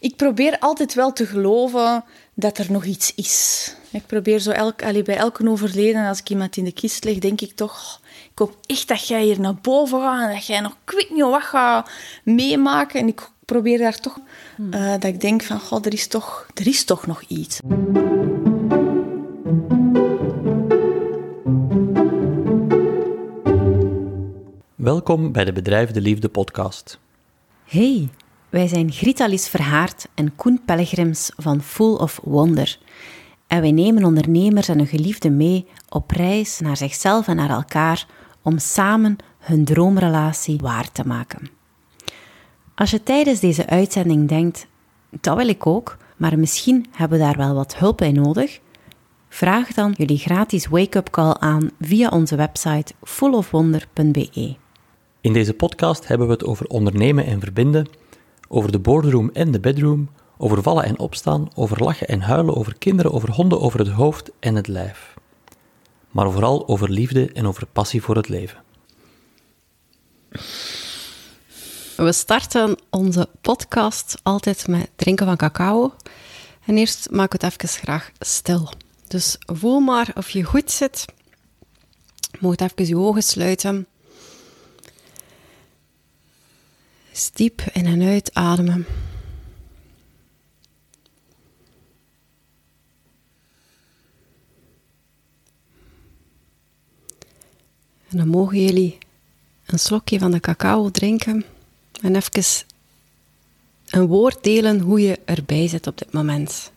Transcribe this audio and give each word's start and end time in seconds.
ik 0.00 0.16
probeer 0.16 0.58
altijd 0.58 0.94
wel 0.94 1.12
te 1.12 1.26
geloven 1.26 2.04
dat 2.34 2.58
er 2.58 2.72
nog 2.72 2.84
iets 2.84 3.14
is. 3.14 3.74
Ik 3.90 4.06
probeer 4.06 4.38
zo 4.38 4.50
elk, 4.50 4.82
allee, 4.82 5.02
bij 5.02 5.16
elke 5.16 5.48
overleden, 5.48 6.06
als 6.06 6.18
ik 6.18 6.30
iemand 6.30 6.56
in 6.56 6.64
de 6.64 6.72
kist 6.72 7.04
leg, 7.04 7.18
denk 7.18 7.40
ik 7.40 7.52
toch... 7.52 8.00
Ik 8.32 8.38
hoop 8.38 8.56
echt 8.66 8.88
dat 8.88 9.08
jij 9.08 9.22
hier 9.22 9.40
naar 9.40 9.54
boven 9.54 10.00
gaat 10.00 10.28
en 10.28 10.34
dat 10.34 10.46
jij 10.46 10.60
nog 10.60 10.76
kwik 10.84 11.10
niet 11.10 11.22
wat 11.22 11.42
gaat 11.42 11.90
meemaken. 12.24 13.00
En 13.00 13.08
ik 13.08 13.30
probeer 13.44 13.78
daar 13.78 14.00
toch... 14.00 14.18
Uh, 14.58 14.90
dat 14.90 15.04
ik 15.04 15.20
denk 15.20 15.42
van, 15.42 15.60
god, 15.60 15.86
er 15.86 15.92
is 15.92 16.06
toch, 16.06 16.46
er 16.54 16.66
is 16.66 16.84
toch 16.84 17.06
nog 17.06 17.22
iets. 17.22 17.58
Welkom 24.74 25.32
bij 25.32 25.44
de 25.44 25.52
Bedrijf 25.52 25.90
de 25.90 26.00
Liefde 26.00 26.28
podcast. 26.28 26.98
Hey, 27.64 28.08
wij 28.50 28.68
zijn 28.68 28.92
Gritalis 28.92 29.48
Verhaard 29.48 30.08
en 30.14 30.36
Koen 30.36 30.60
Pellegrims 30.64 31.30
van 31.36 31.62
Full 31.62 31.94
of 31.94 32.20
Wonder. 32.22 32.78
En 33.46 33.60
wij 33.60 33.72
nemen 33.72 34.04
ondernemers 34.04 34.68
en 34.68 34.78
hun 34.78 34.86
geliefden 34.86 35.36
mee 35.36 35.66
op 35.88 36.10
reis 36.10 36.60
naar 36.60 36.76
zichzelf 36.76 37.28
en 37.28 37.36
naar 37.36 37.50
elkaar 37.50 38.06
om 38.42 38.58
samen 38.58 39.16
hun 39.38 39.64
droomrelatie 39.64 40.58
waar 40.58 40.92
te 40.92 41.06
maken. 41.06 41.50
Als 42.74 42.90
je 42.90 43.02
tijdens 43.02 43.40
deze 43.40 43.66
uitzending 43.66 44.28
denkt, 44.28 44.66
dat 45.20 45.36
wil 45.36 45.48
ik 45.48 45.66
ook, 45.66 45.96
maar 46.16 46.38
misschien 46.38 46.86
hebben 46.90 47.18
we 47.18 47.24
daar 47.24 47.36
wel 47.36 47.54
wat 47.54 47.76
hulp 47.76 47.96
bij 47.96 48.12
nodig, 48.12 48.60
vraag 49.28 49.72
dan 49.72 49.94
jullie 49.96 50.18
gratis 50.18 50.66
wake-up 50.66 51.10
call 51.10 51.34
aan 51.38 51.70
via 51.80 52.08
onze 52.08 52.36
website 52.36 52.94
fullofwonder.be. 53.02 54.54
In 55.20 55.32
deze 55.32 55.54
podcast 55.54 56.08
hebben 56.08 56.26
we 56.26 56.32
het 56.32 56.44
over 56.44 56.66
ondernemen 56.66 57.26
en 57.26 57.40
verbinden, 57.40 57.86
over 58.52 58.72
de 58.72 58.78
boardroom 58.78 59.30
en 59.32 59.50
de 59.50 59.60
bedroom, 59.60 60.10
over 60.36 60.62
vallen 60.62 60.84
en 60.84 60.98
opstaan, 60.98 61.48
over 61.54 61.82
lachen 61.84 62.08
en 62.08 62.20
huilen, 62.20 62.56
over 62.56 62.78
kinderen, 62.78 63.12
over 63.12 63.30
honden, 63.30 63.60
over 63.60 63.78
het 63.78 63.88
hoofd 63.88 64.30
en 64.40 64.54
het 64.54 64.68
lijf. 64.68 65.14
Maar 66.10 66.30
vooral 66.30 66.68
over 66.68 66.90
liefde 66.90 67.32
en 67.32 67.46
over 67.46 67.66
passie 67.66 68.02
voor 68.02 68.16
het 68.16 68.28
leven. 68.28 68.62
We 71.96 72.12
starten 72.12 72.78
onze 72.90 73.28
podcast 73.40 74.20
altijd 74.22 74.68
met 74.68 74.90
drinken 74.96 75.26
van 75.26 75.36
cacao. 75.36 75.92
En 76.66 76.78
eerst 76.78 77.10
maak 77.10 77.32
het 77.32 77.42
even 77.42 77.68
graag 77.68 78.10
stil. 78.18 78.72
Dus 79.08 79.36
voel 79.38 79.80
maar 79.80 80.10
of 80.14 80.30
je 80.30 80.44
goed 80.44 80.70
zit. 80.70 81.04
Moet 82.38 82.60
even 82.60 82.86
je 82.86 82.96
ogen 82.96 83.22
sluiten. 83.22 83.86
Diep 87.34 87.62
in 87.72 87.86
en 87.86 88.02
uit 88.02 88.34
ademen. 88.34 88.86
En 98.08 98.16
dan 98.16 98.28
mogen 98.28 98.64
jullie 98.64 98.98
een 99.66 99.78
slokje 99.78 100.18
van 100.18 100.30
de 100.30 100.40
cacao 100.40 100.90
drinken 100.90 101.44
en 102.02 102.16
even 102.16 102.66
een 103.90 104.06
woord 104.06 104.44
delen 104.44 104.80
hoe 104.80 105.00
je 105.00 105.18
erbij 105.24 105.68
zit 105.68 105.86
op 105.86 105.98
dit 105.98 106.12
moment. 106.12 106.72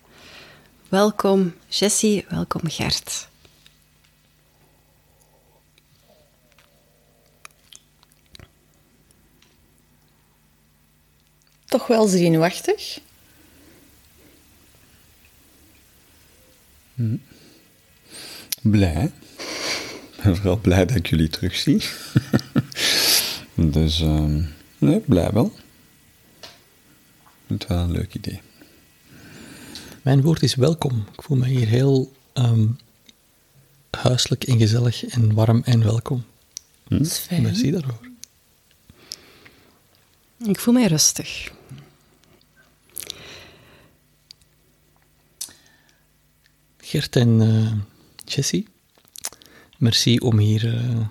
Welkom 0.90 1.54
Jessie, 1.68 2.26
welkom 2.30 2.62
Gert. 2.64 3.32
Toch 11.74 11.88
wel 11.88 12.08
zenuwachtig. 12.08 13.00
Hm. 16.96 17.16
Blij. 18.62 19.12
Ik 20.18 20.24
ben 20.24 20.36
vooral 20.36 20.58
blij 20.58 20.86
dat 20.86 20.96
ik 20.98 21.08
jullie 21.08 21.30
terugzie. 21.30 21.84
dus, 23.56 24.02
uh, 24.02 24.44
nee, 24.78 25.00
blij 25.00 25.32
wel. 25.32 25.54
Het 27.48 27.68
wel 27.68 27.78
een 27.78 27.92
leuk 27.92 28.14
idee. 28.14 28.42
Mijn 30.02 30.22
woord 30.22 30.44
is 30.44 30.56
welkom. 30.56 31.08
Ik 31.14 31.22
voel 31.22 31.38
me 31.38 31.48
hier 31.48 31.68
heel 31.68 32.12
um, 32.34 32.78
huiselijk 33.90 34.44
en 34.44 34.58
gezellig 34.58 35.06
en 35.06 35.34
warm 35.34 35.62
en 35.66 35.84
welkom. 35.84 36.24
Hm? 36.88 36.98
Dat 36.98 37.06
is 37.08 37.18
fijn. 37.18 37.42
Merci 37.42 37.72
daarvoor. 37.72 38.13
Ik 40.38 40.60
voel 40.60 40.74
mij 40.74 40.88
rustig. 40.88 41.52
Gert 46.78 47.16
en 47.16 47.42
uh, 47.42 47.72
Jessie, 48.26 48.68
merci 49.78 50.18
om 50.18 50.38
hier 50.38 50.66
uh, 50.66 51.06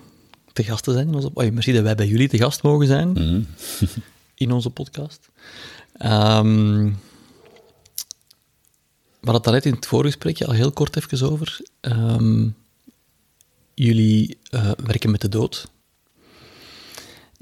te 0.53 0.63
gast 0.63 0.83
te 0.83 0.91
zijn. 0.91 1.07
In 1.07 1.15
onze, 1.15 1.29
oh, 1.33 1.51
merci 1.51 1.71
dat 1.73 1.83
wij 1.83 1.95
bij 1.95 2.07
jullie 2.07 2.29
te 2.29 2.37
gast 2.37 2.63
mogen 2.63 2.87
zijn 2.87 3.07
mm 3.07 3.15
-hmm. 3.15 3.47
in 4.35 4.51
onze 4.51 4.69
podcast. 4.69 5.29
Um, 6.01 6.97
we 9.19 9.29
hadden 9.29 9.53
het 9.53 9.63
net 9.63 9.65
in 9.65 9.73
het 9.73 9.85
voorgesprekje 9.85 10.45
al 10.45 10.53
heel 10.53 10.71
kort 10.71 10.95
even 10.95 11.31
over. 11.31 11.59
Um, 11.81 12.55
jullie 13.73 14.37
uh, 14.51 14.71
werken 14.83 15.11
met 15.11 15.21
de 15.21 15.29
dood. 15.29 15.67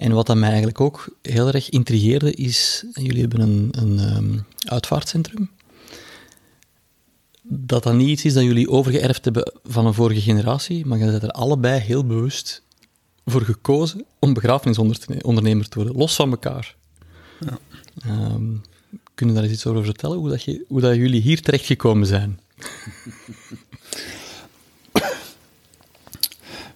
En 0.02 0.12
wat 0.12 0.26
dat 0.28 0.36
mij 0.38 0.48
eigenlijk 0.48 0.82
ook 0.82 1.16
heel 1.22 1.48
erg 1.48 1.70
intrigeerde 1.70 2.32
is, 2.34 2.86
jullie 2.94 3.22
hebben 3.22 3.40
een, 3.40 3.70
een 3.72 4.16
um, 4.16 4.46
uitvaartcentrum 4.66 5.50
dat 7.54 7.84
dat 7.84 7.94
niet 7.94 8.08
iets 8.08 8.26
is 8.26 8.34
dat 8.34 8.44
jullie 8.44 8.70
overgeërfd 8.70 9.24
hebben 9.24 9.54
van 9.64 9.86
een 9.86 9.94
vorige 9.94 10.22
generatie, 10.22 10.86
maar 10.86 10.98
je 10.98 11.06
bent 11.06 11.24
er 11.24 11.32
allebei 11.32 11.80
heel 11.80 12.06
bewust 12.06 12.64
voor 13.26 13.42
gekozen 13.42 14.06
om 14.20 14.34
begrafenisondernemer 14.34 15.70
te 15.70 15.78
worden, 15.80 15.96
los 15.96 16.16
van 16.16 16.30
elkaar. 16.30 16.76
Ja. 17.40 17.60
Um, 18.08 18.62
kunnen 19.16 19.36
daar 19.36 19.44
eens 19.44 19.54
iets 19.54 19.66
over 19.66 19.84
vertellen, 19.84 20.18
hoe, 20.18 20.30
dat 20.30 20.44
je, 20.44 20.66
hoe 20.68 20.82
dat 20.82 20.96
jullie 20.96 21.22
hier 21.22 21.42
terechtgekomen 21.42 22.08
zijn? 22.08 22.40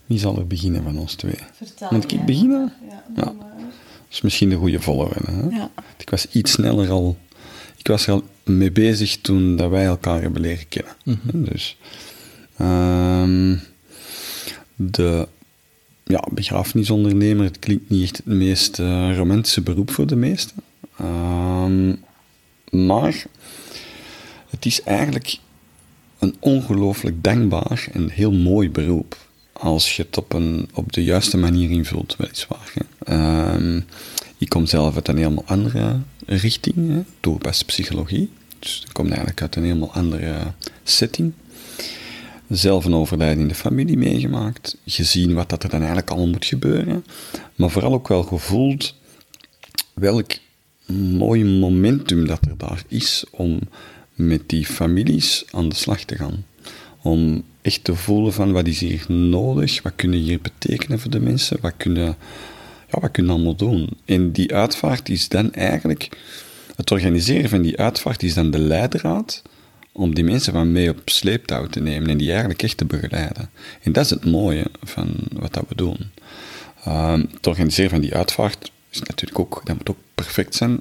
Wie 0.05 0.19
zal 0.19 0.37
er 0.37 0.47
beginnen 0.47 0.83
van 0.83 0.97
ons 0.97 1.13
twee? 1.13 1.37
Vertel 1.53 1.87
Moet 1.91 2.11
ik 2.11 2.25
beginnen? 2.25 2.73
Ja, 2.89 3.03
ja. 3.15 3.23
Dat 3.23 3.35
is 4.09 4.21
misschien 4.21 4.49
de 4.49 4.55
goede 4.55 4.79
volgorde. 4.79 5.19
Hè? 5.25 5.55
Ja. 5.55 5.71
Ik 5.97 6.09
was 6.09 6.27
iets 6.31 6.51
sneller 6.51 6.89
al... 6.89 7.17
Ik 7.77 7.87
was 7.87 8.07
er 8.07 8.13
al 8.13 8.23
mee 8.43 8.71
bezig 8.71 9.17
toen 9.21 9.55
dat 9.55 9.69
wij 9.69 9.85
elkaar 9.85 10.21
hebben 10.21 10.41
leren 10.41 10.67
kennen. 10.67 10.93
Mhm. 11.03 11.17
Mm 11.23 11.29
-hmm. 11.31 11.45
Dus 11.45 11.77
um, 12.61 13.61
de 14.75 15.27
ja, 16.03 16.23
begrafenisondernemer, 16.31 17.45
het 17.45 17.59
klinkt 17.59 17.89
niet 17.89 18.03
echt 18.03 18.17
het 18.17 18.25
meest 18.25 18.79
uh, 18.79 19.15
romantische 19.17 19.61
beroep 19.61 19.91
voor 19.91 20.07
de 20.07 20.15
meesten. 20.15 20.55
Um, 21.01 22.03
maar 22.69 23.25
het 24.49 24.65
is 24.65 24.81
eigenlijk 24.81 25.37
een 26.19 26.35
ongelooflijk 26.39 27.23
dankbaar 27.23 27.87
en 27.93 28.09
heel 28.09 28.31
mooi 28.31 28.69
beroep. 28.69 29.24
Als 29.59 29.95
je 29.95 30.01
het 30.01 30.17
op, 30.17 30.33
een, 30.33 30.69
op 30.73 30.93
de 30.93 31.03
juiste 31.03 31.37
manier 31.37 31.69
invult, 31.69 32.15
weliswaar. 32.17 32.73
Um, 33.09 33.85
ik 34.37 34.49
kom 34.49 34.65
zelf 34.65 34.95
uit 34.95 35.07
een 35.07 35.17
helemaal 35.17 35.43
andere 35.45 35.99
richting, 36.25 36.89
hè, 36.91 37.03
toegepaste 37.19 37.65
psychologie. 37.65 38.29
Dus 38.59 38.83
ik 38.85 38.93
kom 38.93 39.07
eigenlijk 39.07 39.41
uit 39.41 39.55
een 39.55 39.63
helemaal 39.63 39.93
andere 39.93 40.53
setting. 40.83 41.33
Zelf 42.49 42.85
een 42.85 42.93
overlijden 42.93 43.41
in 43.41 43.47
de 43.47 43.55
familie 43.55 43.97
meegemaakt. 43.97 44.77
Gezien 44.85 45.33
wat 45.33 45.49
dat 45.49 45.63
er 45.63 45.69
dan 45.69 45.79
eigenlijk 45.79 46.09
allemaal 46.09 46.29
moet 46.29 46.45
gebeuren. 46.45 47.05
Maar 47.55 47.69
vooral 47.69 47.93
ook 47.93 48.07
wel 48.07 48.23
gevoeld 48.23 48.95
welk 49.93 50.31
mooi 50.93 51.45
momentum 51.45 52.27
dat 52.27 52.45
er 52.45 52.57
daar 52.57 52.83
is 52.87 53.25
om 53.31 53.59
met 54.13 54.49
die 54.49 54.65
families 54.65 55.45
aan 55.51 55.69
de 55.69 55.75
slag 55.75 56.03
te 56.03 56.15
gaan. 56.15 56.45
Om 57.05 57.43
echt 57.61 57.83
te 57.83 57.95
voelen 57.95 58.33
van 58.33 58.51
wat 58.51 58.67
is 58.67 58.79
hier 58.79 59.05
nodig, 59.07 59.81
wat 59.81 59.93
kunnen 59.95 60.19
hier 60.19 60.39
betekenen 60.41 60.99
voor 60.99 61.11
de 61.11 61.19
mensen, 61.19 61.57
wat 61.61 61.73
kunnen, 61.77 62.15
ja, 62.91 62.99
wat 62.99 63.11
kunnen 63.11 63.31
allemaal 63.33 63.55
doen. 63.55 63.89
En 64.05 64.31
die 64.31 64.55
uitvaart 64.55 65.09
is 65.09 65.27
dan 65.27 65.53
eigenlijk, 65.53 66.09
het 66.75 66.91
organiseren 66.91 67.49
van 67.49 67.61
die 67.61 67.77
uitvaart 67.77 68.23
is 68.23 68.33
dan 68.33 68.51
de 68.51 68.59
leidraad 68.59 69.41
om 69.91 70.15
die 70.15 70.23
mensen 70.23 70.53
van 70.53 70.71
mee 70.71 70.89
op 70.89 71.01
sleeptouw 71.05 71.67
te 71.67 71.79
nemen 71.79 72.09
en 72.09 72.17
die 72.17 72.29
eigenlijk 72.29 72.63
echt 72.63 72.77
te 72.77 72.85
begeleiden. 72.85 73.49
En 73.81 73.91
dat 73.91 74.03
is 74.03 74.09
het 74.09 74.25
mooie 74.25 74.65
van 74.83 75.15
wat 75.33 75.53
dat 75.53 75.65
we 75.67 75.75
doen. 75.75 75.97
Uh, 76.87 77.13
het 77.13 77.47
organiseren 77.47 77.89
van 77.89 78.01
die 78.01 78.15
uitvaart 78.15 78.71
is 78.89 78.99
natuurlijk 78.99 79.39
ook, 79.39 79.61
dat 79.63 79.77
moet 79.77 79.89
ook 79.89 79.97
perfect 80.15 80.55
zijn, 80.55 80.79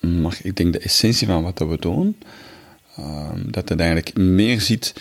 maar 0.00 0.38
ik 0.42 0.56
denk 0.56 0.72
de 0.72 0.78
essentie 0.78 1.26
van 1.26 1.42
wat 1.42 1.58
dat 1.58 1.68
we 1.68 1.76
doen, 1.80 2.16
uh, 2.98 3.30
dat 3.46 3.68
het 3.68 3.80
eigenlijk 3.80 4.16
meer 4.16 4.60
zit 4.60 4.94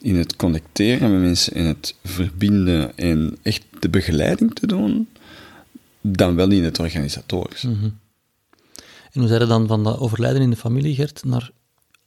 in 0.00 0.16
het 0.16 0.36
connecteren 0.36 1.12
met 1.12 1.20
mensen, 1.20 1.52
in 1.52 1.64
het 1.64 1.94
verbinden 2.04 2.96
en 2.96 3.36
echt 3.42 3.62
de 3.78 3.88
begeleiding 3.88 4.54
te 4.54 4.66
doen, 4.66 5.08
dan 6.00 6.34
wel 6.34 6.50
in 6.50 6.64
het 6.64 6.78
organisatorisch. 6.78 7.62
Mm 7.62 7.78
-hmm. 7.80 7.98
En 9.12 9.20
hoe 9.20 9.28
zijn 9.28 9.40
er 9.40 9.48
dan 9.48 9.66
van 9.66 9.84
dat 9.84 9.98
overlijden 9.98 10.42
in 10.42 10.50
de 10.50 10.56
familie, 10.56 10.94
Gert, 10.94 11.24
naar... 11.24 11.50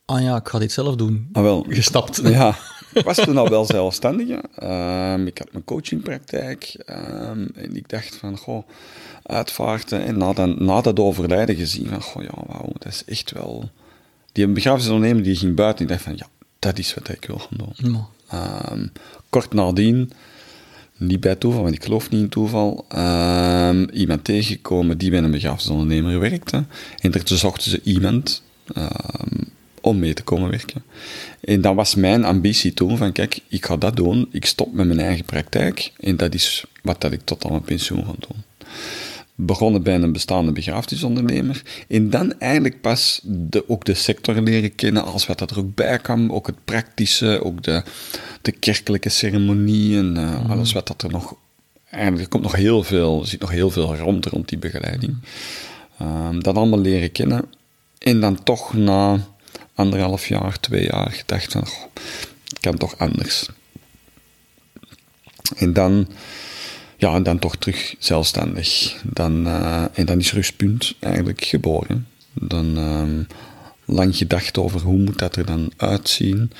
Ah 0.05 0.21
ja, 0.21 0.35
ik 0.35 0.47
ga 0.47 0.59
dit 0.59 0.71
zelf 0.71 0.95
doen. 0.95 1.29
Ah, 1.31 1.43
wel. 1.43 1.65
Gestapt. 1.69 2.21
Ja, 2.29 2.57
ik 2.93 3.03
was 3.03 3.17
toen 3.17 3.37
al 3.37 3.49
wel 3.49 3.65
zelfstandige. 3.65 4.43
Ehm, 4.55 5.27
ik 5.27 5.37
had 5.37 5.51
mijn 5.51 5.63
coachingpraktijk. 5.63 6.75
ehm, 6.85 7.47
en 7.55 7.75
ik 7.75 7.89
dacht 7.89 8.15
van, 8.15 8.37
goh, 8.37 8.67
uitvaarten. 9.23 10.03
En 10.03 10.17
na, 10.17 10.33
dan, 10.33 10.55
na 10.59 10.81
dat 10.81 10.99
overlijden 10.99 11.55
gezien 11.55 11.87
van, 11.87 12.01
goh, 12.01 12.23
ja, 12.23 12.33
wauw, 12.47 12.69
dat 12.77 12.91
is 12.91 13.05
echt 13.05 13.31
wel... 13.31 13.69
Die 14.31 14.47
begrafenisondernemer 14.47 15.23
die 15.23 15.35
ging 15.35 15.55
buiten. 15.55 15.83
Ik 15.83 15.91
dacht 15.91 16.03
van, 16.03 16.15
ja, 16.15 16.27
dat 16.61 16.77
is 16.77 16.93
wat 16.93 17.09
ik 17.09 17.25
wil 17.25 17.37
gaan 17.37 17.57
doen. 17.57 18.05
Ehm, 18.27 18.87
kort 19.29 19.53
nadien, 19.53 20.11
niet 20.97 21.19
bij 21.19 21.35
toeval, 21.35 21.61
want 21.61 21.75
ik 21.75 21.83
geloof 21.83 22.09
niet 22.09 22.21
in 22.21 22.29
toeval, 22.29 22.85
ehm, 22.87 23.83
iemand 23.83 24.23
tegengekomen 24.23 24.97
die 24.97 25.09
bij 25.09 25.19
een 25.19 25.31
begrafenisondernemer 25.31 26.19
werkte. 26.19 26.63
En 26.99 27.11
daar 27.11 27.21
zochten 27.25 27.71
ze 27.71 27.81
iemand 27.83 28.43
ehm, 28.73 29.43
om 29.81 29.99
mee 29.99 30.13
te 30.13 30.23
komen 30.23 30.49
werken. 30.49 30.83
En 31.41 31.61
dat 31.61 31.75
was 31.75 31.95
mijn 31.95 32.23
ambitie 32.23 32.73
toen, 32.73 32.97
van 32.97 33.11
kijk, 33.11 33.39
ik 33.47 33.65
ga 33.65 33.77
dat 33.77 33.95
doen, 33.95 34.27
ik 34.31 34.45
stop 34.45 34.73
met 34.73 34.87
mijn 34.87 34.99
eigen 34.99 35.25
praktijk. 35.25 35.91
En 35.99 36.17
dat 36.17 36.33
is 36.33 36.65
wat 36.83 37.01
dat 37.01 37.11
ik 37.11 37.21
tot 37.23 37.45
aan 37.45 37.51
mijn 37.51 37.63
pensioen 37.63 38.05
ga 38.05 38.13
doen 38.27 38.43
begonnen 39.45 39.83
bij 39.83 39.95
een 39.95 40.11
bestaande 40.11 40.51
begrafenisondernemer. 40.51 41.61
En 41.87 42.09
dan 42.09 42.39
eigenlijk 42.39 42.81
pas 42.81 43.19
de, 43.23 43.69
ook 43.69 43.85
de 43.85 43.93
sector 43.93 44.41
leren 44.41 44.75
kennen, 44.75 45.03
als 45.03 45.25
wat 45.25 45.39
dat 45.39 45.51
er 45.51 45.59
ook 45.59 45.75
bij 45.75 45.99
kwam. 45.99 46.31
Ook 46.31 46.47
het 46.47 46.65
praktische, 46.65 47.43
ook 47.43 47.63
de, 47.63 47.83
de 48.41 48.51
kerkelijke 48.51 49.09
ceremonieën, 49.09 50.17
eh, 50.17 50.49
alles 50.49 50.71
wat 50.71 50.87
dat 50.87 51.01
er 51.01 51.09
nog... 51.09 51.35
Eigenlijk, 51.89 52.23
er 52.23 52.29
komt 52.29 52.43
nog 52.43 52.55
heel 52.55 52.83
veel, 52.83 53.21
er 53.21 53.27
zit 53.27 53.39
nog 53.39 53.51
heel 53.51 53.69
veel 53.69 53.95
rond 53.95 54.25
rond 54.25 54.49
die 54.49 54.57
begeleiding. 54.57 55.17
Ehm, 55.97 56.39
dat 56.39 56.55
allemaal 56.55 56.79
leren 56.79 57.11
kennen. 57.11 57.45
En 57.97 58.19
dan 58.19 58.43
toch 58.43 58.73
na 58.73 59.27
anderhalf 59.73 60.27
jaar, 60.27 60.59
twee 60.59 60.83
jaar 60.83 61.11
gedacht 61.11 61.51
van, 61.51 61.67
goh, 61.67 61.83
het 62.47 62.59
kan 62.59 62.77
toch 62.77 62.97
anders. 62.97 63.49
En 65.55 65.73
dan 65.73 66.07
ja, 67.01 67.15
en 67.15 67.23
dan 67.23 67.39
toch 67.39 67.55
terug 67.55 67.95
zelfstandig. 67.99 68.97
Dan, 69.03 69.47
eh, 69.47 69.83
en 69.93 70.05
dan 70.05 70.19
is 70.19 70.33
Rustpunt 70.33 70.95
eigenlijk 70.99 71.43
geboren. 71.43 72.07
Dan 72.33 72.77
ehm, 72.77 73.23
lang 73.85 74.15
gedacht 74.15 74.57
over 74.57 74.81
hoe 74.81 74.97
moet 74.97 75.19
dat 75.19 75.35
er 75.35 75.45
dan 75.45 75.71
uitzien. 75.77 76.51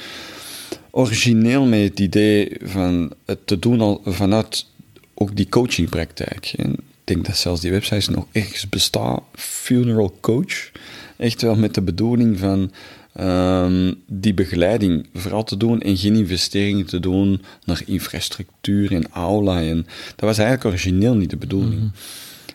Origineel 0.91 1.65
met 1.65 1.79
het 1.79 1.99
idee 1.99 2.57
van 2.63 3.11
het 3.25 3.47
te 3.47 3.59
doen 3.59 3.81
al 3.81 4.01
vanuit 4.05 4.65
ook 5.13 5.35
die 5.35 5.49
coachingpraktijk. 5.49 6.53
Ik 6.55 6.75
denk 7.03 7.25
dat 7.25 7.37
zelfs 7.37 7.61
die 7.61 7.71
website 7.71 8.11
nog 8.11 8.25
ergens 8.31 8.69
bestaat. 8.69 9.23
Funeral 9.33 10.17
coach. 10.21 10.71
Echt 11.17 11.41
wel 11.41 11.55
met 11.55 11.73
de 11.73 11.81
bedoeling 11.81 12.39
van 12.39 12.71
ehm, 13.13 13.93
die 14.07 14.33
begeleiding 14.33 15.07
vooral 15.13 15.43
te 15.43 15.57
doen 15.57 15.81
en 15.81 15.97
geen 15.97 16.15
investeringen 16.15 16.85
te 16.85 16.99
doen 16.99 17.41
naar 17.65 17.81
infrastructuur 17.85 18.93
en 18.93 19.11
aula. 19.11 19.61
En, 19.61 19.85
dat 20.15 20.25
was 20.29 20.37
eigenlijk 20.37 20.67
origineel 20.67 21.15
niet 21.15 21.29
de 21.29 21.37
bedoeling. 21.37 21.91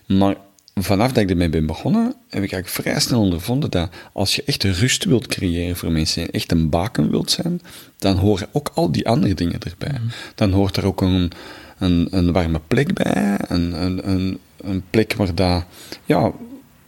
Maar 0.05 0.35
vanaf 0.75 1.11
dat 1.11 1.23
ik 1.23 1.29
ermee 1.29 1.49
ben 1.49 1.65
begonnen, 1.65 2.05
heb 2.05 2.43
ik 2.43 2.51
eigenlijk 2.51 2.67
vrij 2.67 2.99
snel 2.99 3.21
ondervonden 3.21 3.71
dat 3.71 3.89
als 4.13 4.35
je 4.35 4.43
echt 4.45 4.63
rust 4.63 5.03
wilt 5.03 5.27
creëren 5.27 5.75
voor 5.75 5.91
mensen 5.91 6.21
en 6.21 6.31
echt 6.31 6.51
een 6.51 6.69
baken 6.69 7.09
wilt 7.09 7.31
zijn, 7.31 7.61
dan 7.97 8.15
horen 8.15 8.47
ook 8.51 8.71
al 8.73 8.91
die 8.91 9.07
andere 9.07 9.33
dingen 9.33 9.59
erbij. 9.59 9.99
Dan 10.35 10.51
hoort 10.51 10.77
er 10.77 10.85
ook 10.85 11.01
een, 11.01 11.31
een, 11.77 12.07
een 12.11 12.31
warme 12.31 12.61
plek 12.67 12.93
bij, 12.93 13.37
een, 13.47 13.83
een, 13.83 14.09
een, 14.09 14.39
een 14.57 14.83
plek 14.89 15.13
waar 15.13 15.35
dat, 15.35 15.65
ja, 16.05 16.31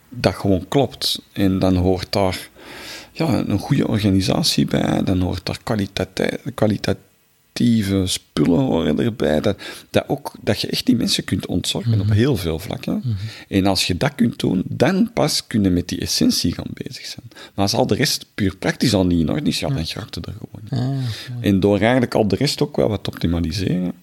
dat 0.10 0.36
gewoon 0.36 0.66
klopt. 0.68 1.22
En 1.32 1.60
dan 1.60 1.76
hoort 1.76 2.12
daar 2.12 2.50
ja, 3.20 3.44
een 3.48 3.60
goede 3.60 3.88
organisatie 3.88 4.66
bij, 4.66 5.04
dan 5.04 5.22
hoort 5.22 5.64
kwaliteit, 5.64 6.40
kwalitatieve 6.56 8.04
spullen 8.06 8.60
horen 8.60 9.00
erbij. 9.00 9.42
Dat, 9.42 9.58
dat, 9.90 10.04
ook, 10.08 10.34
dat 10.42 10.62
je 10.62 10.68
echt 10.68 10.86
die 10.86 10.96
mensen 10.96 11.24
kunt 11.24 11.46
ontzorgen 11.46 12.00
op 12.00 12.10
heel 12.10 12.36
veel 12.36 12.60
vlakken. 12.60 13.04
En 13.48 13.66
als 13.66 13.88
je 13.88 13.98
dat 13.98 14.16
kunt 14.16 14.40
doen, 14.40 14.64
dan 14.66 15.14
pas 15.14 15.48
kun 15.48 15.64
je 15.64 15.70
met 15.70 15.88
die 15.88 16.00
essentie 16.00 16.54
gaan 16.54 16.72
bezig 16.74 17.06
zijn. 17.06 17.26
Maar 17.30 17.66
als 17.66 17.74
al 17.74 17.88
de 17.88 17.96
rest 17.96 18.26
puur 18.36 18.56
praktisch 18.56 18.94
al 18.94 19.06
niet 19.06 19.20
in 19.20 19.30
orde 19.30 19.50
is, 19.50 19.60
ja, 19.60 19.68
dan 19.68 19.78
er 19.78 20.36
gewoon. 20.40 21.02
En 21.40 21.60
door 21.60 21.80
eigenlijk 21.80 22.16
al 22.16 22.28
de 22.28 22.36
rest 22.36 22.62
ook 22.62 22.76
wel 22.76 22.90
wat 22.90 23.04
te 23.04 23.10
optimaliseren, 23.10 23.94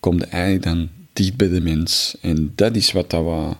kom 0.00 0.18
je 0.18 0.26
eigenlijk 0.26 0.62
dan 0.62 0.88
dicht 1.12 1.36
bij 1.36 1.48
de 1.48 1.60
mens. 1.60 2.16
En 2.20 2.52
dat 2.54 2.76
is 2.76 2.92
wat, 2.92 3.10
dat 3.10 3.24
we, 3.24 3.56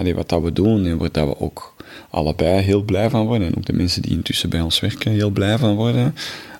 allee, 0.00 0.14
wat 0.14 0.28
dat 0.28 0.42
we 0.42 0.52
doen 0.52 0.86
en 0.86 0.98
waar 0.98 1.12
dat 1.12 1.26
we 1.28 1.40
ook 1.40 1.74
allebei 2.10 2.60
heel 2.62 2.82
blij 2.82 3.10
van 3.10 3.26
worden. 3.26 3.46
En 3.48 3.56
ook 3.56 3.66
de 3.66 3.72
mensen 3.72 4.02
die 4.02 4.10
intussen 4.10 4.50
bij 4.50 4.60
ons 4.60 4.80
werken 4.80 5.12
heel 5.12 5.30
blij 5.30 5.58
van 5.58 5.74
worden. 5.74 6.14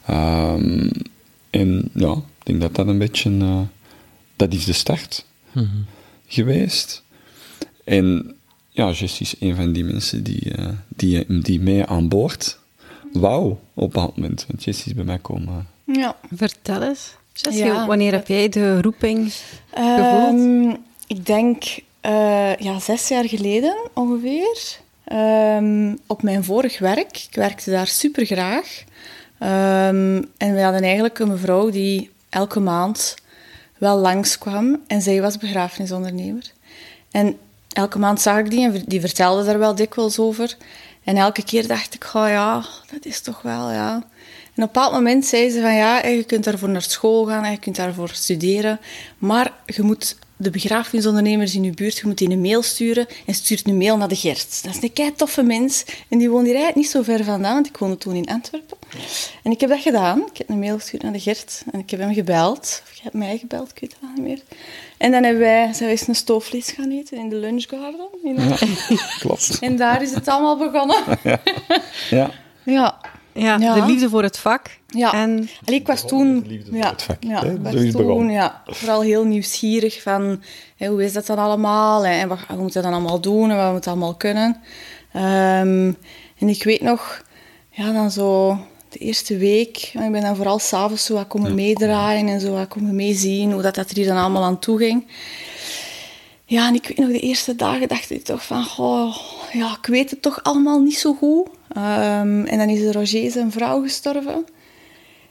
Ehm, 0.06 0.90
en 1.50 1.90
ja, 1.94 2.12
ik 2.12 2.44
denk 2.46 2.60
dat 2.60 2.74
dat 2.74 2.86
een 2.86 2.98
beetje... 2.98 3.30
eh, 3.38 3.60
dat 4.36 4.52
is 4.52 4.64
de 4.64 4.72
start 4.72 5.24
geweest. 6.26 7.02
En 7.84 8.34
ja, 8.68 8.90
Jessie 8.90 9.26
is 9.26 9.34
een 9.40 9.56
van 9.56 9.72
die 9.72 9.84
mensen 9.84 10.22
die, 10.22 10.54
eh, 10.54 10.68
die, 10.88 11.40
die 11.42 11.60
mee 11.60 11.84
aan 11.84 12.08
boord 12.08 12.58
wou 13.12 13.44
op 13.50 13.58
een 13.74 13.88
bepaald 13.88 14.16
moment. 14.16 14.44
Want 14.48 14.64
Jessie 14.64 14.86
is 14.86 14.94
bij 14.94 15.04
mij 15.04 15.18
komen. 15.18 15.66
Ja. 15.84 16.16
Vertel 16.34 16.82
eens. 16.82 17.14
Jessie, 17.32 17.64
Ja. 17.64 17.86
wanneer 17.86 18.12
heb 18.12 18.26
jij 18.26 18.48
de 18.48 18.80
roeping 18.82 19.32
gevoeld? 19.74 20.40
Ehm, 20.40 20.76
ik 21.06 21.26
denk 21.26 21.64
eh, 22.00 22.56
ja, 22.56 22.78
zes 22.78 23.08
jaar 23.08 23.28
geleden 23.28 23.76
ongeveer. 23.94 24.78
Ehm, 25.04 25.96
op 26.06 26.22
mijn 26.22 26.44
vorig 26.44 26.78
werk. 26.78 27.26
Ik 27.28 27.34
werkte 27.34 27.70
daar 27.70 27.86
super 27.86 28.26
graag. 28.26 28.84
Ehm, 29.38 30.22
en 30.36 30.54
we 30.54 30.60
hadden 30.62 30.82
eigenlijk 30.82 31.18
een 31.18 31.28
mevrouw 31.28 31.70
die 31.70 32.10
elke 32.28 32.60
maand 32.60 33.14
wel 33.78 33.98
langskwam. 33.98 34.82
En 34.86 35.02
zij 35.02 35.20
was 35.20 35.36
begrafenisondernemer. 35.36 36.50
En 37.10 37.38
elke 37.72 37.98
maand 37.98 38.20
zag 38.20 38.38
ik 38.38 38.50
die 38.50 38.64
en 38.64 38.82
die 38.86 39.00
vertelde 39.00 39.44
daar 39.44 39.58
wel 39.58 39.74
dikwijls 39.74 40.18
over. 40.18 40.56
En 41.04 41.16
elke 41.16 41.44
keer 41.44 41.66
dacht 41.66 41.94
ik, 41.94 42.10
oh 42.14 42.28
ja, 42.28 42.64
dat 42.92 43.04
is 43.04 43.20
toch 43.20 43.42
wel, 43.42 43.70
ja. 43.70 43.94
En 43.94 44.66
op 44.66 44.68
een 44.68 44.72
bepaald 44.72 44.92
moment 44.92 45.26
zei 45.26 45.50
ze 45.50 45.60
van 45.60 45.74
ja, 45.74 46.06
je 46.06 46.24
kunt 46.24 46.44
daarvoor 46.44 46.68
naar 46.68 46.82
school 46.82 47.24
gaan 47.26 47.44
en 47.44 47.50
je 47.50 47.58
kunt 47.58 47.76
daarvoor 47.76 48.08
studeren, 48.08 48.80
maar 49.18 49.52
je 49.66 49.82
moet 49.82 50.16
de 50.40 50.50
begrafenisondernemers 50.50 51.54
in 51.54 51.64
je 51.64 51.70
buurt, 51.70 51.96
je 51.96 52.06
moet 52.06 52.18
die 52.18 52.30
een 52.30 52.40
mail 52.40 52.62
sturen 52.62 53.06
en 53.26 53.34
stuurt 53.34 53.68
een 53.68 53.76
mail 53.76 53.96
naar 53.96 54.08
de 54.08 54.16
Gert. 54.16 54.62
Dat 54.64 54.74
is 54.74 54.82
een 54.82 54.92
kei 54.92 55.14
toffe 55.14 55.42
mens 55.42 55.84
en 56.08 56.18
die 56.18 56.30
woont 56.30 56.46
hier 56.46 56.54
eigenlijk 56.54 56.76
niet 56.76 56.90
zo 56.90 57.02
ver 57.02 57.24
vandaan, 57.24 57.54
want 57.54 57.66
ik 57.66 57.76
woonde 57.76 57.96
toen 57.96 58.14
in 58.14 58.26
Antwerpen. 58.26 58.76
En 59.42 59.50
ik 59.50 59.60
heb 59.60 59.70
dat 59.70 59.80
gedaan. 59.80 60.18
Ik 60.32 60.38
heb 60.38 60.48
een 60.48 60.58
mail 60.58 60.78
gestuurd 60.78 61.02
naar 61.02 61.12
de 61.12 61.20
Gert 61.20 61.62
en 61.72 61.78
ik 61.78 61.90
heb 61.90 62.00
hem 62.00 62.14
gebeld. 62.14 62.82
Of 62.84 62.92
je 62.94 63.02
hebt 63.02 63.14
mij 63.14 63.38
gebeld, 63.38 63.70
ik 63.70 63.80
weet 63.80 63.96
het 64.00 64.10
niet 64.14 64.26
meer. 64.26 64.40
En 64.98 65.10
dan 65.10 65.22
hebben 65.22 65.42
wij, 65.42 65.72
zijn 65.72 65.88
we 65.88 65.96
eens 65.98 66.08
een 66.08 66.14
stoofvlees 66.14 66.70
gaan 66.70 66.90
eten 66.90 67.18
in 67.18 67.28
de 67.28 67.36
lunchgarden. 67.36 68.08
In 68.22 68.36
Klopt. 69.18 69.58
En 69.60 69.76
daar 69.76 70.02
is 70.02 70.14
het 70.14 70.28
allemaal 70.28 70.56
begonnen. 70.56 70.96
Ja. 72.10 72.30
Ja. 72.64 72.99
Ja, 73.40 73.56
Ja. 73.58 73.74
de 73.74 73.86
liefde 73.86 74.08
voor 74.08 74.22
het 74.22 74.38
vak. 74.38 74.66
Ja. 74.86 75.12
En 75.12 75.48
Allee, 75.64 75.80
ik 75.80 75.86
was 75.86 76.06
toen, 76.06 76.44
liefde 76.46 76.70
voor 76.70 76.78
ja, 76.78 76.90
het 76.90 77.02
vak, 77.02 77.16
ja, 77.20 77.42
ik 77.42 77.58
was 77.62 77.74
toen 77.90 78.30
ja, 78.30 78.62
vooral 78.66 79.00
heel 79.00 79.24
nieuwsgierig 79.24 80.02
van 80.02 80.42
hè, 80.76 80.86
hoe 80.88 81.04
is 81.04 81.12
dat 81.12 81.26
dan 81.26 81.38
allemaal 81.38 82.04
en 82.04 82.28
wat, 82.28 82.38
wat 82.48 82.58
moet 82.58 82.72
je 82.72 82.80
dan 82.80 82.92
allemaal 82.92 83.20
doen 83.20 83.50
en 83.50 83.56
wat 83.56 83.72
moet 83.72 83.84
je 83.84 83.90
allemaal 83.90 84.14
kunnen. 84.14 84.56
Ehm, 85.12 85.92
en 86.38 86.48
ik 86.48 86.64
weet 86.64 86.80
nog, 86.82 87.22
ja, 87.70 87.92
dan 87.92 88.10
zo 88.10 88.58
de 88.88 88.98
eerste 88.98 89.36
week, 89.36 89.76
ik 89.92 90.12
ben 90.12 90.20
dan 90.20 90.36
vooral 90.36 90.58
s'avonds 90.58 91.04
zo 91.04 91.14
wat 91.14 91.26
komen 91.26 91.54
meedraaien 91.54 92.28
en 92.28 92.40
zo 92.40 92.52
wat 92.52 92.68
komen 92.68 92.94
meezien 92.94 93.52
hoe 93.52 93.62
dat, 93.62 93.74
dat 93.74 93.90
er 93.90 93.96
hier 93.96 94.06
dan 94.06 94.16
allemaal 94.16 94.44
aan 94.44 94.58
toe 94.58 94.78
ging. 94.78 95.06
Ja, 96.50 96.66
en 96.68 96.74
ik 96.74 96.86
weet 96.86 96.96
nog, 96.96 97.08
de 97.08 97.20
eerste 97.20 97.56
dagen 97.56 97.88
dacht 97.88 98.10
ik 98.10 98.24
toch 98.24 98.46
van, 98.46 98.64
goh, 98.64 99.16
ja, 99.52 99.76
ik 99.82 99.86
weet 99.86 100.10
het 100.10 100.22
toch 100.22 100.42
allemaal 100.42 100.80
niet 100.80 100.98
zo 100.98 101.14
goed. 101.14 101.48
Ehm, 101.68 102.44
en 102.44 102.58
dan 102.58 102.68
is 102.68 102.94
Roger 102.94 103.30
zijn 103.30 103.52
vrouw 103.52 103.82
gestorven. 103.82 104.44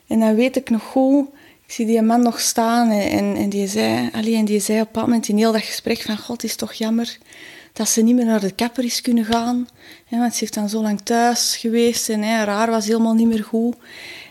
En 0.07 0.19
dan 0.19 0.35
weet 0.35 0.55
ik 0.55 0.69
nog 0.69 0.83
goed, 0.83 1.27
ik 1.65 1.71
zie 1.71 1.85
die 1.85 2.01
man 2.01 2.21
nog 2.21 2.39
staan 2.39 2.89
en, 2.89 3.35
en, 3.35 3.49
die 3.49 3.67
zei, 3.67 4.09
allee, 4.13 4.35
en 4.35 4.45
die 4.45 4.59
zei 4.59 4.79
op 4.79 4.85
bepaald 4.85 5.05
moment 5.05 5.27
in 5.27 5.37
heel 5.37 5.51
dat 5.51 5.61
gesprek 5.61 6.01
van, 6.01 6.17
god, 6.17 6.43
is 6.43 6.55
toch 6.55 6.73
jammer 6.73 7.17
dat 7.73 7.89
ze 7.89 8.01
niet 8.01 8.15
meer 8.15 8.25
naar 8.25 8.39
de 8.39 8.51
kapper 8.51 8.83
is 8.83 9.01
kunnen 9.01 9.25
gaan. 9.25 9.67
Want 10.09 10.33
ze 10.33 10.39
heeft 10.39 10.53
dan 10.53 10.69
zo 10.69 10.81
lang 10.81 11.01
thuis 11.03 11.57
geweest 11.57 12.09
en 12.09 12.21
hè, 12.21 12.45
haar 12.45 12.69
was 12.69 12.85
helemaal 12.85 13.13
niet 13.13 13.27
meer 13.27 13.43
goed. 13.43 13.75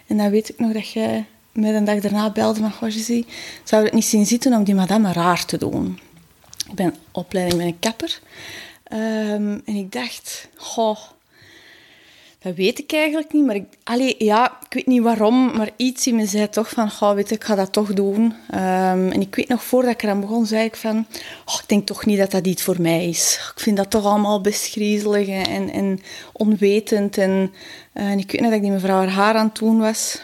En 0.06 0.16
dan 0.16 0.30
weet 0.30 0.48
ik 0.48 0.58
nog 0.58 0.72
dat 0.72 0.90
jij 0.90 1.24
mij 1.52 1.74
een 1.74 1.84
dag 1.84 2.00
daarna 2.00 2.30
belde 2.30 2.60
van, 2.60 2.72
goh, 2.72 3.22
zou 3.64 3.84
het 3.84 3.92
niet 3.92 4.04
zien 4.04 4.26
zitten 4.26 4.52
om 4.52 4.64
die 4.64 4.74
madame 4.74 5.12
haar 5.12 5.44
te 5.44 5.58
doen? 5.58 5.98
Ik 6.68 6.74
ben 6.74 6.94
opleiding 7.12 7.56
bij 7.56 7.66
een 7.66 7.78
kapper. 7.78 8.20
Ehm, 8.84 9.58
en 9.64 9.74
ik 9.74 9.92
dacht, 9.92 10.48
goh, 10.56 10.98
dat 12.40 12.54
weet 12.54 12.78
ik 12.78 12.92
eigenlijk 12.92 13.32
niet. 13.32 13.46
Maar 13.46 13.54
ik, 13.54 14.14
ja, 14.18 14.58
ik 14.64 14.74
weet 14.74 14.86
niet 14.86 15.02
waarom, 15.02 15.56
maar 15.56 15.70
iets 15.76 16.06
in 16.06 16.16
me 16.16 16.26
zei 16.26 16.48
toch 16.48 16.68
van, 16.68 16.90
oh, 17.00 17.12
weet 17.12 17.30
ik 17.30 17.44
ga 17.44 17.54
dat 17.54 17.72
toch 17.72 17.94
doen. 17.94 18.34
Ehm, 18.50 19.10
en 19.10 19.20
ik 19.20 19.34
weet 19.34 19.48
nog, 19.48 19.64
voordat 19.64 19.92
ik 19.92 20.02
eraan 20.02 20.20
begon, 20.20 20.46
zei 20.46 20.64
ik 20.64 20.76
van, 20.76 21.06
oh, 21.44 21.54
ik 21.62 21.68
denk 21.68 21.86
toch 21.86 22.06
niet 22.06 22.18
dat 22.18 22.30
dat 22.30 22.46
iets 22.46 22.62
voor 22.62 22.80
mij 22.80 23.08
is. 23.08 23.52
Ik 23.54 23.60
vind 23.60 23.76
dat 23.76 23.90
toch 23.90 24.04
allemaal 24.04 24.40
best 24.40 24.70
griezelig 24.70 25.28
en, 25.28 25.70
en 25.70 26.00
onwetend. 26.32 27.18
En, 27.18 27.52
eh, 27.92 28.10
en 28.10 28.18
ik 28.18 28.30
weet 28.30 28.40
nog 28.40 28.50
dat 28.50 28.58
ik 28.58 28.64
die 28.64 28.72
mevrouw 28.72 29.06
haar 29.06 29.34
aan 29.34 29.46
het 29.46 29.58
doen 29.58 29.78
was, 29.78 30.22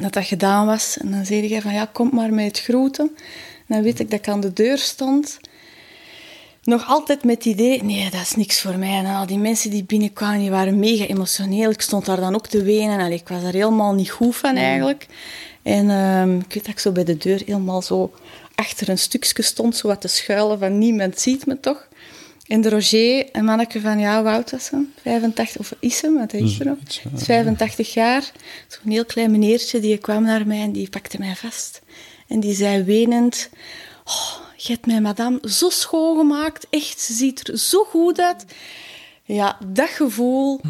dat 0.00 0.12
dat 0.12 0.24
gedaan 0.24 0.66
was. 0.66 0.98
En 0.98 1.10
dan 1.10 1.26
zei 1.26 1.48
hij 1.48 1.60
van, 1.60 1.72
ja, 1.72 1.88
kom 1.92 2.10
maar 2.12 2.32
met 2.32 2.46
het 2.46 2.60
groeten. 2.60 3.16
Dan 3.70 3.82
weet 3.82 4.00
ik 4.00 4.10
dat 4.10 4.18
ik 4.18 4.28
aan 4.28 4.40
de 4.40 4.52
deur 4.52 4.78
stond 4.78 5.38
nog 6.62 6.86
altijd 6.86 7.24
met 7.24 7.36
het 7.36 7.44
idee, 7.44 7.82
nee, 7.82 8.10
dat 8.10 8.20
is 8.20 8.34
niks 8.34 8.60
voor 8.60 8.78
mij. 8.78 8.98
En 8.98 9.06
al 9.06 9.26
die 9.26 9.38
mensen 9.38 9.70
die 9.70 9.84
binnenkwamen, 9.84 10.38
die 10.38 10.50
waren 10.50 10.78
mega 10.78 11.04
emotioneel. 11.04 11.70
Ik 11.70 11.80
stond 11.80 12.04
daar 12.04 12.20
dan 12.20 12.34
ook 12.34 12.46
te 12.46 12.62
wenen. 12.62 13.00
Allee, 13.00 13.18
ik 13.18 13.28
was 13.28 13.42
er 13.42 13.52
helemaal 13.52 13.94
niet 13.94 14.10
goed 14.10 14.36
van 14.36 14.56
eigenlijk. 14.56 15.06
En 15.62 15.90
um, 15.90 16.38
ik 16.38 16.54
weet 16.54 16.64
dat 16.64 16.74
ik 16.74 16.78
zo 16.78 16.92
bij 16.92 17.04
de 17.04 17.16
deur 17.16 17.42
helemaal 17.46 17.82
zo 17.82 18.12
achter 18.54 18.88
een 18.88 18.98
stukje 18.98 19.42
stond, 19.42 19.76
zo 19.76 19.88
wat 19.88 20.00
te 20.00 20.08
schuilen 20.08 20.58
van 20.58 20.78
niemand 20.78 21.20
ziet 21.20 21.46
me 21.46 21.60
toch. 21.60 21.88
En 22.46 22.60
de 22.60 22.68
Roger, 22.68 23.28
een 23.32 23.44
manneke 23.44 23.80
van, 23.80 23.98
ja, 23.98 24.20
hoe 24.20 24.30
oud 24.30 24.50
was 24.50 24.70
hem? 24.70 24.92
85, 25.02 25.60
of 25.60 25.74
is 25.80 26.00
hem, 26.00 26.18
wat 26.18 26.32
is 26.32 26.60
er 26.60 26.66
nog? 26.66 26.78
85 27.14 27.94
jaar. 27.94 28.30
Zo'n 28.68 28.92
heel 28.92 29.04
klein 29.04 29.30
meneertje, 29.30 29.80
die 29.80 29.98
kwam 29.98 30.22
naar 30.22 30.46
mij 30.46 30.60
en 30.60 30.72
die 30.72 30.88
pakte 30.88 31.18
mij 31.18 31.36
vast. 31.36 31.80
En 32.30 32.40
die 32.40 32.54
zei 32.54 32.82
wenend, 32.82 33.48
oh, 34.04 34.36
je 34.56 34.72
hebt 34.72 34.86
mijn 34.86 35.02
madame 35.02 35.40
zo 35.42 35.70
schoongemaakt. 35.70 36.66
Echt, 36.70 37.00
ze 37.00 37.12
ziet 37.12 37.48
er 37.48 37.58
zo 37.58 37.84
goed 37.84 38.20
uit. 38.20 38.44
Ja, 39.24 39.58
dat 39.66 39.88
gevoel 39.88 40.60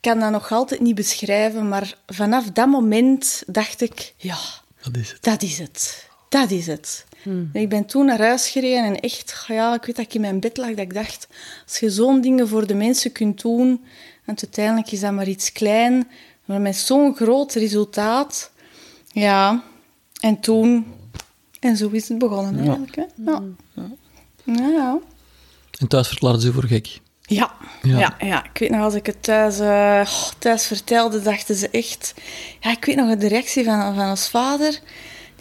kan 0.00 0.20
dat 0.20 0.30
nog 0.30 0.52
altijd 0.52 0.80
niet 0.80 0.94
beschrijven. 0.94 1.68
Maar 1.68 1.94
vanaf 2.06 2.44
dat 2.44 2.68
moment 2.68 3.42
dacht 3.46 3.80
ik, 3.80 4.14
ja, 4.16 4.38
dat 4.82 4.96
is 4.96 5.10
het. 5.10 5.22
Dat 5.22 5.42
is 5.42 5.58
het. 5.58 6.08
Dat 6.28 6.50
is 6.50 6.66
het. 6.66 7.04
Hmm. 7.22 7.50
Ik 7.52 7.68
ben 7.68 7.84
toen 7.84 8.06
naar 8.06 8.18
huis 8.18 8.48
gereden 8.48 8.84
en 8.84 9.00
echt, 9.00 9.44
ja, 9.48 9.74
ik 9.74 9.84
weet 9.84 9.96
dat 9.96 10.04
ik 10.04 10.14
in 10.14 10.20
mijn 10.20 10.40
bed 10.40 10.56
lag, 10.56 10.68
dat 10.68 10.78
ik 10.78 10.94
dacht, 10.94 11.26
als 11.66 11.78
je 11.78 11.90
zo'n 11.90 12.20
dingen 12.20 12.48
voor 12.48 12.66
de 12.66 12.74
mensen 12.74 13.12
kunt 13.12 13.40
doen, 13.40 13.84
en 14.24 14.36
uiteindelijk 14.42 14.92
is 14.92 15.00
dat 15.00 15.12
maar 15.12 15.28
iets 15.28 15.52
klein, 15.52 16.08
maar 16.44 16.60
met 16.60 16.76
zo'n 16.76 17.16
groot 17.16 17.52
resultaat, 17.52 18.50
ja. 19.12 19.62
En 20.24 20.40
toen 20.40 20.86
en 21.60 21.76
zo 21.76 21.88
is 21.88 22.08
het 22.08 22.18
begonnen 22.18 22.58
eigenlijk. 22.58 22.96
Hè? 22.96 23.02
Ja. 23.24 23.42
Ja. 24.44 24.68
ja. 24.68 24.98
En 25.78 25.88
thuis 25.88 26.08
verklaarden 26.08 26.42
ze 26.42 26.52
voor 26.52 26.64
gek? 26.64 27.00
Ja. 27.20 27.54
Ja. 27.82 28.16
ja, 28.18 28.44
Ik 28.44 28.58
weet 28.58 28.70
nog, 28.70 28.80
als 28.80 28.94
ik 28.94 29.06
het 29.06 29.22
thuis, 29.22 29.60
uh, 29.60 30.06
thuis 30.38 30.66
vertelde, 30.66 31.22
dachten 31.22 31.54
ze 31.54 31.68
echt... 31.68 32.14
Ja, 32.60 32.70
ik 32.70 32.84
weet 32.84 32.96
nog 32.96 33.16
de 33.16 33.28
reactie 33.28 33.64
van, 33.64 33.94
van 33.94 34.10
ons 34.10 34.28
vader. 34.28 34.80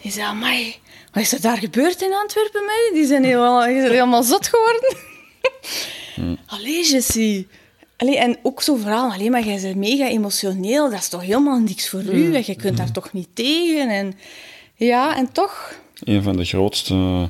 Die 0.02 0.12
zei, 0.12 0.26
amai, 0.26 0.76
wat 1.12 1.24
is 1.24 1.34
er 1.34 1.42
daar 1.42 1.58
gebeurd 1.58 2.02
in 2.02 2.14
Antwerpen 2.14 2.62
met 2.66 2.92
Die 2.94 3.06
zijn 3.06 3.24
helemaal, 3.24 3.64
helemaal 3.64 4.24
zot 4.24 4.48
geworden. 4.48 4.98
Hmm. 6.16 6.38
Allee, 6.58 6.86
Jessie. 6.86 7.48
Allee, 7.98 8.18
en 8.18 8.38
ook 8.42 8.62
zo 8.62 8.76
vooral, 8.76 9.12
alleen 9.12 9.32
maar 9.32 9.46
jij 9.46 9.62
bent 9.62 9.76
mega 9.76 10.08
emotioneel. 10.08 10.90
Dat 10.90 11.00
is 11.00 11.10
toch 11.10 11.22
helemaal 11.22 11.60
niks 11.60 11.90
voor 11.90 12.02
u. 12.02 12.28
Mm. 12.28 12.36
Je 12.36 12.56
kunt 12.56 12.78
daar 12.78 12.92
toch 12.92 13.14
niet 13.14 13.30
tegen. 13.34 13.90
En, 13.90 14.14
ja, 14.86 15.18
en 15.18 15.32
toch 15.32 15.74
een 16.04 16.24
van 16.24 16.38
de 16.38 16.46
grootste 16.46 17.30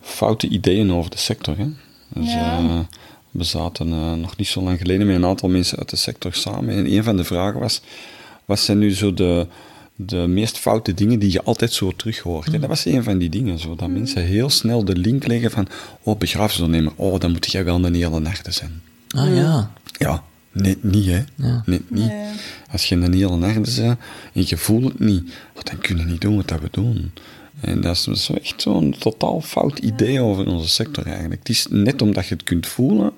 foute 0.00 0.48
ideeën 0.48 0.92
over 0.92 1.10
de 1.10 1.18
sector. 1.18 1.56
Hè? 1.58 1.66
Dus, 2.08 2.34
uh, 2.34 2.78
we 3.30 3.44
zaten 3.44 3.88
uh, 3.88 4.12
nog 4.12 4.36
niet 4.36 4.46
zo 4.46 4.62
lang 4.62 4.78
geleden 4.78 5.06
met 5.06 5.16
een 5.16 5.24
aantal 5.24 5.48
mensen 5.48 5.78
uit 5.78 5.90
de 5.90 5.96
sector 5.96 6.34
samen. 6.34 6.74
En 6.74 6.92
een 6.92 7.04
van 7.04 7.16
de 7.16 7.24
vragen 7.24 7.60
was: 7.60 7.82
wat 8.44 8.60
zijn 8.60 8.78
nu 8.78 8.94
zo 8.94 9.14
de, 9.14 9.46
de 9.96 10.16
meest 10.16 10.58
foute 10.58 10.94
dingen 10.94 11.18
die 11.18 11.32
je 11.32 11.42
altijd 11.42 11.72
zo 11.72 11.92
terug 11.96 12.18
hoort? 12.18 12.46
Mm. 12.46 12.60
Dat 12.60 12.68
was 12.68 12.84
een 12.84 13.02
van 13.02 13.18
die 13.18 13.28
dingen. 13.28 13.58
Zo, 13.58 13.74
dat 13.74 13.88
mm. 13.88 13.94
mensen 13.94 14.22
heel 14.22 14.50
snel 14.50 14.84
de 14.84 14.96
link 14.96 15.26
leggen 15.26 15.50
van: 15.50 15.68
oh, 16.02 16.18
begrafenisondernemer, 16.18 16.92
oh, 16.96 17.20
dan 17.20 17.32
moet 17.32 17.52
jij 17.52 17.64
wel 17.64 17.84
een 17.84 17.94
hele 17.94 18.20
nachte 18.20 18.50
zijn. 18.50 18.82
Ah 19.08 19.36
ja. 19.36 19.70
Ja. 19.98 20.22
Net 20.54 20.82
niet, 20.82 21.06
hè. 21.06 21.22
Ja. 21.34 21.62
Net 21.66 21.90
niet. 21.90 22.12
Als 22.70 22.88
je 22.88 22.94
een 22.94 23.12
hele 23.12 23.36
nacht 23.36 23.54
bent 23.54 23.78
en 23.78 23.98
je 24.32 24.56
voelt 24.56 24.84
het 24.84 24.98
niet, 24.98 25.32
dan 25.62 25.78
kun 25.78 25.96
je 25.96 26.04
niet 26.04 26.20
doen 26.20 26.36
wat 26.36 26.60
we 26.60 26.68
doen. 26.70 27.12
En 27.60 27.80
dat 27.80 27.96
is, 27.96 28.26
dat 28.26 28.36
echt 28.36 28.62
zo'n 28.62 28.94
totaal 28.98 29.40
fout 29.40 29.78
idee 29.78 30.20
over 30.20 30.46
onze 30.46 30.68
sector 30.68 31.06
eigenlijk. 31.06 31.38
Het 31.38 31.48
is 31.48 31.66
net 31.70 32.02
omdat 32.02 32.26
je 32.26 32.34
het 32.34 32.44
kunt 32.44 32.66
voelen, 32.66 33.12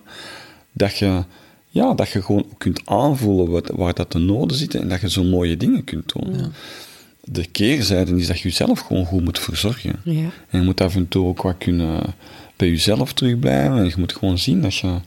dat 0.73 0.97
je, 0.97 1.25
ja, 1.69 1.95
dat 1.95 2.09
je 2.09 2.23
gewoon 2.23 2.47
kunt 2.59 2.81
aanvoelen 2.85 3.51
wat, 3.51 3.71
waar 3.75 3.95
dat 3.95 4.13
de 4.13 4.19
noden 4.19 4.57
zitten 4.57 4.81
en 4.81 4.89
dat 4.89 5.01
je 5.01 5.11
zo 5.11 5.25
mooie 5.25 5.57
dingen 5.57 5.85
kunt 5.85 6.13
doen. 6.13 6.39
Ja. 6.39 6.51
De 7.25 7.47
keerzijde 7.47 8.17
is 8.17 8.27
dat 8.27 8.39
je 8.39 8.49
jezelf 8.49 8.81
gewoon 8.81 9.05
goed 9.05 9.25
moet 9.25 9.39
verzorgen. 9.39 10.01
Ja. 10.05 10.31
En 10.49 10.59
je 10.61 10.65
moet 10.65 10.81
af 10.81 10.95
en 10.95 11.09
toe 11.09 11.27
ook 11.27 11.43
wat 11.43 11.59
kunnen 11.59 12.15
bij 12.57 12.69
jezelf 12.69 13.13
terugblijven. 13.13 13.79
En 13.79 13.85
je 13.85 13.95
moet 13.97 14.13
gewoon 14.13 14.39
zien 14.39 14.61
dat 14.61 14.75
je, 14.75 15.01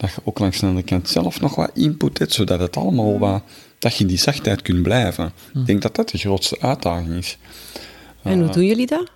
dat 0.00 0.10
je 0.14 0.20
ook 0.24 0.38
langs 0.38 0.60
de 0.60 0.66
andere 0.66 0.86
kant 0.86 1.08
zelf 1.08 1.40
nog 1.40 1.54
wat 1.54 1.70
input 1.74 2.18
hebt, 2.18 2.32
zodat 2.32 2.60
het 2.60 2.76
allemaal 2.76 3.18
wat, 3.18 3.42
dat 3.78 3.94
je 3.94 4.00
in 4.00 4.06
die 4.06 4.18
zachtheid 4.18 4.62
kunt 4.62 4.82
blijven. 4.82 5.32
Ik 5.54 5.66
denk 5.66 5.82
dat 5.82 5.94
dat 5.94 6.08
de 6.08 6.18
grootste 6.18 6.60
uitdaging 6.60 7.14
is. 7.14 7.38
En 8.22 8.40
hoe 8.40 8.50
doen 8.50 8.64
jullie 8.64 8.86
dat? 8.86 9.10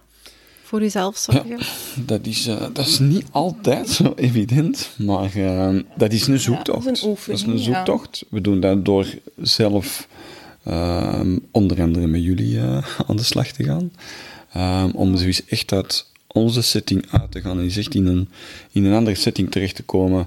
Voor 0.63 0.81
jezelf 0.81 1.17
zorgen? 1.17 1.59
dat, 2.07 2.27
is, 2.27 2.47
uh, 2.47 2.61
dat 2.73 2.87
is 2.87 2.99
niet 2.99 3.25
altijd 3.31 3.89
zo 3.89 4.13
evident, 4.17 4.91
maar 4.97 5.37
uh, 5.37 5.81
dat 5.97 6.13
is 6.13 6.27
een 6.27 6.41
zoektocht. 6.41 6.85
dat 6.85 6.95
is 6.95 7.03
een 7.03 7.09
oefening. 7.09 7.41
Dat 7.41 7.55
is 7.55 7.67
een 7.67 7.75
zoektocht. 7.75 8.25
We 8.31 8.41
doen 8.41 8.61
dat 8.61 8.85
door 8.85 9.07
zelf 9.37 10.09
uh, 10.69 11.21
onder 11.51 11.83
andere 11.83 12.07
met 12.07 12.23
jullie 12.23 12.59
eh, 12.59 12.87
aan 13.07 13.17
de 13.17 13.23
slag 13.23 13.47
te 13.47 13.65
gaan. 13.65 13.93
Ehm, 14.53 14.91
om 14.91 15.17
dus 15.17 15.45
echt 15.45 15.73
uit 15.73 16.07
onze 16.27 16.63
setting 16.63 17.07
uit 17.11 17.31
te 17.31 17.41
gaan 17.41 17.59
en 17.59 17.69
echt 17.69 17.95
in 17.95 18.07
een, 18.07 18.29
in 18.73 18.85
een 18.85 18.95
andere 18.95 19.17
setting 19.17 19.51
terecht 19.51 19.75
te 19.75 19.83
komen. 19.83 20.27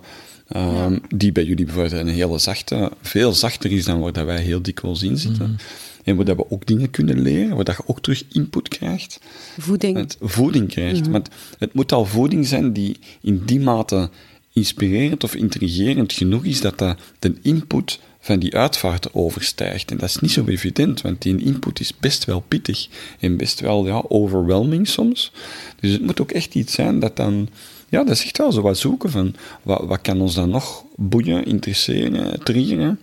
Um, 0.56 1.02
die 1.16 1.32
bij 1.32 1.44
jullie 1.44 1.66
bijvoorbeeld 1.66 2.02
een 2.02 2.08
hele 2.08 2.38
zachte, 2.38 2.92
veel 3.02 3.34
zachter 3.34 3.72
is 3.72 3.86
dan 3.86 4.00
waar 4.00 4.26
wij 4.26 4.42
heel 4.42 4.62
dikwijls 4.62 5.04
in 5.04 5.18
zitten. 5.18 5.50
Mm. 5.50 5.56
En 6.04 6.16
waar 6.16 6.36
we 6.36 6.52
ook 6.52 6.66
dingen 6.66 6.90
kunnen 6.90 7.22
leren, 7.22 7.56
waar 7.56 7.76
je 7.78 7.88
ook 7.88 8.02
terug 8.02 8.24
input 8.32 8.68
krijgt. 8.68 9.20
Voeding. 9.58 9.98
Het, 9.98 10.18
voeding 10.22 10.68
krijgt. 10.68 11.06
Mm 11.06 11.12
Want 11.12 11.30
het 11.58 11.74
moet 11.74 11.92
al 11.92 12.06
voeding 12.06 12.48
zijn 12.48 12.74
die 12.74 13.00
in 13.22 13.42
die 13.46 13.60
mate 13.60 14.10
inspirerend 14.54 15.24
of 15.24 15.36
intrigerend 15.36 16.14
genoeg 16.14 16.46
is 16.46 16.62
dat 16.62 16.78
dat 16.78 17.00
de 17.20 17.34
input 17.42 18.00
van 18.20 18.40
die 18.40 18.56
uitvaart 18.56 19.14
overstijgt. 19.14 19.92
En 19.92 19.98
dat 19.98 20.10
is 20.10 20.20
niet 20.20 20.32
zo 20.32 20.46
evident, 20.46 21.02
want 21.02 21.22
die 21.22 21.44
input 21.44 21.80
is 21.80 21.98
best 21.98 22.26
wel 22.26 22.40
pittig 22.40 22.88
en 23.20 23.38
best 23.38 23.60
wel 23.60 23.88
ja, 23.88 24.04
overwhelming 24.08 24.88
soms. 24.88 25.32
Dus 25.80 25.92
het 25.92 26.02
moet 26.02 26.22
ook 26.22 26.32
echt 26.32 26.56
iets 26.56 26.74
zijn 26.74 27.00
dat 27.00 27.16
dan... 27.16 27.50
Ja, 27.90 28.04
dat 28.04 28.16
is 28.16 28.24
echt 28.24 28.38
wel 28.38 28.52
zo 28.52 28.62
wat 28.62 28.78
zoeken 28.78 29.12
van 29.12 29.36
wat, 29.62 29.84
wat 29.86 30.02
kan 30.02 30.22
ons 30.22 30.34
dan 30.34 30.50
nog 30.50 30.84
boeien, 30.96 31.46
interesseren, 31.46 32.44
triggeren. 32.44 33.00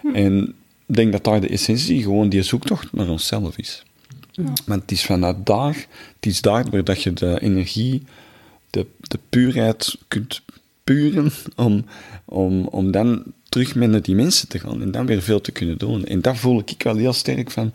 Hm. 0.00 0.14
En 0.14 0.54
ik 0.86 0.96
denk 0.96 1.12
dat 1.12 1.24
daar 1.24 1.40
de 1.40 1.48
essentie 1.48 2.02
gewoon 2.02 2.28
die 2.28 2.42
zoektocht 2.42 2.92
naar 2.92 3.08
onszelf 3.08 3.58
is. 3.58 3.82
Ja. 4.32 4.52
Want 4.66 4.82
het 4.82 4.90
is 4.90 5.04
vanuit 5.04 5.46
daar, 5.46 5.86
het 6.14 6.26
is 6.26 6.40
daar 6.40 6.70
waar 6.70 6.84
dat 6.84 7.02
je 7.02 7.12
de 7.12 7.40
energie, 7.40 8.02
de, 8.70 8.86
de 9.00 9.18
puurheid 9.28 9.96
kunt 10.08 10.42
puren 10.84 11.30
om, 11.56 11.84
om, 12.24 12.66
om 12.66 12.90
dan 12.90 13.22
terug 13.48 13.74
met 13.74 13.90
naar 13.90 14.02
die 14.02 14.14
mensen 14.14 14.48
te 14.48 14.58
gaan 14.58 14.82
en 14.82 14.90
dan 14.90 15.06
weer 15.06 15.22
veel 15.22 15.40
te 15.40 15.52
kunnen 15.52 15.78
doen. 15.78 16.04
En 16.04 16.20
daar 16.20 16.36
voel 16.36 16.62
ik 16.66 16.82
wel 16.82 16.96
heel 16.96 17.12
sterk 17.12 17.50
van, 17.50 17.72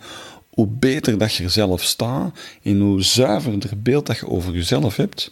hoe 0.50 0.68
beter 0.68 1.18
dat 1.18 1.34
je 1.34 1.44
er 1.44 1.50
zelf 1.50 1.84
staat 1.84 2.40
en 2.64 2.80
hoe 2.80 3.04
zuiverder 3.04 3.72
beeld 3.78 4.06
dat 4.06 4.18
je 4.18 4.28
over 4.28 4.54
jezelf 4.54 4.96
hebt, 4.96 5.30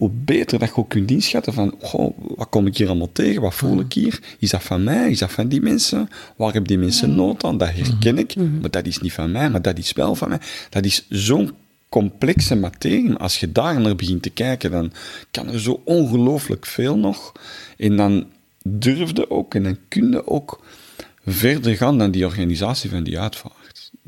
hoe 0.00 0.10
beter 0.24 0.58
dat 0.58 0.68
je 0.68 0.76
ook 0.76 0.88
kunt 0.88 1.10
inschatten 1.10 1.52
van, 1.52 1.74
goh, 1.80 2.16
wat 2.36 2.48
kom 2.48 2.66
ik 2.66 2.76
hier 2.76 2.88
allemaal 2.88 3.12
tegen, 3.12 3.42
wat 3.42 3.54
voel 3.54 3.80
ik 3.80 3.92
hier, 3.92 4.20
is 4.38 4.50
dat 4.50 4.62
van 4.62 4.84
mij, 4.84 5.10
is 5.10 5.18
dat 5.18 5.32
van 5.32 5.48
die 5.48 5.60
mensen, 5.60 6.08
waar 6.36 6.52
hebben 6.52 6.68
die 6.68 6.78
mensen 6.78 7.14
nood 7.14 7.44
aan, 7.44 7.58
dat 7.58 7.74
herken 7.74 8.18
ik, 8.18 8.36
mhm. 8.36 8.60
maar 8.60 8.70
dat 8.70 8.86
is 8.86 8.98
niet 8.98 9.12
van 9.12 9.30
mij, 9.30 9.50
maar 9.50 9.62
dat 9.62 9.78
is 9.78 9.92
wel 9.92 10.14
van 10.14 10.28
mij. 10.28 10.40
Dat 10.70 10.84
is 10.84 11.06
zo'n 11.08 11.50
complexe 11.88 12.54
materie, 12.54 13.14
als 13.14 13.40
je 13.40 13.52
daar 13.52 13.80
naar 13.80 13.96
begint 13.96 14.22
te 14.22 14.30
kijken, 14.30 14.70
dan 14.70 14.92
kan 15.30 15.48
er 15.48 15.60
zo 15.60 15.82
ongelooflijk 15.84 16.66
veel 16.66 16.96
nog, 16.96 17.32
en 17.76 17.96
dan 17.96 18.26
durfde 18.62 19.30
ook, 19.30 19.54
en 19.54 19.62
dan 19.62 19.78
kun 19.88 20.10
je 20.10 20.26
ook 20.26 20.64
verder 21.26 21.76
gaan 21.76 21.98
dan 21.98 22.10
die 22.10 22.26
organisatie 22.26 22.90
van 22.90 23.02
die 23.02 23.18
uitvaart 23.18 23.59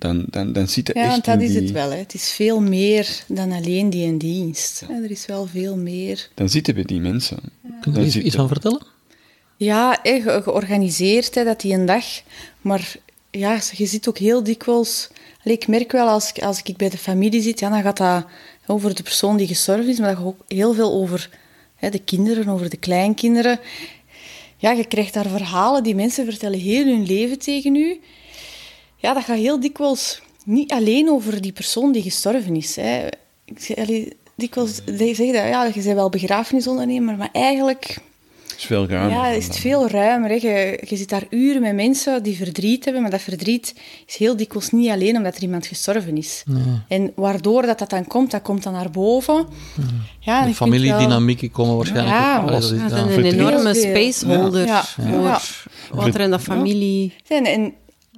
dan, 0.02 0.24
dan, 0.30 0.52
dan 0.52 0.68
zit 0.68 0.88
er 0.88 0.96
ja, 0.96 1.10
echt 1.10 1.24
dat 1.24 1.40
is 1.40 1.54
het 1.54 1.70
wel. 1.70 1.90
Hè. 1.90 1.96
Het 1.96 2.14
is 2.14 2.32
veel 2.32 2.60
meer 2.60 3.24
dan 3.26 3.52
alleen 3.52 3.90
die 3.90 4.06
en 4.06 4.18
dienst. 4.18 4.84
Ja. 4.88 4.94
er 5.02 5.10
is 5.10 5.26
wel 5.26 5.46
veel 5.46 5.76
meer. 5.76 6.28
Dan 6.34 6.48
zitten 6.48 6.74
we 6.74 6.84
die 6.84 7.00
mensen. 7.00 7.38
Kun 7.80 7.92
je 7.92 8.18
er 8.18 8.24
iets 8.24 8.36
van 8.36 8.48
vertellen? 8.48 8.82
Ja, 9.56 9.98
georganiseerd, 10.02 11.34
hè, 11.34 11.44
dat 11.44 11.60
die 11.60 11.74
een 11.74 11.86
dag. 11.86 12.04
Maar 12.60 12.94
ja, 13.30 13.60
je 13.72 13.86
ziet 13.86 14.08
ook 14.08 14.18
heel 14.18 14.42
dikwijls... 14.42 15.08
ik 15.44 15.68
merk 15.68 15.92
wel, 15.92 16.08
als, 16.08 16.40
als 16.40 16.62
ik 16.62 16.76
bij 16.76 16.88
de 16.88 16.98
familie 16.98 17.42
zit, 17.42 17.60
ja, 17.60 17.68
dan 17.68 17.82
gaat 17.82 17.96
dat 17.96 18.24
over 18.66 18.94
de 18.94 19.02
persoon 19.02 19.36
die 19.36 19.46
gestorven 19.46 19.88
is, 19.88 19.98
maar 19.98 20.08
dat 20.08 20.16
gaat 20.16 20.26
ook 20.26 20.44
heel 20.48 20.74
veel 20.74 20.92
over 20.92 21.30
hè, 21.76 21.90
de 21.90 22.02
kinderen, 22.04 22.48
over 22.48 22.70
de 22.70 22.76
kleinkinderen. 22.76 23.60
ja, 24.56 24.70
je 24.70 24.86
krijgt 24.86 25.14
daar 25.14 25.28
verhalen 25.28 25.82
die 25.82 25.94
mensen 25.94 26.24
vertellen 26.24 26.58
heel 26.58 26.84
hun 26.84 27.06
leven 27.06 27.38
tegen 27.38 27.74
u. 27.74 28.00
Ja, 29.02 29.14
dat 29.14 29.24
gaat 29.24 29.36
heel 29.36 29.60
dikwijls 29.60 30.20
niet 30.44 30.72
alleen 30.72 31.10
over 31.10 31.40
die 31.42 31.52
persoon 31.52 31.92
die 31.92 32.02
gestorven 32.02 32.56
is. 32.56 32.76
Hè. 32.76 33.06
Ik 33.44 33.60
zeg, 33.60 33.76
allee, 33.76 34.16
dikwijls 34.34 34.84
die 34.84 35.14
zeggen 35.14 35.32
dat 35.34 35.44
ja, 35.48 35.64
je 35.64 35.72
bent 35.82 35.94
wel 35.94 36.08
begrafenisondernemer, 36.10 37.16
maar 37.16 37.28
eigenlijk 37.32 37.96
is 38.56 38.64
veel 38.64 38.86
ruimer. 38.88 39.10
ja, 39.16 39.26
is 39.26 39.44
het 39.46 39.56
veel 39.58 39.88
ruimer. 39.88 40.28
Hè. 40.30 40.34
Je, 40.34 40.82
je 40.88 40.96
zit 40.96 41.08
daar 41.08 41.24
uren 41.30 41.60
met 41.60 41.74
mensen 41.74 42.22
die 42.22 42.36
verdriet 42.36 42.84
hebben, 42.84 43.02
maar 43.02 43.10
dat 43.10 43.20
verdriet 43.20 43.74
is 44.06 44.16
heel 44.16 44.36
dikwijls 44.36 44.70
niet 44.70 44.90
alleen 44.90 45.16
omdat 45.16 45.36
er 45.36 45.42
iemand 45.42 45.66
gestorven 45.66 46.16
is. 46.16 46.42
En 46.88 47.12
waardoor 47.14 47.62
dat, 47.62 47.78
dat 47.78 47.90
dan 47.90 48.06
komt, 48.06 48.30
dat 48.30 48.42
komt 48.42 48.62
dan 48.62 48.72
naar 48.72 48.90
boven. 48.90 49.46
Ja, 50.20 50.38
De 50.38 50.44
vind 50.44 50.58
wel- 50.58 50.68
familiedynamieken 50.68 51.50
komen 51.50 51.76
waarschijnlijk 51.76 52.16
Ja, 52.16 52.36
ook. 52.36 52.48
Allee, 52.48 52.60
dat 52.60 52.70
is- 52.70 52.78
Ja, 52.80 52.88
dat 52.88 53.08
is 53.08 53.16
een 53.16 53.24
enorme 53.24 53.74
spaceholder 53.74 54.66
Ja. 54.66 54.84
voor 54.84 55.04
Ja. 55.22 55.40
wat 55.92 56.14
er 56.14 56.20
in 56.20 56.30
de 56.30 56.38
familie... 56.38 57.14
En, 57.28 57.44
en 57.44 57.72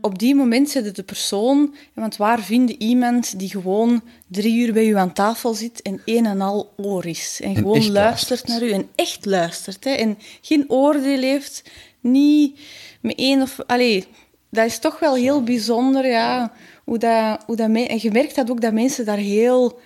op 0.05 0.19
die 0.19 0.35
moment 0.35 0.71
zit 0.71 0.97
de 0.97 1.03
persoon, 1.03 1.75
want 1.95 2.17
waar 2.17 2.41
vind 2.43 2.69
je 2.71 2.79
iemand 2.79 3.39
die 3.39 3.49
gewoon 3.51 4.03
drie 4.27 4.67
uur 4.67 4.73
bij 4.73 4.87
u 4.87 4.97
aan 4.97 5.13
tafel 5.13 5.55
zit 5.55 5.83
en 5.83 6.01
een 6.05 6.27
en 6.27 6.41
al 6.41 6.73
oor 6.77 7.07
is? 7.07 7.41
En, 7.43 7.57
gewoon 7.57 7.91
luistert 7.93 7.93
luistert. 7.93 8.47
naar 8.47 8.63
u 8.63 8.71
en 8.73 8.89
echt 8.95 9.25
luistert. 9.27 9.85
Hè? 9.85 9.91
En 9.91 10.19
geen 10.41 10.65
oordeel 10.71 11.21
heeft, 11.21 11.63
niet 12.01 12.61
met 13.01 13.15
één 13.19 13.43
of... 13.43 13.59
Allee, 13.67 14.05
dat 14.51 14.67
is 14.67 14.79
toch 14.79 14.99
wel 14.99 15.15
heel 15.15 15.43
bijzonder, 15.43 16.07
ja. 16.07 16.53
Hoe 16.85 16.99
dat, 16.99 17.43
hoe 17.47 17.57
dat 17.57 17.69
me- 17.69 17.87
en 17.87 17.99
je 18.01 18.11
merkt 18.11 18.35
dat 18.35 18.51
ook 18.51 18.61
dat 18.61 18.73
mensen 18.73 19.05
daar 19.05 19.17
heel... 19.17 19.79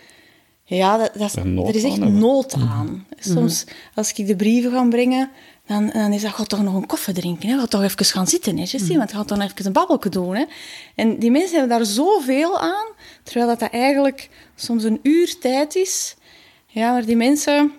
Ja, 0.64 0.96
dat, 0.96 1.10
dat 1.14 1.22
is- 1.28 1.34
Er 1.36 1.74
is 1.74 1.84
echt 1.84 1.98
nood 1.98 2.54
aan. 2.54 3.06
Soms, 3.18 3.64
als 3.94 4.12
ik 4.12 4.26
de 4.26 4.36
brieven 4.36 4.70
ga 4.70 4.88
brengen, 4.88 5.30
dan, 5.68 5.90
dan 5.92 6.12
is 6.12 6.22
dat, 6.22 6.48
toch 6.48 6.62
nog 6.62 6.74
een 6.74 6.86
koffie 6.86 7.14
drinken, 7.14 7.48
hè? 7.48 7.58
ga 7.58 7.66
toch 7.66 7.82
even 7.82 8.04
gaan 8.04 8.26
zitten, 8.26 8.56
hè, 8.56 8.62
Jessie, 8.62 8.96
want 8.96 9.12
ga 9.12 9.24
toch 9.24 9.42
even 9.42 9.66
een 9.66 9.72
babbelje 9.72 10.08
doen. 10.08 10.36
Hè? 10.36 10.44
En 10.94 11.18
die 11.18 11.30
mensen 11.30 11.58
hebben 11.58 11.78
daar 11.78 11.86
zoveel 11.86 12.58
aan, 12.58 12.86
terwijl 13.22 13.46
dat, 13.46 13.60
dat 13.60 13.70
eigenlijk 13.70 14.28
soms 14.54 14.84
een 14.84 15.00
uur 15.02 15.38
tijd 15.40 15.74
is. 15.74 16.16
Ja, 16.66 16.92
maar 16.92 17.04
die 17.04 17.16
mensen 17.16 17.72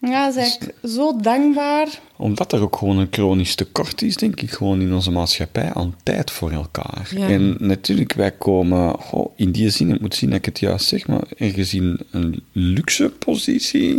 ja, 0.00 0.32
zijn 0.32 0.44
eigenlijk 0.44 0.74
zo 0.84 1.16
dankbaar. 1.16 2.00
Omdat 2.16 2.52
er 2.52 2.62
ook 2.62 2.76
gewoon 2.76 2.98
een 2.98 3.08
chronisch 3.10 3.54
tekort 3.54 4.02
is, 4.02 4.16
denk 4.16 4.40
ik, 4.40 4.50
gewoon 4.50 4.80
in 4.80 4.94
onze 4.94 5.10
maatschappij 5.10 5.72
aan 5.72 5.96
tijd 6.02 6.30
voor 6.30 6.50
elkaar. 6.50 7.10
Ja. 7.14 7.28
En 7.28 7.56
natuurlijk, 7.58 8.12
wij 8.12 8.30
komen, 8.30 8.96
in 9.36 9.52
die 9.52 9.70
zin, 9.70 9.94
ik 9.94 10.00
moet 10.00 10.14
zien 10.14 10.30
dat 10.30 10.38
ik 10.38 10.44
het 10.44 10.60
juist 10.60 10.86
zeg, 10.86 11.06
maar 11.06 11.24
ergens 11.36 11.74
in 11.74 12.00
een 12.10 12.42
luxe 12.52 13.08
positie 13.08 13.98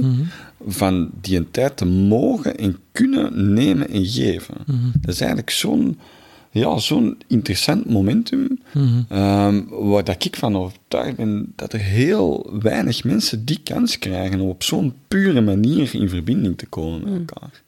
van 0.68 1.10
die 1.22 1.38
een 1.38 1.52
tijd 1.52 1.78
te 1.78 1.86
mogen 1.86 2.58
en 2.58 2.78
kunnen 2.92 3.54
nemen 3.54 3.90
en 3.90 4.06
geven. 4.06 4.56
Dat 5.02 5.14
is 5.14 5.20
eigenlijk 5.20 5.50
zo'n 5.50 5.98
ja, 6.52 6.78
zo'n 6.78 7.18
interessant 7.28 7.90
momentum, 7.90 8.60
ehm, 9.10 9.64
waar 9.70 10.04
dat 10.04 10.26
ik 10.26 10.36
van 10.36 10.58
overtuigd 10.58 11.16
ben 11.16 11.54
dat 11.56 11.74
er 11.74 11.80
heel 11.80 12.50
weinig 12.62 13.04
mensen 13.04 13.46
die 13.46 13.60
kans 13.64 14.00
krijgen 14.00 14.40
om 14.40 14.50
op 14.50 14.64
zo'n 14.64 14.94
pure 15.08 15.42
manier 15.42 15.96
in 15.96 16.10
verbinding 16.10 16.58
te 16.58 16.66
komen 16.66 17.04
met 17.04 17.20
elkaar. 17.20 17.62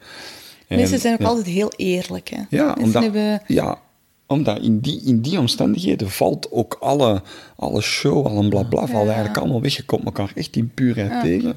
En, 0.68 0.78
Mensen 0.78 1.00
zijn 1.00 1.14
ook 1.14 1.20
ja. 1.20 1.26
altijd 1.26 1.46
heel 1.46 1.72
eerlijk. 1.76 2.30
Hè? 2.30 2.42
Ja, 2.50 2.66
mensen 2.66 2.84
omdat, 2.84 3.04
hebben... 3.04 3.42
ja, 3.48 3.80
omdat 4.26 4.62
in 4.62 4.80
die, 4.80 5.02
in 5.06 5.22
die 5.22 5.40
omstandigheden 5.40 6.10
valt 6.10 6.52
ook 6.52 6.78
alle, 6.80 7.22
alle 7.56 7.82
show, 7.82 8.26
alle 8.26 8.50
blabla, 8.50 8.88
valt 8.88 9.08
eigenlijk 9.08 9.38
allemaal 9.38 9.62
weg. 9.62 9.76
Je 9.76 9.84
komt 9.84 10.06
elkaar 10.06 10.32
echt 10.36 10.56
in 10.56 10.72
puurheid 10.74 11.22
tegen. 11.22 11.56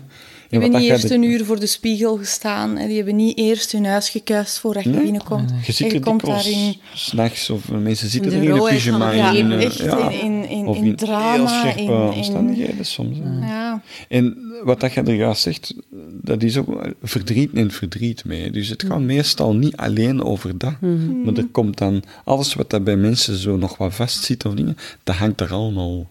Die 0.54 0.62
En 0.62 0.70
hebben 0.72 0.80
niet 0.80 1.02
eerst 1.02 1.14
een 1.14 1.20
de- 1.20 1.26
uur 1.26 1.44
voor 1.44 1.60
de 1.60 1.66
spiegel 1.66 2.16
gestaan. 2.16 2.76
En 2.76 2.86
die 2.86 2.96
hebben 2.96 3.16
niet 3.16 3.38
eerst 3.38 3.72
hun 3.72 3.84
huis 3.84 4.08
gekuist 4.08 4.58
voordat 4.58 4.82
je 4.82 4.88
Nee. 4.90 5.02
binnenkomt. 5.02 5.52
Je 5.66 5.72
ziet 5.72 5.92
er 5.92 6.00
komt 6.00 6.26
daarin... 6.26 6.74
s'nachts 6.94 7.50
of 7.50 7.70
mensen 7.70 8.08
zitten 8.08 8.30
de 8.30 8.36
er 8.36 8.42
in 8.44 8.50
een 8.50 8.58
pyjama. 8.68 9.06
het 9.06 9.16
Ja, 9.16 9.30
in, 9.32 9.52
eh, 9.52 9.64
echt 9.64 9.78
ja. 9.78 10.10
in, 10.10 10.20
in, 10.20 10.48
in, 10.48 10.66
of 10.66 10.76
in 10.76 10.96
drama. 10.96 11.32
heel 11.34 11.48
scherpe 11.48 11.80
in, 11.80 11.86
in, 11.88 12.12
omstandigheden 12.12 12.84
soms. 12.86 13.16
ja. 13.40 13.82
En 14.08 14.36
wat 14.64 14.80
dat 14.80 14.92
je 14.92 15.00
er 15.02 15.14
juist 15.14 15.42
zegt, 15.42 15.74
dat 16.22 16.42
is 16.42 16.56
ook 16.56 16.88
verdriet 17.02 17.52
en 17.52 17.70
verdriet 17.70 18.24
mee. 18.24 18.50
Dus 18.50 18.68
het 18.68 18.82
gaat 18.82 19.00
meestal 19.00 19.54
niet 19.54 19.76
alleen 19.76 20.22
over 20.22 20.58
dat. 20.58 20.80
Maar 21.24 21.34
er 21.34 21.48
komt 21.52 21.78
dan 21.78 22.02
alles 22.24 22.54
wat 22.54 22.70
dat 22.70 22.84
bij 22.84 22.96
mensen 22.96 23.36
zo 23.36 23.56
nog 23.56 23.76
wat 23.76 23.94
vastzit 23.94 24.44
of 24.44 24.54
dingen, 24.54 24.76
dat 25.02 25.14
hangt 25.14 25.40
er 25.40 25.52
allemaal 25.52 26.06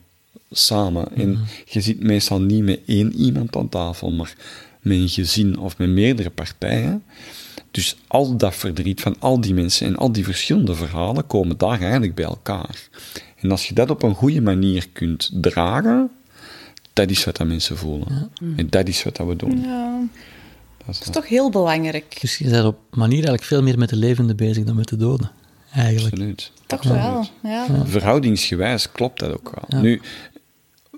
samen. 0.58 1.16
En 1.16 1.40
je 1.66 1.82
zit 1.82 2.04
meestal 2.04 2.42
niet 2.42 2.64
met 2.64 2.80
één 2.86 3.14
iemand 3.16 3.56
aan 3.56 3.70
tafel, 3.70 4.12
maar 4.12 4.36
met 4.82 4.98
een 4.98 5.10
gezin 5.10 5.60
of 5.60 5.78
met 5.78 5.90
meerdere 5.90 6.30
partijen. 6.30 7.04
Dus 7.72 7.96
al 8.08 8.38
dat 8.38 8.56
verdriet 8.56 9.02
van 9.02 9.16
al 9.20 9.42
die 9.42 9.54
mensen 9.54 9.88
en 9.88 9.96
al 9.96 10.12
die 10.12 10.24
verschillende 10.24 10.76
verhalen 10.76 11.28
komen 11.28 11.58
daar 11.58 11.82
eigenlijk 11.82 12.16
bij 12.16 12.26
elkaar. 12.26 12.90
En 13.40 13.52
als 13.52 13.68
je 13.68 13.74
dat 13.74 13.90
op 13.90 14.04
een 14.04 14.16
goede 14.16 14.42
manier 14.42 14.90
kunt 14.90 15.30
dragen, 15.34 16.12
dat 16.94 17.10
is 17.10 17.24
wat 17.26 17.38
dat 17.38 17.48
mensen 17.48 17.78
voelen. 17.78 18.32
En 18.56 18.68
dat 18.70 18.88
is 18.88 19.04
wat 19.04 19.16
dat 19.16 19.28
we 19.28 19.36
doen. 19.36 19.62
Ja, 19.62 20.00
Dat 20.78 20.88
is, 20.88 20.98
dat 20.98 21.08
is 21.08 21.14
toch 21.14 21.28
heel 21.28 21.50
belangrijk. 21.50 22.22
Dus 22.22 22.38
je 22.38 22.50
bent 22.50 22.66
op 22.66 22.80
manier 22.92 23.14
eigenlijk 23.14 23.44
veel 23.44 23.62
meer 23.62 23.78
met 23.78 23.90
de 23.90 23.96
levenden 23.96 24.36
bezig 24.36 24.64
dan 24.64 24.76
met 24.76 24.88
de 24.88 24.98
doden. 24.98 25.32
Eigenlijk. 25.72 26.14
absoluut. 26.14 26.52
Toch 26.66 26.84
wel, 26.84 27.26
ja. 27.44 27.66
Verhoudingsgewijs 27.86 28.92
klopt 28.92 29.20
dat 29.20 29.32
ook 29.32 29.54
wel. 29.56 29.82
Nu, 29.82 30.02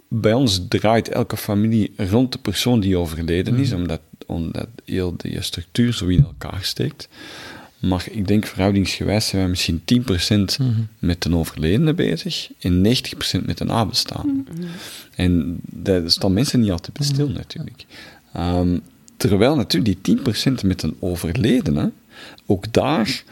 bij 0.07 0.33
ons 0.33 0.61
draait 0.69 1.09
elke 1.09 1.37
familie 1.37 1.93
rond 1.95 2.31
de 2.31 2.37
persoon 2.37 2.79
die 2.79 2.97
overleden 2.97 3.55
is, 3.55 3.71
omdat, 3.71 4.01
omdat 4.25 4.67
heel 4.85 5.13
die 5.17 5.41
structuur 5.41 5.93
zo 5.93 6.05
in 6.05 6.23
elkaar 6.23 6.59
steekt. 6.61 7.07
Maar 7.79 8.05
ik 8.11 8.27
denk 8.27 8.45
verhoudingsgewijs 8.45 9.27
zijn 9.27 9.41
wij 9.41 9.49
misschien 9.49 9.81
10% 10.59 10.63
met 10.99 11.25
een 11.25 11.35
overledene 11.35 11.93
bezig 11.93 12.49
en 12.59 12.85
90% 12.85 13.45
met 13.45 13.59
een 13.59 13.67
nabestaan. 13.67 14.47
En 15.15 15.59
daar 15.61 16.11
staan 16.11 16.33
mensen 16.33 16.59
niet 16.59 16.71
altijd 16.71 16.97
bij 16.97 17.05
stil, 17.05 17.29
natuurlijk. 17.29 17.85
Ehm, 18.33 18.77
terwijl 19.17 19.55
natuurlijk 19.55 20.05
die 20.05 20.17
10% 20.17 20.63
met 20.63 20.83
een 20.83 20.95
overledene, 20.99 21.91
ook 22.45 22.73
daar 22.73 23.23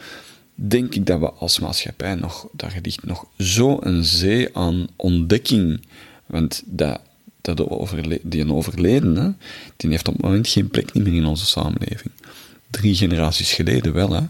denk 0.54 0.94
ik 0.94 1.06
dat 1.06 1.20
we 1.20 1.32
als 1.32 1.58
maatschappij 1.58 2.14
nog, 2.14 2.48
daar 2.52 2.78
ligt 2.82 3.04
nog 3.04 3.26
zo'n 3.36 3.98
zee 4.02 4.56
aan 4.56 4.86
ontdekking. 4.96 5.80
Want 6.26 6.62
dat, 6.66 7.00
dat 7.40 7.68
overle 7.68 8.20
die 8.22 8.40
een 8.40 8.52
overledene, 8.52 9.34
die 9.76 9.90
heeft 9.90 10.08
op 10.08 10.14
het 10.14 10.22
moment 10.22 10.48
geen 10.48 10.68
plek 10.68 10.94
meer 10.94 11.14
in 11.14 11.24
onze 11.24 11.46
samenleving. 11.46 12.10
Drie 12.70 12.94
generaties 12.94 13.52
geleden 13.52 13.92
wel, 13.92 14.10
hè. 14.12 14.20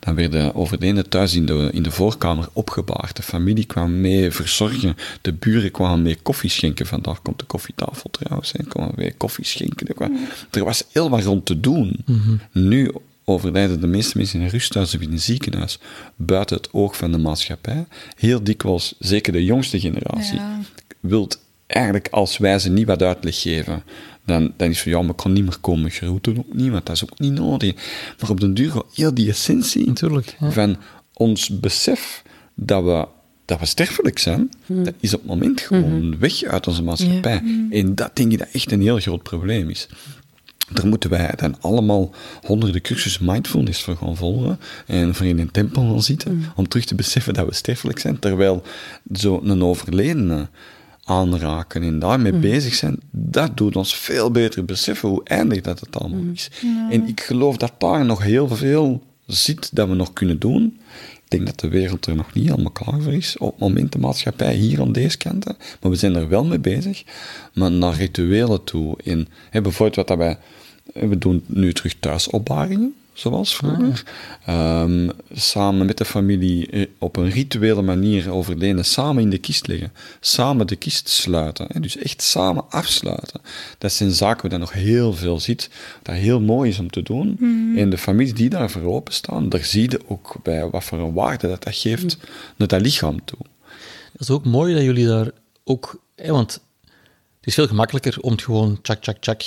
Dan 0.00 0.14
werden 0.14 0.54
overledenen 0.54 1.08
thuis 1.08 1.34
in 1.34 1.46
de, 1.46 1.68
in 1.72 1.82
de 1.82 1.90
voorkamer 1.90 2.48
opgebaard. 2.52 3.16
De 3.16 3.22
familie 3.22 3.64
kwam 3.64 4.00
mee 4.00 4.30
verzorgen. 4.30 4.96
De 5.20 5.32
buren 5.32 5.70
kwamen 5.70 6.02
mee 6.02 6.16
koffie 6.22 6.50
schenken. 6.50 6.86
Vandaar 6.86 7.18
komt 7.22 7.38
de 7.38 7.44
koffietafel 7.44 8.10
trouwens. 8.10 8.52
Hè. 8.52 8.64
Kwamen 8.64 8.92
mee 8.96 9.12
koffie 9.16 9.44
schenken. 9.44 9.86
Er, 9.88 9.94
kwam- 9.94 10.18
er 10.50 10.64
was 10.64 10.84
heel 10.92 11.10
wat 11.10 11.22
rond 11.24 11.46
te 11.46 11.60
doen. 11.60 11.96
Nu 12.52 12.92
overlijden 13.24 13.80
de 13.80 13.86
meeste 13.86 14.18
mensen 14.18 14.38
in 14.38 14.44
een 14.44 14.50
rusthuis 14.50 14.94
of 14.94 15.00
in 15.00 15.12
een 15.12 15.20
ziekenhuis 15.20 15.78
buiten 16.16 16.56
het 16.56 16.68
oog 16.72 16.96
van 16.96 17.12
de 17.12 17.18
maatschappij. 17.18 17.84
Heel 18.16 18.42
dikwijls, 18.42 18.94
zeker 18.98 19.32
de 19.32 19.44
jongste 19.44 19.80
generatie, 19.80 20.34
Ja. 20.36 20.60
Wilt 21.02 21.40
eigenlijk 21.66 22.08
als 22.10 22.38
wij 22.38 22.58
ze 22.58 22.70
niet 22.70 22.86
wat 22.86 23.02
uitleg 23.02 23.40
geven, 23.40 23.82
dan, 24.24 24.52
dan 24.56 24.68
is 24.68 24.82
van 24.82 24.92
ja, 24.92 25.00
maar 25.00 25.10
ik 25.10 25.16
kan 25.16 25.32
niet 25.32 25.44
meer 25.44 25.58
komen 25.60 25.90
groeten, 25.90 26.38
ook 26.38 26.54
niet, 26.54 26.70
want 26.70 26.86
dat 26.86 26.96
is 26.96 27.02
ook 27.02 27.18
niet 27.18 27.32
nodig. 27.32 27.74
Maar 28.20 28.30
op 28.30 28.40
den 28.40 28.54
duur 28.54 28.70
gaat 28.70 28.84
heel 28.94 29.14
die 29.14 29.28
essentie 29.28 29.86
Natuurlijk, 29.86 30.36
ja. 30.40 30.50
van 30.50 30.76
ons 31.12 31.60
besef 31.60 32.22
dat 32.54 32.84
we, 32.84 33.06
dat 33.44 33.58
we 33.58 33.66
sterfelijk 33.66 34.18
zijn, 34.18 34.50
dat 34.66 34.94
is 35.00 35.14
op 35.14 35.20
het 35.20 35.28
moment 35.28 35.60
gewoon 35.60 36.18
weg 36.18 36.42
uit 36.42 36.66
onze 36.66 36.82
maatschappij. 36.82 37.42
En 37.70 37.94
dat 37.94 38.16
denk 38.16 38.32
ik 38.32 38.38
dat 38.38 38.48
echt 38.52 38.72
een 38.72 38.82
heel 38.82 38.98
groot 38.98 39.22
probleem 39.22 39.70
is. 39.70 39.88
Daar 40.70 40.86
moeten 40.86 41.10
wij 41.10 41.32
dan 41.36 41.60
allemaal 41.60 42.10
honderden 42.42 42.80
cursussen 42.80 43.24
mindfulness 43.24 43.82
voor 43.82 43.96
gaan 43.96 44.16
volgen 44.16 44.58
en 44.86 45.14
voor 45.14 45.26
in 45.26 45.38
een 45.38 45.50
tempel 45.50 45.82
gaan 45.82 46.02
zitten, 46.02 46.44
om 46.56 46.68
terug 46.68 46.84
te 46.84 46.94
beseffen 46.94 47.34
dat 47.34 47.46
we 47.46 47.54
sterfelijk 47.54 47.98
zijn, 47.98 48.18
terwijl 48.18 48.62
zo'n 49.12 49.62
overledene 49.62 50.48
aanraken 51.04 51.82
en 51.82 51.98
daarmee 51.98 52.32
bezig 52.32 52.74
zijn, 52.74 52.96
dat 53.10 53.56
doet 53.56 53.76
ons 53.76 53.94
veel 53.96 54.30
beter 54.30 54.64
beseffen 54.64 55.08
hoe 55.08 55.24
eindig 55.24 55.60
dat 55.60 55.80
het 55.80 55.96
allemaal 55.98 56.32
is. 56.32 56.50
En 56.90 57.08
ik 57.08 57.20
geloof 57.20 57.56
dat 57.56 57.72
daar 57.78 58.04
nog 58.04 58.22
heel 58.22 58.48
veel 58.48 59.02
zit 59.26 59.70
dat 59.72 59.88
we 59.88 59.94
nog 59.94 60.12
kunnen 60.12 60.38
doen. 60.38 60.78
Ik 61.24 61.38
denk 61.38 61.46
dat 61.46 61.60
de 61.60 61.68
wereld 61.68 62.06
er 62.06 62.16
nog 62.16 62.34
niet 62.34 62.48
helemaal 62.48 62.70
klaar 62.70 63.00
voor 63.00 63.12
is. 63.12 63.36
Op 63.38 63.50
het 63.50 63.60
moment 63.60 63.92
de 63.92 63.98
maatschappij 63.98 64.54
hier 64.54 64.80
aan 64.80 64.92
deze 64.92 65.16
kant. 65.16 65.44
hè. 65.44 65.52
Maar 65.80 65.90
we 65.90 65.96
zijn 65.96 66.14
er 66.14 66.28
wel 66.28 66.44
mee 66.44 66.58
bezig. 66.58 67.02
Maar 67.54 67.70
naar 67.70 67.94
rituelen 67.94 68.64
toe. 68.64 68.96
In, 69.02 69.28
hè, 69.50 69.60
bijvoorbeeld 69.60 69.96
wat 69.96 70.08
dat 70.08 70.18
wij... 70.18 70.38
We 71.08 71.18
doen 71.18 71.44
nu 71.46 71.72
terug 71.72 71.94
thuisopbaringen. 72.00 72.94
Zoals 73.12 73.56
vroeger. 73.56 74.02
Ehm, 74.46 75.08
samen 75.32 75.86
met 75.86 75.98
de 75.98 76.04
familie 76.04 76.66
eh, 76.66 76.86
op 76.98 77.16
een 77.16 77.30
rituele 77.30 77.82
manier 77.82 78.30
overleden, 78.30 78.84
samen 78.84 79.22
in 79.22 79.30
de 79.30 79.38
kist 79.38 79.66
liggen, 79.66 79.92
samen 80.20 80.66
de 80.66 80.76
kist 80.76 81.08
sluiten. 81.08 81.66
Hè, 81.72 81.80
dus 81.80 81.96
echt 81.96 82.22
samen 82.22 82.64
afsluiten. 82.70 83.40
Dat 83.78 83.92
zijn 83.92 84.10
zaken 84.10 84.42
waar 84.42 84.52
je 84.52 84.58
nog 84.58 84.72
heel 84.72 85.12
veel 85.12 85.40
ziet, 85.40 85.70
dat 86.02 86.14
heel 86.14 86.40
mooi 86.40 86.70
is 86.70 86.78
om 86.78 86.90
te 86.90 87.02
doen. 87.02 87.36
En 87.76 87.90
de 87.90 87.98
families 87.98 88.34
die 88.34 88.48
daarvoor 88.48 88.82
openstaan, 88.82 89.48
daar 89.48 89.64
zie 89.64 89.90
je 89.90 90.00
ook 90.06 90.36
bij 90.42 90.68
wat 90.70 90.84
voor 90.84 90.98
een 90.98 91.12
waarde 91.12 91.48
dat 91.48 91.62
dat 91.62 91.76
geeft 91.76 92.18
naar 92.56 92.68
dat 92.68 92.80
lichaam 92.80 93.24
toe. 93.24 93.38
Dat 94.12 94.20
is 94.20 94.30
ook 94.30 94.44
mooi 94.44 94.74
dat 94.74 94.82
jullie 94.82 95.06
daar 95.06 95.30
ook... 95.64 96.00
Hè, 96.16 96.32
want 96.32 96.52
het 97.36 97.46
is 97.46 97.54
veel 97.54 97.66
gemakkelijker 97.66 98.20
om 98.20 98.30
het 98.30 98.42
gewoon 98.42 98.78
tjak, 98.82 99.02
tjak, 99.02 99.16
tjak, 99.20 99.42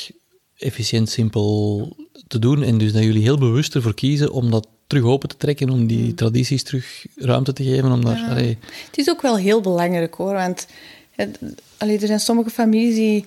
efficiënt, 0.58 1.10
simpel 1.10 1.96
te 2.28 2.40
doen. 2.40 2.64
En 2.64 2.78
dus 2.78 2.94
dat 2.94 3.04
jullie 3.04 3.22
heel 3.22 3.38
bewust 3.38 3.76
ervoor 3.76 3.94
kiezen 3.94 4.32
om 4.32 4.52
dat 4.52 4.68
terug 4.88 5.04
open 5.04 5.30
te 5.30 5.38
trekken, 5.38 5.70
om 5.70 5.88
die 5.88 6.14
tradities 6.14 6.64
terug 6.64 7.06
ruimte 7.16 7.54
te 7.54 7.64
geven. 7.64 7.92
Om 7.92 8.06
daar, 8.06 8.28
allee, 8.30 8.58
Het 8.86 8.98
is 8.98 9.10
ook 9.10 9.22
wel 9.22 9.38
heel 9.38 9.62
belangrijk 9.62 10.14
hoor, 10.14 10.34
want 10.34 10.68
het, 11.16 11.40
allee, 11.78 12.00
er 12.00 12.08
zijn 12.08 12.20
sommige 12.20 12.50
families 12.50 12.96
die, 12.96 13.26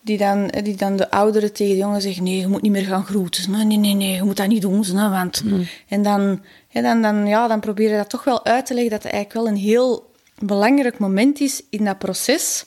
die, 0.00 0.18
dan, 0.18 0.52
die 0.62 0.76
dan 0.76 0.96
de 0.96 1.10
ouderen 1.10 1.52
tegen 1.52 1.72
de 1.72 1.78
jongen 1.78 2.02
zeggen: 2.02 2.22
nee, 2.22 2.38
je 2.38 2.46
moet 2.46 2.62
niet 2.62 2.72
meer 2.72 2.84
gaan 2.84 3.04
groeten. 3.04 3.50
Nee, 3.50 3.64
nee, 3.64 3.78
nee, 3.78 3.94
nee 3.94 4.14
je 4.14 4.22
moet 4.22 4.36
dat 4.36 4.48
niet 4.48 4.62
doen. 4.62 4.84
hè, 4.84 5.08
Want, 5.08 5.42
En 5.88 6.02
dan, 6.02 6.40
hè, 6.68 6.82
dan, 6.82 7.02
dan, 7.02 7.26
ja, 7.26 7.48
dan 7.48 7.60
probeer 7.60 7.90
je 7.90 7.96
dat 7.96 8.10
toch 8.10 8.24
wel 8.24 8.44
uit 8.44 8.66
te 8.66 8.74
leggen 8.74 8.92
dat 8.92 9.02
het 9.02 9.12
eigenlijk 9.12 9.44
wel 9.44 9.54
een 9.54 9.62
heel 9.62 10.12
belangrijk 10.38 10.98
moment 10.98 11.40
is 11.40 11.62
in 11.70 11.84
dat 11.84 11.98
proces. 11.98 12.64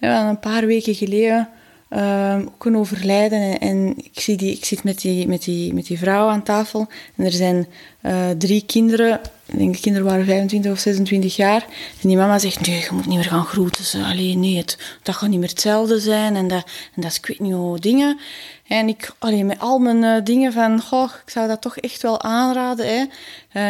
Ja, 0.00 0.28
een 0.28 0.40
paar 0.40 0.66
weken 0.66 0.94
geleden 0.94 1.48
ehm, 1.94 2.46
ook 2.46 2.64
een 2.64 2.76
overlijden. 2.76 3.58
En, 3.58 3.94
ik, 3.96 4.20
zie 4.20 4.36
die, 4.36 4.52
ik 4.52 4.64
zit 4.64 4.84
met 4.84 5.00
die, 5.00 5.28
met, 5.28 5.44
die, 5.44 5.74
met 5.74 5.86
die 5.86 5.98
vrouw 5.98 6.28
aan 6.28 6.42
tafel. 6.42 6.86
En 7.16 7.24
er 7.24 7.32
zijn 7.32 7.66
eh, 8.00 8.30
drie 8.30 8.64
kinderen. 8.66 9.20
Ik 9.46 9.58
denk 9.58 9.74
de 9.74 9.80
kinderen 9.80 10.08
waren 10.08 10.24
25 10.24 10.72
of 10.72 10.78
26 10.78 11.36
jaar. 11.36 11.62
En 12.02 12.08
die 12.08 12.16
mama 12.16 12.38
zegt, 12.38 12.66
nee, 12.66 12.80
je 12.80 12.88
moet 12.92 13.06
niet 13.06 13.16
meer 13.16 13.24
gaan 13.24 13.44
groeten. 13.44 14.04
Allee, 14.04 14.36
nee, 14.36 14.56
het, 14.56 14.78
dat 15.02 15.14
gaat 15.14 15.28
niet 15.28 15.38
meer 15.38 15.48
hetzelfde 15.48 16.00
zijn. 16.00 16.36
En 16.36 16.48
dat, 16.48 16.64
en 16.94 17.02
dat 17.02 17.10
is, 17.10 17.16
ik 17.16 17.26
weet 17.38 17.82
dingen. 17.82 18.18
En 18.66 18.88
ik, 18.88 19.12
allee, 19.18 19.44
met 19.44 19.60
al 19.60 19.78
mijn 19.78 20.04
eh, 20.04 20.24
dingen 20.24 20.52
van, 20.52 20.80
goh, 20.80 21.10
ik 21.24 21.30
zou 21.30 21.48
dat 21.48 21.60
toch 21.60 21.76
echt 21.76 22.02
wel 22.02 22.22
aanraden. 22.22 22.86
Hè. 22.86 23.04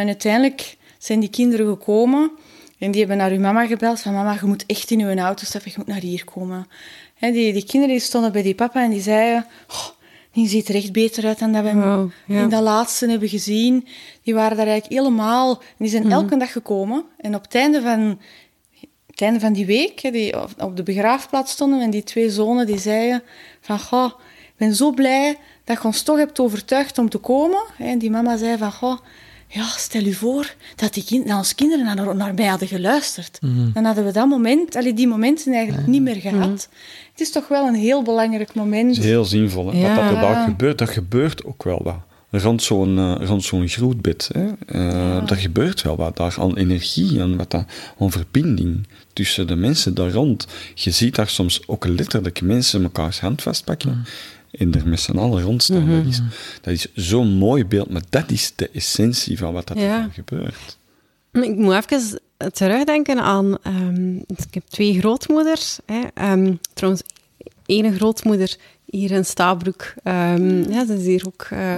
Uiteindelijk 0.06 0.76
zijn 0.98 1.20
die 1.20 1.30
kinderen 1.30 1.66
gekomen. 1.66 2.30
En 2.78 2.90
die 2.90 3.00
hebben 3.00 3.16
naar 3.16 3.30
uw 3.30 3.40
mama 3.40 3.66
gebeld 3.66 4.00
van 4.00 4.12
mama, 4.12 4.32
je 4.32 4.46
moet 4.46 4.66
echt 4.66 4.90
in 4.90 5.00
uw 5.00 5.16
auto 5.16 5.44
stappen, 5.44 5.70
je 5.70 5.76
moet 5.78 5.87
naar 5.87 6.00
hier 6.00 6.24
komen. 6.24 6.66
Die, 7.32 7.52
die 7.52 7.64
kinderen 7.64 7.94
die 7.94 8.04
stonden 8.04 8.32
bij 8.32 8.42
die 8.42 8.54
papa 8.54 8.82
en 8.82 8.90
die 8.90 9.00
zeiden, 9.00 9.46
oh, 9.68 9.87
die 10.32 10.48
ziet 10.48 10.68
er 10.68 10.74
echt 10.74 10.92
beter 10.92 11.26
uit 11.26 11.38
dan 11.38 11.52
dat 11.52 11.62
we 11.62 11.68
hem 11.68 11.82
Wow, 11.82 12.10
ja. 12.26 12.40
in 12.40 12.48
dat 12.48 12.62
laatste 12.62 13.08
hebben 13.08 13.28
gezien. 13.28 13.87
Die 14.22 14.34
waren 14.34 14.56
daar 14.56 14.66
eigenlijk 14.66 15.00
helemaal... 15.00 15.62
Die 15.78 15.88
zijn 15.88 16.10
elke 16.10 16.37
dag 16.37 16.52
gekomen. 16.52 17.04
En 17.16 17.34
op 17.34 17.42
het 17.42 17.54
einde 17.54 17.82
van, 17.82 18.20
het 19.06 19.20
einde 19.20 19.40
van 19.40 19.52
die 19.52 19.66
week, 19.66 20.00
hè, 20.00 20.10
die 20.10 20.34
op, 20.60 20.76
de 20.76 20.82
begraafplaats 20.82 21.52
stonden, 21.52 21.80
en 21.80 21.90
die 21.90 22.02
twee 22.02 22.30
zonen 22.30 22.66
die 22.66 22.78
zeiden 22.78 23.22
van, 23.60 23.78
goh, 23.78 24.10
ik 24.38 24.54
ben 24.56 24.74
zo 24.74 24.90
blij 24.90 25.38
dat 25.64 25.76
je 25.76 25.84
ons 25.84 26.02
toch 26.02 26.16
hebt 26.16 26.40
overtuigd 26.40 26.98
om 26.98 27.08
te 27.08 27.18
komen. 27.18 27.62
En 27.78 27.98
die 27.98 28.10
mama 28.10 28.37
zei 28.37 28.58
van, 28.58 28.72
goh, 28.72 28.98
ja, 29.55 29.67
stel 29.77 30.05
u 30.05 30.12
voor 30.12 30.55
dat, 30.77 30.95
die 30.95 31.05
kind, 31.05 31.29
dat 31.29 31.37
onze 31.37 31.55
kinderen 31.55 31.85
naar, 31.85 32.17
naar 32.17 32.35
mij 32.35 32.47
hadden 32.47 32.69
geluisterd. 32.69 33.38
Dan 33.75 33.85
hadden 33.85 34.05
we 34.05 34.12
dat 34.12 34.29
moment, 34.29 34.77
allee, 34.77 34.95
die 34.95 35.09
momenten 35.09 35.53
eigenlijk 35.53 35.87
niet 35.87 36.03
meer 36.03 36.21
gehad. 36.21 36.69
Het 37.11 37.21
is 37.21 37.31
toch 37.31 37.49
wel 37.49 37.67
een 37.67 37.75
heel 37.75 38.03
belangrijk 38.03 38.55
moment. 38.55 38.97
Het 38.97 39.05
is 39.05 39.11
heel 39.11 39.25
zinvol. 39.25 39.73
Hè? 39.73 39.79
Ja. 39.79 39.87
Wat 39.87 40.05
dat 40.05 40.14
er 40.14 40.21
daar 40.21 40.45
gebeurt, 40.45 40.79
dat 40.79 40.88
gebeurt 40.90 41.45
ook 41.45 41.62
wel 41.62 41.81
wat. 41.83 41.99
Rond 42.31 42.62
zo'n 42.62 42.99
eh, 42.99 43.27
rond 43.27 43.45
zo'n 43.45 43.69
groetbed. 43.69 44.31
Hè? 44.33 44.47
Eh, 44.67 45.31
Er 45.31 45.37
gebeurt 45.37 45.83
wel 45.83 45.97
wat 45.97 46.17
daar 46.17 46.37
aan 46.38 46.57
energie, 46.57 47.21
aan, 47.23 47.37
wat 47.37 47.51
dat, 47.51 47.64
aan 47.99 48.11
verbinding 48.11 48.87
tussen 49.12 49.47
de 49.47 49.57
mensen 49.57 49.95
daar 49.95 50.11
rond. 50.11 50.47
Je 50.75 50.90
ziet 50.90 51.14
daar 51.14 51.29
soms 51.29 51.61
ook 51.67 51.87
letterlijk 51.87 52.43
mensen 52.43 52.83
elkaars 52.83 53.21
hand 53.21 53.43
vastpakken 53.43 54.05
en 54.59 54.75
er 54.75 54.88
met 54.88 55.01
z'n 55.01 55.17
allen 55.19 55.43
rondstaan. 55.43 55.88
dat, 55.90 56.07
is, 56.07 56.21
dat 56.61 56.73
is 56.75 56.87
zo'n 56.95 57.29
mooi 57.29 57.64
beeld, 57.67 57.90
maar 57.90 58.03
dat 58.11 58.31
is 58.31 58.53
de 58.57 58.71
essentie 58.71 59.38
van 59.38 59.53
wat 59.53 59.67
dat 59.67 59.79
Ja. 59.79 60.03
er 60.03 60.11
gebeurt. 60.12 60.79
Ik 61.33 61.57
moet 61.57 61.75
even 61.75 62.21
terugdenken 62.53 63.21
aan... 63.23 63.57
ehm, 63.62 64.17
ik 64.17 64.55
heb 64.55 64.62
twee 64.69 64.99
grootmoeders. 64.99 65.79
Hè. 65.87 66.01
Ehm, 66.14 66.55
trouwens, 66.75 67.03
ene 67.67 67.93
grootmoeder 67.95 68.57
hier 68.85 69.11
in 69.11 69.25
Stabroek. 69.25 69.95
ehm, 70.03 70.71
ja, 70.73 70.87
ze 70.87 70.95
is 70.99 71.05
hier 71.05 71.25
ook 71.27 71.47
eh, 71.51 71.77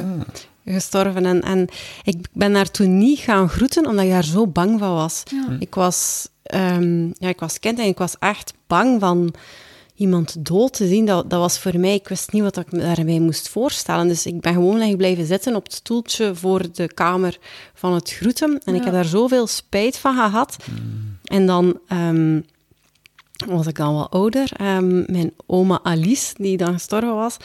gestorven. 0.67 1.27
En, 1.27 1.43
en 1.43 1.69
ik 2.05 2.17
ben 2.33 2.53
daar 2.53 2.71
toen 2.71 2.99
niet 2.99 3.19
gaan 3.19 3.49
groeten, 3.49 3.87
omdat 3.87 4.05
ik 4.05 4.11
daar 4.11 4.25
zo 4.25 4.47
bang 4.47 4.79
van 4.79 4.95
was. 4.95 5.23
Ik, 5.59 5.75
was 5.75 6.29
ehm, 6.43 7.07
ja, 7.07 7.29
ik 7.29 7.41
was 7.41 7.61
kind 7.61 7.79
en 7.79 7.87
ik 7.87 7.99
was 7.99 8.15
echt 8.19 8.53
bang 8.67 9.01
van 9.01 9.35
iemand 9.97 10.45
dood 10.45 10.73
te 10.73 10.87
zien. 10.87 11.07
Dat, 11.07 11.31
dat 11.31 11.41
was 11.41 11.59
voor 11.59 11.79
mij... 11.79 11.95
Ik 11.95 12.09
wist 12.09 12.33
niet 12.33 12.43
wat 12.43 12.57
ik 12.57 12.73
me 12.73 12.79
daarbij 12.79 13.21
moest 13.21 13.49
voorstellen. 13.49 14.09
Dus 14.09 14.27
ik 14.27 14.41
ben 14.41 14.53
gewoon 14.53 14.81
echt 14.81 14.97
blijven 14.97 15.27
zitten 15.27 15.55
op 15.55 15.65
het 15.65 15.75
stoeltje 15.75 16.35
voor 16.35 16.63
de 16.73 16.93
kamer 16.95 17.39
van 17.75 17.95
het 17.95 18.11
groeten. 18.11 18.61
En 18.65 18.75
ik 18.75 18.85
heb 18.85 18.93
daar 18.93 19.05
zoveel 19.05 19.47
spijt 19.47 19.97
van 19.99 20.15
gehad. 20.15 20.57
En 21.25 21.47
dan... 21.47 21.81
ehm, 21.89 22.41
was 23.47 23.67
ik 23.67 23.77
dan 23.77 23.95
wel 23.95 24.11
ouder. 24.11 24.51
Ehm, 24.57 25.13
mijn 25.13 25.33
oma 25.47 25.81
Alice, 25.83 26.35
die 26.37 26.57
dan 26.57 26.73
gestorven 26.73 27.15
was, 27.15 27.37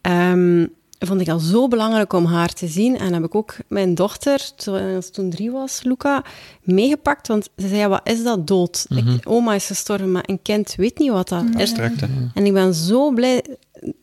ehm, 0.00 0.66
vond 0.98 1.20
ik 1.20 1.28
al 1.28 1.38
zo 1.38 1.68
belangrijk 1.68 2.12
om 2.12 2.24
haar 2.24 2.52
te 2.52 2.66
zien. 2.68 2.98
En 2.98 3.12
heb 3.12 3.24
ik 3.24 3.34
ook 3.34 3.56
mijn 3.68 3.94
dochter, 3.94 4.50
toen 4.56 5.02
ze 5.02 5.10
toen 5.10 5.30
drie 5.30 5.50
was, 5.50 5.82
Luca, 5.82 6.22
meegepakt. 6.62 7.28
Want 7.28 7.48
ze 7.56 7.68
zei, 7.68 7.86
wat 7.88 8.00
is 8.08 8.22
dat 8.22 8.46
dood? 8.46 8.86
Ik- 8.88 9.20
oma 9.28 9.54
is 9.54 9.66
gestorven, 9.66 10.12
maar 10.12 10.22
een 10.26 10.42
kind 10.42 10.74
weet 10.74 10.98
niet 10.98 11.10
wat 11.10 11.28
dat 11.28 11.44
is. 11.54 11.60
Abstract? 11.60 12.02
En 12.34 12.46
ik 12.46 12.52
ben 12.52 12.74
zo 12.74 13.10
blij 13.10 13.44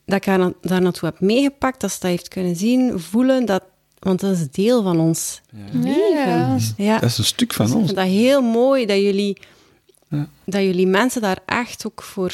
dat 0.05 0.15
ik 0.17 0.25
haar 0.25 0.37
na- 0.39 0.53
daar 0.61 0.81
naartoe 0.81 1.09
heb 1.09 1.19
meegepakt, 1.19 1.81
dat 1.81 1.91
ze 1.91 1.97
dat 1.99 2.09
heeft 2.09 2.27
kunnen 2.27 2.55
zien, 2.55 2.99
voelen, 2.99 3.45
dat, 3.45 3.63
want 3.99 4.19
dat 4.19 4.31
is 4.31 4.49
deel 4.51 4.83
van 4.83 4.99
ons 4.99 5.41
leven. 5.71 6.13
Ja. 6.13 6.57
Ja. 6.77 6.99
Dat 6.99 7.09
is 7.09 7.17
een 7.17 7.23
stuk 7.23 7.53
van 7.53 7.65
Dus 7.65 7.73
ik 7.73 7.79
ons. 7.81 7.91
vind 7.91 7.99
dat 8.05 8.15
heel 8.15 8.41
mooi 8.41 8.85
dat 8.85 8.97
jullie, 8.97 9.37
dat 10.45 10.61
jullie 10.61 10.87
mensen 10.87 11.21
daar 11.21 11.39
echt 11.45 11.85
ook 11.87 12.01
voor 12.03 12.33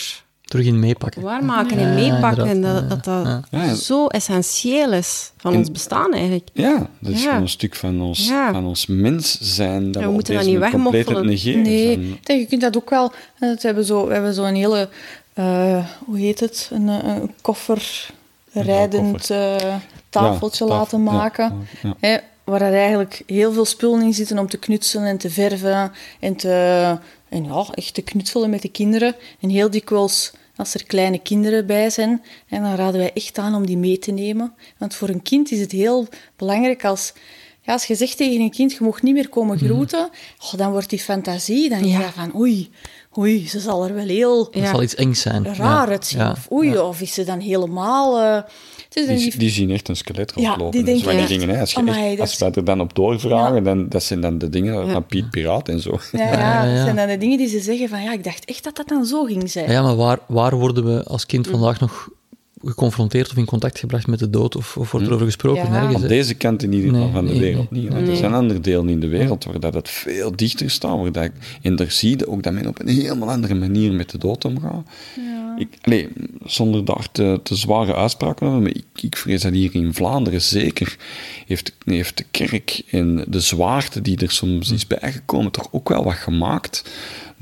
terug 0.52 0.66
in 0.66 0.80
meepakken. 0.80 1.22
waarmaken 1.22 1.78
en 1.78 1.88
Ja, 1.88 1.94
meepakken. 2.12 2.46
En 2.46 2.56
inderdaad. 2.56 2.90
dat 2.90 3.04
dat, 3.04 3.26
dat 3.26 3.44
Ja, 3.52 3.64
ja. 3.64 3.74
zo 3.76 4.08
essentieel 4.08 4.92
is 4.94 5.32
van 5.38 5.52
En- 5.54 5.58
ons 5.60 5.72
bestaan 5.72 6.14
eigenlijk. 6.14 6.50
Ja, 6.54 6.90
dat 7.00 7.12
is 7.14 7.22
Ja. 7.22 7.28
gewoon 7.28 7.42
een 7.42 7.50
stuk 7.50 7.76
van 7.76 8.02
ons, 8.02 8.28
Ja. 8.28 8.52
van 8.54 8.66
ons 8.66 8.86
mens 8.86 9.38
zijn. 9.42 9.86
Dat 9.92 9.94
Ja, 9.94 10.00
we 10.02 10.08
we, 10.08 10.14
moeten 10.14 10.34
dat 10.34 10.44
deze 10.44 10.56
niet 10.56 10.64
wegmoffelen. 10.72 11.26
negeren. 11.26 11.62
Nee, 11.62 12.20
denk, 12.24 12.40
je 12.40 12.46
kunt 12.46 12.62
dat 12.62 12.78
ook 12.78 12.90
wel. 12.90 13.12
We 13.40 13.58
hebben 13.62 13.86
zo, 13.86 14.08
we 14.08 14.14
hebben 14.14 14.34
zo 14.34 14.44
een 14.44 14.56
hele, 14.56 14.90
eh, 15.34 15.86
hoe 16.06 16.18
heet 16.18 16.40
het, 16.40 16.70
een, 16.74 16.88
een 16.88 17.32
koffer 17.42 18.10
rijdend 18.54 19.30
eh, 19.30 19.56
tafeltje 20.10 20.66
Ja, 20.66 20.70
tafel, 20.70 20.78
laten 20.78 21.04
ja, 21.04 21.12
maken. 21.12 21.68
ja. 21.84 21.96
Hè, 22.00 22.18
waar 22.44 22.62
er 22.62 22.74
eigenlijk 22.74 23.24
heel 23.26 23.54
veel 23.54 23.66
spullen 23.66 24.02
in 24.02 24.14
zitten 24.14 24.40
om 24.40 24.48
te 24.48 24.58
knutselen 24.58 25.08
en 25.08 25.18
te 25.18 25.30
verven 25.30 25.92
en, 26.20 26.36
te, 26.36 26.50
en 27.30 27.44
ja, 27.44 27.66
echt 27.72 27.94
te 27.94 28.02
knutselen 28.02 28.50
met 28.50 28.62
de 28.62 28.70
kinderen. 28.70 29.16
En 29.40 29.50
heel 29.50 29.70
dikwijls, 29.70 30.32
als 30.56 30.74
er 30.74 30.86
kleine 30.86 31.20
kinderen 31.20 31.66
bij 31.66 31.90
zijn, 31.90 32.24
en 32.48 32.62
dan 32.62 32.76
raden 32.76 33.00
wij 33.00 33.14
echt 33.14 33.38
aan 33.38 33.56
om 33.56 33.66
die 33.66 33.78
mee 33.78 34.00
te 34.00 34.12
nemen. 34.12 34.54
Want 34.78 34.96
voor 34.96 35.10
een 35.10 35.22
kind 35.22 35.52
is 35.52 35.60
het 35.60 35.72
heel 35.72 36.08
belangrijk 36.36 36.86
als... 36.86 37.14
Ja, 37.64 37.74
als 37.74 37.86
je 37.86 37.96
zegt 37.96 38.18
tegen 38.18 38.42
een 38.42 38.52
kind, 38.52 38.74
je 38.74 38.84
mag 38.84 39.02
niet 39.02 39.14
meer 39.14 39.30
komen 39.30 39.58
groeten, 39.58 40.10
oh, 40.40 40.54
dan 40.54 40.72
wordt 40.72 40.90
die 40.90 41.00
fantasie, 41.00 41.70
dan 41.70 41.88
Ja. 41.88 42.00
ja. 42.00 42.06
je 42.06 42.12
van, 42.12 42.36
oei, 42.36 42.70
oei, 43.18 43.48
ze 43.48 43.60
zal 43.60 43.86
er 43.86 43.94
wel 43.94 44.06
heel 44.08 44.52
Dat 44.52 44.68
zal 44.68 44.82
iets 44.84 45.22
zijn. 45.22 45.46
raar 45.46 45.56
Ja, 45.58 45.88
uitzien. 45.88 46.20
ja. 46.20 46.32
Of 46.32 46.48
oei, 46.52 46.78
of 46.78 47.02
is 47.02 47.14
ze 47.14 47.24
dan 47.24 47.40
helemaal... 47.40 48.20
eh, 48.20 48.44
dus 48.90 49.06
dan 49.06 49.16
Die, 49.16 49.30
die- 49.30 49.40
die 49.40 49.50
zien 49.50 49.72
echt 49.72 49.90
een 49.90 49.96
skelet 49.96 50.34
Ja, 50.36 50.48
rondlopen. 50.50 50.72
die 50.72 50.84
Dat 50.84 50.96
is 50.96 51.02
denken 51.02 51.12
die 51.12 51.22
echt, 51.30 51.40
dingen, 51.40 51.56
hè. 51.56 51.62
Als, 51.62 51.72
je 51.72 51.78
amai, 51.78 51.98
echt, 52.08 52.10
dat 52.18 52.20
als 52.28 52.38
wij 52.38 52.52
er 52.52 52.64
dan 52.66 52.82
op 52.82 52.96
doorvragen, 52.96 53.56
Ja. 53.56 53.62
dan, 53.62 53.90
dat 53.90 54.04
zijn 54.04 54.22
dan 54.22 54.38
de 54.38 54.50
dingen 54.50 54.90
van 54.92 55.06
Piet 55.06 55.30
Piraat 55.30 55.70
en 55.70 55.80
zo. 55.80 55.98
ja, 56.12 56.20
ja, 56.20 56.32
Ja, 56.32 56.40
ja, 56.40 56.64
ja. 56.64 56.74
dat 56.76 56.84
zijn 56.84 56.96
dan 56.96 57.08
de 57.08 57.18
dingen 57.18 57.38
die 57.38 57.48
ze 57.48 57.60
zeggen 57.60 57.90
van, 57.90 58.02
ja, 58.04 58.14
ik 58.14 58.24
dacht 58.24 58.46
echt 58.46 58.64
dat 58.64 58.76
dat 58.76 58.88
dan 58.88 59.06
zo 59.06 59.24
ging 59.24 59.50
zijn. 59.52 59.72
Ja, 59.72 59.82
maar 59.82 59.96
waar, 59.96 60.20
waar 60.28 60.56
worden 60.56 60.86
we 60.96 61.04
als 61.04 61.26
kind 61.26 61.46
Mm. 61.46 61.52
vandaag 61.52 61.80
nog 61.80 62.10
geconfronteerd 62.64 63.32
of 63.32 63.38
in 63.38 63.46
contact 63.46 63.80
gebracht 63.80 64.08
met 64.08 64.20
de 64.20 64.30
dood? 64.30 64.56
Of, 64.56 64.78
of 64.78 64.92
wordt 64.92 65.08
er 65.08 65.14
over 65.14 65.26
gesproken? 65.26 65.64
Ja. 65.64 65.70
Nergens, 65.70 66.02
hè? 66.02 66.08
deze 66.08 66.34
kant 66.34 66.64
in 66.64 66.74
ieder 66.74 66.90
geval 66.90 67.04
Nee, 67.04 67.14
van 67.14 67.26
de 67.26 67.32
nee, 67.32 67.42
wereld 67.42 67.72
nee. 67.72 67.82
niet. 67.82 67.94
Want 67.94 68.08
er 68.08 68.16
zijn 68.16 68.34
andere 68.34 68.60
delen 68.60 68.90
in 68.90 69.00
de 69.00 69.08
wereld 69.08 69.44
waar 69.44 69.60
dat 69.60 69.74
het 69.74 69.90
veel 69.90 70.36
dichter 70.36 70.70
staat. 70.70 70.98
Waar 70.98 71.12
dat, 71.12 71.32
en 71.62 71.76
daar 71.76 71.92
zie 71.92 72.18
je 72.18 72.28
ook 72.28 72.44
dat 72.44 72.54
men 72.54 72.68
op 72.68 72.80
een 72.80 72.88
helemaal 72.88 73.30
andere 73.30 73.56
manier 73.56 73.94
met 73.94 74.10
de 74.10 74.18
dood 74.18 74.46
omgaat. 74.46 74.88
Ik, 75.58 75.78
allee, 75.82 76.08
zonder 76.46 76.86
daar 76.86 77.08
te, 77.12 77.40
te 77.44 77.56
zware 77.56 77.96
uitspraken 77.96 78.46
hebben, 78.46 78.64
maar 78.64 78.76
ik, 78.76 79.04
ik 79.04 79.18
vrees 79.18 79.42
dat 79.42 79.54
hier 79.54 79.76
in 79.76 79.94
Vlaanderen 79.94 80.42
zeker 80.42 80.98
heeft, 81.48 81.76
heeft 81.86 82.18
de 82.18 82.26
kerk 82.32 82.82
en 82.90 83.26
de 83.28 83.40
zwaarte 83.40 84.02
die 84.02 84.18
er 84.18 84.32
soms 84.32 84.72
is 84.72 84.88
bijgekomen 84.88 85.52
toch 85.52 85.68
ook 85.72 85.90
wel 85.90 86.04
wat 86.04 86.14
gemaakt 86.14 86.84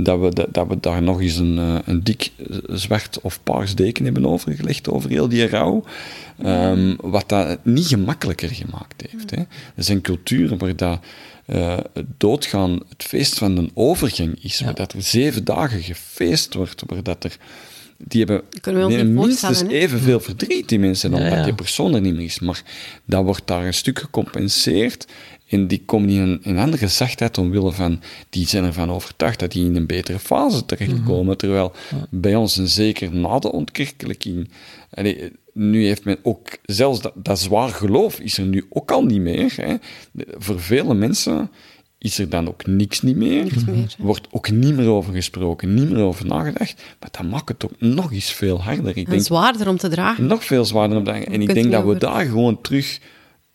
dat 0.04 0.20
we, 0.20 0.34
dat, 0.34 0.54
dat 0.54 0.68
we 0.68 0.80
daar 0.80 1.02
nog 1.02 1.22
eens 1.22 1.38
een, 1.38 1.58
eh, 1.58 1.76
een 1.86 2.04
dik 2.04 2.32
zwart 2.68 3.22
of 3.22 3.40
paars 3.44 3.76
deken 3.76 4.04
hebben 4.06 4.26
overgelegd 4.26 4.90
over 4.90 5.10
heel 5.10 5.30
die 5.30 5.48
rouw. 5.48 5.84
Ehm, 6.42 6.96
wat 7.02 7.30
dat 7.30 7.66
niet 7.66 7.88
gemakkelijker 7.88 8.50
gemaakt 8.50 9.04
heeft. 9.10 9.32
Hè. 9.32 9.38
Er 9.76 9.84
zijn 9.84 10.02
culturen 10.02 10.58
waar 10.58 10.76
dat, 10.76 11.00
eh, 11.46 11.78
het 11.94 12.06
doodgaan 12.18 12.72
het 12.90 13.04
feest 13.04 13.38
van 13.38 13.58
een 13.58 13.72
overgang 13.74 14.44
is, 14.44 14.62
waar 14.62 14.76
dat 14.76 14.94
er 14.94 15.02
zeven 15.02 15.44
dagen 15.44 15.82
gefeest 15.82 16.54
wordt, 16.54 16.84
waar 16.86 17.04
dat 17.04 17.24
er... 17.24 17.38
Die 18.04 18.24
hebben 18.26 18.44
Kunnen 18.62 18.82
we 18.82 18.88
ons 18.88 18.96
nee, 18.96 19.06
niet 19.06 19.26
minstens 19.26 19.62
evenveel 19.62 20.20
verdriet, 20.20 20.70
die 20.70 20.80
mensen, 20.80 21.12
Ja, 21.12 21.18
omdat 21.18 21.34
ja. 21.34 21.44
die 21.44 21.54
persoon 21.54 21.94
er 21.94 22.02
niet 22.02 22.16
meer 22.16 22.26
is. 22.26 22.40
Maar 22.40 22.64
dat 23.06 23.24
wordt 23.24 23.48
daar 23.48 23.66
een 23.66 23.74
stuk 23.74 24.00
gecompenseerd 24.00 25.08
en 25.50 25.68
die 25.68 25.82
komen 25.86 26.10
in 26.10 26.20
een, 26.22 26.40
een 26.44 26.58
andere 26.58 26.88
zachtheid 26.88 27.38
omwille 27.38 27.72
van... 27.72 28.00
Die 28.30 28.48
zijn 28.48 28.64
ervan 28.64 28.92
overtuigd 28.92 29.40
dat 29.40 29.52
die 29.52 29.66
in 29.66 29.76
een 29.76 29.86
betere 29.88 30.20
fase 30.20 30.66
terechtkomen. 30.66 31.26
Mhm. 31.26 31.36
Terwijl 31.36 31.72
bij 32.10 32.36
ons, 32.36 32.58
en 32.58 32.68
zeker 32.68 33.16
na 33.16 33.40
de 33.40 33.52
ontkerkelijking... 33.52 34.50
allee, 34.94 35.32
nu 35.54 35.86
heeft 35.86 36.04
men 36.06 36.18
ook... 36.24 36.48
Zelfs 36.64 37.02
dat, 37.02 37.14
dat 37.16 37.40
zwaar 37.40 37.70
geloof 37.70 38.20
is 38.20 38.38
er 38.38 38.46
nu 38.46 38.66
ook 38.70 38.92
al 38.92 39.04
niet 39.04 39.22
meer. 39.22 39.54
Hè. 39.56 39.76
Voor 40.38 40.60
vele 40.60 40.94
mensen 40.94 41.50
is 41.98 42.20
er 42.20 42.30
dan 42.30 42.48
ook 42.48 42.66
niks 42.66 43.02
niet 43.02 43.16
meer. 43.16 43.48
Wordt 43.98 44.28
ook 44.32 44.52
niet 44.52 44.76
meer 44.76 44.88
over 44.88 45.14
gesproken, 45.14 45.74
niet 45.74 45.90
meer 45.90 46.04
over 46.04 46.26
nagedacht. 46.26 46.82
Maar 47.00 47.10
dat 47.12 47.24
maakt 47.32 47.50
het 47.50 47.66
ook 47.66 47.74
nog 47.80 48.12
eens 48.14 48.32
veel 48.32 48.62
harder. 48.62 48.98
Ik 48.98 49.06
En 49.06 49.12
denk, 49.12 49.24
zwaarder 49.26 49.68
om 49.68 49.78
te 49.78 49.90
dragen. 49.90 50.26
nog 50.26 50.44
veel 50.44 50.66
zwaarder 50.66 50.98
op 50.98 51.06
de 51.06 51.12
En 51.12 51.42
ik 51.42 51.54
denk 51.54 51.72
dat 51.72 51.82
we 51.82 51.88
over- 51.88 52.00
daar 52.00 52.26
gewoon 52.26 52.62
terug 52.62 53.00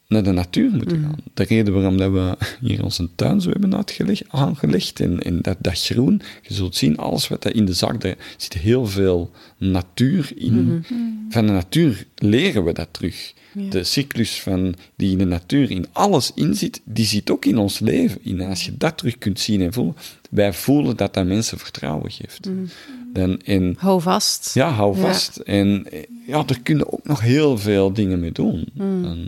naar 0.09 0.23
de 0.23 0.33
natuur 0.33 0.71
moeten 0.71 1.01
Mhm. 1.01 1.09
gaan. 1.09 1.19
De 1.35 1.45
reden 1.45 1.75
waarom 1.75 1.97
dat 1.97 2.12
we 2.12 2.37
hier 2.61 2.85
onze 2.85 3.09
tuin 3.14 3.40
zo 3.40 3.51
hebben 3.51 3.77
uitgelegd, 3.77 4.23
aangelegd 4.29 5.01
en, 5.01 5.23
en 5.23 5.38
dat, 5.43 5.57
dat 5.61 5.81
groen, 5.83 6.21
je 6.43 6.55
zult 6.55 6.77
zien, 6.77 6.97
alles 6.97 7.29
wat 7.29 7.45
in 7.51 7.64
de 7.64 7.73
zak, 7.73 8.01
daar 8.01 8.17
zit 8.37 8.53
heel 8.53 8.87
veel 8.87 9.31
natuur 9.59 10.33
in. 10.37 10.64
Mhm. 10.64 10.83
Van 11.29 11.47
de 11.47 11.53
natuur 11.53 12.07
leren 12.17 12.64
we 12.64 12.73
dat 12.73 12.88
terug. 12.90 13.33
De 13.71 13.85
cyclus 13.85 14.40
van, 14.40 14.75
die 14.97 15.11
in 15.11 15.19
de 15.19 15.25
natuur 15.25 15.71
in 15.71 15.87
alles 15.93 16.33
inzit, 16.35 16.81
die 16.85 17.05
zit 17.05 17.31
ook 17.31 17.45
in 17.45 17.59
ons 17.59 17.79
leven. 17.79 18.19
in. 18.23 18.40
En 18.40 18.49
als 18.49 18.64
je 18.64 18.77
dat 18.77 18.99
terug 18.99 19.19
kunt 19.19 19.40
zien 19.40 19.61
en 19.61 19.73
voelen, 19.73 19.95
wij 20.31 20.53
voelen 20.53 20.97
dat 20.97 21.14
dat 21.14 21.27
mensen 21.27 21.59
vertrouwen 21.59 22.11
geeft. 22.11 22.45
Mhm. 22.49 22.64
Dan, 23.12 23.40
en 23.40 23.75
Hou 23.79 24.01
vast. 24.01 24.55
ja, 24.55 24.71
hou 24.71 24.97
Ja. 24.97 25.01
vast. 25.03 25.37
En 25.37 25.87
eh, 25.90 26.03
ja, 26.27 26.45
er 26.47 26.61
kunnen 26.62 26.93
ook 26.93 27.05
nog 27.07 27.21
heel 27.21 27.59
veel 27.59 27.93
dingen 27.93 28.21
mee 28.21 28.33
doen. 28.33 28.69
Mm. 28.75 29.05
En, 29.05 29.27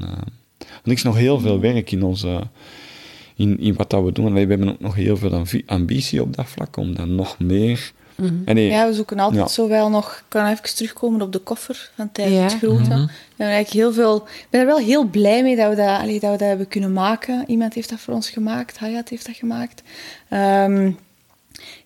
er 0.59 0.93
is 0.93 1.03
nog 1.03 1.17
heel 1.17 1.41
veel 1.41 1.61
werk 1.61 1.93
in 1.93 2.03
onze... 2.03 2.41
In, 3.35 3.61
in 3.61 3.75
wat 3.75 3.91
dat 3.91 4.05
we 4.05 4.13
doen. 4.13 4.33
We 4.33 4.39
hebben 4.39 4.69
ook 4.69 4.81
nog 4.81 4.95
heel 4.95 5.17
veel 5.17 5.33
ambi- 5.33 5.63
ambitie 5.67 6.23
op 6.23 6.37
dat 6.37 6.47
vlak, 6.49 6.77
om 6.77 6.95
dan 6.95 7.15
nog 7.15 7.39
meer... 7.39 7.93
En 8.45 8.55
nee, 8.55 8.69
Ja, 8.69 8.87
we 8.87 8.95
zoeken 8.95 9.19
altijd 9.19 9.41
Ja. 9.43 9.49
zo 9.49 9.69
wel 9.69 9.91
nog... 9.91 10.13
Ik 10.17 10.25
kan 10.29 10.47
even 10.47 10.75
terugkomen 10.75 11.23
op 11.23 11.33
de 11.33 11.39
koffer 11.39 11.91
van 11.97 12.13
tijdens 12.13 12.37
Ja. 12.37 12.43
het 12.43 12.53
grote. 12.59 12.89
We 12.89 12.89
hebben 12.89 13.55
eigenlijk 13.55 13.69
heel 13.71 13.93
veel... 13.93 14.17
Ik 14.17 14.47
ben 14.51 14.61
er 14.61 14.67
wel 14.67 14.79
heel 14.79 15.05
blij 15.05 15.43
mee 15.43 15.57
dat 15.57 15.69
we 15.71 15.77
dat, 15.77 16.01
allee, 16.01 16.21
dat 16.21 16.31
we 16.31 16.37
dat 16.39 16.49
hebben 16.49 16.69
kunnen 16.69 16.93
maken. 16.93 17.45
Iemand 17.47 17.75
heeft 17.75 17.89
dat 17.91 18.01
voor 18.01 18.15
ons 18.15 18.31
gemaakt. 18.31 18.79
Hayat 18.79 19.09
heeft 19.09 19.27
dat 19.27 19.37
gemaakt. 19.37 19.83
Ehm, 20.29 20.91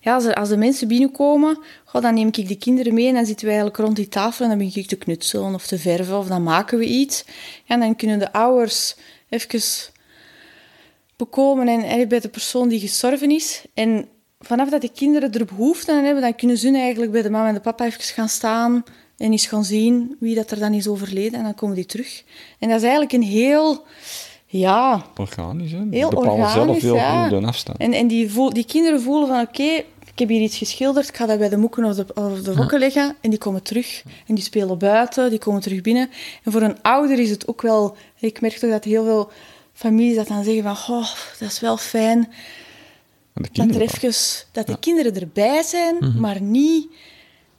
ja, 0.01 0.15
als, 0.15 0.25
er, 0.25 0.49
de 0.49 0.57
mensen 0.57 0.89
binnenkomen, 0.89 1.59
dan 1.93 2.15
neem 2.15 2.29
ik 2.33 2.49
de 2.49 2.57
kinderen 2.57 2.95
mee 2.95 3.09
en 3.09 3.15
dan 3.15 3.27
zitten 3.27 3.47
we 3.47 3.53
eigenlijk 3.53 3.83
rond 3.83 3.97
die 3.97 4.09
tafel 4.09 4.45
en 4.45 4.51
dan 4.51 4.67
begin 4.67 4.83
ik 4.83 4.89
te 4.89 4.97
knutselen 4.97 5.55
of 5.55 5.67
te 5.67 5.79
verven 5.79 6.19
of 6.19 6.27
dan 6.27 6.43
maken 6.43 6.79
we 6.79 6.85
iets. 6.85 7.25
En 7.67 7.81
dan 7.81 7.97
kunnen 7.97 8.19
de 8.19 8.33
ouders 8.33 8.97
even 9.29 9.61
bekomen 11.17 11.69
en, 11.69 11.83
en 11.83 12.09
bij 12.09 12.21
de 12.21 12.29
persoon 12.29 12.69
die 12.69 12.81
gestorven 12.81 13.31
is. 13.31 13.65
En 13.75 14.09
vanaf 14.39 14.71
dat 14.71 14.81
de 14.81 14.93
kinderen 14.93 15.33
er 15.33 15.45
behoefte 15.45 15.93
aan 15.93 16.05
hebben, 16.05 16.23
dan 16.23 16.35
kunnen 16.35 16.59
ze 16.59 16.71
eigenlijk 16.73 17.13
bij 17.13 17.23
de 17.23 17.31
mama 17.31 17.49
en 17.49 17.55
de 17.55 17.61
papa 17.61 17.85
even 17.85 18.01
gaan 18.01 18.29
staan 18.29 18.85
en 19.17 19.33
eens 19.33 19.47
gaan 19.47 19.65
zien 19.65 20.17
wie 20.21 20.35
dat 20.35 20.51
er 20.51 20.59
dan 20.59 20.75
is 20.75 20.89
overleden 20.89 21.39
en 21.39 21.45
dan 21.45 21.55
komen 21.55 21.77
die 21.77 21.87
terug. 21.87 22.23
En 22.59 22.69
dat 22.69 22.77
is 22.77 22.83
eigenlijk 22.83 23.13
een 23.13 23.23
heel, 23.23 23.85
ja, 24.53 25.05
organisch, 25.17 25.73
hè. 25.73 25.89
Die 25.89 25.99
heel 25.99 26.09
bepalen 26.09 26.51
zelf 26.51 26.55
organisch. 26.55 26.83
heel 26.83 26.95
ja. 26.95 27.29
goed 27.29 27.41
de 27.41 27.47
afstand. 27.47 27.79
En, 27.79 27.93
en 27.93 28.07
die, 28.07 28.31
voel, 28.31 28.53
die 28.53 28.65
kinderen 28.65 29.03
voelen 29.03 29.29
van, 29.29 29.41
oké, 29.41 29.83
ik 30.13 30.19
heb 30.19 30.29
hier 30.29 30.41
iets 30.41 30.57
geschilderd, 30.57 31.09
ik 31.09 31.17
ga 31.17 31.27
dat 31.27 31.39
bij 31.39 31.49
de 31.49 31.57
moeken 31.57 31.85
of 31.85 31.95
de, 31.95 32.07
of 32.15 32.41
de 32.43 32.53
rokken 32.53 32.79
leggen. 32.79 33.17
En 33.21 33.31
die 33.31 33.39
komen 33.39 33.63
terug. 33.63 34.03
En 34.27 34.35
die 34.35 34.45
spelen 34.45 34.79
buiten, 34.79 35.31
die 35.31 35.39
komen 35.39 35.61
terug 35.61 35.81
binnen. 35.81 36.11
En 36.43 36.53
voor 36.53 36.63
een 36.63 36.83
ouder 36.83 37.19
is 37.19 37.31
het 37.31 37.49
ook 37.49 37.63
wel... 37.63 37.97
Ik 38.19 38.41
merk 38.41 38.57
toch 38.57 38.71
dat 38.71 38.85
heel 38.85 39.05
veel 39.05 39.31
families 39.73 40.17
dat 40.17 40.29
dan 40.29 40.45
zeggen 40.45 40.63
van, 40.63 40.97
oh, 40.97 41.09
dat 41.39 41.51
is 41.51 41.61
wel 41.61 41.77
fijn 41.77 42.29
de 43.33 43.49
dat, 43.53 43.75
er 43.75 43.81
even, 43.81 44.13
dat 44.53 44.67
de 44.67 44.79
kinderen 44.79 45.21
erbij 45.21 45.63
zijn, 45.63 46.15
maar 46.19 46.41
niet 46.41 46.87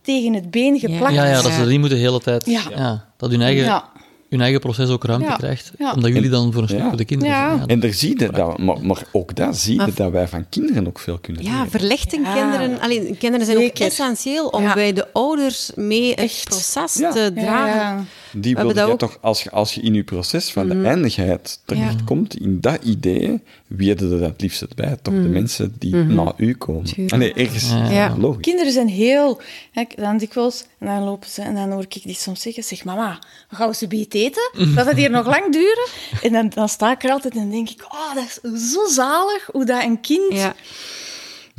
tegen 0.01 0.33
het 0.33 0.51
been 0.51 0.79
geplakt. 0.79 1.03
Mhm. 1.03 1.13
Ja, 1.13 1.25
ja, 1.25 1.41
dat 1.41 1.51
ze 1.51 1.61
er 1.61 1.67
niet 1.67 1.79
moeten 1.79 1.97
de 1.97 2.03
hele 2.03 2.19
tijd... 2.19 2.45
Ja. 2.45 2.61
Ja. 2.69 3.05
dat 3.17 3.31
hun 3.31 3.41
eigen, 3.41 3.63
Ja. 3.63 3.89
Hun 4.31 4.41
eigen 4.41 4.59
proces 4.59 4.89
ook 4.89 5.03
ruimte 5.03 5.25
Ja. 5.27 5.35
krijgt. 5.35 5.71
Ja. 5.77 5.93
Omdat 5.93 6.13
jullie 6.13 6.29
dan 6.29 6.53
voor 6.53 6.61
een 6.61 6.67
stuk 6.67 6.79
Ja. 6.79 6.87
voor 6.87 6.97
de 6.97 7.05
kinderen 7.05 7.33
Ja. 7.35 7.55
zijn. 7.55 7.67
En 7.67 7.79
daar 7.79 7.93
zie 7.93 8.19
je 8.19 8.31
dat, 8.31 8.57
maar, 8.57 8.85
maar 8.85 9.03
ook 9.11 9.35
daar 9.35 9.53
zie 9.55 9.79
je 9.85 9.91
dat 9.95 10.11
wij 10.11 10.27
van 10.27 10.45
kinderen 10.49 10.87
ook 10.87 10.99
veel 10.99 11.17
kunnen 11.17 11.43
Ja, 11.43 11.51
leren. 11.51 11.69
verlichting 11.69 12.25
Ja. 12.25 12.33
kinderen. 12.33 12.79
Allee, 12.79 13.15
kinderen 13.15 13.45
zijn 13.45 13.57
ook 13.57 13.77
essentieel 13.79 14.47
om 14.47 14.61
Ja. 14.63 14.73
bij 14.73 14.93
de 14.93 15.13
ouders 15.13 15.71
mee 15.75 16.09
het 16.09 16.19
Echt. 16.19 16.43
proces 16.43 16.95
Ja. 16.95 17.11
te 17.11 17.31
dragen. 17.35 17.75
ja. 17.81 18.03
Die 18.33 18.55
wil 18.55 18.67
dat 18.67 18.75
je 18.75 18.91
ook- 18.91 18.99
toch, 18.99 19.17
als 19.21 19.43
je, 19.43 19.51
als 19.51 19.73
je 19.73 19.81
in 19.81 19.93
je 19.93 20.03
proces 20.03 20.51
van 20.51 20.67
de 20.67 20.81
eindigheid 20.87 21.59
terechtkomt, 21.65 22.39
in 22.39 22.59
dat 22.61 22.83
idee, 22.83 23.41
wie 23.67 23.95
er 23.95 24.21
het 24.23 24.41
liefst 24.41 24.75
bij? 24.75 24.97
Toch 25.01 25.13
de 25.13 25.19
mensen 25.19 25.75
die 25.79 25.95
na 25.95 26.33
u 26.37 26.53
komen. 26.55 26.83
Ah, 27.07 27.19
nee, 27.19 27.33
ergens 27.33 27.69
Ja. 27.89 28.15
logisch. 28.17 28.41
Kinderen 28.41 28.71
zijn 28.71 28.87
heel... 28.87 29.41
Kijk, 29.73 29.97
dan 29.97 30.17
dikwijls... 30.17 30.63
En 30.79 30.87
dan 30.87 31.03
lopen 31.03 31.29
ze... 31.29 31.41
En 31.41 31.55
dan 31.55 31.71
hoor 31.71 31.81
ik 31.89 31.99
die 32.03 32.15
soms 32.15 32.41
zeggen... 32.41 32.63
Zeg, 32.63 32.83
mama, 32.83 33.19
gaan 33.49 33.69
we 33.69 33.75
ze 33.75 33.87
beet 33.87 34.13
eten? 34.23 34.49
Gaat 34.75 34.85
het 34.85 34.97
hier 34.97 35.09
nog 35.09 35.25
lang 35.25 35.51
duren? 35.51 35.87
En 36.23 36.31
dan, 36.33 36.49
dan 36.49 36.69
sta 36.69 36.91
ik 36.91 37.03
er 37.03 37.11
altijd 37.11 37.35
en 37.35 37.49
denk 37.51 37.69
ik... 37.69 37.83
Oh, 37.89 38.15
dat 38.15 38.23
is 38.53 38.71
zo 38.71 38.85
zalig 38.87 39.49
hoe 39.51 39.65
dat 39.65 39.83
een 39.83 40.01
kind... 40.01 40.33
Ja. 40.33 40.53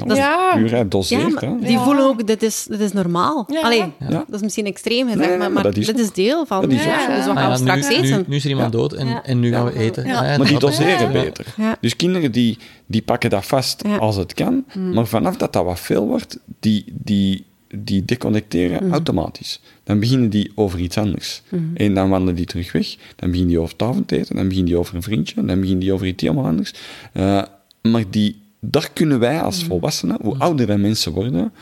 Ja, 0.06 0.14
Ja. 0.14 0.54
puur, 0.56 0.70
hè, 0.70 0.76
Ja, 0.76 0.84
doseert, 0.84 1.30
maar 1.32 1.42
hè. 1.42 1.58
die 1.58 1.70
Ja. 1.70 1.84
voelen 1.84 2.04
ook, 2.04 2.26
dit 2.26 2.42
is, 2.42 2.64
dit 2.68 2.80
is 2.80 2.92
normaal. 2.92 3.44
Ja. 3.48 3.60
Allee, 3.60 3.78
Ja. 3.98 4.08
dat 4.08 4.24
is 4.34 4.40
misschien 4.40 4.66
extreem 4.66 5.06
gezegd, 5.08 5.18
nee, 5.20 5.28
maar, 5.28 5.38
maar 5.38 5.52
maar 5.52 5.62
dat 5.62 5.76
is 5.76 5.86
dit 5.86 5.94
ook- 5.96 6.00
is 6.02 6.12
deel 6.12 6.46
van. 6.46 6.60
dat 6.60 6.70
is 6.70 6.84
ja. 6.84 7.06
Dus 7.16 7.24
we 7.24 7.30
Ah 7.30 7.36
gaan 7.36 7.48
ja, 7.50 7.56
straks 7.56 7.88
nu, 7.88 7.94
eten. 7.94 8.18
nu, 8.18 8.24
nu 8.26 8.36
is 8.36 8.44
er 8.44 8.50
iemand 8.50 8.72
dood 8.72 8.92
en, 8.92 9.08
Ja. 9.08 9.22
en 9.24 9.40
nu 9.40 9.52
gaan 9.52 9.64
we 9.64 9.78
eten. 9.78 10.06
Ja. 10.06 10.18
Ah, 10.18 10.26
ja, 10.30 10.36
Maar 10.36 10.46
die 10.46 10.58
dat- 10.58 10.60
doseren 10.70 11.12
Ja. 11.12 11.22
beter. 11.22 11.46
Ja. 11.56 11.76
Dus 11.80 11.96
kinderen 11.96 12.32
die, 12.32 12.58
die 12.86 13.02
pakken 13.02 13.30
dat 13.30 13.44
vast 13.46 13.82
Ja. 13.86 13.96
als 13.96 14.16
het 14.16 14.34
kan, 14.34 14.64
maar 14.92 15.06
vanaf 15.06 15.36
dat 15.36 15.52
dat 15.52 15.64
wat 15.64 15.80
veel 15.80 16.06
wordt, 16.06 16.38
die, 16.60 16.84
die, 16.88 17.46
die 17.74 18.04
deconnecteren 18.04 18.90
automatisch. 18.90 19.60
Dan 19.84 20.00
beginnen 20.00 20.30
die 20.30 20.52
over 20.54 20.78
iets 20.78 20.96
anders. 20.98 21.42
En 21.74 21.94
dan 21.94 22.08
wandelen 22.08 22.34
die 22.34 22.46
terug 22.46 22.72
weg, 22.72 22.96
dan 23.16 23.28
beginnen 23.30 23.48
die 23.48 23.60
over 23.60 23.72
het 23.72 23.82
avondeten, 23.82 24.36
dan 24.36 24.44
beginnen 24.48 24.70
die 24.70 24.78
over 24.78 24.94
een 24.94 25.02
vriendje, 25.02 25.34
dan 25.34 25.46
beginnen 25.60 25.78
die 25.78 25.92
over 25.92 26.06
iets 26.06 26.22
helemaal 26.22 26.44
anders. 26.46 26.74
Eh, 27.12 27.42
maar 27.82 28.04
die, 28.10 28.40
daar 28.60 28.90
kunnen 28.92 29.18
wij 29.18 29.40
als 29.40 29.64
volwassenen, 29.64 30.16
hoe 30.22 30.36
ouder 30.38 30.66
wij 30.66 30.78
mensen 30.78 31.12
worden, 31.12 31.52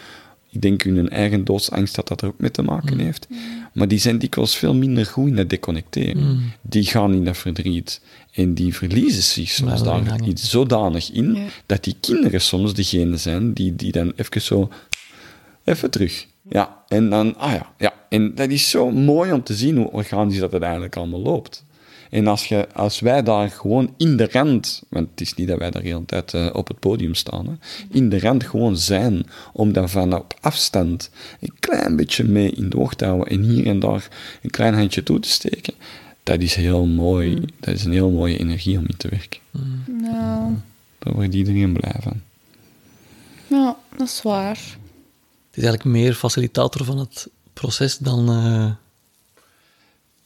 ik 0.52 0.60
denk 0.62 0.82
hun 0.82 1.08
eigen 1.08 1.44
doodsangst 1.44 1.94
dat 1.94 2.08
dat 2.08 2.22
er 2.22 2.28
ook 2.28 2.38
mee 2.38 2.50
te 2.50 2.62
maken 2.62 2.98
heeft. 2.98 3.26
Maar 3.72 3.88
die 3.88 3.98
zijn 3.98 4.18
dikwijls 4.18 4.56
veel 4.56 4.74
minder 4.74 5.06
goed 5.06 5.28
in 5.28 5.36
het 5.36 5.50
deconnecteren. 5.50 6.40
Die 6.62 6.84
gaan 6.84 7.14
in 7.14 7.24
dat 7.24 7.36
verdriet. 7.36 8.00
En 8.32 8.54
die 8.54 8.74
verliezen 8.74 9.22
zich 9.22 9.50
soms 9.50 9.82
daar 9.82 10.20
iets 10.24 10.50
zodanig 10.50 11.12
in, 11.12 11.34
Ja. 11.34 11.40
dat 11.66 11.84
die 11.84 11.96
kinderen 12.00 12.40
soms 12.40 12.74
degene 12.74 13.16
zijn 13.16 13.52
die, 13.52 13.76
die 13.76 13.92
dan 13.92 14.12
even 14.16 14.42
zo... 14.42 14.70
Even 15.64 15.90
terug. 15.90 16.26
Ja, 16.48 16.82
en 16.88 17.10
dan... 17.10 17.36
Ah 17.36 17.52
ja, 17.52 17.72
ja. 17.78 17.92
En 18.08 18.34
dat 18.34 18.48
is 18.50 18.70
zo 18.70 18.90
mooi 18.90 19.32
om 19.32 19.42
te 19.42 19.54
zien 19.54 19.76
hoe 19.76 19.90
organisch 19.90 20.38
dat 20.38 20.52
het 20.52 20.62
eigenlijk 20.62 20.96
allemaal 20.96 21.20
loopt. 21.20 21.64
En 22.10 22.26
als, 22.26 22.46
je, 22.46 22.68
als 22.72 23.00
wij 23.00 23.22
daar 23.22 23.50
gewoon 23.50 23.94
in 23.96 24.16
de 24.16 24.28
rand, 24.32 24.82
want 24.88 25.08
het 25.10 25.20
is 25.20 25.34
niet 25.34 25.48
dat 25.48 25.58
wij 25.58 25.70
daar 25.70 25.82
de 25.82 25.88
hele 25.88 26.04
tijd 26.04 26.34
eh, 26.34 26.48
op 26.52 26.68
het 26.68 26.78
podium 26.78 27.14
staan, 27.14 27.46
hè, 27.46 27.52
in 27.90 28.08
de 28.08 28.20
rand 28.20 28.44
gewoon 28.44 28.76
zijn, 28.76 29.26
om 29.52 29.72
dan 29.72 29.88
van 29.88 30.14
op 30.14 30.34
afstand 30.40 31.10
een 31.40 31.54
klein 31.60 31.96
beetje 31.96 32.24
mee 32.24 32.50
in 32.50 32.68
de 32.70 32.78
oog 32.78 32.94
te 32.94 33.04
houden 33.04 33.28
en 33.28 33.42
hier 33.42 33.66
en 33.66 33.80
daar 33.80 34.08
een 34.42 34.50
klein 34.50 34.74
handje 34.74 35.02
toe 35.02 35.20
te 35.20 35.28
steken, 35.28 35.74
dat 36.22 36.40
is 36.40 36.54
heel 36.54 36.86
mooi. 36.86 37.44
Dat 37.60 37.74
is 37.74 37.84
een 37.84 37.92
heel 37.92 38.10
mooie 38.10 38.38
energie 38.38 38.78
om 38.78 38.84
in 38.86 38.96
te 38.96 39.08
werken. 39.08 39.40
Nou, 39.86 40.54
Daar 40.98 41.14
wordt 41.14 41.34
iedereen 41.34 41.72
blij 41.72 41.96
van. 42.00 42.20
ja, 43.46 43.76
dat 43.96 44.06
is 44.06 44.22
waar. 44.22 44.78
Het 45.60 45.68
is 45.68 45.74
eigenlijk 45.74 46.04
meer 46.04 46.14
facilitator 46.14 46.84
van 46.84 46.98
het 46.98 47.28
proces 47.52 47.98
dan... 47.98 48.28
eh, 48.28 48.70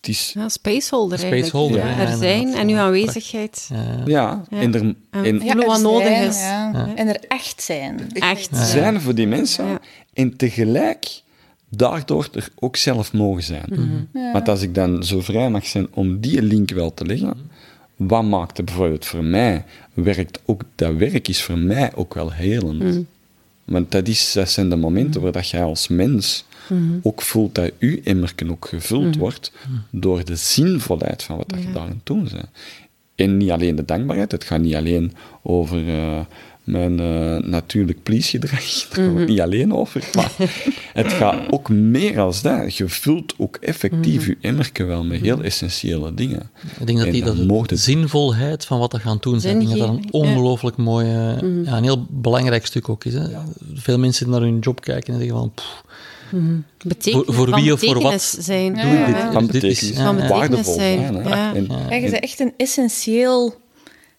Het 0.00 0.08
is... 0.08 0.32
Ja, 0.34 0.48
spaceholder 0.48 1.18
eigenlijk. 1.18 1.46
Spaceholder, 1.48 1.78
Ja, 1.78 1.90
ja, 1.90 1.98
er 2.10 2.16
zijn 2.16 2.54
en 2.54 2.68
uw 2.68 2.76
aanwezigheid. 2.76 3.68
Ja, 4.06 4.42
Ja. 4.50 4.58
en 4.60 4.74
er... 4.74 4.94
En- 5.10 5.38
wat 5.56 5.76
er 5.76 5.82
nodig 5.82 6.06
zijn, 6.06 6.28
is. 6.28 6.40
ja. 6.40 6.92
En 6.94 7.08
er 7.08 7.20
echt 7.28 7.62
zijn. 7.62 8.12
Echt. 8.12 8.48
zijn 8.56 9.00
voor 9.00 9.14
die 9.14 9.26
mensen 9.26 9.66
Ja. 9.66 9.80
en 10.12 10.36
tegelijk 10.36 11.22
daardoor 11.68 12.28
er 12.32 12.48
ook 12.58 12.76
zelf 12.76 13.12
mogen 13.12 13.42
zijn. 13.42 13.66
Mhm. 14.12 14.32
Want 14.32 14.48
als 14.48 14.62
ik 14.62 14.74
dan 14.74 15.04
zo 15.04 15.20
vrij 15.20 15.50
mag 15.50 15.66
zijn 15.66 15.86
om 15.90 16.20
die 16.20 16.42
link 16.42 16.70
wel 16.70 16.94
te 16.94 17.04
leggen, 17.06 17.50
wat 17.96 18.24
maakt 18.24 18.56
het 18.56 18.66
bijvoorbeeld 18.66 19.04
voor 19.06 19.24
mij, 19.24 19.64
werkt 19.94 20.38
ook, 20.44 20.62
dat 20.74 20.94
werk 20.94 21.28
is 21.28 21.42
voor 21.42 21.58
mij 21.58 21.92
ook 21.94 22.14
wel 22.14 22.32
helend. 22.32 22.82
Mhm. 22.82 23.00
Want 23.64 23.90
dat, 23.90 24.08
is, 24.08 24.32
dat 24.32 24.50
zijn 24.50 24.68
de 24.68 24.76
momenten 24.76 25.20
waar 25.20 25.32
dat 25.32 25.48
jij 25.48 25.62
als 25.62 25.88
mens 25.88 26.44
ook 27.02 27.22
voelt 27.22 27.54
dat 27.54 27.72
je 27.78 28.00
emmerken 28.04 28.50
ook 28.50 28.68
gevuld 28.68 29.16
wordt 29.16 29.52
door 29.90 30.24
de 30.24 30.36
zinvolheid 30.36 31.22
van 31.22 31.36
wat 31.36 31.48
dat 31.48 31.62
je 31.62 31.72
daar 31.72 31.82
aan 31.82 31.88
het 31.88 32.06
doen 32.06 32.28
bent. 32.32 32.48
En 33.14 33.36
niet 33.36 33.50
alleen 33.50 33.76
de 33.76 33.84
dankbaarheid, 33.84 34.32
het 34.32 34.44
gaat 34.44 34.60
niet 34.60 34.74
alleen 34.74 35.12
over 35.42 35.88
eh, 35.88 36.20
mijn 36.64 37.00
eh, 37.00 37.36
natuurlijk 37.48 38.02
pleasgedrag, 38.02 38.60
daar 38.90 39.04
gaat 39.04 39.18
het 39.18 39.28
niet 39.28 39.40
alleen 39.40 39.74
over, 39.74 40.04
maar 40.14 40.32
het 40.92 41.12
gaat 41.12 41.52
ook 41.52 41.68
meer 41.68 42.20
als 42.20 42.42
dat. 42.42 42.76
Je 42.76 42.88
vult 42.88 43.34
ook 43.38 43.56
effectief 43.56 44.26
je 44.26 44.36
emmerken 44.40 44.86
wel 44.86 45.04
met 45.04 45.20
heel 45.20 45.42
essentiële 45.42 46.14
dingen. 46.14 46.50
Ik 46.80 46.86
denk 46.86 46.98
dat 46.98 47.06
En 47.06 47.12
die 47.12 47.24
dat 47.24 47.36
de 47.36 47.54
het- 47.66 47.80
zinvolheid 47.80 48.64
van 48.64 48.78
wat 48.78 48.92
we 48.92 48.98
gaan 48.98 49.18
doen 49.20 49.40
zijn, 49.40 49.64
dat 49.64 49.78
dat 49.78 49.88
een 49.88 50.08
ongelooflijk 50.10 50.76
mooi, 50.76 51.06
eh, 51.06 51.14
ja, 51.64 51.76
een 51.76 51.82
heel 51.82 52.06
belangrijk 52.10 52.66
stuk 52.66 52.88
ook 52.88 53.04
is. 53.04 53.14
Hè. 53.14 53.26
Veel 53.74 53.98
mensen 53.98 54.30
naar 54.30 54.40
hun 54.40 54.58
job 54.58 54.80
kijken 54.80 55.12
en 55.14 55.20
zeggen 55.20 55.36
van, 55.38 55.52
pff, 55.54 55.82
Betekenis, 56.84 57.24
Voor- 57.36 57.54
wie 57.54 57.72
of 57.72 57.80
voor 57.80 57.94
betekenis 57.94 58.34
wat 58.34 58.44
zijn. 58.44 58.72
doe 58.74 58.82
Ja. 58.82 59.06
dit? 59.06 59.14
Ja. 59.16 59.32
Van 59.32 59.46
dit 59.46 59.54
is- 59.54 59.60
betekenis, 59.80 59.96
ja, 59.96 60.04
Van 60.04 60.16
ja. 60.16 60.20
betekenis 60.22 60.48
waardevol 60.48 60.74
zijn, 60.74 61.00
ja. 61.24 61.54
En- 61.54 61.66
Ja, 61.90 61.94
je 61.94 62.10
bent 62.10 62.22
echt 62.22 62.40
een 62.40 62.52
essentieel... 62.56 63.54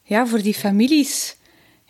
Ja, 0.03 0.27
voor 0.27 0.41
die 0.41 0.53
families. 0.53 1.35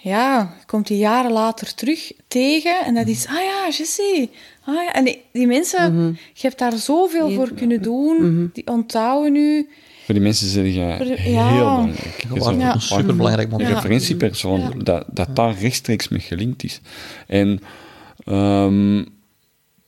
Ja, 0.10 0.54
komt 0.66 0.88
die 0.88 0.98
jaren 0.98 1.32
later 1.32 1.74
terug 1.76 2.12
tegen 2.28 2.86
en 2.86 2.94
dat 2.94 3.08
is... 3.08 3.28
Ah 3.28 3.34
ja, 3.34 3.70
Jessie. 3.78 4.30
Ah 4.66 4.76
ja. 4.76 4.94
En 4.94 5.04
die, 5.06 5.22
die 5.34 5.48
mensen, 5.48 6.08
je 6.34 6.42
hebt 6.48 6.60
daar 6.60 6.78
zoveel 6.78 7.32
voor 7.32 7.52
kunnen 7.54 7.82
doen. 7.82 8.50
Die 8.54 8.68
onthouden 8.68 9.36
u. 9.36 9.70
Voor 10.06 10.14
die 10.14 10.24
mensen 10.24 10.48
zeg 10.48 10.66
je 10.66 10.94
Voor 10.98 11.06
de- 11.06 11.22
heel 11.22 11.34
ja. 11.34 11.58
belangrijk. 11.58 12.26
Je 12.30 12.36
Ja. 12.36 12.42
zou- 12.44 12.62
Een 12.62 12.82
superbelangrijk 12.82 13.48
Een 13.48 13.52
moment. 13.54 13.70
Ja. 13.70 13.76
referentiepersoon, 13.76 14.74
dat, 14.84 15.06
dat 15.12 15.36
daar 15.36 15.56
rechtstreeks 15.60 16.08
mee 16.08 16.20
gelinkt 16.20 16.64
is. 16.64 16.82
En 17.28 17.60
ehm, 18.26 19.06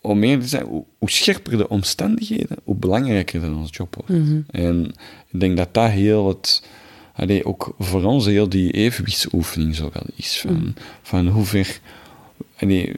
om 0.01 0.19
meer 0.19 0.39
te 0.39 0.47
zijn, 0.47 0.65
hoe, 0.65 0.83
hoe 0.97 1.09
scherper 1.11 1.57
de 1.57 1.69
omstandigheden, 1.69 2.57
hoe 2.63 2.75
belangrijker 2.75 3.41
dat 3.41 3.51
ons 3.55 3.69
job 3.77 3.95
wordt. 3.95 4.23
En 4.51 4.91
ik 5.31 5.39
denk 5.39 5.57
dat 5.57 5.73
dat 5.73 5.89
heel 5.89 6.27
het... 6.27 6.63
allee, 7.17 7.45
ook 7.45 7.75
voor 7.79 8.03
ons 8.03 8.25
heel 8.25 8.49
die 8.49 8.71
evenwichtsoefening 8.71 9.75
zo 9.75 9.89
wel 9.93 10.05
is. 10.15 10.39
Van, 10.39 10.75
van 11.01 11.27
hoe 11.27 11.45
ver... 11.45 11.79
allee, 12.59 12.93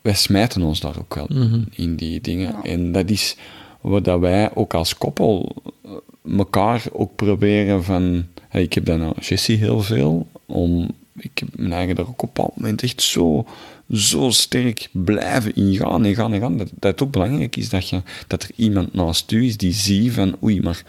wij 0.00 0.14
smijten 0.14 0.62
ons 0.62 0.80
daar 0.80 0.98
ook 0.98 1.14
wel 1.14 1.28
in 1.70 1.96
die 1.96 2.20
dingen. 2.20 2.54
En 2.62 2.92
dat 2.92 3.10
is 3.10 3.36
wat 3.80 4.04
dat 4.04 4.20
wij 4.20 4.54
ook 4.54 4.74
als 4.74 4.98
koppel 4.98 5.54
eh, 5.84 5.90
elkaar 6.36 6.82
ook 6.92 7.16
proberen 7.16 7.84
van... 7.84 8.26
Hey, 8.48 8.62
ik 8.62 8.72
heb 8.72 8.84
dat 8.84 8.98
nou 8.98 9.14
Jessie 9.20 9.56
heel 9.56 9.80
veel, 9.80 10.26
om... 10.46 10.90
Ik 11.16 11.38
heb 11.38 11.48
mijn 11.56 11.72
eigen 11.72 11.94
daar 11.94 12.08
ook 12.08 12.22
op 12.22 12.28
een 12.28 12.30
bepaald 12.34 12.56
moment 12.56 12.82
echt 12.82 13.02
zo, 13.02 13.46
zo 13.92 14.30
sterk 14.30 14.88
blijven 14.92 15.54
ingaan 15.54 16.04
en 16.04 16.14
gaan 16.14 16.32
en 16.32 16.40
gaan. 16.40 16.56
Dat, 16.56 16.70
dat 16.78 16.90
het 16.92 17.02
ook 17.02 17.10
belangrijk 17.10 17.56
is 17.56 17.68
dat, 17.68 17.88
je, 17.88 18.02
dat 18.26 18.42
er 18.42 18.50
iemand 18.56 18.94
naast 18.94 19.32
u 19.32 19.44
is 19.44 19.56
die 19.56 19.72
ziet 19.72 20.12
van... 20.12 20.36
Oei, 20.42 20.60
maar 20.60 20.82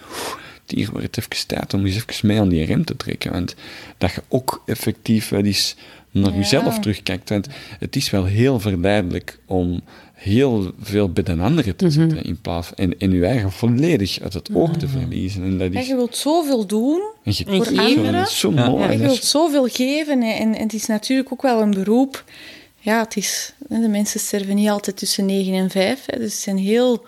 wordt 0.92 1.06
het 1.06 1.18
even 1.18 1.48
tijd 1.48 1.74
om 1.74 1.86
eens 1.86 1.96
even 1.96 2.28
mee 2.28 2.40
aan 2.40 2.50
die 2.50 2.66
rem 2.66 2.86
te 2.86 2.96
trekken. 2.96 3.32
Want 3.32 3.56
dat 3.98 4.12
je 4.14 4.22
ook 4.28 4.64
effectief 4.66 5.30
wel 5.30 5.44
eens 5.44 5.76
naar 6.12 6.32
Ja. 6.32 6.38
jezelf 6.38 6.80
terugkijkt. 6.80 7.30
Want 7.30 7.48
het 7.80 7.96
is 7.96 8.10
wel 8.10 8.26
heel 8.26 8.60
verleidelijk 8.60 9.40
om 9.46 9.82
heel 10.14 10.72
veel 10.82 11.10
bij 11.12 11.24
de 11.24 11.36
anderen 11.38 11.76
te 11.76 11.90
zitten 11.92 12.24
in 12.24 12.42
plaats 12.42 12.74
en, 12.76 12.98
en 13.00 13.12
je 13.12 13.26
eigen 13.26 13.52
volledig 13.52 14.20
uit 14.22 14.34
het 14.34 14.50
oog 14.54 14.78
te 14.78 14.88
verliezen. 14.88 15.44
En 15.44 15.58
dat 15.72 15.88
je 15.88 15.96
wilt 15.96 16.16
zoveel 16.18 16.66
doen. 16.68 17.02
En 17.24 17.34
je 17.36 17.44
voor 17.46 17.66
geven. 17.66 17.84
anderen. 17.86 18.14
Dat 18.14 18.28
is 18.30 18.40
zo 18.40 18.52
mooi. 18.52 18.84
Ja, 18.84 18.92
je 18.92 18.98
wilt 18.98 19.24
zoveel 19.24 19.68
geven. 19.68 20.22
hè. 20.22 20.32
En, 20.32 20.56
en 20.56 20.62
het 20.64 20.74
is 20.74 20.86
natuurlijk 20.86 21.32
ook 21.32 21.42
wel 21.42 21.62
een 21.62 21.72
beroep. 21.72 22.24
Ja, 22.84 23.00
het 23.00 23.16
is, 23.16 23.54
hè, 23.70 23.80
de 23.80 23.88
mensen 23.88 24.20
sterven 24.20 24.56
niet 24.56 24.70
altijd 24.70 24.98
tussen 24.98 25.26
9 25.26 25.54
en 25.54 25.70
5. 25.70 26.04
Hè. 26.06 26.18
Dus 26.18 26.32
het 26.34 26.42
zijn 26.42 26.58
heel 26.58 27.06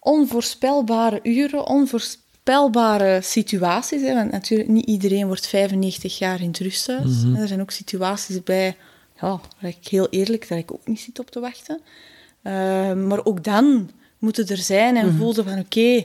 onvoorspelbare 0.00 1.20
uren, 1.22 1.66
onvoorspelbare 1.66 2.26
situaties. 3.20 4.02
Hè. 4.02 4.14
Want 4.14 4.30
natuurlijk, 4.30 4.68
niet 4.68 4.86
iedereen 4.86 5.26
wordt 5.26 5.46
95 5.46 6.18
jaar 6.18 6.40
in 6.40 6.48
het 6.48 6.58
rusthuis. 6.58 7.24
Mhm. 7.24 7.34
Er 7.36 7.48
zijn 7.48 7.60
ook 7.60 7.70
situaties 7.70 8.42
bij, 8.42 8.76
ja, 9.20 9.28
waar 9.60 9.70
ik 9.80 9.88
heel 9.88 10.06
eerlijk, 10.10 10.48
dat 10.48 10.58
ik 10.58 10.72
ook 10.72 10.86
niet 10.86 11.00
zit 11.00 11.18
op 11.18 11.30
te 11.30 11.40
wachten. 11.40 11.80
Eh, 12.42 12.92
maar 12.92 13.24
ook 13.24 13.44
dan 13.44 13.90
moeten 14.18 14.46
er 14.46 14.56
zijn 14.56 14.96
en 14.96 15.06
Mhm. 15.06 15.16
voelde 15.16 15.42
van, 15.44 15.58
oké, 15.58 16.04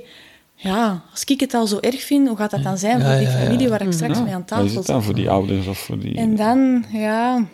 ja, 0.55 1.03
als 1.11 1.23
ik 1.23 1.39
het 1.39 1.53
al 1.53 1.67
zo 1.67 1.77
erg 1.79 2.01
vind, 2.01 2.27
hoe 2.27 2.37
gaat 2.37 2.51
dat 2.51 2.63
dan 2.63 2.77
zijn 2.77 2.99
Ja, 2.99 3.05
voor 3.05 3.17
die 3.17 3.27
ja, 3.27 3.37
ja. 3.37 3.43
familie 3.43 3.69
waar 3.69 3.81
ik 3.81 3.91
straks 3.93 4.17
Ja, 4.17 4.23
mee 4.23 4.33
aan 4.33 4.45
tafel 4.45 4.65
is 4.65 4.75
het 4.75 4.85
zit? 4.85 4.93
dan 4.93 5.03
voor 5.03 5.15
die 5.15 5.29
ouders 5.29 5.67
of 5.67 5.77
voor 5.77 5.99
die... 5.99 6.15
En 6.15 6.35
dan, 6.35 6.85
ja... 6.91 7.47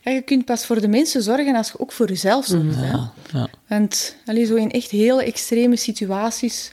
ja... 0.00 0.10
Je 0.10 0.22
kunt 0.22 0.44
pas 0.44 0.66
voor 0.66 0.80
de 0.80 0.88
mensen 0.88 1.22
zorgen 1.22 1.56
als 1.56 1.68
je 1.68 1.78
ook 1.80 1.92
voor 1.92 2.08
jezelf 2.08 2.46
zorgt. 2.46 2.76
hè. 2.76 2.86
Ja, 2.90 3.12
ja. 3.32 3.48
Want 3.68 4.16
allee, 4.26 4.44
zo 4.46 4.54
in 4.54 4.70
echt 4.70 4.90
hele 4.90 5.24
extreme 5.24 5.76
situaties, 5.76 6.72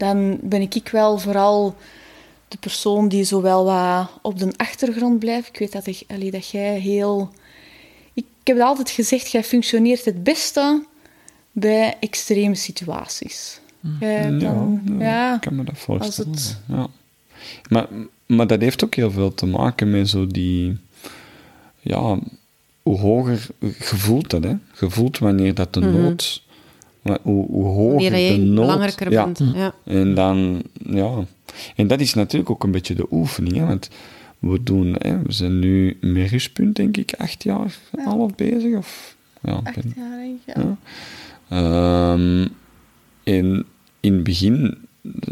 dan 0.00 0.38
ben 0.42 0.60
ik 0.60 0.88
wel 0.92 1.18
vooral 1.18 1.76
de 2.48 2.56
persoon 2.58 3.08
die 3.08 3.24
zowel 3.24 3.64
wat 3.64 4.10
op 4.22 4.38
de 4.38 4.52
achtergrond 4.56 5.18
blijft. 5.18 5.48
Ik 5.48 5.58
weet 5.58 5.72
dat, 5.72 5.86
ik, 5.86 6.02
allee, 6.08 6.30
dat 6.30 6.48
jij 6.48 6.78
heel... 6.78 7.30
Ik 8.14 8.24
heb 8.44 8.56
het 8.56 8.64
altijd 8.66 8.90
gezegd, 8.90 9.30
jij 9.30 9.44
functioneert 9.44 10.04
het 10.04 10.22
beste 10.24 10.84
bij 11.52 11.96
extreme 12.00 12.54
situaties. 12.54 13.60
Jij 14.00 14.38
dan- 14.38 14.82
ja, 14.98 15.04
ja, 15.04 15.34
ik 15.34 15.40
kan 15.40 15.54
me 15.56 15.64
dat 15.64 15.78
voorstellen. 15.78 16.30
het- 16.30 16.58
Ja. 16.68 16.86
Maar, 17.68 17.86
maar 18.26 18.46
dat 18.46 18.60
heeft 18.60 18.84
ook 18.84 18.94
heel 18.94 19.10
veel 19.10 19.34
te 19.34 19.46
maken 19.46 19.90
met 19.90 20.08
zo 20.08 20.26
die... 20.26 20.76
Ja, 21.80 22.18
hoe 22.82 22.98
hoger... 22.98 23.46
Je 23.60 23.74
voelt 23.78 24.30
dat, 24.30 24.42
hè. 24.44 24.54
Je 24.80 24.90
voelt 24.90 25.18
wanneer 25.18 25.54
dat 25.54 25.74
de 25.74 25.80
nood... 25.80 26.42
maar 27.02 27.18
Hoe, 27.22 27.46
hoe 27.46 27.64
hoger 27.64 28.10
de 28.10 28.36
nood... 28.36 28.66
belangrijker 28.66 29.10
ja. 29.10 29.24
bent. 29.24 29.42
Ja. 29.54 29.74
En 29.84 30.14
dan, 30.14 30.62
ja. 30.72 31.24
En 31.76 31.86
dat 31.86 32.00
is 32.00 32.14
natuurlijk 32.14 32.50
ook 32.50 32.64
een 32.64 32.70
beetje 32.70 32.94
de 32.94 33.06
oefening, 33.10 33.56
hè. 33.56 33.66
Want 33.66 33.90
we 34.38 34.62
doen... 34.62 34.96
Hè, 34.98 35.22
we 35.22 35.32
zijn 35.32 35.58
nu 35.58 35.96
met 36.00 36.30
rustpunt, 36.30 36.76
denk 36.76 36.96
ik, 36.96 37.14
acht 37.18 37.42
jaar 37.42 37.78
al 38.04 38.30
bezig. 38.36 38.76
Of... 38.76 39.16
Ja, 39.42 39.52
acht 39.52 39.74
ben- 39.74 39.92
jaar, 39.96 40.18
denk 40.18 40.38
ik, 40.46 40.54
ja. 40.56 40.62
ja. 40.62 40.76
Ehm, 42.12 42.46
en 43.22 43.64
in 44.00 44.14
het 44.14 44.22
begin, 44.22 44.78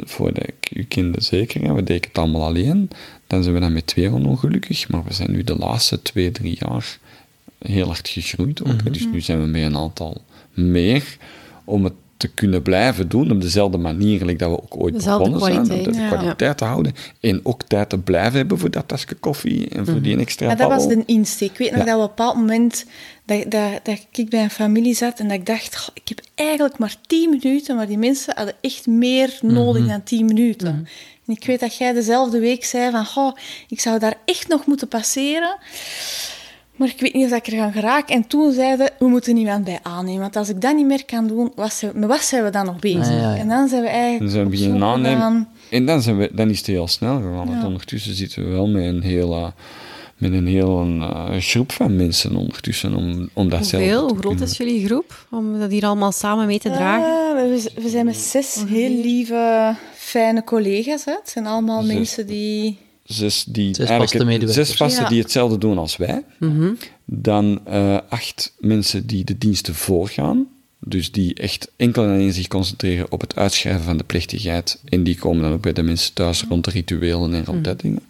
voordat 0.04 0.46
ik 0.46 0.70
u 0.76 0.85
kende 0.85 1.20
zeker, 1.20 1.62
hè, 1.62 1.74
we 1.74 1.83
deden 1.83 2.09
het 2.09 2.18
allemaal 2.18 2.44
alleen. 2.44 2.90
Dan 3.26 3.42
zijn 3.42 3.54
we 3.54 3.61
dan 3.61 3.72
met 3.72 3.87
twee 3.87 4.12
ongelukkig, 4.12 4.88
maar 4.88 5.04
we 5.04 5.12
zijn 5.12 5.31
nu 5.31 5.44
de 5.44 5.57
laatste 5.57 6.02
twee, 6.02 6.33
drie 6.33 6.57
jaar 6.61 6.98
heel 7.59 7.87
hard 7.87 8.09
gegroeid. 8.09 8.64
Ook, 8.64 8.83
hè. 8.85 8.90
Dus 8.90 9.07
nu 9.12 9.20
zijn 9.20 9.40
we 9.40 9.46
met 9.46 9.62
een 9.62 9.76
aantal 9.76 10.22
meer 10.54 11.16
om 11.68 11.85
het 11.85 11.92
te 12.16 12.28
kunnen 12.28 12.62
blijven 12.62 13.09
doen 13.09 13.31
op 13.31 13.40
dezelfde 13.40 13.78
manier 13.78 14.24
like 14.24 14.38
dat 14.38 14.50
we 14.50 14.62
ook 14.62 14.83
ooit 14.83 14.94
Dezelfde 14.94 15.31
begonnen 15.31 15.66
zijn. 15.66 15.78
Om 15.87 15.92
de 15.92 15.98
ja. 15.98 16.07
kwaliteit 16.09 16.59
te 16.59 16.64
houden. 16.64 16.94
En 17.20 17.40
ook 17.42 17.62
tijd 17.62 17.88
te 17.88 17.98
blijven 17.98 18.33
hebben 18.38 18.59
voor 18.59 18.70
dat 18.70 18.88
tasje 18.88 19.14
koffie 19.14 19.68
en 19.68 19.87
voor 19.87 20.02
die 20.02 20.18
extra 20.18 20.48
Ja, 20.48 20.54
dat 20.54 20.68
was 20.68 20.88
de 20.88 21.02
insteek. 21.07 21.50
Ik 21.50 21.59
weet 21.59 21.70
nog 21.70 21.78
Ja. 21.78 21.85
dat 21.85 21.94
op 21.94 22.00
een 22.00 22.07
bepaald 22.09 22.37
moment 22.37 22.85
dat, 23.24 23.50
dat, 23.50 23.81
dat 23.83 24.07
ik 24.12 24.28
bij 24.31 24.42
een 24.42 24.50
familie 24.50 24.94
zat 24.94 25.18
en 25.18 25.28
dat 25.28 25.37
ik 25.38 25.46
dacht, 25.46 25.76
"Goh, 25.78 25.88
ik 25.94 26.09
heb 26.09 26.20
eigenlijk 26.35 26.78
maar 26.78 26.96
tien 27.07 27.31
minuten, 27.31 27.76
maar 27.76 27.87
die 27.87 27.98
mensen 27.98 28.35
hadden 28.37 28.54
echt 28.61 28.87
meer 28.87 29.38
nodig 29.42 29.87
dan 29.87 30.02
tien 30.02 30.24
minuten. 30.24 30.87
En 31.26 31.35
ik 31.35 31.44
weet 31.44 31.61
dat 31.61 31.76
jij 31.76 31.92
dezelfde 31.92 32.38
week 32.38 32.64
zei 32.64 32.90
van, 32.90 33.07
goh, 33.07 33.37
ik 33.68 33.81
zou 33.81 33.98
daar 33.98 34.16
echt 34.24 34.48
nog 34.48 34.66
moeten 34.66 34.88
passeren. 34.88 35.57
Maar 36.79 36.88
ik 36.88 37.01
weet 37.01 37.14
niet 37.14 37.25
of 37.33 37.37
ik 37.38 37.47
er 37.47 37.53
ga 37.53 37.71
geraken. 37.71 38.14
En 38.14 38.27
toen 38.27 38.53
zeiden 38.53 38.91
we 38.99 39.09
moeten 39.09 39.37
iemand 39.37 39.64
bij 39.64 39.79
aannemen. 39.83 40.21
Want 40.21 40.37
als 40.37 40.49
ik 40.49 40.61
dat 40.61 40.75
niet 40.77 40.87
meer 40.87 41.05
kan 41.05 41.27
doen, 41.27 41.53
wat 41.55 41.73
zijn, 41.73 41.93
met 41.95 42.09
wat 42.09 42.23
zijn 42.23 42.45
we 42.45 42.51
dan 42.51 42.64
nog 42.67 42.79
bezig? 42.79 43.07
Ah, 43.07 43.12
ja, 43.21 43.35
ja. 43.35 43.37
En 43.37 43.49
dan 43.49 43.69
zijn 43.69 43.83
we 43.83 43.88
eigenlijk 43.88 44.21
Dan 44.21 44.31
zijn 44.31 44.45
we 44.45 44.51
beginnen 44.51 44.83
aannemen. 44.83 45.49
En 45.71 45.87
dan, 45.87 46.03
zijn 46.03 46.19
we, 46.19 46.31
dan 46.33 46.51
is 46.51 46.59
het 46.59 46.67
heel 46.67 46.88
snel 46.88 47.17
gegaan. 47.17 47.35
Want 47.47 47.51
Ja. 47.61 47.67
ondertussen 47.67 48.14
zitten 48.14 48.45
we 48.45 48.51
wel 48.51 48.69
met 48.69 48.85
een 48.85 49.03
hele, 49.03 49.53
met 50.17 50.33
een 50.33 50.47
hele 50.47 50.99
eh, 51.07 51.37
groep 51.38 51.73
van 51.73 51.97
mensen 51.97 52.37
ondertussen 52.37 52.95
om, 52.97 53.29
om 53.33 53.49
dat 53.49 53.67
zelf 53.67 53.83
Hoeveel? 53.83 54.07
te 54.07 54.12
Hoe 54.12 54.19
groot 54.21 54.31
kunnen. 54.37 54.49
is 54.51 54.57
jullie 54.57 54.87
groep? 54.87 55.27
Om 55.31 55.59
dat 55.59 55.71
hier 55.71 55.85
allemaal 55.87 56.12
samen 56.12 56.47
mee 56.47 56.59
te 56.59 56.71
dragen? 56.71 57.37
We, 57.51 57.71
we 57.83 57.88
zijn 57.88 58.05
met 58.05 58.17
zes 58.17 58.64
heel 58.69 59.01
lieve, 59.03 59.75
fijne 59.95 60.45
collega's. 60.45 61.05
Hè. 61.05 61.12
Het 61.12 61.29
zijn 61.31 61.47
allemaal 61.47 61.83
Zes. 61.83 61.95
mensen 61.95 62.27
die... 62.27 62.79
Zes, 63.09 63.44
die 63.44 63.66
Zes 63.66 63.77
eigenlijk 63.79 64.01
vaste 64.01 64.16
het- 64.16 64.27
medewerkers. 64.27 64.68
Zes 64.68 64.77
vasten 64.77 65.03
Ja. 65.03 65.09
die 65.09 65.21
hetzelfde 65.23 65.59
doen 65.59 65.79
als 65.79 65.97
wij. 65.97 66.25
Dan 67.05 67.61
eh, 67.66 67.99
acht 68.09 68.53
mensen 68.59 69.07
die 69.07 69.25
de 69.25 69.38
diensten 69.38 69.75
voorgaan. 69.75 70.47
Dus 70.81 71.12
die 71.12 71.35
echt 71.35 71.71
enkel 71.77 72.03
en 72.05 72.09
alleen 72.11 72.33
zich 72.33 72.49
concentreren 72.49 73.12
op 73.12 73.21
het 73.21 73.37
uitschrijven 73.37 73.83
van 73.85 73.97
de 73.97 74.05
plechtigheid. 74.05 74.81
En 74.85 75.05
die 75.05 75.16
komen 75.18 75.42
dan 75.42 75.53
ook 75.53 75.61
bij 75.62 75.73
de 75.73 75.83
mensen 75.83 76.14
thuis 76.14 76.44
rond 76.49 76.64
de 76.64 76.71
rituelen 76.71 77.35
en 77.35 77.44
rond 77.44 77.64
dat 77.64 77.81
dingen. 77.81 78.03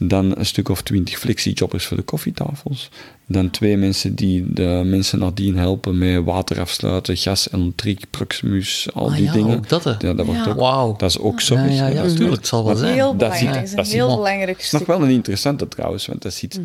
Dan 0.00 0.38
een 0.38 0.46
stuk 0.46 0.68
of 0.68 0.82
twintig 0.82 1.18
flexiejobbers 1.18 1.86
voor 1.86 1.96
de 1.96 2.02
koffietafels. 2.02 2.88
Dan 3.26 3.50
twee 3.50 3.76
mensen 3.76 4.14
die 4.14 4.52
de 4.52 4.82
mensen 4.84 5.18
nadien 5.18 5.56
helpen 5.56 5.98
met 5.98 6.24
water 6.24 6.60
afsluiten, 6.60 7.16
gas, 7.16 7.52
elektriek, 7.52 8.04
Proximus, 8.10 8.88
al 8.94 9.08
Ah 9.08 9.14
die 9.16 9.24
ja, 9.24 9.32
dingen. 9.32 9.56
ook 9.56 9.68
dat, 9.68 9.84
hè. 9.84 9.90
Ja, 9.90 10.14
dat, 10.14 10.26
wordt 10.26 10.44
Ja. 10.44 10.50
ook, 10.50 10.56
Wauw. 10.58 10.96
dat 10.96 11.10
is 11.10 11.18
ook 11.18 11.40
zo. 11.40 11.54
Ja, 11.54 11.64
ja, 11.64 11.86
ja, 11.86 11.94
Dat 11.94 12.04
is 12.04 12.12
tuurlijk, 12.14 12.36
het 12.36 12.46
zal 12.46 12.64
wel 12.64 12.76
zijn. 12.76 12.94
Heel 12.94 13.06
Dat 13.06 13.16
belangrijk. 13.16 13.54
Dat 13.54 13.62
is 13.62 13.70
dat 13.70 13.78
een 13.78 13.84
zit 13.84 13.94
heel 13.94 14.06
nog- 14.06 14.16
belangrijk 14.16 14.50
Het 14.56 14.60
is 14.66 14.70
nog 14.72 14.82
stuk. 14.82 14.94
wel 14.96 15.06
een 15.06 15.12
interessante 15.14 15.68
trouwens, 15.68 16.06
want 16.06 16.22
dat 16.22 16.32
zit... 16.34 16.60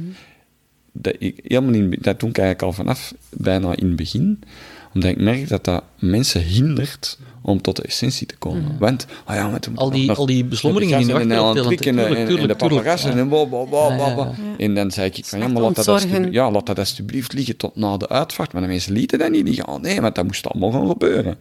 dat 0.91 1.15
ik 1.19 1.39
helemaal 1.43 1.73
in, 1.73 1.97
dat 2.01 2.19
doe 2.19 2.29
ik 2.29 2.37
eigenlijk 2.37 2.61
al 2.67 2.73
vanaf 2.83 3.13
bijna 3.29 3.75
in 3.75 3.87
het 3.87 3.95
begin, 3.95 4.41
omdat 4.93 5.09
ik 5.09 5.17
merk 5.21 5.47
dat 5.47 5.63
dat 5.63 5.83
mensen 5.99 6.41
hindert 6.41 7.17
om 7.45 7.61
tot 7.61 7.75
de 7.75 7.81
essentie 7.81 8.27
te 8.27 8.35
komen. 8.37 8.75
Want, 8.79 9.05
ah 9.25 9.35
ja, 9.35 9.47
met 9.47 9.69
Al 9.75 9.89
die- 9.89 10.11
al 10.11 10.25
die 10.25 10.45
beslommeringen 10.45 10.99
in 10.99 11.07
je 11.07 11.13
en 11.13 11.31
achterhoofd, 11.47 11.85
en, 11.85 11.97
en, 12.17 12.25
de 12.47 12.55
paparazzen 12.55 13.11
en 13.17 13.27
wow. 13.27 14.33
En 14.57 14.75
dan 14.75 14.91
zei 14.91 15.09
ik 15.13 15.25
van, 15.25 15.39
ja, 15.39 15.47
maar 15.47 15.61
laat 15.61 15.75
dat, 15.75 15.87
alsjeblieft- 15.87 16.33
ja, 16.33 16.51
laat 16.51 16.65
dat 16.65 16.79
alsjeblieft 16.79 17.33
liggen 17.33 17.57
tot 17.57 17.75
na 17.75 17.97
de 17.97 18.09
uitvaart. 18.09 18.53
Maar 18.53 18.61
de 18.61 18.67
mensen 18.67 18.93
lieten 18.93 19.19
dat 19.19 19.31
niet 19.31 19.47
liggen. 19.47 19.67
Oh, 19.67 19.81
nee, 19.81 20.01
maar 20.01 20.13
dat 20.13 20.25
moest 20.25 20.47
allemaal 20.49 20.71
gaan 20.71 20.87
gebeuren. 20.87 21.37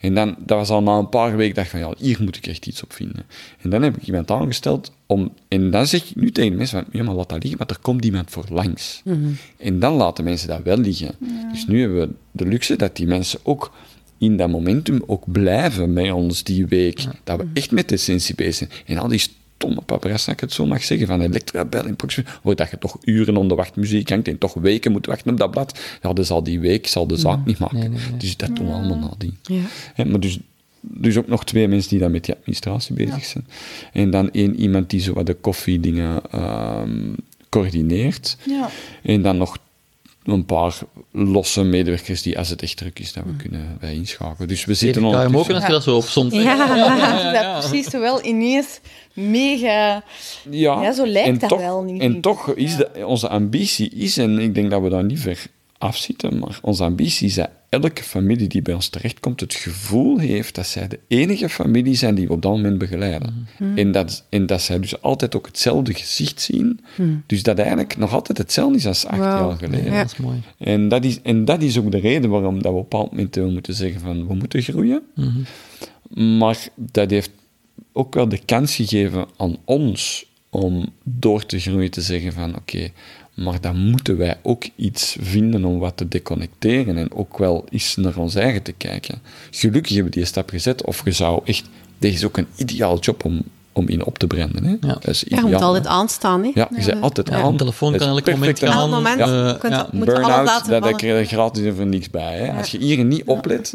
En 0.00 0.14
dan, 0.14 0.34
dat 0.38 0.58
was 0.58 0.68
al 0.68 0.82
na 0.82 0.98
een 0.98 1.08
paar 1.08 1.36
weken, 1.36 1.54
dacht 1.54 1.66
ik 1.66 1.72
van, 1.80 1.80
ja, 1.88 1.94
hier 1.98 2.18
moet 2.20 2.36
ik 2.36 2.46
echt 2.46 2.66
iets 2.66 2.82
op 2.82 2.92
vinden. 2.92 3.22
En 3.60 3.70
dan 3.70 3.82
heb 3.82 3.96
ik 3.96 4.02
iemand 4.06 4.30
aangesteld 4.30 4.92
om, 5.06 5.32
en 5.48 5.70
dan 5.70 5.86
zeg 5.86 6.10
ik 6.10 6.16
nu 6.16 6.30
tegen 6.32 6.50
de 6.50 6.56
mensen 6.56 6.82
van, 6.82 7.00
ja, 7.00 7.04
maar 7.06 7.14
laat 7.14 7.28
dat 7.28 7.38
liggen, 7.42 7.58
want 7.58 7.70
er 7.70 7.78
komt 7.82 8.04
iemand 8.04 8.30
voor 8.30 8.44
langs. 8.50 9.02
En 9.58 9.78
dan 9.78 9.92
laten 9.94 10.24
mensen 10.24 10.48
dat 10.48 10.60
wel 10.64 10.76
liggen. 10.76 11.14
Dus 11.52 11.66
nu 11.66 11.80
hebben 11.80 12.00
we 12.00 12.08
de 12.32 12.46
luxe 12.46 12.76
dat 12.76 12.96
die 12.96 13.06
mensen 13.06 13.38
ook 13.42 13.72
in 14.22 14.36
dat 14.36 14.48
momentum 14.48 15.02
ook 15.06 15.32
blijven 15.32 15.92
met 15.92 16.12
ons 16.12 16.42
die 16.42 16.66
week. 16.66 17.04
Dat 17.24 17.38
we 17.38 17.46
echt 17.54 17.70
met 17.70 17.88
de 17.88 17.94
essentie 17.94 18.34
bezig 18.34 18.54
zijn. 18.54 18.70
En 18.86 18.98
al 18.98 19.08
die 19.08 19.18
stomme 19.18 19.80
paparazzi, 19.80 20.26
als 20.26 20.34
ik 20.34 20.40
het 20.40 20.52
zo 20.52 20.66
mag 20.66 20.84
zeggen, 20.84 21.06
van 21.06 21.20
Elektra, 21.20 21.64
Bell 21.64 21.84
in 21.84 21.96
Proximus, 21.96 22.30
waar 22.42 22.54
dat 22.54 22.70
je 22.70 22.78
toch 22.78 22.96
uren 23.04 23.36
onder 23.36 23.56
wachtmuziek 23.56 24.08
hangt 24.08 24.28
en 24.28 24.38
toch 24.38 24.54
weken 24.54 24.92
moet 24.92 25.06
wachten 25.06 25.32
op 25.32 25.38
dat 25.38 25.50
blad, 25.50 25.80
ja, 26.02 26.12
dus 26.12 26.30
al 26.30 26.42
die 26.42 26.60
week 26.60 26.86
zal 26.86 27.06
de 27.06 27.16
zaak 27.16 27.46
niet 27.46 27.58
maken. 27.58 27.78
Nee, 27.78 27.88
nee, 27.88 27.98
nee. 28.10 28.18
Dus 28.18 28.36
dat 28.36 28.56
doen 28.56 28.66
we 28.66 28.72
allemaal 28.72 28.98
nadien. 28.98 29.38
Ja. 29.42 29.62
Hè, 29.94 30.04
maar 30.04 30.20
dus, 30.20 30.38
dus 30.80 31.16
ook 31.16 31.28
nog 31.28 31.44
twee 31.44 31.68
mensen 31.68 31.90
die 31.90 31.98
dan 31.98 32.10
met 32.10 32.24
die 32.24 32.34
administratie 32.34 32.94
bezig 32.94 33.24
zijn. 33.24 33.46
En 33.92 34.10
dan 34.10 34.30
één 34.30 34.60
iemand 34.60 34.90
die 34.90 35.00
zo 35.00 35.12
wat 35.12 35.26
de 35.26 35.34
koffiedingen 35.34 36.22
ehm 36.30 37.14
coördineert. 37.48 38.36
Ja. 38.46 38.70
En 39.02 39.22
dan 39.22 39.36
nog 39.36 39.58
een 40.24 40.44
paar 40.44 40.78
losse 41.10 41.62
medewerkers 41.62 42.22
die, 42.22 42.38
als 42.38 42.48
het 42.48 42.62
echt 42.62 42.76
druk 42.76 42.98
is, 42.98 43.12
dat 43.12 43.24
we 43.24 43.36
kunnen 43.36 43.76
bij 43.80 43.94
inschakelen. 43.94 44.48
Dus 44.48 44.64
we 44.64 44.74
zitten 44.74 45.08
je 45.08 45.16
hem 45.16 45.36
ook 45.36 45.50
als 45.50 45.66
je 45.66 45.72
dat 45.72 45.82
zo 45.82 45.96
opzond. 45.96 46.32
Ja. 46.32 47.32
dat 47.32 47.68
precies 47.68 47.90
zo 47.90 48.00
wel 48.00 48.24
ineens 48.24 48.80
mega... 49.14 50.04
Ja, 50.50 50.82
Ja, 50.82 50.92
zo 50.92 51.06
lijkt 51.06 51.40
dat 51.40 51.58
wel 51.58 51.82
niet, 51.82 52.02
En 52.02 52.20
toch 52.20 52.54
is 52.54 52.70
Ja. 52.70 52.76
de, 52.76 53.06
onze 53.06 53.28
ambitie 53.28 53.90
is, 53.90 54.16
en 54.16 54.38
ik 54.38 54.54
denk 54.54 54.70
dat 54.70 54.82
we 54.82 54.88
daar 54.88 55.04
niet 55.04 55.20
ver 55.20 55.46
afzitten, 55.82 56.38
maar 56.38 56.58
onze 56.62 56.82
ambitie 56.84 57.26
is 57.26 57.34
dat 57.34 57.50
elke 57.68 58.02
familie 58.02 58.48
die 58.48 58.62
bij 58.62 58.74
ons 58.74 58.88
terechtkomt 58.88 59.40
het 59.40 59.54
gevoel 59.54 60.18
heeft 60.18 60.54
dat 60.54 60.66
zij 60.66 60.88
de 60.88 60.98
enige 61.08 61.48
familie 61.48 61.94
zijn 61.94 62.14
die 62.14 62.26
we 62.26 62.32
op 62.32 62.42
dat 62.42 62.52
moment 62.52 62.78
begeleiden. 62.78 63.46
Mhm. 63.58 63.78
En, 63.78 63.92
dat, 63.92 64.26
en 64.28 64.46
dat 64.46 64.62
zij 64.62 64.80
dus 64.80 65.02
altijd 65.02 65.36
ook 65.36 65.46
hetzelfde 65.46 65.94
gezicht 65.94 66.40
zien. 66.40 66.80
Mhm. 66.96 67.14
Dus 67.26 67.42
dat 67.42 67.58
eigenlijk 67.58 67.96
nog 67.96 68.12
altijd 68.12 68.38
hetzelfde 68.38 68.76
is 68.76 68.86
als 68.86 69.06
acht 69.06 69.18
jaar 69.18 69.56
geleden. 69.56 69.92
Ja, 69.92 70.02
dat 70.02 70.12
is 70.12 70.16
mooi. 70.16 70.42
En 70.58 70.88
dat, 70.88 71.04
is, 71.04 71.22
en 71.22 71.44
dat 71.44 71.62
is 71.62 71.78
ook 71.78 71.90
de 71.90 72.00
reden 72.00 72.30
waarom 72.30 72.62
dat 72.62 72.72
we 72.72 72.78
op 72.78 72.82
een 72.82 72.88
bepaald 72.88 73.10
moment 73.10 73.52
moeten 73.52 73.74
zeggen 73.74 74.00
van 74.00 74.26
we 74.26 74.34
moeten 74.34 74.62
groeien. 74.62 75.02
Maar 76.38 76.68
dat 76.74 77.10
heeft 77.10 77.30
ook 77.92 78.14
wel 78.14 78.28
de 78.28 78.40
kans 78.44 78.74
gegeven 78.74 79.26
aan 79.36 79.56
ons 79.64 80.26
om 80.50 80.92
door 81.04 81.46
te 81.46 81.58
groeien 81.58 81.90
te 81.90 82.00
zeggen 82.00 82.32
van 82.32 82.56
oké, 82.56 82.90
maar 83.34 83.60
dan 83.60 83.76
moeten 83.90 84.16
wij 84.16 84.38
ook 84.42 84.64
iets 84.76 85.16
vinden 85.20 85.64
om 85.64 85.78
wat 85.78 85.96
te 85.96 86.08
deconnecteren 86.08 86.96
en 86.96 87.12
ook 87.12 87.38
wel 87.38 87.64
eens 87.70 87.96
naar 87.96 88.16
ons 88.16 88.34
eigen 88.34 88.62
te 88.62 88.72
kijken. 88.72 89.18
Gelukkig 89.50 89.94
hebben 89.94 90.12
we 90.12 90.18
die 90.18 90.26
stap 90.26 90.50
gezet 90.50 90.84
of 90.84 91.04
je 91.04 91.12
zou 91.12 91.40
echt, 91.44 91.64
dit 91.98 92.14
is 92.14 92.24
ook 92.24 92.36
een 92.36 92.46
ideaal 92.56 92.98
job 92.98 93.24
om, 93.24 93.42
om 93.72 93.88
in 93.88 94.04
op 94.04 94.18
te 94.18 94.26
branden. 94.26 94.64
Hè? 94.64 94.70
Ja. 94.70 94.92
Dat 94.92 95.08
is 95.08 95.24
Ja, 95.28 95.36
je 95.36 95.42
moet 95.42 95.62
altijd 95.62 95.84
hè. 95.84 95.90
aanstaan, 95.90 96.42
hè? 96.42 96.50
Ja, 96.54 96.68
je 96.76 96.84
bent 96.84 97.02
altijd 97.02 97.28
Ja, 97.28 97.34
aan. 97.42 97.52
de 97.52 97.58
telefoon 97.58 97.92
Het 97.92 98.02
kan 98.02 98.10
elk 98.10 98.30
moment 98.30 98.58
gaan. 98.58 98.90
Moment. 98.90 99.20
Eh, 99.20 99.26
ja. 99.26 99.88
alles 99.92 100.04
Burn-out, 100.04 100.50
vallen. 100.50 100.96
krijg 100.96 101.30
je 101.30 101.36
gratis 101.36 101.62
er 101.62 101.74
voor 101.74 101.86
niks 101.86 102.10
bij. 102.10 102.38
Hè? 102.38 102.52
Als 102.52 102.70
je 102.70 102.78
hier 102.78 103.04
niet 103.04 103.24
oplet. 103.24 103.74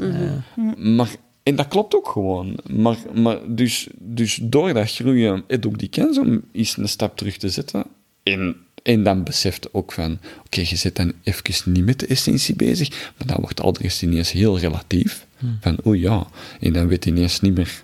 Maar, 0.77 1.09
en 1.43 1.55
dat 1.55 1.67
klopt 1.67 1.95
ook 1.95 2.07
gewoon. 2.07 2.57
Maar, 2.69 2.97
maar 3.13 3.37
dus, 3.47 3.87
dus 3.99 4.39
door 4.41 4.73
dat 4.73 4.91
groeien, 4.91 5.43
je 5.47 5.59
ook 5.65 5.77
die 5.79 5.89
kans 5.89 6.17
om 6.17 6.41
eens 6.51 6.77
een 6.77 6.89
stap 6.89 7.17
terug 7.17 7.37
te 7.37 7.49
zetten. 7.49 7.83
En, 8.23 8.55
en 8.87 9.03
dan 9.03 9.23
beseft 9.23 9.73
ook 9.73 9.91
van, 9.91 10.19
oké, 10.45 10.59
je 10.59 10.75
zit 10.75 10.95
dan 10.95 11.13
even 11.23 11.71
niet 11.71 11.85
met 11.85 11.99
de 11.99 12.07
essentie 12.07 12.55
bezig, 12.55 12.89
maar 12.89 13.27
dan 13.27 13.37
wordt 13.39 13.61
alles 13.61 14.03
ineens 14.03 14.31
heel 14.31 14.59
relatief. 14.59 15.25
Van, 15.59 15.77
oeh 15.85 15.99
ja, 15.99 16.27
en 16.59 16.73
dan 16.73 16.87
weet 16.87 17.03
je 17.03 17.09
ineens 17.09 17.41
niet 17.41 17.55
meer 17.55 17.83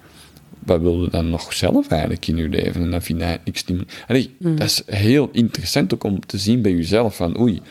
wat 0.59 0.81
wil 0.81 1.01
je 1.01 1.09
dan 1.09 1.29
nog 1.29 1.53
zelf 1.53 1.87
eigenlijk 1.87 2.27
in 2.27 2.37
je 2.37 2.49
leven? 2.49 2.81
En 2.81 2.91
dan 2.91 3.01
vind 3.01 3.19
je 3.19 3.39
niks 3.45 3.65
niet 3.65 3.77
meer. 3.77 4.03
Allee, 4.07 4.35
Dat 4.39 4.61
is 4.67 4.81
heel 4.85 5.29
interessant 5.31 5.93
ook 5.93 6.03
om 6.03 6.25
te 6.25 6.37
zien 6.37 6.61
bij 6.61 6.71
jezelf 6.71 7.15
van 7.15 7.39
oei, 7.39 7.61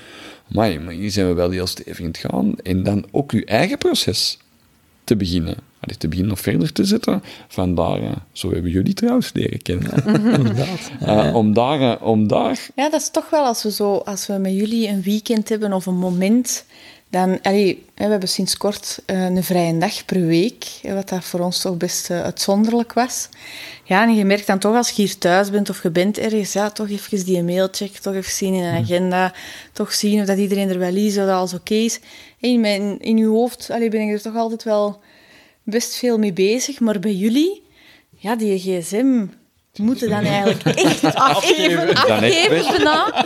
amai, 0.51 0.79
maar 0.79 0.95
hier 0.95 1.11
zijn 1.11 1.27
we 1.27 1.35
wel 1.35 1.51
heel 1.51 1.67
stevig 1.67 1.99
in 1.99 2.07
het 2.07 2.19
gaan. 2.19 2.55
En 2.63 2.83
dan 2.83 3.05
ook 3.11 3.31
je 3.31 3.45
eigen 3.45 3.79
proces 3.79 4.39
te 5.05 5.17
beginnen. 5.17 5.57
Allee, 5.83 5.97
te 5.97 6.09
beginnen 6.09 6.35
nog 6.35 6.41
verder 6.41 6.73
te 6.73 6.85
zetten. 6.85 7.23
Vandaar, 7.49 8.03
eh, 8.03 8.11
zo 8.33 8.53
hebben 8.53 8.71
jullie 8.71 8.95
trouwens 8.95 9.33
leren 9.33 9.63
kennen. 9.63 10.05
Inderdaad. 10.39 10.91
Eh, 11.01 11.35
om, 11.35 11.55
daar, 11.55 11.81
eh, 11.81 12.07
om 12.07 12.27
daar... 12.29 12.69
Ja, 12.75 12.91
dat 12.91 13.01
is 13.01 13.11
toch 13.11 13.31
wel 13.31 13.45
als 13.45 13.63
we, 13.63 13.71
zo, 13.71 13.97
als 13.97 14.27
we 14.27 14.33
met 14.33 14.53
jullie 14.53 14.89
een 14.89 15.03
weekend 15.03 15.49
hebben 15.49 15.73
of 15.73 15.87
een 15.87 15.99
moment, 15.99 16.65
dan... 17.11 17.39
Allee, 17.43 17.85
we 17.95 18.05
hebben 18.05 18.29
sinds 18.29 18.57
kort 18.57 19.03
eh, 19.07 19.25
een 19.25 19.45
vrije 19.45 19.79
dag 19.79 20.05
per 20.05 20.27
week, 20.27 20.65
wat 20.83 21.09
dat 21.09 21.25
voor 21.25 21.41
ons 21.41 21.61
toch 21.61 21.77
best 21.77 22.11
eh, 22.11 22.23
uitzonderlijk 22.23 22.93
was. 22.93 23.29
Ja, 23.85 24.03
en 24.03 24.15
je 24.15 24.25
merkt 24.25 24.47
dan 24.47 24.59
toch 24.59 24.77
als 24.77 24.91
je 24.91 25.03
hier 25.03 25.19
thuis 25.19 25.51
bent 25.51 25.71
of 25.71 25.83
je 25.83 25.91
bent 25.91 26.19
ergens, 26.19 26.53
ja, 26.53 26.71
toch 26.71 26.89
even 26.89 27.25
die 27.25 27.43
mail 27.43 27.69
checken, 27.73 28.03
toch 28.03 28.15
even 28.15 28.33
zien 28.33 28.55
in 28.55 28.63
een 28.63 28.83
agenda, 28.83 29.33
toch 29.73 29.93
zien 29.93 30.21
of 30.21 30.27
dat 30.27 30.39
iedereen 30.39 30.69
er 30.69 30.79
wel 30.79 30.95
is, 30.95 31.19
of 31.19 31.25
dat 31.25 31.35
alles 31.35 31.55
oké 31.55 31.75
is. 31.75 32.01
In, 32.39 32.61
mijn, 32.61 33.01
in 33.01 33.17
uw 33.17 33.33
hoofd 33.33 33.71
allee, 33.71 33.89
ben 33.89 34.01
ik 34.01 34.13
er 34.13 34.23
toch 34.23 34.37
altijd 34.37 34.63
wel 34.63 35.01
best 35.65 35.95
veel 35.95 36.19
mee 36.19 36.33
bezig, 36.33 36.81
maar 36.81 36.99
bij 36.99 37.15
jullie, 37.15 37.63
ja, 38.19 38.37
die 38.37 38.59
gsm 38.59 39.27
moeten 39.77 40.09
dan 40.09 40.25
eigenlijk 40.25 40.65
echt 40.77 41.15
afgeven 41.31 41.95
bijna. 42.07 43.25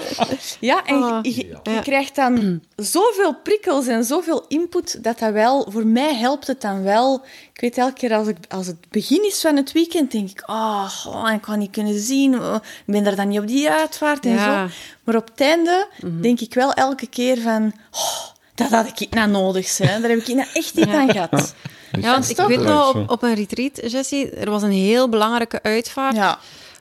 Ja, 0.60 0.84
en 0.84 1.02
Ah, 1.02 1.18
je, 1.22 1.30
je- 1.36 1.46
je 1.62 1.70
ja. 1.70 1.80
krijgt 1.80 2.14
dan 2.16 2.60
zoveel 2.76 3.34
prikkels 3.42 3.86
en 3.86 4.04
zoveel 4.04 4.44
input 4.48 5.04
dat 5.04 5.18
dat 5.18 5.32
wel... 5.32 5.66
Voor 5.70 5.86
mij 5.86 6.14
helpt 6.14 6.46
het 6.46 6.60
dan 6.60 6.82
wel. 6.82 7.24
Ik 7.52 7.60
weet 7.60 7.78
elke 7.78 7.92
keer 7.92 8.14
als, 8.14 8.28
ik, 8.28 8.36
als 8.48 8.66
het 8.66 8.76
begin 8.90 9.24
is 9.26 9.40
van 9.40 9.56
het 9.56 9.72
weekend, 9.72 10.12
denk 10.12 10.30
ik... 10.30 10.42
Oh, 10.46 10.90
oh, 11.06 11.30
ik 11.34 11.40
kan 11.40 11.58
niet 11.58 11.70
kunnen 11.70 12.00
zien. 12.00 12.40
oh, 12.40 12.54
ik 12.54 12.92
ben 12.94 13.06
er 13.06 13.16
dan 13.16 13.28
niet 13.28 13.38
op 13.40 13.46
die 13.46 13.70
uitvaart 13.70 14.24
en 14.26 14.32
Ja. 14.32 14.66
zo. 14.68 14.74
Maar 15.04 15.16
op 15.16 15.28
het 15.30 15.40
einde 15.40 15.88
denk 16.20 16.40
ik 16.40 16.54
wel 16.54 16.72
elke 16.72 17.06
keer 17.06 17.38
van... 17.40 17.72
Oh, 17.90 18.34
dat 18.56 18.70
had 18.70 19.00
ik 19.00 19.14
nou 19.14 19.30
nodig 19.30 19.66
zijn. 19.68 20.00
Daar 20.00 20.10
heb 20.10 20.18
ik 20.18 20.34
nou 20.34 20.48
echt 20.52 20.74
niet 20.74 20.88
aan 20.88 21.10
gehad. 21.10 21.54
Ja, 22.00 22.10
want 22.12 22.30
ik 22.30 22.36
toch 22.36 22.46
weet 22.48 22.60
nog, 22.60 22.94
op, 22.94 23.10
op 23.10 23.22
een 23.22 23.34
retreat, 23.34 23.90
Jessie, 23.90 24.30
er 24.30 24.50
was 24.50 24.62
een 24.62 24.70
heel 24.70 25.08
belangrijke 25.08 25.62
uitvaart. 25.62 26.14
Ja. 26.16 26.30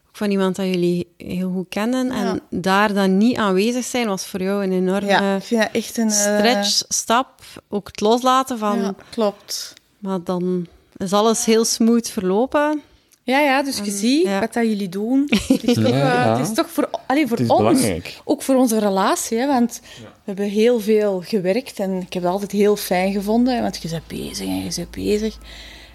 Ook 0.07 0.15
van 0.21 0.31
iemand 0.31 0.55
dat 0.55 0.65
jullie 0.65 1.07
heel 1.17 1.51
goed 1.51 1.65
kennen. 1.69 2.05
Ja. 2.07 2.13
En 2.13 2.41
daar 2.49 2.93
dan 2.93 3.17
niet 3.17 3.37
aanwezig 3.37 3.85
zijn, 3.85 4.07
was 4.07 4.25
voor 4.25 4.41
jou 4.41 4.63
een 4.63 4.71
enorme 4.71 5.07
Ja, 5.07 5.35
ik 5.35 5.43
vind 5.43 5.61
dat 5.61 5.69
echt 5.71 5.97
een... 5.97 6.09
eh, 6.09 6.13
stretch, 6.37 6.83
stap. 6.87 7.29
Ook 7.69 7.87
het 7.87 8.01
loslaten 8.01 8.57
van... 8.57 8.79
Ja, 8.81 8.95
klopt. 9.09 9.73
Maar 9.99 10.23
dan 10.23 10.67
is 10.97 11.13
alles 11.13 11.45
heel 11.45 11.65
smooth 11.65 12.09
verlopen. 12.09 12.81
Ja, 13.23 13.39
ja, 13.39 13.63
dus 13.63 13.77
je 13.83 13.91
ziet 13.91 14.23
ja. 14.25 14.39
wat 14.39 14.53
dat 14.53 14.63
jullie 14.65 14.89
doen. 14.89 15.27
Het 15.47 15.63
is 15.63 15.73
toch, 15.83 15.87
Ja, 15.87 15.91
eh, 15.93 16.25
ja. 16.25 16.37
het 16.37 16.47
is 16.47 16.53
toch 16.53 16.69
voor, 16.69 16.89
allee, 17.07 17.27
voor 17.27 17.37
Het 17.37 17.45
is 17.45 17.51
ons, 17.51 17.59
belangrijk. 17.59 18.21
ook 18.23 18.41
voor 18.41 18.55
onze 18.55 18.79
relatie. 18.79 19.37
Hè, 19.37 19.47
want 19.47 19.81
we 20.25 20.31
hebben 20.31 20.49
heel 20.49 20.79
veel 20.79 21.21
gewerkt 21.21 21.79
en 21.79 22.01
ik 22.01 22.13
heb 22.13 22.23
het 22.23 22.31
altijd 22.31 22.51
heel 22.51 22.75
fijn 22.75 23.11
gevonden. 23.11 23.61
Want 23.61 23.81
je 23.81 23.89
bent 23.89 24.07
bezig 24.07 24.47
en 24.47 24.63
je 24.63 24.71
bent 24.75 24.91
bezig. 24.91 25.37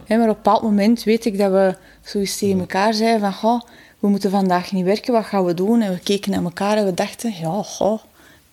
Maar 0.09 0.18
op 0.18 0.26
een 0.26 0.33
bepaald 0.35 0.62
moment 0.62 1.03
weet 1.05 1.24
ik 1.24 1.39
dat 1.39 1.51
we 1.51 1.76
zoiets 2.03 2.39
tegen 2.39 2.61
elkaar 2.61 2.95
zeiden 2.95 3.20
van... 3.20 3.33
Goh, 3.33 3.61
we 3.99 4.09
moeten 4.09 4.31
vandaag 4.31 4.72
niet 4.72 4.85
werken, 4.85 5.12
wat 5.12 5.24
gaan 5.24 5.45
we 5.45 5.55
doen? 5.55 5.81
En 5.81 5.93
we 5.93 5.99
keken 5.99 6.31
naar 6.31 6.43
elkaar 6.43 6.76
en 6.76 6.85
we 6.85 6.95
dachten... 6.95 7.35
Ja, 7.41 7.62
goh, 7.62 8.01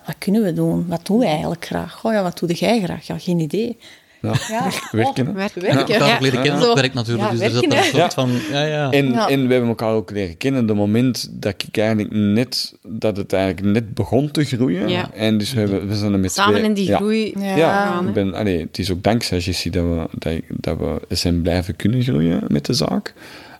wat 0.05 0.15
kunnen 0.17 0.43
we 0.43 0.53
doen? 0.53 0.88
Wat 0.88 1.05
doen 1.05 1.19
we 1.19 1.25
eigenlijk 1.25 1.65
graag? 1.65 1.93
Goh, 1.93 2.13
ja, 2.13 2.23
wat 2.23 2.39
doe 2.39 2.53
jij 2.53 2.82
graag? 2.82 3.07
Ja, 3.07 3.17
geen 3.17 3.39
idee. 3.39 3.78
Ja, 4.22 4.34
Ja, 4.47 4.63
werken, 4.91 5.28
oh, 5.28 5.34
Werken. 5.36 5.61
werken. 5.61 5.78
elkaar 5.93 6.07
Ja. 6.07 6.15
ook 6.15 6.22
leren 6.22 6.41
kennen 6.41 6.61
Zo. 6.61 6.70
op 6.70 6.76
werk 6.76 6.93
natuurlijk. 6.93 7.28
Ja, 7.28 7.32
dus 7.38 7.41
er 7.41 7.51
zit 7.51 7.74
een 7.74 7.84
soort 7.84 8.13
van... 8.13 8.32
Ja, 8.51 8.65
ja. 8.65 8.91
En, 8.91 9.11
Ja. 9.11 9.30
en 9.30 9.45
we 9.47 9.51
hebben 9.51 9.70
elkaar 9.70 9.93
ook 9.93 10.11
leren 10.11 10.38
kennen. 10.38 10.65
De 10.65 10.74
moment 10.74 11.28
dat 11.32 11.63
ik 11.68 11.78
eigenlijk 11.78 12.09
net, 12.13 12.76
dat 12.88 13.18
het 13.18 13.34
eigenlijk 13.34 13.74
net 13.74 13.93
begon 13.93 14.32
te 14.32 14.43
groeien. 14.43 14.89
Ja. 14.89 15.11
En 15.13 15.38
dus 15.38 15.53
we, 15.53 15.59
hebben, 15.59 15.88
we 15.88 15.95
zijn 15.95 16.13
er 16.13 16.20
met 16.20 16.32
Samen 16.32 16.53
twee- 16.53 16.65
in 16.68 16.74
die 16.74 16.86
ja. 16.86 16.97
groei. 16.97 17.34
Ja. 17.39 17.55
Ja, 17.55 18.01
ik 18.07 18.13
ben, 18.13 18.34
allee, 18.34 18.59
het 18.59 18.78
is 18.80 18.91
ook 18.91 19.03
dankzij 19.03 19.38
Jessie 19.39 19.72
dat 19.72 19.84
we, 19.84 20.07
dat, 20.18 20.34
dat 20.49 20.78
we 21.07 21.15
zijn 21.15 21.41
blijven 21.41 21.76
kunnen 21.76 22.03
groeien 22.03 22.43
met 22.47 22.65
de 22.65 22.74
zaak. 22.74 23.13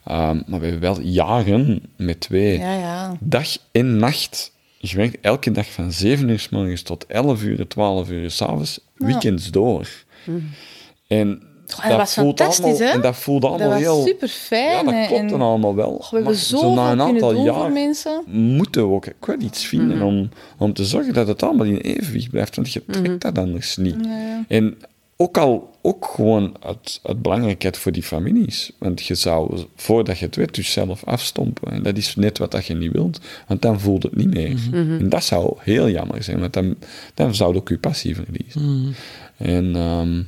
Ehm, 0.06 0.42
maar 0.48 0.60
we 0.60 0.66
hebben 0.66 0.80
wel 0.80 1.02
jaren 1.02 1.82
met 1.96 2.20
twee 2.20 2.60
Ja, 2.60 2.74
ja. 2.74 3.18
dag 3.20 3.48
en 3.72 3.98
nacht 3.98 4.52
gewerkt. 4.82 5.18
Elke 5.22 5.52
dag 5.52 5.72
van 5.72 5.92
7 5.92 6.30
uur 6.30 6.40
s 6.40 6.50
morgens 6.50 6.82
tot 6.82 7.06
11 7.06 7.44
uur, 7.44 7.68
12 7.68 8.10
uur 8.10 8.32
s 8.32 8.42
avonds, 8.42 8.80
weekends 8.96 9.52
door. 9.52 9.88
En 11.08 11.42
Oh, 11.78 11.88
dat 11.88 11.98
was 11.98 12.14
fantastisch, 12.14 12.64
allemaal, 12.66 12.88
hè? 12.88 12.94
En 12.94 13.02
dat 13.02 13.16
voelde 13.16 13.48
allemaal 13.48 13.70
Dat 13.70 13.78
was 13.78 13.88
heel... 13.96 14.06
super 14.06 14.28
fijn. 14.28 14.86
Ja, 14.86 14.92
dat 15.00 15.08
klopt 15.08 15.30
dan 15.30 15.42
allemaal 15.42 15.76
wel. 15.76 16.06
we 16.10 16.16
hebben 16.16 16.36
zo 16.36 16.74
na 16.74 16.92
een 16.92 16.98
kunnen 16.98 17.14
aantal 17.14 17.44
jaar 17.44 17.72
mensen. 17.72 18.24
moeten 18.28 18.88
we 18.88 18.94
ook 18.94 19.06
wel 19.20 19.40
iets 19.42 19.66
vinden 19.66 19.98
Mhm. 19.98 20.06
om, 20.06 20.30
om 20.58 20.74
te 20.74 20.86
zorgen 20.86 21.14
dat 21.14 21.28
het 21.28 21.44
allemaal 21.44 21.66
in 21.66 21.78
evenwicht 21.78 22.30
blijft, 22.30 22.56
want 22.56 22.74
je 22.74 22.84
trekt 22.88 23.08
Mhm. 23.08 23.18
dat 23.18 23.38
anders 23.38 23.78
niet. 23.78 23.96
En 24.48 24.78
ook 25.18 25.38
al 25.38 25.76
ook 25.82 26.06
gewoon 26.16 26.56
uit, 26.60 27.00
uit 27.04 27.22
belangrijkheid 27.22 27.78
voor 27.78 27.92
die 27.92 28.04
families. 28.04 28.72
Want 28.80 29.06
je 29.06 29.16
zou, 29.16 29.66
voordat 29.76 30.20
je 30.20 30.26
het 30.26 30.36
weet, 30.36 30.56
jezelf 30.56 31.04
afstompen. 31.06 31.72
En 31.72 31.84
dat 31.84 31.98
is 31.98 32.16
net 32.16 32.38
wat 32.38 32.52
dat 32.52 32.66
je 32.66 32.74
niet 32.76 32.92
wilt, 32.92 33.20
want 33.48 33.62
dan 33.62 33.80
voelt 33.80 34.04
het 34.04 34.16
niet 34.16 34.34
meer. 34.34 34.56
En 34.74 35.10
dat 35.10 35.24
zou 35.24 35.54
heel 35.60 35.90
jammer 35.90 36.24
zijn, 36.24 36.40
want 36.40 36.54
dan, 36.54 36.76
dan 37.14 37.36
zou 37.36 37.54
je 37.54 37.60
ook 37.60 37.70
je 37.70 37.78
passie 37.78 38.16
verliezen. 38.16 38.96
En, 39.38 39.76
ehm, 39.76 40.22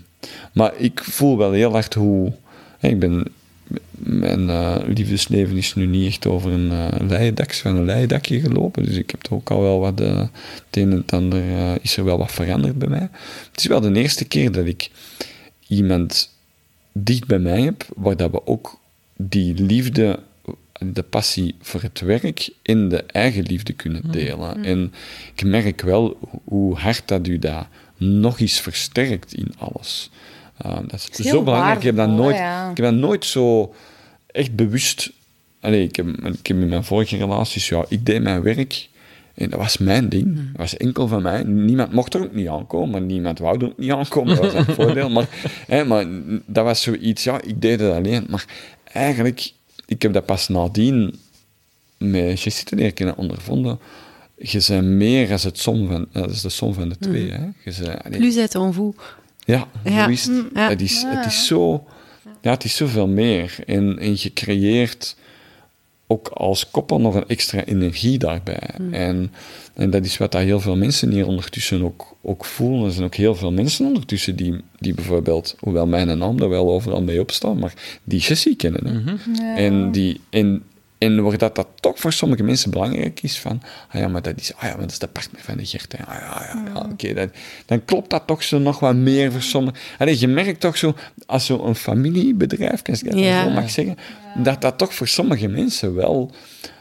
maar 0.54 0.74
ik 0.78 1.04
voel 1.04 1.38
wel 1.38 1.52
heel 1.52 1.72
hard 1.72 1.94
hoe... 1.94 2.34
Ik 2.82 3.00
ben, 3.00 3.26
mijn 4.00 4.50
eh, 4.50 4.76
liefdesleven 4.88 5.58
is 5.58 5.76
nu 5.76 5.86
niet 5.86 6.08
echt 6.08 6.26
over 6.28 6.52
een 6.52 6.72
uh, 6.72 6.88
leidak, 7.08 7.54
van 7.54 7.76
een 7.76 7.86
leidakje 7.86 8.40
gelopen. 8.40 8.86
Dus 8.86 8.96
ik 8.96 9.12
heb 9.12 9.26
er 9.26 9.34
ook 9.34 9.50
al 9.50 9.62
wel 9.62 9.80
wat... 9.80 10.02
eh, 10.02 10.18
het 10.18 10.30
een 10.72 10.92
en 10.92 10.98
het 10.98 11.14
ander 11.14 11.42
eh, 11.42 11.72
is 11.82 11.98
er 11.98 12.04
wel 12.04 12.18
wat 12.18 12.32
veranderd 12.32 12.78
bij 12.78 12.88
mij. 12.88 13.10
Het 13.52 13.60
is 13.60 13.66
wel 13.66 13.82
de 13.82 13.94
eerste 13.94 14.26
keer 14.26 14.52
dat 14.52 14.66
ik 14.66 14.90
iemand 15.68 16.36
dicht 16.92 17.28
bij 17.28 17.40
mij 17.40 17.62
heb, 17.62 17.86
waar 17.96 18.18
dat 18.18 18.32
we 18.32 18.48
ook 18.48 18.80
die 19.16 19.54
liefde, 19.54 20.20
de 20.80 21.04
passie 21.04 21.56
voor 21.62 21.82
het 21.82 22.00
werk 22.00 22.50
en 22.62 22.90
de 22.90 23.04
eigen 23.04 23.44
liefde 23.44 23.74
kunnen 23.74 24.12
delen. 24.12 24.64
En 24.64 24.94
ik 25.36 25.44
merk 25.44 25.82
wel 25.82 26.18
hoe 26.44 26.76
hard 26.76 27.08
dat 27.08 27.28
u 27.28 27.40
dat 27.40 27.68
nog 28.00 28.40
eens 28.40 28.60
versterkt 28.60 29.34
in 29.34 29.54
alles. 29.58 30.10
Uh, 30.66 30.78
dat 30.88 31.10
is, 31.18 31.28
zo 31.28 31.44
belangrijk. 31.44 31.78
Ik 31.78 31.84
heb, 31.84 31.96
dat 31.96 32.06
waardevol, 32.06 32.26
nooit, 32.26 32.38
ja. 32.38 32.70
ik 32.70 32.78
heb 32.78 32.86
dat 32.86 32.96
nooit 32.96 33.26
zo 33.26 33.74
echt 34.28 34.56
bewust... 34.56 35.12
Allee, 35.62 35.84
ik, 35.84 35.96
heb, 35.96 36.08
ik 36.08 36.48
heb 36.48 36.58
in 36.58 36.70
mijn 36.70 36.84
vorige 36.84 37.18
relaties... 37.18 37.70
Ja, 37.70 37.86
ik 37.88 38.06
deed 38.06 38.22
mijn 38.22 38.42
werk 38.42 38.90
en 39.40 39.50
dat 39.50 39.60
was 39.60 39.78
mijn 39.78 40.10
ding. 40.10 40.36
Dat 40.36 40.58
was 40.58 40.78
enkel 40.78 41.08
van 41.08 41.22
mij. 41.22 41.44
Niemand 41.44 41.92
mocht 41.92 42.14
er 42.14 42.24
ook 42.24 42.34
niet 42.34 42.48
aankomen, 42.48 42.90
maar 42.90 43.02
niemand 43.02 43.40
wou 43.40 43.58
er 43.58 43.66
ook 43.66 43.78
niet 43.78 43.92
aankomen. 43.92 44.36
Dat 44.36 44.54
was 44.54 44.68
een 44.68 44.76
voordeel. 44.84 45.10
Maar, 45.10 45.28
hè, 45.68 45.84
maar 45.84 46.06
dat 46.46 46.64
was 46.64 46.82
zoiets... 46.82 47.24
Ja, 47.24 47.42
ik 47.42 47.62
deed 47.62 47.80
het 47.80 47.94
alleen. 47.94 48.26
Maar 48.30 48.46
eigenlijk... 48.84 49.52
Ik 49.86 50.02
heb 50.02 50.14
dat 50.14 50.26
pas 50.26 50.48
nadien 50.48 51.20
met 51.98 52.70
leren 52.70 52.94
kennen 52.94 53.18
ondervonden. 53.18 53.80
Je 54.42 54.64
bent 54.68 54.88
meer 54.88 55.32
als, 55.32 55.44
het 55.44 55.60
som 55.60 55.88
van, 55.88 56.08
dat 56.12 56.30
is 56.30 56.42
de 56.42 56.50
som 56.50 56.74
van 56.74 56.90
de 56.90 56.98
twee. 56.98 57.32
Hè. 57.32 57.44
Je 57.64 57.74
bent, 57.80 58.04
allee, 58.04 58.20
Plus 58.20 58.36
het 58.36 58.56
en 58.56 58.74
vous. 58.74 58.96
ja, 59.46 59.68
Ja. 59.84 60.08
is 60.08 60.26
het. 60.26 60.46
Ja. 60.54 60.70
Het, 60.70 60.82
is, 60.82 61.04
het 61.08 61.26
is 61.26 61.48
zo... 61.48 61.88
Ja, 62.42 62.52
het 62.52 62.64
is 62.64 62.76
zoveel 62.76 63.08
meer. 63.08 63.56
En, 63.66 64.00
en 64.00 64.12
je 64.18 64.34
creëert 64.34 65.16
ook 66.08 66.28
als 66.28 66.70
koppel 66.72 67.00
nog 67.00 67.16
een 67.16 67.28
extra 67.28 67.64
energie 67.64 68.18
daarbij. 68.18 68.70
En, 68.92 69.32
en 69.74 69.90
dat 69.90 70.06
is 70.06 70.18
wat 70.18 70.32
dat 70.32 70.42
heel 70.42 70.60
veel 70.60 70.76
mensen 70.76 71.12
hier 71.12 71.28
ondertussen 71.28 71.84
ook, 71.84 72.16
ook 72.22 72.46
voelen. 72.46 72.86
Er 72.86 72.92
zijn 72.92 73.06
ook 73.06 73.16
heel 73.16 73.36
veel 73.36 73.52
mensen 73.52 73.86
ondertussen 73.86 74.36
die, 74.36 74.62
die 74.80 74.94
bijvoorbeeld, 74.94 75.56
hoewel 75.60 75.88
mijn 75.88 76.18
naam 76.18 76.40
er 76.40 76.50
wel 76.50 76.70
overal 76.72 77.02
mee 77.02 77.20
op 77.20 77.32
staat, 77.32 77.56
maar 77.60 77.74
die 78.04 78.20
Jessie 78.20 78.56
kennen. 78.56 79.04
Hè. 79.06 79.56
En, 79.56 79.92
die, 79.92 80.22
en, 80.30 80.64
en 81.00 81.24
waar 81.24 81.38
dat, 81.38 81.56
dat 81.56 81.68
toch 81.80 82.00
voor 82.00 82.14
sommige 82.14 82.44
mensen 82.44 82.72
belangrijk 82.72 83.22
is, 83.24 83.40
van, 83.40 83.62
ah 83.90 84.02
ja, 84.02 84.08
maar 84.08 84.22
dat 84.22 84.34
is, 84.40 84.54
ah 84.56 84.62
ja, 84.64 84.70
maar 84.70 84.80
dat 84.80 84.92
is 84.92 85.00
de 85.00 85.08
partner 85.08 85.42
van 85.42 85.58
de 85.58 85.66
Gert. 85.66 85.96
hè. 85.98 86.06
Ah 86.06 86.14
ja, 86.14 86.52
ja, 86.54 86.64
ja 86.74 86.88
oké, 86.92 87.14
dat- 87.14 87.30
dan 87.66 87.86
klopt 87.86 88.10
dat 88.10 88.24
toch 88.28 88.44
zo 88.44 88.60
nog 88.60 88.80
wat 88.80 88.96
meer 88.96 89.32
voor 89.32 89.42
sommigen. 89.42 89.80
Allee, 89.98 90.20
je 90.20 90.28
merkt 90.28 90.60
toch 90.60 90.78
zo, 90.78 90.96
als 91.26 91.46
zo'n 91.46 91.76
familiebedrijf, 91.76 92.82
als 92.90 93.02
ik 93.04 93.10
dat 93.12 93.20
Ja. 93.20 93.44
zo 93.44 93.50
mag 93.50 93.70
zeggen, 93.70 93.98
dat 94.44 94.62
dat 94.62 94.78
toch 94.78 94.94
voor 94.94 95.08
sommige 95.08 95.48
mensen 95.48 95.96
wel 95.96 96.32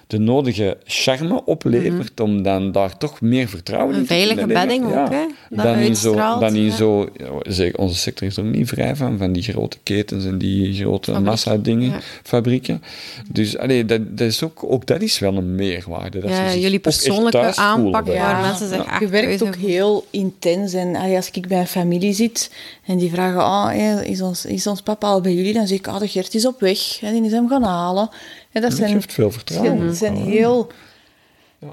de 0.09 0.19
nodige 0.19 0.77
charme 0.85 1.45
oplevert 1.45 2.21
om 2.21 2.43
dan 2.43 2.73
daar 2.73 2.97
toch 2.97 3.21
meer 3.21 3.49
vertrouwen 3.49 3.95
Een 3.95 4.01
in 4.01 4.07
te 4.07 4.13
veilige 4.15 4.39
kunnen 4.39 4.57
leggen. 4.57 4.81
bedding 4.81 5.01
ook, 5.01 5.11
hè, 5.11 5.63
Dan 5.63 5.79
in 5.79 5.97
zo, 5.97 6.15
dan 6.15 6.55
in 6.55 6.65
ja. 6.65 6.77
zo 6.77 7.09
ja, 7.17 7.53
zeg, 7.53 7.77
onze 7.77 7.97
sector 7.97 8.27
is 8.27 8.37
er 8.37 8.45
ook 8.45 8.51
niet 8.55 8.69
vrij 8.69 8.97
van, 8.97 9.19
van 9.19 9.33
die 9.33 9.43
grote 9.43 9.79
ketens 9.83 10.25
en 10.25 10.39
die 10.39 10.75
grote 10.75 11.11
Fabriek, 11.11 11.29
massa-dingen, 11.29 11.91
ja. 11.91 12.01
fabrieken. 12.23 12.83
Dus 13.31 13.59
allee, 13.59 13.85
dat, 13.85 14.19
dat 14.19 14.27
is 14.27 14.43
ook, 14.43 14.65
ook 14.65 14.87
dat 14.87 15.03
is 15.03 15.19
wel 15.19 15.37
een 15.37 15.55
meerwaarde. 15.55 16.21
Dat 16.21 16.31
ze 16.31 16.37
Ja, 16.37 16.55
jullie 16.55 16.79
persoonlijke 16.79 17.57
aanpak 17.57 18.07
waar 18.07 18.39
ons. 18.39 18.49
mensen 18.49 18.69
zich 18.69 18.87
echt 18.87 19.01
Je 19.01 19.09
werkt 19.09 19.43
ook 19.43 19.57
heel 19.57 20.07
intens. 20.11 20.73
En 20.73 20.97
allee, 20.97 21.17
als 21.17 21.31
ik 21.31 21.49
bij 21.49 21.59
een 21.61 21.67
familie 21.67 22.13
zit 22.13 22.51
en 22.87 22.99
die 22.99 23.11
vragen: 23.11 23.41
oh, 23.41 24.03
is, 24.05 24.21
ons, 24.21 24.45
is 24.45 24.67
ons 24.67 24.83
papa 24.83 25.07
al 25.09 25.21
bij 25.21 25.35
jullie? 25.35 25.53
Dan 25.53 25.67
zeg 25.67 25.79
ik: 25.79 25.89
ah, 25.89 25.99
de 25.99 26.09
Gert 26.09 26.35
is 26.35 26.47
op 26.47 26.61
weg. 26.61 27.01
Hè, 27.01 27.13
die 27.13 27.25
is 27.25 27.33
hem 27.33 27.49
gaan 27.49 27.63
halen. 27.63 28.11
En 28.53 28.61
dat 28.61 28.71
Dat 28.71 28.79
zijn, 28.81 28.91
geeft 28.93 29.13
veel 29.13 29.31
vertrouwen. 29.31 29.87
dat 29.87 29.97
zijn 29.97 30.17
heel. 30.17 30.71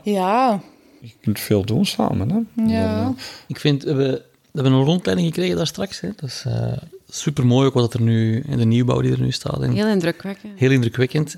Ja, 0.03 0.61
Je 1.01 1.11
kunt 1.21 1.39
veel 1.39 1.65
doen 1.65 1.85
samen. 1.85 2.29
Hè? 2.55 2.63
ja. 2.77 3.13
Ik 3.47 3.59
vind, 3.59 3.83
we, 3.83 3.93
we 3.93 4.21
hebben 4.61 4.71
een 4.71 4.83
rondleiding 4.83 5.27
gekregen 5.27 5.55
daar 5.57 5.67
straks. 5.67 5.99
Hè. 5.99 6.09
Dat 6.15 6.29
is 6.29 6.43
eh, 6.47 6.73
super 7.09 7.45
mooi 7.45 7.67
ook 7.67 7.73
wat 7.73 7.93
er 7.93 8.01
nu, 8.01 8.43
in 8.47 8.57
de 8.57 8.65
nieuwbouw 8.65 9.01
die 9.01 9.11
er 9.11 9.21
nu 9.21 9.31
staat. 9.31 9.61
En 9.61 9.71
Heel 9.71 9.87
indrukwekkend. 9.87 10.59
heel 10.59 10.71
indrukwekkend. 10.71 11.37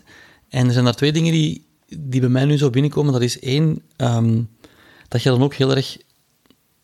En 0.50 0.66
er 0.68 0.72
zijn 0.74 0.86
daar 0.86 0.96
twee 0.96 1.12
dingen 1.12 1.32
die, 1.32 1.66
die 1.98 2.20
bij 2.20 2.30
mij 2.30 2.46
nu 2.46 2.58
zo 2.58 2.70
binnenkomen. 2.70 3.14
Dat 3.14 3.22
is 3.22 3.40
één, 3.40 3.82
ehm, 3.96 4.42
dat 5.08 5.24
je 5.24 5.30
dan 5.30 5.42
ook 5.44 5.54
heel 5.54 5.76
erg 5.76 5.98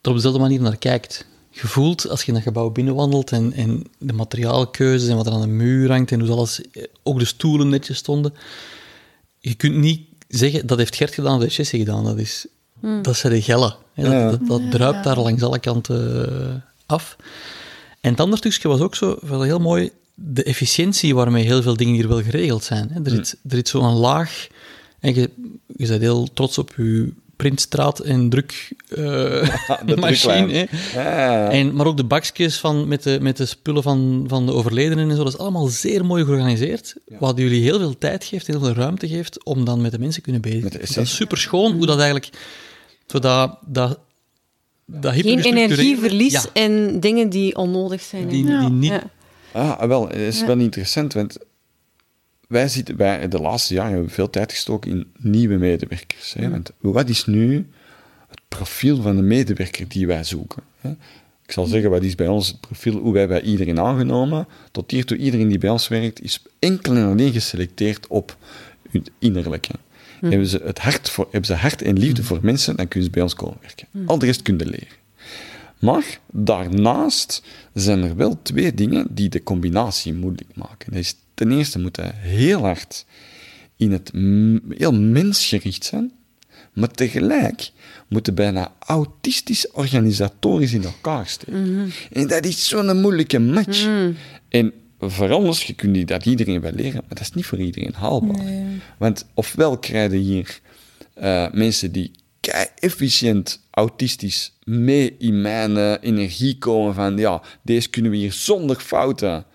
er 0.01 0.09
op 0.09 0.15
dezelfde 0.15 0.39
manier 0.39 0.61
naar 0.61 0.77
kijkt. 0.77 1.25
Je 1.55 1.67
voelt, 1.67 2.09
als 2.09 2.21
je 2.21 2.27
in 2.27 2.33
dat 2.33 2.43
gebouw 2.43 2.69
binnenwandelt 2.69 3.31
en, 3.31 3.53
en 3.53 3.83
de 3.97 4.13
materiaalkeuzes 4.13 5.09
en 5.09 5.15
wat 5.15 5.27
er 5.27 5.33
aan 5.33 5.41
de 5.41 5.47
muur 5.47 5.89
hangt 5.89 6.11
en 6.11 6.19
hoe 6.19 6.29
alles, 6.29 6.61
eh, 6.71 6.83
ook 7.03 7.19
de 7.19 7.25
stoelen 7.25 7.69
netjes 7.69 7.97
stonden. 7.97 8.33
Je 9.39 9.53
kunt 9.53 9.75
niet 9.75 10.01
zeggen, 10.27 10.67
dat 10.67 10.77
heeft 10.77 10.95
Gert 10.95 11.13
gedaan 11.13 11.31
dat 11.31 11.41
heeft 11.41 11.55
Jessie 11.55 11.79
gedaan. 11.79 12.03
Dat 12.03 12.17
is, 12.17 12.45
dat 13.01 13.15
zijn 13.15 13.33
de 13.33 13.41
gellen. 13.41 13.75
hè. 13.93 14.03
Dat, 14.03 14.39
dat, 14.39 14.47
dat 14.47 14.71
druipt 14.71 15.03
daar 15.03 15.19
langs 15.19 15.43
alle 15.43 15.59
kanten 15.59 16.29
eh, 16.29 16.55
af. 16.85 17.15
En 18.01 18.11
het 18.11 18.19
andere 18.19 18.37
stukje 18.37 18.67
was 18.67 18.79
ook 18.79 18.95
zo, 18.95 19.17
wel 19.21 19.41
heel 19.41 19.59
mooi, 19.59 19.91
de 20.13 20.43
efficiëntie 20.43 21.15
waarmee 21.15 21.45
heel 21.45 21.61
veel 21.61 21.77
dingen 21.77 21.93
hier 21.93 22.07
wel 22.07 22.21
geregeld 22.21 22.63
zijn. 22.63 22.89
Hè. 22.91 23.01
Er, 23.03 23.11
zit, 23.11 23.37
er 23.49 23.55
zit 23.55 23.67
zo'n 23.67 23.93
laag, 23.93 24.47
en 24.99 25.15
je, 25.15 25.29
je 25.67 25.87
bent 25.87 26.01
heel 26.01 26.29
trots 26.33 26.57
op 26.57 26.73
je 26.77 27.13
printstraat 27.35 27.99
en 27.99 28.29
druk 28.29 28.71
eh, 28.89 28.97
de 29.85 29.95
machine. 29.97 30.47
druklijn. 30.47 30.49
hè. 30.49 30.99
Ja. 31.01 31.49
En, 31.49 31.75
maar 31.75 31.85
ook 31.85 31.97
de 31.97 32.03
bakjes 32.03 32.57
van, 32.57 32.87
met, 32.87 33.03
de, 33.03 33.17
met 33.21 33.37
de 33.37 33.45
spullen 33.45 33.83
van, 33.83 34.25
van 34.27 34.45
de 34.45 34.53
overledenen 34.53 35.09
en 35.09 35.15
zo, 35.15 35.23
dat 35.23 35.33
is 35.33 35.39
allemaal 35.39 35.67
zeer 35.67 36.05
mooi 36.05 36.23
georganiseerd. 36.23 36.95
Wat 37.19 37.37
jullie 37.37 37.61
heel 37.61 37.79
veel 37.79 37.97
tijd 37.97 38.23
geeft, 38.23 38.47
heel 38.47 38.59
veel 38.59 38.73
ruimte 38.73 39.07
geeft 39.07 39.43
om 39.43 39.65
dan 39.65 39.81
met 39.81 39.91
de 39.91 39.99
mensen 39.99 40.23
te 40.23 40.29
kunnen 40.29 40.41
bezig 40.41 40.61
zijn. 40.71 40.93
Dat 40.93 41.03
is 41.03 41.15
super 41.15 41.37
schoon 41.37 41.73
hoe 41.73 41.85
dat 41.85 41.97
eigenlijk... 41.97 42.29
Zo 43.07 43.19
dat, 43.19 43.57
dat, 43.65 43.99
dat 44.85 45.13
Geen 45.13 45.39
energieverlies 45.39 46.31
Ja, 46.31 46.43
in 46.53 46.99
dingen 46.99 47.29
die 47.29 47.55
onnodig 47.55 48.01
zijn. 48.01 48.27
die, 48.27 48.45
die 48.45 48.55
niet... 48.55 48.91
Ja. 48.91 49.03
Ah, 49.51 49.83
wel, 49.87 50.07
het 50.07 50.17
is 50.17 50.45
wel 50.45 50.57
interessant, 50.57 51.13
want 51.13 51.37
wij 52.53 52.67
zitten 52.67 52.95
bij 52.95 53.27
de 53.27 53.39
laatste 53.39 53.73
jaren 53.73 53.91
hebben 53.91 54.07
we 54.07 54.13
veel 54.13 54.29
tijd 54.29 54.51
gestoken 54.51 54.91
in 54.91 55.11
nieuwe 55.17 55.57
medewerkers. 55.57 56.33
Hè? 56.33 56.49
Want 56.49 56.71
wat 56.79 57.09
is 57.09 57.25
nu 57.25 57.67
het 58.29 58.41
profiel 58.47 59.01
van 59.01 59.15
de 59.15 59.21
medewerker 59.21 59.87
die 59.87 60.07
wij 60.07 60.23
zoeken? 60.23 60.63
Hè? 60.81 60.89
Ik 61.45 61.51
zal 61.51 61.65
zeggen, 61.65 61.89
wat 61.89 62.03
is 62.03 62.15
bij 62.15 62.27
ons 62.27 62.47
het 62.47 62.59
profiel, 62.59 62.97
hoe 62.97 63.13
wij 63.13 63.27
bij 63.27 63.41
iedereen 63.41 63.79
aangenomen. 63.79 64.47
Tot 64.71 64.91
hiertoe, 64.91 65.17
iedereen 65.17 65.47
die 65.47 65.57
bij 65.57 65.69
ons 65.69 65.87
werkt, 65.87 66.21
is 66.21 66.41
enkel 66.59 66.95
en 66.95 67.05
alleen 67.05 67.31
geselecteerd 67.31 68.07
op 68.07 68.37
het 68.91 69.11
innerlijke. 69.19 69.73
Hebben, 70.19 70.47
ze 70.47 70.61
het 70.63 70.79
hart 70.79 71.09
voor, 71.09 71.27
hebben 71.31 71.45
ze 71.45 71.53
hart 71.53 71.81
en 71.81 71.99
liefde 71.99 72.23
voor 72.23 72.39
mensen, 72.41 72.75
dan 72.75 72.87
kunnen 72.87 73.07
ze 73.07 73.13
bij 73.13 73.23
ons 73.23 73.33
komen 73.33 73.57
werken. 73.61 73.87
Al 74.05 74.19
de 74.19 74.25
rest 74.25 74.41
kunnen 74.41 74.67
leren. 74.67 75.01
Maar 75.79 76.19
daarnaast 76.31 77.43
zijn 77.73 78.03
er 78.03 78.15
wel 78.15 78.39
twee 78.41 78.73
dingen 78.73 79.07
die 79.09 79.29
de 79.29 79.43
combinatie 79.43 80.13
moeilijk 80.13 80.55
maken. 80.55 80.91
Dat 80.91 80.99
is, 80.99 81.15
ten 81.47 81.57
eerste 81.57 81.79
moeten 81.79 82.15
heel 82.15 82.59
hard 82.59 83.05
in 83.77 83.91
het 83.91 84.11
heel 84.77 84.93
mensgericht 84.93 85.85
zijn, 85.85 86.11
maar 86.73 86.91
tegelijk 86.91 87.71
moeten 88.07 88.35
bijna 88.35 88.73
autistisch 88.79 89.71
organisatorisch 89.71 90.73
in 90.73 90.83
elkaar 90.83 91.27
steken. 91.27 91.91
En 92.11 92.27
dat 92.27 92.45
is 92.45 92.67
zo'n 92.67 93.01
moeilijke 93.01 93.39
match. 93.39 93.87
En 94.49 94.73
voor 94.99 95.29
ons, 95.29 95.63
je 95.63 95.73
kunt 95.73 96.07
dat 96.07 96.25
iedereen 96.25 96.61
wel 96.61 96.71
leren, 96.71 97.01
maar 97.07 97.17
dat 97.17 97.19
is 97.19 97.31
niet 97.31 97.45
voor 97.45 97.59
iedereen 97.59 97.93
haalbaar. 97.93 98.45
Want 98.97 99.25
ofwel 99.33 99.77
krijg 99.77 100.11
je 100.11 100.17
hier 100.17 100.59
eh, 101.13 101.51
mensen 101.51 101.91
die 101.91 102.11
efficiënt 102.79 103.59
autistisch 103.71 104.53
mee 104.63 105.15
in 105.17 105.41
mijn 105.41 105.77
eh, 105.77 105.93
energie 106.01 106.57
komen 106.57 106.93
van 106.93 107.17
ja, 107.17 107.41
deze 107.61 107.89
kunnen 107.89 108.11
we 108.11 108.17
hier 108.17 108.33
zonder 108.33 108.75
fouten 108.79 109.45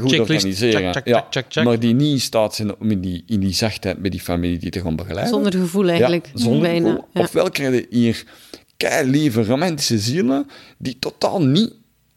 goed 0.00 0.18
organiseren. 0.18 0.80
check, 0.80 0.92
check, 0.92 1.06
ja, 1.06 1.18
check, 1.18 1.26
check, 1.30 1.44
check. 1.48 1.64
Maar 1.64 1.78
die 1.78 1.94
niet 1.94 2.12
in 2.12 2.20
staat 2.20 2.54
zijn 2.54 2.76
om 2.76 2.90
in 2.90 3.00
die, 3.00 3.22
in 3.26 3.40
die 3.40 3.54
zachtheid 3.54 3.98
met 3.98 4.10
die 4.10 4.20
familie 4.20 4.58
die 4.58 4.70
te 4.70 4.80
gaan 4.80 4.96
begeleiden. 4.96 5.32
Zonder 5.32 5.52
gevoel 5.52 5.88
eigenlijk. 5.88 6.30
Ja, 6.32 6.40
zonder 6.40 6.60
bijna. 6.60 6.88
gevoel. 6.88 7.08
Ja. 7.12 7.20
Ofwel 7.20 7.50
krijg 7.50 7.74
je 7.74 7.86
hier 7.90 8.24
kei 8.76 9.10
lieve 9.10 9.44
romantische 9.44 9.98
zielen 9.98 10.46
die 10.78 10.96
totaal 10.98 11.42
niet 11.42 11.72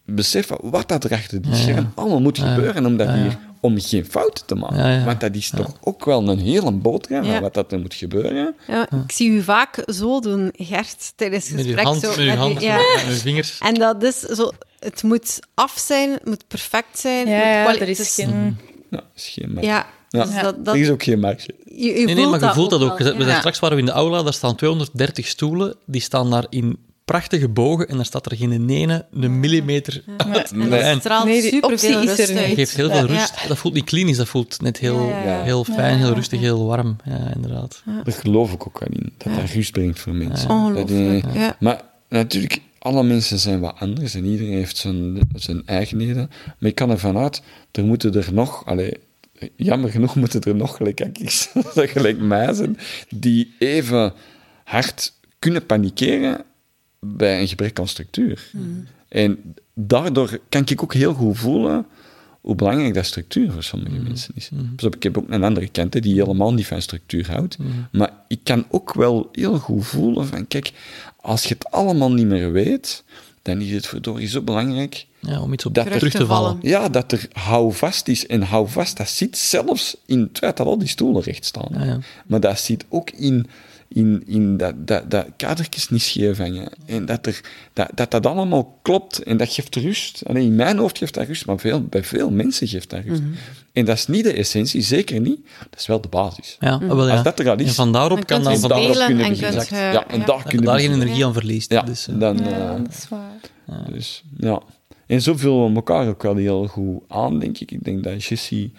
beseffen 0.05 0.58
wat 0.62 0.88
dat 0.88 1.03
er 1.03 1.12
achter 1.12 1.41
die 1.41 1.55
scherm 1.55 1.91
allemaal 1.95 2.22
moet 2.22 2.39
gebeuren 2.39 2.86
om 2.86 2.97
dat 2.97 3.14
hier 3.14 3.38
om 3.68 3.80
geen 3.82 4.05
fouten 4.05 4.45
te 4.45 4.55
maken. 4.55 4.78
Ja, 4.78 4.89
ja. 4.89 5.03
Want 5.05 5.20
dat 5.20 5.36
is 5.36 5.49
toch 5.49 5.74
ook 5.82 6.05
wel 6.05 6.28
een 6.30 6.39
hele 6.39 6.72
boterham 6.72 7.24
Ja. 7.26 7.32
van 7.34 7.41
wat 7.41 7.53
dat 7.53 7.72
er 7.72 7.80
moet 7.80 7.93
gebeuren. 7.93 8.55
Ja, 8.68 8.89
ik 9.05 9.11
zie 9.11 9.30
u 9.30 9.41
vaak 9.41 9.84
zo 9.86 10.20
doen, 10.20 10.53
Gert, 10.55 11.13
tijdens 11.15 11.47
het 11.47 11.55
Met 11.55 11.65
je 11.65 11.72
gesprek. 11.74 11.86
hand, 11.88 12.01
zo, 12.01 12.07
met 12.07 12.18
je 12.18 12.32
hand, 12.32 13.07
met 13.07 13.22
vingers. 13.22 13.57
En 13.59 13.74
dat 13.74 14.03
is 14.03 14.20
zo... 14.20 14.51
Het 14.80 15.03
moet 15.03 15.39
af 15.53 15.78
zijn, 15.88 16.11
het 16.11 16.26
moet 16.26 16.47
perfect 16.47 16.99
zijn. 16.99 17.28
Ja, 17.28 17.76
er 17.80 17.89
is 17.89 18.13
geen... 18.13 18.57
Ja, 18.89 19.01
is 19.15 19.28
geen 19.28 19.51
marge. 19.53 19.68
Ja, 19.70 19.86
Ja. 20.09 20.24
dus 20.24 20.41
dat, 20.41 20.65
dat, 20.65 20.76
Er 20.76 20.82
is 20.82 20.89
ook 20.89 21.03
geen 21.03 21.20
marge. 21.20 21.49
je, 21.65 21.99
je 21.99 22.05
Nee, 22.15 22.28
maar 22.28 22.39
je 22.43 22.53
voelt 22.53 22.70
dat 22.70 22.82
ook. 22.82 22.97
We 22.97 23.24
zijn. 23.24 23.38
Straks 23.38 23.59
waren 23.59 23.76
we 23.76 23.82
in 23.82 23.88
de 23.88 23.93
aula, 23.95 24.24
daar 24.24 24.34
staan 24.34 24.55
230 24.55 25.28
stoelen. 25.28 25.76
Die 25.86 26.01
staan 26.01 26.30
daar 26.32 26.45
in 26.49 26.78
prachtige 27.08 27.47
bogen 27.49 27.88
en 27.88 27.95
daar 27.95 28.05
staat 28.05 28.26
er 28.32 28.38
geen 28.38 28.70
ene 28.70 29.05
een 29.12 29.39
millimeter 29.39 30.03
uit. 30.18 30.51
En 30.51 30.70
dat 30.70 30.80
En 30.80 30.99
straalt 30.99 31.26
Nee, 31.26 31.41
die 31.41 31.51
superveel 31.51 31.99
optie 32.01 32.12
is 32.12 32.20
er 32.20 32.26
rust 32.26 32.38
uit. 32.38 32.45
het 32.47 32.55
geeft 32.55 32.76
heel 32.76 32.89
veel 32.89 33.08
Ja. 33.08 33.14
rust. 33.20 33.47
Dat 33.47 33.58
voelt 33.58 33.74
niet 33.74 33.84
klinisch, 33.86 34.18
dat 34.18 34.28
voelt 34.28 34.62
net 34.62 34.78
heel, 34.78 35.08
Ja, 35.08 35.24
ja, 35.24 35.38
ja. 35.38 35.43
heel 35.43 35.64
fijn, 35.64 35.97
heel 35.97 36.14
rustig, 36.14 36.39
heel 36.39 36.66
warm. 36.66 36.95
Ja, 37.03 37.32
inderdaad. 37.36 37.82
Daar 38.03 38.14
geloof 38.14 38.53
ik 38.53 38.68
ook 38.68 38.80
wel 38.80 38.89
in. 38.91 39.14
Dat 39.18 39.36
dat 39.36 39.49
rust 39.49 39.72
brengt 39.72 39.99
voor 39.99 40.14
mensen. 40.14 40.49
Ongelooflijk, 40.49 41.24
Dat, 41.24 41.34
eh, 41.34 41.41
ja. 41.41 41.55
Maar 41.60 41.82
natuurlijk, 42.10 42.62
alle 42.80 43.03
mensen 43.03 43.39
zijn 43.39 43.60
wat 43.60 43.76
anders 43.80 44.14
en 44.16 44.26
iedereen 44.26 44.53
heeft 44.53 44.78
zijn, 44.78 45.20
zijn 45.36 45.62
eigenheden. 45.66 46.30
Maar 46.60 46.70
ik 46.70 46.76
kan 46.76 46.89
ervan 46.89 47.18
uit, 47.18 47.41
er 47.72 47.84
moeten 47.84 48.14
er 48.14 48.28
nog... 48.34 48.66
Allee, 48.66 48.93
jammer 49.55 49.89
genoeg 49.89 50.16
moeten 50.16 50.41
er 50.41 50.55
nog 50.55 50.76
gelijk, 50.76 51.01
akkies, 51.01 51.49
gelijk 51.76 52.20
mij 52.20 52.53
zijn, 52.53 52.78
die 53.10 53.55
even 53.60 54.14
hard 54.64 55.14
kunnen 55.39 55.66
panikeren 55.66 56.45
bij 57.00 57.41
een 57.41 57.48
gebrek 57.48 57.80
aan 57.80 57.88
structuur. 57.88 58.52
En 59.08 59.56
daardoor 59.74 60.39
kan 60.50 60.64
ik 60.68 60.84
ook 60.84 60.93
heel 60.93 61.14
goed 61.14 61.38
voelen 61.38 61.86
hoe 62.41 62.56
belangrijk 62.56 62.93
dat 62.93 63.06
structuur 63.06 63.52
voor 63.52 63.64
sommige 63.64 63.95
mensen 63.95 64.32
is. 64.36 64.50
Op, 64.86 64.95
ik 64.95 65.04
heb 65.04 65.18
ook 65.18 65.30
een 65.30 65.43
andere 65.43 65.68
kant 65.68 65.93
hè, 65.93 66.00
die 66.00 66.14
helemaal 66.22 66.54
niet 66.54 66.68
van 66.68 66.82
structuur 66.82 67.32
houdt. 67.32 67.58
Maar 67.91 68.12
ik 68.28 68.39
kan 68.43 68.66
ook 68.70 68.93
wel 68.93 69.30
heel 69.32 69.60
goed 69.60 69.86
voelen 69.86 70.28
van, 70.28 70.48
kijk, 70.48 70.72
als 71.22 71.43
je 71.43 71.54
het 71.54 71.72
allemaal 71.72 72.12
niet 72.12 72.26
meer 72.28 72.52
weet, 72.52 73.04
dan 73.41 73.62
is 73.62 73.72
het 73.72 73.88
verdorie 73.88 74.28
zo 74.28 74.41
belangrijk 74.41 75.06
Ja, 75.20 75.41
om 75.41 75.54
iets 75.54 75.66
op 75.66 75.74
Dat 75.74 75.86
terug, 75.86 76.14
er- 76.14 76.20
te 76.20 76.26
vallen. 76.26 76.58
ja, 76.62 76.89
dat 76.89 77.12
er 77.12 77.28
houvast 77.32 78.08
is. 78.08 78.28
En 78.28 78.41
houvast, 78.41 78.98
dat 78.98 79.10
zit 79.10 79.38
zelfs 79.38 79.98
in 80.06 80.20
het 80.20 80.38
feit 80.38 80.58
dat 80.58 80.68
al 80.68 80.78
die 80.78 80.88
stoelen 80.88 81.22
recht 81.22 81.45
staan. 81.45 81.68
Ja, 81.72 81.84
ja. 81.84 82.00
Maar 82.26 82.39
dat 82.39 82.60
zit 82.60 82.86
ook 82.89 83.10
in, 83.10 83.48
in, 83.88 84.24
in 84.26 84.58
dat, 84.58 84.88
dat, 84.88 85.12
dat 85.12 85.26
kadertjes 85.38 85.90
niet 85.90 86.02
scheef 86.02 86.38
hangen. 86.38 86.70
En 86.86 87.06
dat, 87.06 87.26
er, 87.26 87.42
dat, 87.74 87.90
dat 87.96 88.12
dat 88.12 88.26
allemaal 88.26 88.80
klopt. 88.82 89.24
En 89.24 89.38
dat 89.38 89.54
geeft 89.54 89.76
rust. 89.76 90.22
Alleen 90.26 90.46
in 90.46 90.56
mijn 90.56 90.78
hoofd 90.78 90.98
geeft 90.98 91.14
dat 91.14 91.28
rust, 91.28 91.46
maar 91.46 91.60
veel, 91.60 91.84
bij 91.84 92.04
veel 92.04 92.30
mensen 92.30 92.68
geeft 92.68 92.90
dat 92.90 93.04
rust. 93.06 93.22
En 93.74 93.86
dat 93.86 93.98
is 93.98 94.08
niet 94.08 94.24
de 94.24 94.34
essentie, 94.34 94.82
zeker 94.82 95.20
niet. 95.20 95.40
Dat 95.70 95.80
is 95.80 95.88
wel 95.88 96.02
de 96.02 96.08
basis. 96.08 96.58
Ja, 96.60 96.80
wel, 96.80 97.08
ja. 97.08 97.14
Als 97.14 97.24
dat 97.24 97.40
er 97.40 97.50
al 97.50 97.58
is, 97.58 97.68
En 97.68 97.74
van 97.74 97.92
daarop 97.92 98.26
kan 98.26 98.44
dan 98.44 98.58
van 98.58 98.70
daarop 98.70 98.92
kunnen 98.92 99.26
en 99.26 99.30
beginnen. 99.30 99.66
je... 99.70 99.76
ja, 99.76 100.08
en 100.08 100.26
daar 100.26 100.44
kunnen 100.44 100.66
daar 100.66 100.80
geen 100.80 100.94
energie 100.94 101.26
aan 101.26 101.34
verliest. 101.34 101.72
Ja, 101.72 101.82
Dus, 101.82 102.08
eh, 102.08 102.20
dan... 102.20 102.38
Ja, 102.38 102.44
eh, 102.44 102.84
dat 102.84 102.90
is 102.90 103.08
waar. 103.10 103.92
dus, 103.92 104.24
ja. 104.38 104.62
En 105.06 105.22
zo 105.22 105.36
vullen 105.36 105.70
we 105.70 105.76
elkaar 105.76 106.08
ook 106.08 106.24
wel 106.24 106.36
heel 106.36 106.68
goed 106.68 107.02
aan, 107.08 107.40
denk 107.40 107.58
ik. 107.58 107.72
Ik 107.72 107.84
denk 107.84 108.04
dat 108.04 108.24
Jessie 108.24 108.74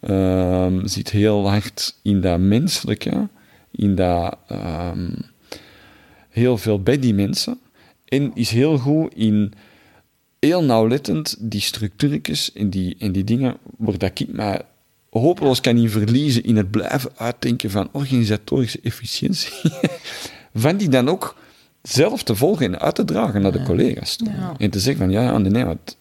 ehm, 0.00 0.86
zit 0.86 1.10
heel 1.10 1.48
hard 1.48 1.94
in 2.02 2.20
dat 2.20 2.38
menselijke, 2.38 3.28
in 3.78 3.94
dat 3.94 4.36
ehm, 4.46 5.10
heel 6.28 6.58
veel 6.58 6.82
bij 6.82 6.98
die 6.98 7.14
mensen. 7.14 7.58
En 8.04 8.30
is 8.34 8.50
heel 8.50 8.78
goed 8.78 9.14
in 9.14 9.52
heel 10.38 10.64
nauwlettend 10.64 11.36
die 11.38 11.60
structuurtjes 11.60 12.52
en 12.52 12.70
die, 12.70 12.96
en 12.98 13.12
die 13.12 13.24
dingen 13.24 13.56
waar 13.76 13.98
dat 13.98 14.20
ik 14.20 14.32
mij 14.32 14.60
hopeloos 15.10 15.60
kan 15.60 15.76
in 15.76 15.90
verliezen 15.90 16.44
in 16.44 16.56
het 16.56 16.70
blijven 16.70 17.10
uitdenken 17.16 17.70
van 17.70 17.88
organisatorische 17.92 18.80
efficiëntie. 18.82 19.52
van 20.54 20.76
die 20.76 20.88
dan 20.88 21.08
ook 21.08 21.36
zelf 21.82 22.22
te 22.22 22.34
volgen 22.34 22.66
en 22.66 22.80
uit 22.80 22.94
te 22.94 23.04
dragen 23.04 23.42
naar 23.42 23.52
de 23.52 23.62
collega's 23.62 24.16
toe. 24.16 24.30
Ja. 24.30 24.54
En 24.58 24.70
te 24.70 24.80
zeggen 24.80 25.04
van, 25.04 25.12
ja, 25.12 25.22
ja, 25.22 25.38
nee, 25.38 25.50
nee, 25.50 25.64
want 25.64 25.96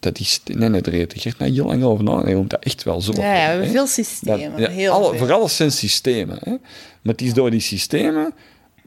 dat 0.00 0.18
is... 0.18 0.40
Nee, 0.44 0.68
nee, 0.68 0.80
daar 0.80 0.94
heeft 0.94 1.24
echt 1.24 1.38
nou 1.38 1.52
heel 1.52 1.64
lang 1.66 1.82
over 1.84 2.04
nadenken 2.04 2.38
om 2.38 2.48
dat 2.48 2.64
echt 2.64 2.82
wel 2.82 3.00
zo... 3.00 3.12
Ja, 3.12 3.22
ja, 3.22 3.32
we 3.44 3.50
hebben 3.50 3.66
veel 3.68 3.74
Dat- 3.80 3.88
systemen. 3.88 4.60
ja, 4.60 4.68
heel 4.68 4.92
alle, 4.92 5.08
veel. 5.08 5.18
voor 5.18 5.32
alles 5.32 5.56
zijn 5.56 5.72
systemen. 5.72 6.38
Hè. 6.40 6.50
Maar 6.50 7.12
het 7.14 7.22
is 7.22 7.34
door 7.34 7.50
die 7.50 7.60
systemen 7.60 8.32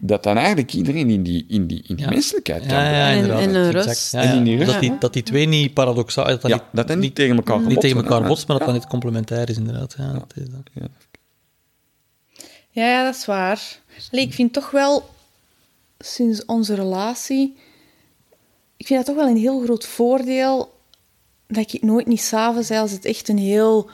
dat 0.01 0.23
dan 0.23 0.37
eigenlijk 0.37 0.73
iedereen 0.73 1.09
in 1.09 1.23
die, 1.23 1.45
in 1.47 1.67
die, 1.67 1.83
in 1.87 1.95
die 1.95 2.05
Ja. 2.05 2.11
menselijkheid 2.11 2.65
kan 2.65 2.69
Ja, 2.77 2.91
ja, 2.91 3.09
En- 3.09 3.17
inderdaad. 3.17 3.41
en 3.41 3.71
rust. 3.71 4.11
Ja, 4.11 4.21
En 4.21 4.27
ja. 4.27 4.33
in 4.33 4.43
die 4.43 4.57
rust. 4.57 4.71
Dat, 4.71 4.79
die, 4.81 4.97
dat 4.99 5.13
die 5.13 5.23
twee 5.23 5.45
niet 5.45 5.73
paradoxaal... 5.73 6.25
Dat 6.25 6.41
dat 6.41 6.51
Ja, 6.51 6.57
niet, 6.57 6.65
dat 6.71 6.87
dat 6.87 6.97
niet 6.97 7.15
tegen 7.15 7.35
elkaar 7.35 7.55
niet 7.57 7.63
botsen, 7.65 7.81
tegen 7.81 8.03
elkaar 8.09 8.27
botst, 8.27 8.47
maar 8.47 8.57
dat 8.57 8.67
Ja. 8.67 8.73
dat 8.73 8.81
niet 8.81 8.91
complementair 8.91 9.49
is, 9.49 9.57
inderdaad. 9.57 9.95
Ja, 9.97 10.11
dat 10.13 10.33
is 10.35 10.49
dat. 10.49 10.61
Ja. 10.73 10.87
Ja, 12.71 12.85
ja, 12.89 13.03
dat 13.03 13.15
is 13.15 13.25
waar. 13.25 13.79
Allee, 14.11 14.25
ik 14.25 14.33
vind 14.33 14.53
toch 14.53 14.71
wel, 14.71 15.09
sinds 15.99 16.45
onze 16.45 16.75
relatie, 16.75 17.57
ik 18.77 18.87
vind 18.87 19.05
dat 19.05 19.15
toch 19.15 19.23
wel 19.25 19.33
een 19.35 19.41
heel 19.41 19.61
groot 19.63 19.85
voordeel 19.85 20.77
dat 21.53 21.73
ik 21.73 21.81
nooit 21.81 22.07
niet 22.07 22.21
s'avonds, 22.21 22.71
als 22.71 22.91
het 22.91 23.05
echt 23.05 23.27
een 23.29 23.37
heel 23.37 23.89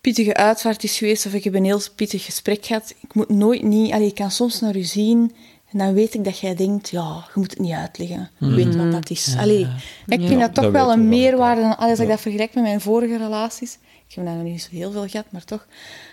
pittige 0.00 0.34
uitvaart 0.34 0.84
is 0.84 0.98
geweest 0.98 1.26
of 1.26 1.32
ik 1.34 1.44
heb 1.44 1.54
een 1.54 1.64
heel 1.64 1.80
pittig 1.96 2.24
gesprek 2.24 2.66
gehad, 2.66 2.94
ik 3.00 3.14
moet 3.14 3.28
nooit 3.28 3.62
niet... 3.62 3.92
Allee, 3.92 4.06
ik 4.06 4.14
kan 4.14 4.30
soms 4.30 4.60
naar 4.60 4.76
u 4.76 4.82
zien 4.82 5.34
en 5.70 5.78
dan 5.78 5.94
weet 5.94 6.14
ik 6.14 6.24
dat 6.24 6.38
jij 6.38 6.54
denkt, 6.54 6.88
ja, 6.88 7.24
je 7.34 7.40
moet 7.40 7.50
het 7.50 7.60
niet 7.60 7.72
uitleggen. 7.72 8.30
Je 8.38 8.46
weet 8.54 8.76
wat 8.76 8.92
dat 8.92 9.10
is. 9.10 9.34
Allee, 9.38 9.66
ik 10.06 10.26
vind 10.28 10.40
dat 10.40 10.54
toch 10.54 10.64
Dat 10.64 10.72
wel 10.72 10.92
een 10.92 11.08
meerwaarde 11.08 11.60
dan 11.60 11.76
als 11.76 11.98
ik 11.98 12.08
dat 12.08 12.20
vergelijk 12.20 12.54
met 12.54 12.62
mijn 12.62 12.80
vorige 12.80 13.16
relaties. 13.16 13.78
Ik 14.08 14.14
heb 14.14 14.24
daar 14.24 14.34
nog 14.34 14.44
niet 14.44 14.62
zo 14.62 14.68
heel 14.70 14.92
veel 14.92 15.08
gehad, 15.08 15.26
maar 15.30 15.44
toch. 15.44 15.66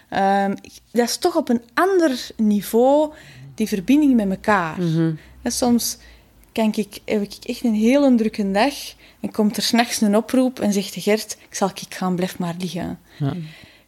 Ehm, 0.10 0.52
ik- 0.62 0.80
dat 0.92 1.08
is 1.08 1.18
toch 1.18 1.36
op 1.36 1.50
een 1.50 1.62
ander 1.74 2.28
niveau, 2.38 3.12
die 3.56 3.68
verbinding 3.68 4.16
met 4.16 4.30
elkaar. 4.30 4.78
Hè, 5.42 5.50
soms 5.50 5.98
kan 6.52 6.72
ik, 6.76 7.00
heb 7.06 7.22
ik 7.22 7.34
echt 7.44 7.64
een 7.64 7.74
hele 7.76 8.16
drukke 8.16 8.52
dag 8.52 8.74
en 9.24 9.32
komt 9.32 9.58
er 9.58 9.64
s'nachts 9.64 10.02
een 10.02 10.16
oproep 10.16 10.60
en 10.60 10.74
zegt 10.74 10.94
de 10.94 11.02
Gert, 11.02 11.38
ik 11.50 11.56
zal 11.56 11.70
ik 11.70 11.94
gaan, 11.96 12.16
blijf 12.16 12.40
maar 12.40 12.56
liggen. 12.60 13.00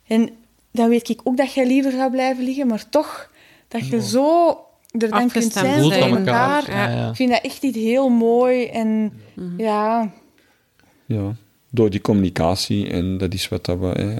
En 0.07 0.29
dan 0.71 0.89
weet 0.89 1.09
ik 1.09 1.19
ook 1.23 1.37
dat 1.37 1.53
jij 1.53 1.67
liever 1.67 1.91
zou 1.91 2.11
blijven 2.11 2.43
liggen, 2.43 2.67
maar 2.67 2.89
toch, 2.89 3.29
dat 3.67 3.87
je 3.87 4.01
zo 4.01 4.57
er 4.91 5.09
dan 5.09 5.29
kunt 5.29 5.53
zijn 5.53 5.91
elkaar. 5.91 6.71
Ja, 6.71 6.89
ja. 6.89 7.09
Ik 7.09 7.15
vind 7.15 7.31
dat 7.31 7.41
echt 7.43 7.63
iets 7.63 7.77
heel 7.77 8.09
mooi 8.09 8.65
en 8.65 9.13
ja... 9.57 10.11
Ja, 11.05 11.35
door 11.69 11.89
die 11.89 12.01
communicatie, 12.01 12.89
en 12.89 13.17
dat 13.17 13.33
is 13.33 13.47
wat 13.47 13.65
dat 13.65 13.79
we 13.79 13.85
hè, 13.85 14.15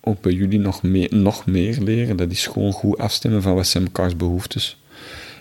ook 0.00 0.20
bij 0.20 0.32
jullie 0.32 0.58
nog 0.58 0.82
meer, 0.82 1.14
nog 1.14 1.46
meer 1.46 1.78
leren, 1.80 2.16
dat 2.16 2.30
is 2.30 2.46
gewoon 2.46 2.72
goed 2.72 2.98
afstemmen 2.98 3.42
van 3.42 3.54
wat 3.54 3.66
zijn 3.66 3.82
mekaars 3.82 4.16
behoeftes. 4.16 4.80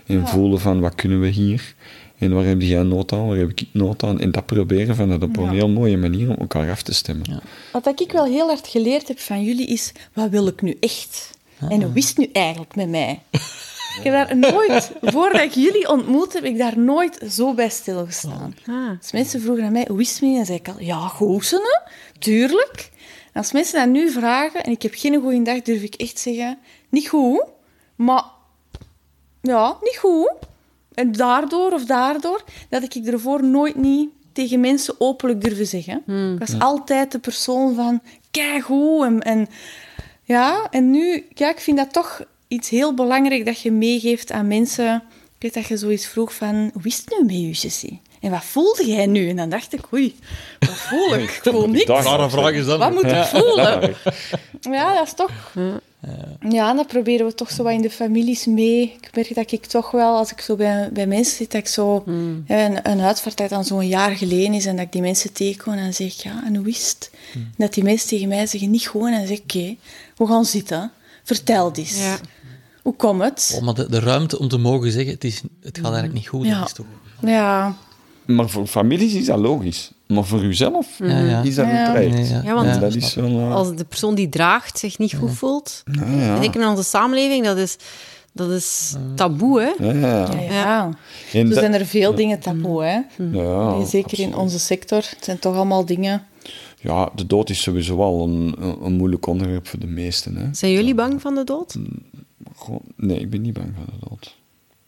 En 0.06 0.28
voelen 0.28 0.60
van 0.60 0.80
wat 0.80 0.96
kunnen 0.96 1.20
we 1.20 1.28
hier, 1.28 1.76
en 2.18 2.34
waar 2.34 2.46
heb 2.46 2.62
jij 2.62 2.84
nood 2.84 3.12
aan, 3.14 3.28
waar 3.28 3.38
heb 3.38 3.50
ik 3.50 3.68
nood 3.72 4.04
aan, 4.04 4.20
en 4.20 4.32
dat 4.32 4.46
proberen 4.46 4.96
van 4.96 5.10
dat 5.10 5.24
op 5.24 5.38
een 5.38 5.44
Ja. 5.44 5.52
heel 5.52 5.70
mooie 5.70 5.98
manier 5.98 6.30
om 6.30 6.36
elkaar 6.36 6.72
af 6.72 6.82
te 6.82 6.94
stemmen. 6.94 7.26
Ja. 7.30 7.40
Wat 7.82 8.02
ik 8.02 8.12
wel 8.12 8.26
heel 8.26 8.48
hard 8.48 8.68
geleerd 8.68 9.08
heb 9.08 9.20
van 9.20 9.44
jullie 9.44 9.68
is, 9.68 9.92
wat 10.14 10.30
wil 10.30 10.48
ik 10.48 10.62
nu 10.62 10.78
echt? 10.80 11.36
En 11.70 11.82
hoe 11.82 11.92
is 11.94 12.08
het 12.08 12.18
nu 12.18 12.30
eigenlijk 12.34 12.76
met 12.76 12.90
mij? 12.90 13.20
Ik 13.98 14.04
heb 14.04 14.14
daar 14.14 14.38
nooit, 14.38 14.92
voordat 15.02 15.42
ik 15.42 15.52
jullie 15.52 15.90
ontmoet 15.90 16.34
heb, 16.34 16.44
ik 16.44 16.58
daar 16.58 16.80
nooit 16.80 17.20
zo 17.30 17.54
bij 17.54 17.70
stilgestaan. 17.70 18.56
Ah. 18.66 18.90
Als 19.02 19.12
mensen 19.12 19.42
vroegen 19.42 19.66
aan 19.66 19.72
mij, 19.72 19.86
hoe 19.90 20.02
is 20.02 20.12
het 20.12 20.22
met 20.22 20.30
je? 20.30 20.36
Dan 20.36 20.46
zei 20.46 20.58
ik 20.58 20.68
al, 20.68 20.76
ja, 20.80 21.12
hè? 21.50 21.92
tuurlijk. 22.20 22.92
En 23.34 23.42
als 23.42 23.52
mensen 23.52 23.80
dat 23.80 23.90
nu 23.90 24.12
vragen, 24.12 24.64
en 24.64 24.72
ik 24.72 24.82
heb 24.82 24.94
geen 24.96 25.22
goede 25.22 25.42
dag, 25.42 25.62
durf 25.62 25.82
ik 25.82 25.96
echt 25.96 26.20
zeggen, 26.20 26.58
niet 26.90 27.08
goed, 27.08 27.44
maar 27.96 28.24
ja, 29.42 29.78
niet 29.82 29.98
goed. 29.98 30.32
En 30.98 31.12
daardoor 31.12 31.72
of 31.72 31.86
daardoor, 31.86 32.44
dat 32.70 32.84
ik 32.84 33.06
ervoor 33.06 33.44
nooit 33.44 33.76
niet 33.76 34.10
tegen 34.34 34.60
mensen 34.60 34.96
openlijk 34.98 35.42
durven 35.42 35.66
zeggen. 35.68 36.04
Ik 36.34 36.40
was 36.40 36.60
altijd 36.60 37.12
de 37.12 37.20
persoon 37.20 37.76
van, 37.76 38.02
kijk 38.32 38.64
goed. 38.64 39.04
En, 39.04 39.22
en, 39.22 39.48
ja, 40.24 40.68
en 40.72 40.92
nu, 40.92 41.26
ja, 41.34 41.50
ik 41.50 41.60
vind 41.60 41.78
dat 41.78 41.94
toch 41.94 42.22
iets 42.48 42.70
heel 42.70 42.94
belangrijk 42.94 43.46
dat 43.46 43.62
je 43.62 43.72
meegeeft 43.72 44.32
aan 44.32 44.48
mensen. 44.48 44.96
Ik 45.36 45.42
weet 45.42 45.54
dat 45.54 45.66
je 45.68 45.78
zoiets 45.78 46.08
vroeg 46.08 46.34
van, 46.34 46.70
hoe 46.74 46.84
is 46.84 46.98
het 46.98 47.10
nu 47.20 47.26
met 47.26 47.36
je, 47.36 47.68
Jessie? 47.68 48.02
En 48.22 48.32
wat 48.32 48.44
voelde 48.44 48.86
jij 48.86 49.06
nu? 49.06 49.30
En 49.30 49.36
dan 49.36 49.50
dacht 49.50 49.74
ik, 49.74 49.94
oei, 49.94 50.16
wat 50.60 50.70
voel 50.70 51.14
ik? 51.14 51.30
Ik 51.30 51.42
voel 51.44 51.70
niks. 51.70 51.86
Daar- 51.86 52.30
vraag 52.30 52.52
is 52.52 52.66
dat. 52.66 52.80
Wat 52.80 52.94
moet 52.94 53.04
ik 53.12 53.24
voelen? 53.24 53.96
Ja, 54.62 54.94
dat 54.94 55.06
is 55.08 55.14
toch... 55.14 55.54
Ja, 56.50 56.74
dat 56.74 56.88
proberen 56.88 57.26
we 57.26 57.34
toch 57.34 57.52
zo 57.52 57.64
wat 57.64 57.74
in 57.74 57.82
de 57.82 57.90
families 57.90 58.46
mee. 58.46 58.82
Ik 59.02 59.10
merk 59.16 59.36
dat 59.36 59.52
ik 59.52 59.66
toch 59.66 59.92
wel, 59.92 60.18
als 60.18 60.32
ik 60.32 60.42
zo 60.42 60.56
bij, 60.56 60.90
bij 60.94 61.08
mensen 61.08 61.36
zit, 61.36 61.52
dat 61.52 61.62
ik 61.62 61.68
zo... 61.68 62.04
ja, 62.48 62.66
Een, 62.66 62.92
een 62.92 63.02
uitvaart 63.02 63.38
dat 63.38 63.50
dan 63.50 63.66
zo'n 63.66 63.88
jaar 63.88 64.12
geleden 64.16 64.54
is 64.54 64.66
en 64.66 64.76
dat 64.76 64.86
ik 64.86 64.92
die 64.92 65.02
mensen 65.02 65.34
tegenkom 65.34 65.74
en 65.74 65.84
dan 65.84 65.94
zeg 65.94 66.08
ik, 66.14 66.24
ja, 66.24 66.44
en 66.46 66.56
hoe 66.56 66.68
is 66.68 66.90
het? 66.90 67.12
Dat 67.58 67.74
die 67.74 67.84
mensen 67.84 68.10
tegen 68.10 68.28
mij 68.28 68.48
zeggen, 68.48 68.70
niet 68.70 68.90
gewoon. 68.90 69.12
En 69.12 69.18
dan 69.18 69.28
zeg 69.28 69.38
ik, 69.38 69.44
oké, 69.44 69.76
we 70.18 70.28
gaan 70.28 70.46
zitten. 70.46 70.92
Vertel 71.24 71.72
eens. 71.74 72.00
Ja. 72.00 72.18
Hoe 72.82 72.96
komt 72.96 73.22
het? 73.22 73.54
Oh, 73.56 73.62
maar 73.62 73.74
de, 73.74 73.90
de 73.90 74.00
ruimte 74.00 74.40
om 74.40 74.48
te 74.48 74.58
mogen 74.58 74.92
zeggen, 74.92 75.14
het, 75.14 75.24
is, 75.24 75.42
het 75.62 75.76
gaat 75.78 75.84
eigenlijk 75.86 76.14
niet 76.14 76.28
goed. 76.28 76.46
Ja. 76.46 76.60
Dat 76.60 76.68
is 76.68 76.74
toch... 76.74 76.86
Ja, 77.22 77.76
Maar 78.26 78.50
voor 78.50 78.68
families 78.68 79.14
is 79.14 79.26
dat 79.26 79.40
logisch. 79.40 79.92
Maar 80.08 80.26
voor 80.26 80.42
uzelf 80.44 80.88
Ja, 81.00 81.20
ja. 81.20 81.42
is 81.42 81.56
dat 81.56 81.66
Ja. 81.66 81.94
niet 81.94 82.10
terecht. 82.10 82.30
Ja, 82.30 82.42
Ja, 82.44 82.54
want 82.54 82.80
dat 82.80 82.96
is 82.96 83.14
wel... 83.16 83.26
eh, 83.40 83.54
als 83.56 83.76
de 83.76 83.86
persoon 83.86 84.16
die 84.16 84.30
draagt 84.30 84.80
zich 84.80 84.98
niet 84.98 85.16
goed 85.16 85.32
voelt. 85.34 85.84
ja, 85.92 86.06
ja. 86.12 86.42
Zeker 86.42 86.62
in 86.62 86.68
onze 86.68 86.84
samenleving, 86.84 87.46
dat 87.46 87.58
is, 87.58 87.76
dat 88.34 88.50
is 88.50 88.96
taboe, 89.16 89.62
hè? 89.62 89.86
Ja, 89.86 89.94
ja. 89.94 90.32
Ja, 90.34 90.42
ja. 90.52 90.86
En 91.34 91.48
Zo 91.48 91.54
dat- 91.54 91.58
zijn 91.60 91.74
er 91.74 91.86
veel 91.86 92.16
dingen 92.16 92.40
taboe, 92.40 92.84
hè. 92.84 93.00
ja, 93.32 93.86
Zeker 93.86 94.20
in 94.20 94.36
onze 94.36 94.60
sector. 94.60 94.98
Het 94.98 95.18
zijn 95.24 95.40
toch 95.40 95.56
allemaal 95.56 95.86
dingen... 95.86 96.26
Ja, 96.82 97.10
de 97.16 97.26
dood 97.28 97.50
is 97.50 97.62
sowieso 97.62 97.98
wel 97.98 98.24
een, 98.24 98.56
een, 98.60 98.78
een 98.86 98.94
moeilijk 98.94 99.28
onderwerp 99.28 99.68
voor 99.68 99.80
de 99.80 99.88
meesten. 99.88 100.36
Hè. 100.36 100.46
Zijn 100.54 100.72
jullie 100.72 100.96
bang 100.96 101.22
van 101.22 101.36
de 101.36 101.44
dood? 101.44 101.76
Goh, 102.56 102.80
nee, 102.96 103.20
ik 103.20 103.30
ben 103.30 103.42
niet 103.42 103.54
bang 103.54 103.72
van 103.76 103.86
de 103.86 104.06
dood. 104.10 104.36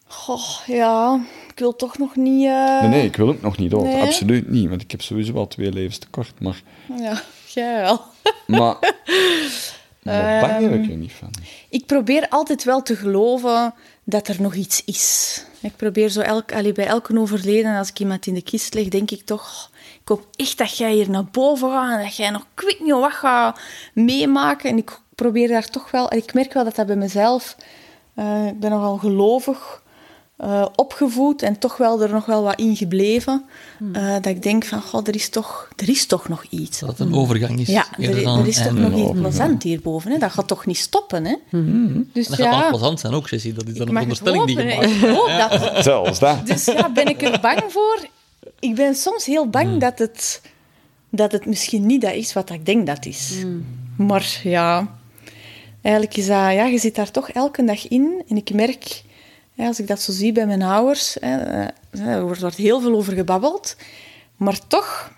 Goh, 0.07 0.41
ja, 0.67 1.19
ik 1.59 1.65
wil 1.65 1.75
toch 1.75 1.97
nog 1.97 2.15
niet... 2.15 2.45
eh, 2.45 2.79
Nee, 2.81 2.89
nee, 2.89 3.05
ik 3.05 3.15
wil 3.15 3.27
ook 3.27 3.41
nog 3.41 3.57
niet 3.57 3.71
dood. 3.71 3.83
Nee? 3.83 4.01
Absoluut 4.01 4.49
niet, 4.49 4.69
want 4.69 4.81
ik 4.81 4.91
heb 4.91 5.01
sowieso 5.01 5.33
wel 5.33 5.47
twee 5.47 5.71
levens 5.71 5.97
tekort. 5.97 6.33
Maar, 6.39 6.61
Ja, 6.97 7.21
jij 7.47 7.81
wel. 7.81 8.01
maar, 8.59 8.77
maar 10.03 10.53
heb 10.61 10.71
Ehm, 10.71 10.73
ik 10.83 10.89
er 10.89 10.95
niet 10.95 11.11
van. 11.11 11.29
Ik 11.69 11.85
probeer 11.85 12.25
altijd 12.29 12.63
wel 12.63 12.81
te 12.81 12.95
geloven 12.95 13.73
dat 14.03 14.27
er 14.27 14.41
nog 14.41 14.53
iets 14.53 14.83
is. 14.85 15.43
Ik 15.61 15.75
probeer 15.75 16.09
zo 16.09 16.21
elk, 16.21 16.53
allee, 16.53 16.71
bij 16.71 16.85
elke 16.87 17.19
overleden, 17.19 17.77
als 17.77 17.89
ik 17.89 17.99
iemand 17.99 18.25
in 18.27 18.33
de 18.33 18.41
kist 18.41 18.73
leg, 18.73 18.87
denk 18.87 19.11
ik 19.11 19.21
toch... 19.25 19.69
Ik 20.01 20.07
hoop 20.07 20.25
echt 20.35 20.57
dat 20.57 20.77
jij 20.77 20.91
hier 20.93 21.09
naar 21.09 21.25
boven 21.31 21.69
gaat 21.71 21.97
en 21.97 22.03
dat 22.03 22.15
jij 22.15 22.29
nog 22.29 22.45
ik 22.55 22.61
weet 22.63 22.79
niet 22.79 22.91
wat 22.91 23.11
gaat 23.11 23.59
meemaken. 23.93 24.69
En 24.69 24.77
ik 24.77 24.99
probeer 25.15 25.47
daar 25.47 25.69
toch 25.69 25.91
wel... 25.91 26.09
en 26.09 26.17
Ik 26.17 26.33
merk 26.33 26.53
wel 26.53 26.63
dat 26.63 26.75
dat 26.75 26.85
bij 26.87 26.95
mezelf... 26.95 27.55
eh, 28.15 28.47
ik 28.47 28.59
ben 28.59 28.69
nogal 28.71 28.97
gelovig 28.97 29.81
eh, 30.39 30.65
opgevoed 30.75 31.41
en 31.41 31.59
toch 31.59 31.77
wel 31.77 32.01
er 32.01 32.09
nog 32.11 32.25
wel 32.25 32.43
wat 32.43 32.59
in 32.59 32.75
gebleven. 32.75 33.45
Eh, 33.93 34.13
dat 34.13 34.25
ik 34.25 34.43
denk 34.43 34.65
van, 34.65 34.81
god, 34.81 35.07
er 35.07 35.15
is 35.15 35.29
toch, 35.29 35.69
er 35.75 35.89
is 35.89 36.05
toch 36.05 36.27
nog 36.27 36.45
iets. 36.49 36.79
Dat 36.79 36.89
het 36.89 36.99
een 36.99 37.13
overgang 37.13 37.59
is. 37.59 37.67
Ja, 37.67 37.85
eerder 37.97 38.27
er, 38.27 38.39
er 38.39 38.47
is 38.47 38.63
toch 38.63 38.73
nog 38.73 38.93
iets 38.93 39.19
plezant 39.19 39.63
hierboven. 39.63 40.11
Hè? 40.11 40.17
Dat 40.17 40.31
gaat 40.31 40.47
toch 40.47 40.65
niet 40.65 40.77
stoppen, 40.77 41.25
hè? 41.25 41.35
Dus 42.13 42.27
Dat 42.27 42.35
gaat 42.35 42.53
ja, 42.53 42.59
wel 42.59 42.69
plezant 42.69 42.99
zijn 42.99 43.13
ook, 43.13 43.29
Jessie. 43.29 43.53
Dat 43.53 43.67
is 43.67 43.73
dan 43.73 43.87
een 43.87 43.97
onderstelling 43.97 44.45
die 44.45 44.57
je 44.57 44.75
maakt. 44.75 44.91
Ik 44.91 45.01
hoop 45.01 45.49
dat. 45.49 45.83
Zelfs 45.83 46.19
dat. 46.19 46.47
Dus 46.47 46.65
ja, 46.65 46.91
ben 46.91 47.07
ik 47.07 47.21
er 47.21 47.39
bang 47.41 47.63
voor? 47.67 48.07
Ik 48.59 48.75
ben 48.75 48.95
soms 48.95 49.25
heel 49.25 49.49
bang 49.49 49.69
Hmm. 49.69 49.79
dat, 49.79 49.99
het, 49.99 50.41
dat 51.09 51.31
het 51.31 51.45
misschien 51.45 51.85
niet 51.85 52.01
dat 52.01 52.13
is 52.13 52.33
wat 52.33 52.49
ik 52.49 52.65
denk 52.65 52.87
dat 52.87 53.05
is. 53.05 53.33
Maar 53.97 54.39
ja, 54.43 54.97
eigenlijk 55.81 56.17
is 56.17 56.27
dat... 56.27 56.35
Ja, 56.37 56.65
je 56.65 56.79
zit 56.79 56.95
daar 56.95 57.11
toch 57.11 57.29
elke 57.29 57.63
dag 57.63 57.87
in. 57.87 58.23
En 58.27 58.37
ik 58.37 58.53
merk, 58.53 59.03
hè, 59.61 59.67
als 59.67 59.79
ik 59.79 59.87
dat 59.87 60.01
zo 60.01 60.11
zie 60.11 60.31
bij 60.31 60.45
mijn 60.45 60.61
ouders... 60.61 61.17
Hè, 61.19 61.37
eh, 61.37 61.67
er 62.05 62.21
wordt, 62.23 62.41
wordt 62.41 62.55
heel 62.55 62.81
veel 62.81 62.93
over 62.95 63.13
gebabbeld. 63.13 63.75
Maar 64.37 64.59
toch 64.67 65.11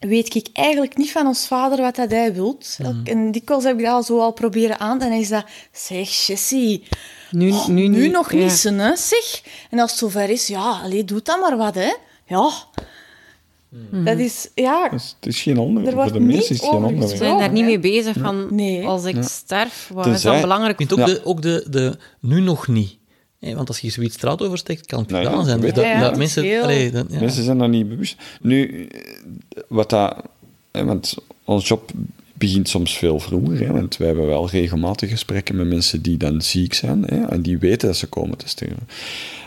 weet 0.00 0.34
ik 0.34 0.46
eigenlijk 0.52 0.96
niet 0.96 1.12
van 1.12 1.26
ons 1.26 1.46
vader 1.46 1.80
wat 1.80 1.96
dat 1.96 2.10
hij 2.10 2.34
wilt. 2.34 2.76
Elk- 2.82 3.08
En 3.08 3.32
dikwijls 3.32 3.64
heb 3.64 3.78
ik 3.78 3.84
dat 3.84 3.92
al 3.94 4.02
zo 4.02 4.20
al 4.20 4.32
proberen 4.32 4.80
aan. 4.80 5.00
En 5.00 5.10
dan 5.10 5.18
is 5.18 5.28
dat... 5.28 5.44
Zeg, 5.72 6.26
Jessie... 6.26 6.82
Nu, 7.30 7.50
Oh, 7.52 7.66
nu, 7.66 7.88
nu, 7.88 8.08
nog 8.08 8.32
ja. 8.32 8.38
niet, 8.38 8.62
hè, 8.62 8.96
zeg. 8.96 9.42
En 9.70 9.78
als 9.78 9.90
het 9.90 9.98
zover 10.00 10.30
is, 10.30 10.46
ja, 10.46 10.80
allee, 10.82 11.04
doe 11.04 11.20
dan 11.22 11.40
maar 11.40 11.56
wat, 11.56 11.74
hè. 11.74 11.94
Ja. 12.26 12.50
Dat 14.04 14.18
is, 14.18 14.48
ja... 14.54 14.88
Dus 14.88 15.16
het 15.20 15.28
is 15.34 15.42
geen 15.42 15.58
onderwerp. 15.58 15.96
Er 15.96 16.02
Voor 16.02 16.12
de 16.12 16.20
meesten 16.20 16.54
is 16.54 16.60
het 16.60 16.70
geen 16.70 16.84
onderwerp. 16.84 17.16
zijn 17.16 17.38
daar 17.38 17.52
niet 17.52 17.64
mee 17.64 17.78
bezig 17.78 18.16
van, 18.20 18.54
Nee. 18.54 18.86
als 18.86 19.04
ik 19.04 19.16
sterf, 19.22 19.90
wat 19.92 20.02
Tenzij- 20.04 20.30
is 20.30 20.36
dan 20.36 20.40
belangrijk? 20.40 20.80
Ik 20.80 20.88
vind 20.88 21.00
ook, 21.00 21.06
Ja. 21.08 21.14
de, 21.14 21.24
ook 21.24 21.42
de, 21.42 21.66
de 21.70 21.96
nu 22.20 22.40
nog 22.40 22.68
niet. 22.68 22.96
Hè, 23.42 23.54
want 23.54 23.68
als 23.68 23.78
je 23.80 23.90
zoiets 23.90 24.14
straat 24.14 24.42
oversteekt, 24.42 24.86
kan 24.86 24.98
het 25.00 25.10
Nee, 25.10 25.22
gedaan 25.24 25.38
ja, 25.38 25.44
zijn. 25.44 25.60
weet 25.60 25.74
Dat-. 25.74 25.84
Ja, 25.84 26.00
dat 26.00 26.16
mensen, 26.16 26.42
heel- 26.44 26.62
allee, 26.62 26.90
dat- 26.90 27.06
ja. 27.10 27.20
Mensen 27.20 27.44
zijn 27.44 27.58
daar 27.58 27.68
niet 27.68 27.88
bewust. 27.88 28.16
Nu, 28.40 28.86
eh, 28.86 29.00
wat 29.68 29.90
dat... 29.90 30.16
Want 30.70 31.14
ons 31.44 31.68
job 31.68 31.90
begint 32.32 32.68
soms 32.68 32.98
veel 32.98 33.20
vroeger, 33.20 33.58
hè, 33.66 33.72
want 33.72 33.96
wij 33.96 34.06
hebben 34.06 34.26
wel 34.26 34.48
regelmatig 34.50 35.10
gesprekken 35.10 35.56
met 35.56 35.66
mensen 35.66 36.02
die 36.02 36.16
dan 36.16 36.42
ziek 36.42 36.74
zijn 36.74 37.02
hè, 37.04 37.24
en 37.24 37.42
die 37.42 37.58
weten 37.58 37.88
dat 37.88 37.96
ze 37.96 38.06
komen 38.06 38.38
te 38.38 38.48
sterven. 38.48 38.88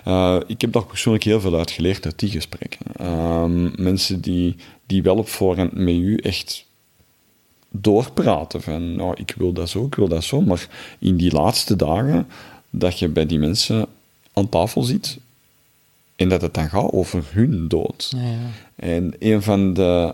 Eh, 0.06 0.38
ik 0.48 0.62
heb 0.62 0.72
daar 0.72 0.86
persoonlijk 0.86 1.24
heel 1.24 1.40
veel 1.42 1.58
uit 1.58 1.72
geleerd 1.72 2.06
uit 2.06 2.20
die 2.20 2.30
gesprekken. 2.30 2.80
Ehm, 2.96 3.84
mensen 3.84 4.22
die, 4.22 4.56
die 4.86 5.04
wel 5.04 5.16
op 5.16 5.28
voorhand 5.30 5.74
met 5.74 5.94
u 5.96 6.16
echt 6.18 6.66
doorpraten 7.72 8.62
van, 8.62 8.96
nou, 8.96 9.14
ik 9.18 9.34
wil 9.38 9.54
dat 9.54 9.70
zo, 9.70 9.86
ik 9.86 9.96
wil 9.96 10.08
dat 10.08 10.24
zo, 10.24 10.42
maar 10.42 10.68
in 11.00 11.18
die 11.18 11.32
laatste 11.32 11.76
dagen 11.76 12.28
dat 12.80 13.00
je 13.00 13.08
bij 13.08 13.26
die 13.26 13.40
mensen 13.40 13.86
aan 14.34 14.50
tafel 14.50 14.84
zit 14.84 15.18
en 16.16 16.30
dat 16.30 16.42
het 16.42 16.54
dan 16.54 16.70
gaat 16.70 16.92
over 16.92 17.24
hun 17.30 17.68
dood. 17.68 18.12
Ja, 18.16 18.22
ja. 18.22 18.38
En 18.76 19.14
een 19.20 19.42
van 19.42 19.74
de, 19.74 20.14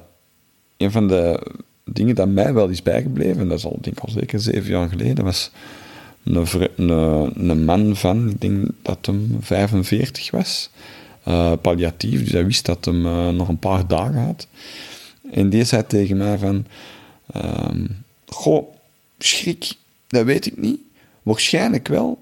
een 0.78 0.92
van 0.92 1.08
de 1.08 1.48
dingen 1.84 2.16
dat 2.16 2.28
mij 2.28 2.54
wel 2.54 2.68
is 2.68 2.84
bijgebleven, 2.84 3.42
en 3.42 3.48
dat 3.48 3.58
is 3.58 3.66
al, 3.66 3.78
denk 3.82 3.98
ik, 3.98 4.04
al 4.04 4.10
zeker 4.10 4.40
zeven 4.40 4.70
jaar 4.70 4.90
geleden, 4.90 5.24
was 5.24 5.52
een, 6.24 6.48
een, 6.76 7.50
een 7.50 7.66
man 7.66 7.96
van, 7.96 8.30
ik 8.30 8.42
denk 8.42 8.68
dat 8.82 9.06
hem 9.06 9.38
45 9.42 10.32
was, 10.32 10.70
eh, 11.24 11.52
palliatief, 11.62 12.24
dus 12.24 12.32
hij 12.32 12.46
wist 12.46 12.66
dat 12.66 12.86
hem 12.86 13.06
eh, 13.06 13.30
nog 13.30 13.48
een 13.48 13.60
paar 13.60 13.88
dagen 13.88 14.26
had. 14.26 14.48
En 15.32 15.50
die 15.50 15.64
zei 15.64 15.88
tegen 15.88 16.18
mij 16.18 16.38
van, 16.38 16.66
ehm, 17.32 17.86
goh, 18.28 18.74
schrik, 19.18 19.74
dat 20.08 20.26
weet 20.26 20.46
ik 20.46 20.58
niet, 20.58 20.80
waarschijnlijk 21.24 21.88
wel, 21.88 22.22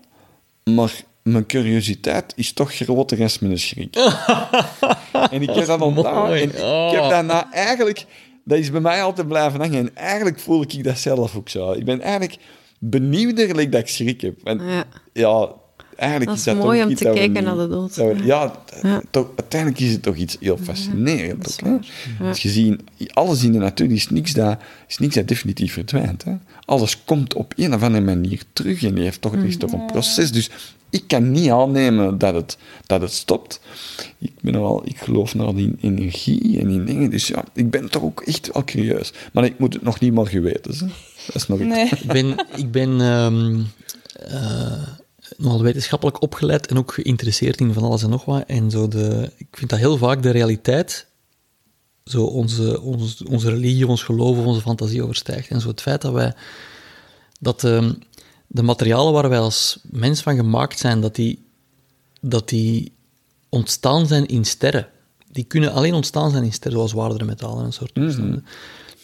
maar 0.73 1.03
mijn 1.23 1.45
curiositeit 1.45 2.33
is 2.35 2.53
toch 2.53 2.75
groter 2.75 3.17
dan 3.17 3.29
mijn 3.39 3.59
schrik. 3.59 3.95
En 5.31 5.41
ik 5.41 5.49
heb 5.49 5.65
dat 5.65 5.81
ontdaan. 5.81 6.31
En 6.31 6.49
ik 6.49 6.91
heb 6.91 7.09
daarna 7.09 7.51
eigenlijk... 7.51 8.05
Dat 8.43 8.57
is 8.57 8.71
bij 8.71 8.81
mij 8.81 9.03
altijd 9.03 9.27
blijven 9.27 9.59
hangen. 9.59 9.77
En 9.79 9.95
eigenlijk 9.95 10.39
voel 10.39 10.61
ik 10.61 10.83
dat 10.83 10.97
zelf 10.97 11.35
ook 11.35 11.49
zo. 11.49 11.71
Ik 11.71 11.85
ben 11.85 12.01
eigenlijk 12.01 12.37
benieuwder 12.79 13.55
like, 13.55 13.69
dat 13.69 13.81
ik 13.81 13.87
schrik 13.87 14.21
heb. 14.21 14.43
En 14.43 14.61
Ja. 14.63 14.85
ja, 15.13 15.51
eigenlijk 15.99 16.29
Dat 16.29 16.39
is 16.39 16.45
is 16.47 16.53
dat 16.53 16.63
mooi 16.63 16.77
toch 16.77 16.85
om 16.85 16.91
iets 16.91 17.01
te 17.01 17.07
dat 17.07 17.13
we 17.17 17.19
kijken 17.19 17.43
naar 17.43 17.55
de 17.57 17.67
dood. 17.67 17.95
we- 17.95 18.15
ja, 18.23 18.53
Ja. 18.81 19.01
Toch, 19.11 19.27
uiteindelijk 19.35 19.81
is 19.81 19.91
het 19.91 20.01
toch 20.03 20.15
iets 20.15 20.37
heel 20.39 20.57
fascinerend. 20.57 21.41
Dat 21.43 21.49
is 21.51 21.69
ook, 21.71 21.81
hè? 22.17 22.27
Als 22.27 22.41
je 22.41 22.49
ziet, 22.49 22.81
alles 23.13 23.43
in 23.43 23.51
de 23.51 23.57
natuur 23.57 23.91
is 23.91 24.09
niks 24.09 24.33
dat, 24.33 24.57
is 24.87 24.97
niks 24.97 25.15
dat 25.15 25.27
definitief 25.27 25.73
verdwijnt. 25.73 26.23
Hè? 26.23 26.33
Alles 26.65 27.03
komt 27.05 27.33
op 27.33 27.53
een 27.55 27.73
of 27.73 27.83
andere 27.83 28.03
manier 28.03 28.41
terug 28.53 28.83
en 28.83 28.97
heeft 28.97 29.21
toch, 29.21 29.31
het 29.31 29.43
is 29.43 29.57
toch 29.57 29.71
een 29.71 29.85
proces. 29.85 30.31
Dus 30.31 30.49
ik 30.89 31.03
kan 31.07 31.31
niet 31.31 31.49
aannemen 31.49 32.17
dat 32.17 32.33
het, 32.33 32.57
dat 32.85 33.01
het 33.01 33.11
stopt. 33.13 33.59
Ik, 34.17 34.31
ben 34.41 34.53
wel, 34.53 34.81
ik 34.85 34.97
geloof 34.97 35.35
nogal 35.35 35.55
in 35.55 35.77
energie 35.81 36.59
en 36.59 36.69
in 36.69 36.85
dingen. 36.85 37.09
Dus 37.09 37.27
ja, 37.27 37.43
ik 37.53 37.69
ben 37.69 37.89
toch 37.89 38.03
ook 38.03 38.21
echt 38.21 38.49
wel 38.53 38.63
curieus. 38.63 39.13
Maar 39.33 39.43
ik 39.45 39.59
moet 39.59 39.73
het 39.73 39.83
nog 39.83 39.99
niet 39.99 40.13
morgen 40.13 40.41
weten. 40.41 40.73
Hè? 40.77 40.85
Dat 41.25 41.35
is 41.35 41.47
nog 41.47 41.59
iets. 41.61 41.67
Nee. 41.75 41.85
Ik 41.85 42.07
ben, 42.07 42.45
ik 42.55 42.71
ben 42.71 43.01
ehm, 43.01 43.59
eh, 44.27 44.87
nogal 45.37 45.61
wetenschappelijk 45.61 46.21
opgeleid 46.21 46.67
en 46.67 46.77
ook 46.77 46.93
geïnteresseerd 46.93 47.59
in 47.59 47.73
van 47.73 47.83
alles 47.83 48.03
en 48.03 48.09
nog 48.09 48.25
wat. 48.25 48.43
En 48.47 48.71
zo 48.71 48.87
de, 48.87 49.31
ik 49.37 49.47
vind 49.51 49.69
dat 49.69 49.79
heel 49.79 49.97
vaak 49.97 50.23
de 50.23 50.29
realiteit, 50.29 51.07
zo 52.05 52.23
onze, 52.23 52.81
onze, 52.81 53.27
onze 53.27 53.49
religie, 53.49 53.87
ons 53.87 54.03
geloof 54.03 54.37
of 54.37 54.45
onze 54.45 54.61
fantasie 54.61 55.03
overstijgt. 55.03 55.49
En 55.49 55.61
zo 55.61 55.67
het 55.67 55.81
feit 55.81 56.01
dat 56.01 56.13
wij, 56.13 56.33
dat 57.39 57.63
ehm, 57.63 57.93
de 58.47 58.63
materialen 58.63 59.13
waar 59.13 59.29
wij 59.29 59.39
als 59.39 59.79
mens 59.83 60.21
van 60.21 60.35
gemaakt 60.35 60.79
zijn, 60.79 61.01
dat 61.01 61.15
die, 61.15 61.45
dat 62.21 62.49
die 62.49 62.91
ontstaan 63.49 64.07
zijn 64.07 64.25
in 64.25 64.45
sterren. 64.45 64.87
Die 65.31 65.43
kunnen 65.43 65.71
alleen 65.71 65.93
ontstaan 65.93 66.31
zijn 66.31 66.43
in 66.43 66.53
sterren, 66.53 66.77
zoals 66.77 66.91
zwaardere 66.91 67.25
metalen 67.25 67.65
en 67.65 67.73
soort 67.73 67.93
toestanden. 67.93 68.45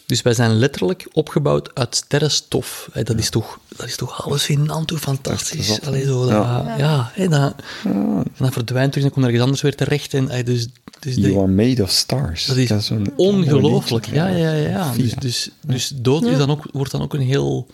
Dus 0.05 0.21
wij 0.21 0.33
zijn 0.33 0.51
letterlijk 0.51 1.07
opgebouwd 1.11 1.75
uit 1.75 1.95
sterrenstof. 1.95 2.89
Hè, 2.91 3.03
dat, 3.03 3.19
is 3.19 3.29
toch, 3.29 3.59
dat 3.75 3.87
is 3.87 3.95
toch 3.95 4.11
hallucinant, 4.11 4.89
hoe 4.89 4.99
fantastisch. 4.99 5.67
zot, 5.67 5.81
hè? 5.81 5.87
Allee, 5.87 6.05
zo, 6.05 6.21
dat, 6.21 6.31
ja. 6.77 7.11
hè, 7.13 7.27
dat, 7.27 7.55
En 7.83 8.25
dat 8.37 8.53
verdwijnt 8.53 8.91
terug 8.91 9.07
en 9.07 9.13
komt 9.13 9.25
ergens 9.25 9.43
anders 9.43 9.61
weer 9.61 9.75
terecht. 9.75 10.13
En, 10.13 10.45
dus, 10.45 10.67
dus 10.99 11.15
You 11.15 11.31
de- 11.31 11.37
are 11.37 11.47
made 11.47 11.83
of 11.83 11.89
stars. 11.89 12.45
dat 12.45 12.57
is 12.57 12.91
ongelooflijk. 13.15 14.05
Ja, 14.05 14.27
ja, 14.27 14.51
ja. 14.51 14.69
ja. 14.69 14.93
Dus, 14.97 15.13
dus, 15.13 15.49
dus 15.65 15.91
dood 15.95 16.23
is 16.23 16.37
dan 16.37 16.49
ook, 16.51 16.67
wordt 16.71 16.91
dan 16.91 17.01
ook 17.01 17.13
een 17.13 17.21
heel 17.21 17.67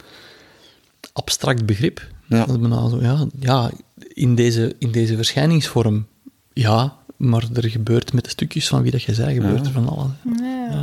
abstract 1.14 1.66
begrip. 1.66 2.08
Ja. 2.28 2.46
Dat 2.46 2.90
zo, 2.90 3.00
ja, 3.02 3.28
ja 3.40 3.72
in, 4.14 4.36
deze, 4.36 4.76
in 4.80 4.92
deze 4.92 5.16
verschijningsvorm, 5.16 6.08
ja, 6.54 6.98
maar 7.22 7.44
er 7.54 7.70
gebeurt 7.70 8.14
met 8.14 8.24
de 8.24 8.30
stukjes 8.30 8.68
van 8.68 8.82
wie 8.82 8.92
dat 8.92 9.04
je 9.04 9.14
zei, 9.14 9.34
gebeurt 9.34 9.66
er 9.66 9.72
van 9.72 9.90
alles. 9.90 10.12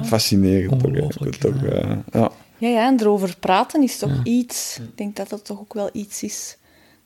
Fascinerend. 0.09 0.71
toch, 0.71 0.83
hè. 0.83 0.89
Ongelooflijk, 0.89 1.37
Toch, 1.37 1.63
ja. 1.63 1.69
eh, 1.69 1.97
ja. 2.13 2.31
Ja, 2.59 2.69
ja, 2.69 2.87
en 2.87 3.01
erover 3.01 3.37
praten 3.41 3.83
is 3.83 3.99
toch 3.99 4.21
iets... 4.23 4.79
Ik 4.79 4.97
denk 4.97 5.17
dat 5.17 5.29
dat 5.29 5.45
toch 5.45 5.61
ook 5.61 5.75
wel 5.75 5.91
iets 5.93 6.23
is. 6.23 6.57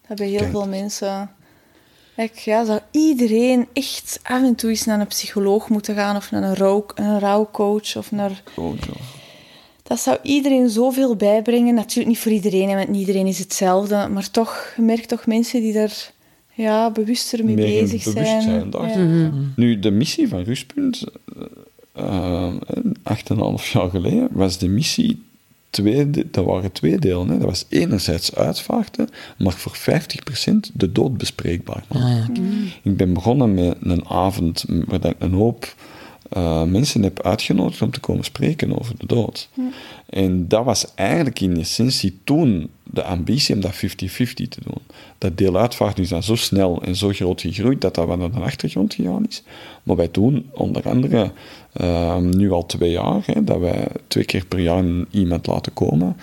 Dat 0.09 0.17
bij 0.17 0.29
heel 0.29 0.51
veel 0.51 0.69
mensen... 0.69 1.31
Kijk, 2.17 2.39
ja, 2.39 2.65
zou 2.65 2.81
iedereen 2.91 3.69
echt 3.73 4.21
af 4.23 4.43
en 4.43 4.55
toe 4.55 4.71
eens 4.71 4.85
naar 4.85 5.01
een 5.01 5.07
psycholoog 5.07 5.69
moeten 5.69 5.95
gaan 5.95 6.17
of 6.17 6.31
naar 6.31 6.43
een, 6.43 6.55
rouw, 6.55 6.87
een 6.95 7.19
rouwcoach 7.19 7.97
of 7.97 8.11
naar... 8.11 8.43
Goed, 8.55 8.85
ja. 8.85 8.93
Dat 9.83 10.01
zou 10.01 10.19
iedereen 10.23 10.71
zoveel 10.71 11.17
bijbrengen. 11.17 11.75
Natuurlijk 11.75 12.09
niet 12.09 12.19
voor 12.19 12.33
iedereen, 12.33 12.69
hè, 12.69 12.77
want 12.77 12.89
niet 12.89 13.01
iedereen 13.01 13.27
is 13.27 13.39
hetzelfde. 13.39 14.09
Maar 14.09 14.31
toch, 14.31 14.73
je 14.77 14.83
merkt 14.83 15.09
toch 15.09 15.27
mensen 15.27 15.61
die 15.61 15.73
daar 15.73 16.13
ja, 16.55 16.91
bewuster 16.91 17.45
mee 17.45 17.55
Meer 17.55 17.67
bezig 17.67 18.05
bewustzijn, 18.05 18.43
zijn. 18.43 18.71
dacht 18.71 18.95
Ja. 18.95 19.31
Nu, 19.57 19.79
de 19.79 19.91
missie 19.91 20.29
van 20.29 20.43
Rustpunt, 20.43 21.05
eh, 21.93 22.05
uh, 22.05 22.53
acht 23.03 23.31
en 23.31 23.37
een 23.37 23.43
half 23.43 23.73
jaar 23.73 23.91
geleden, 23.91 24.29
was 24.31 24.59
de 24.59 24.69
missie 24.69 25.23
twee, 25.71 26.11
dat 26.31 26.45
waren 26.45 26.73
twee 26.73 26.99
delen. 26.99 27.29
Hè. 27.29 27.39
Dat 27.39 27.49
was 27.49 27.67
enerzijds 27.69 28.35
uitvaarten, 28.35 29.09
maar 29.39 29.53
voor 29.53 29.77
50% 29.77 30.71
de 30.73 30.93
dood 30.93 31.17
bespreekbaar 31.17 31.85
maken. 31.89 32.71
Ik 32.83 32.97
ben 32.97 33.13
begonnen 33.13 33.55
met 33.55 33.77
een 33.81 34.07
avond 34.09 34.65
waar 34.87 35.05
ik 35.05 35.17
een 35.19 35.33
hoop 35.33 35.75
uh, 36.37 36.63
mensen 36.63 37.03
heb 37.03 37.23
uitgenodigd 37.23 37.83
om 37.83 37.91
te 37.91 38.01
komen 38.01 38.25
spreken 38.25 38.79
over 38.79 38.95
de 38.99 39.07
dood. 39.07 39.49
En 40.09 40.49
dat 40.49 40.65
was 40.65 40.95
eigenlijk 40.95 41.41
in 41.41 41.59
essentie 41.59 42.19
toen 42.25 42.71
de 42.83 43.03
ambitie 43.03 43.55
om 43.55 43.61
dat 43.61 43.75
50-50 43.75 43.79
te 44.35 44.61
doen. 44.65 44.83
Dat 45.19 45.39
deel 45.39 45.57
uitvaart 45.57 45.99
is 45.99 46.09
dan 46.09 46.23
zo 46.23 46.35
snel 46.35 46.83
en 46.83 46.97
zo 46.97 47.09
groot 47.09 47.41
gegroeid 47.41 47.81
dat 47.81 47.95
dat 47.95 48.07
wel 48.07 48.17
naar 48.17 48.31
de 48.31 48.41
achtergrond 48.41 48.95
gegaan 48.95 49.27
is. 49.29 49.43
Maar 49.83 49.97
wij 49.97 50.09
doen 50.11 50.47
onder 50.53 50.89
andere 50.89 51.31
uh, 51.81 52.17
nu 52.17 52.51
al 52.51 52.67
twee 52.67 52.91
jaar 52.91 53.23
hè, 53.27 53.45
dat 53.45 53.59
wij 53.59 53.87
twee 54.07 54.25
keer 54.25 54.47
per 54.47 54.61
jaar 54.61 54.85
iemand 55.11 55.47
laten 55.47 55.73
komen 55.73 56.17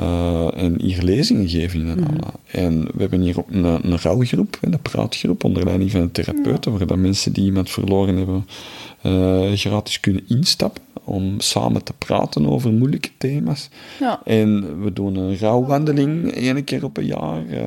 uh, 0.00 0.62
en 0.62 0.80
hier 0.80 1.02
lezingen 1.02 1.48
geven 1.48 1.80
in 1.80 1.86
mm. 1.86 2.06
En 2.46 2.82
we 2.82 3.00
hebben 3.00 3.20
hier 3.20 3.38
ook 3.38 3.50
een, 3.50 3.64
een 3.64 3.98
rouwgroep, 3.98 4.58
een 4.60 4.78
praatgroep 4.82 5.44
onder 5.44 5.64
leiding 5.64 5.90
van 5.90 6.00
een 6.00 6.12
therapeut, 6.12 6.64
waar 6.64 6.86
dat 6.86 6.96
mensen 6.96 7.32
die 7.32 7.44
iemand 7.44 7.70
verloren 7.70 8.16
hebben 8.16 8.46
gratis 9.54 10.00
kunnen 10.00 10.24
instappen 10.28 10.82
om 11.04 11.40
samen 11.40 11.84
te 11.84 11.92
praten 11.92 12.46
over 12.46 12.72
moeilijke 12.72 13.10
thema's. 13.18 13.68
Ja. 14.00 14.20
En 14.24 14.82
we 14.82 14.92
doen 14.92 15.16
een 15.16 15.38
rouwwandeling 15.38 16.32
één 16.32 16.64
keer 16.64 16.84
op 16.84 16.96
een 16.96 17.06
jaar. 17.06 17.44
Uh, 17.46 17.62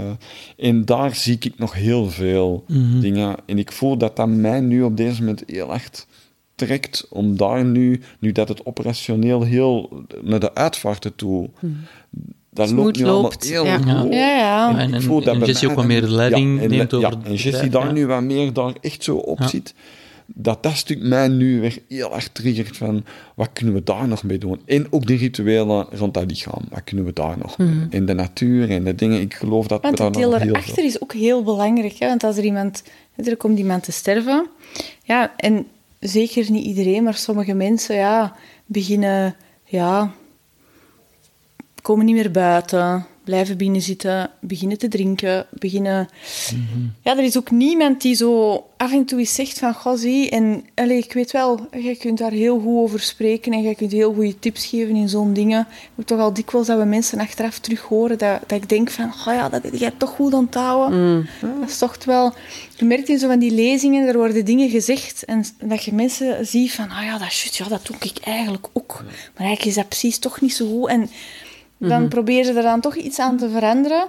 en 0.57 0.85
daar 0.85 1.15
zie 1.15 1.37
ik 1.39 1.53
nog 1.57 1.73
heel 1.73 2.09
veel 2.09 2.63
mhm. 2.67 2.99
dingen. 2.99 3.35
En 3.45 3.57
ik 3.57 3.71
voel 3.71 3.97
dat 3.97 4.15
dat 4.15 4.27
mij 4.27 4.59
nu 4.59 4.83
op 4.83 4.97
deze 4.97 5.19
moment 5.19 5.43
heel 5.45 5.73
echt 5.73 6.07
trekt 6.55 7.07
om 7.09 7.37
daar 7.37 7.65
nu, 7.65 8.01
nu 8.19 8.31
dat 8.31 8.47
het 8.47 8.65
operationeel 8.65 9.43
heel 9.43 10.03
naar 10.21 10.39
de 10.39 10.55
uitvaarten 10.55 11.15
toe... 11.15 11.49
Mm. 11.59 11.77
Dat 12.49 12.71
loopt 12.71 12.97
nu 12.97 13.05
loopt. 13.05 13.43
heel 13.43 13.65
ja. 13.65 13.77
goed. 13.77 14.13
Ja, 14.13 14.37
ja. 14.37 14.77
En, 14.77 14.93
ik 14.93 15.01
voel 15.01 15.21
dat 15.21 15.35
en 15.35 15.45
Jessie 15.45 15.69
ook 15.69 15.75
wat 15.75 15.85
meer 15.85 16.01
leiding 16.01 16.61
ja, 16.61 16.67
neemt 16.67 16.93
over... 16.93 17.09
Ja, 17.09 17.17
en 17.23 17.35
Jessie 17.35 17.69
daar 17.69 17.93
nu 17.93 18.07
wat 18.07 18.21
meer 18.21 18.53
daar 18.53 18.73
echt 18.81 19.03
zo 19.03 19.15
op 19.15 19.43
zit 19.43 19.73
dat 20.33 20.63
dat 20.63 20.75
stuk 20.75 21.01
mij 21.01 21.27
nu 21.27 21.61
weer 21.61 21.79
heel 21.87 22.15
erg 22.15 22.27
triggert 22.27 22.77
van 22.77 23.05
wat 23.35 23.49
kunnen 23.53 23.73
we 23.73 23.83
daar 23.83 24.07
nog 24.07 24.23
mee 24.23 24.37
doen? 24.37 24.61
En 24.65 24.87
ook 24.89 25.07
de 25.07 25.15
rituelen 25.15 25.87
rond 25.91 26.13
dat 26.13 26.29
lichaam, 26.29 26.63
wat 26.69 26.83
kunnen 26.83 27.05
we 27.05 27.13
daar 27.13 27.37
nog 27.37 27.57
mee? 27.57 27.87
In 27.89 28.05
de 28.05 28.13
natuur 28.13 28.69
en 28.69 28.83
de 28.83 28.95
dingen, 28.95 29.21
ik 29.21 29.33
geloof 29.33 29.67
dat 29.67 29.81
want 29.81 29.97
we 29.97 30.03
daar 30.03 30.11
nog 30.11 30.21
heel 30.21 30.39
veel... 30.39 30.55
achter 30.55 30.83
is 30.83 31.01
ook 31.01 31.13
heel 31.13 31.43
belangrijk, 31.43 31.97
hè? 31.97 32.07
want 32.07 32.23
als 32.23 32.37
er 32.37 32.43
iemand, 32.43 32.83
er 33.15 33.37
komt 33.37 33.57
iemand 33.57 33.83
te 33.83 33.91
sterven, 33.91 34.47
ja, 35.03 35.33
en 35.37 35.67
zeker 35.99 36.51
niet 36.51 36.65
iedereen, 36.65 37.03
maar 37.03 37.15
sommige 37.15 37.53
mensen, 37.53 37.95
ja, 37.95 38.35
beginnen, 38.65 39.35
ja, 39.65 40.11
komen 41.81 42.05
niet 42.05 42.15
meer 42.15 42.31
buiten, 42.31 43.05
blijven 43.27 43.57
binnen 43.57 43.81
zitten, 43.81 44.29
beginnen 44.39 44.77
te 44.77 44.87
drinken, 44.87 45.45
beginnen... 45.51 46.09
Ja, 47.01 47.17
er 47.17 47.23
is 47.23 47.37
ook 47.37 47.51
niemand 47.51 48.01
die 48.01 48.15
zo 48.15 48.63
af 48.77 48.91
en 48.91 49.05
toe 49.05 49.19
eens 49.19 49.33
zegt 49.33 49.59
van, 49.59 49.73
goh, 49.73 49.97
zie, 49.97 50.29
en 50.29 50.63
allez, 50.75 51.05
ik 51.05 51.13
weet 51.13 51.31
wel, 51.31 51.67
je 51.71 51.95
kunt 51.95 52.17
daar 52.17 52.31
heel 52.31 52.59
goed 52.59 52.77
over 52.77 52.99
spreken 52.99 53.53
en 53.53 53.61
je 53.61 53.75
kunt 53.75 53.91
heel 53.91 54.13
goede 54.13 54.39
tips 54.39 54.65
geven 54.65 54.95
in 54.95 55.09
zo'n 55.09 55.33
dingen. 55.33 55.59
Ik 55.69 55.89
heb 55.95 56.05
toch 56.05 56.19
al 56.19 56.33
dikwijls 56.33 56.67
dat 56.67 56.77
we 56.77 56.85
mensen 56.85 57.19
achteraf 57.19 57.59
terug 57.59 57.81
horen, 57.81 58.17
dat, 58.17 58.39
dat 58.47 58.61
ik 58.61 58.69
denk 58.69 58.91
van, 58.91 59.13
goh 59.13 59.33
ja, 59.33 59.49
dat 59.49 59.63
heb 59.63 59.75
jij 59.75 59.91
toch 59.97 60.09
goed 60.09 60.33
onthouden. 60.33 61.15
Mm. 61.15 61.27
Dat 61.59 61.69
is 61.69 61.77
toch 61.77 61.97
wel... 62.05 62.33
Je 62.75 62.85
merkt 62.85 63.09
in 63.09 63.19
zo 63.19 63.27
van 63.27 63.39
die 63.39 63.51
lezingen, 63.51 64.07
er 64.07 64.17
worden 64.17 64.45
dingen 64.45 64.69
gezegd 64.69 65.25
en 65.25 65.43
dat 65.59 65.83
je 65.83 65.93
mensen 65.93 66.45
ziet 66.45 66.71
van, 66.71 66.89
ah 66.89 67.03
ja, 67.03 67.17
dat 67.17 67.27
is 67.27 67.49
ja, 67.51 67.67
dat 67.67 67.85
doe 67.85 67.95
ik 67.99 68.17
eigenlijk 68.23 68.67
ook. 68.73 69.03
Maar 69.03 69.45
eigenlijk 69.45 69.65
is 69.65 69.75
dat 69.75 69.87
precies 69.87 70.19
toch 70.19 70.41
niet 70.41 70.53
zo 70.53 70.67
goed. 70.67 70.89
En 70.89 71.09
dan 71.77 72.01
mm 72.01 72.09
proberen 72.09 72.45
ze 72.45 72.53
er 72.53 72.63
dan 72.63 72.81
toch 72.81 72.95
iets 72.95 73.19
aan 73.19 73.37
te 73.37 73.49
veranderen. 73.49 74.07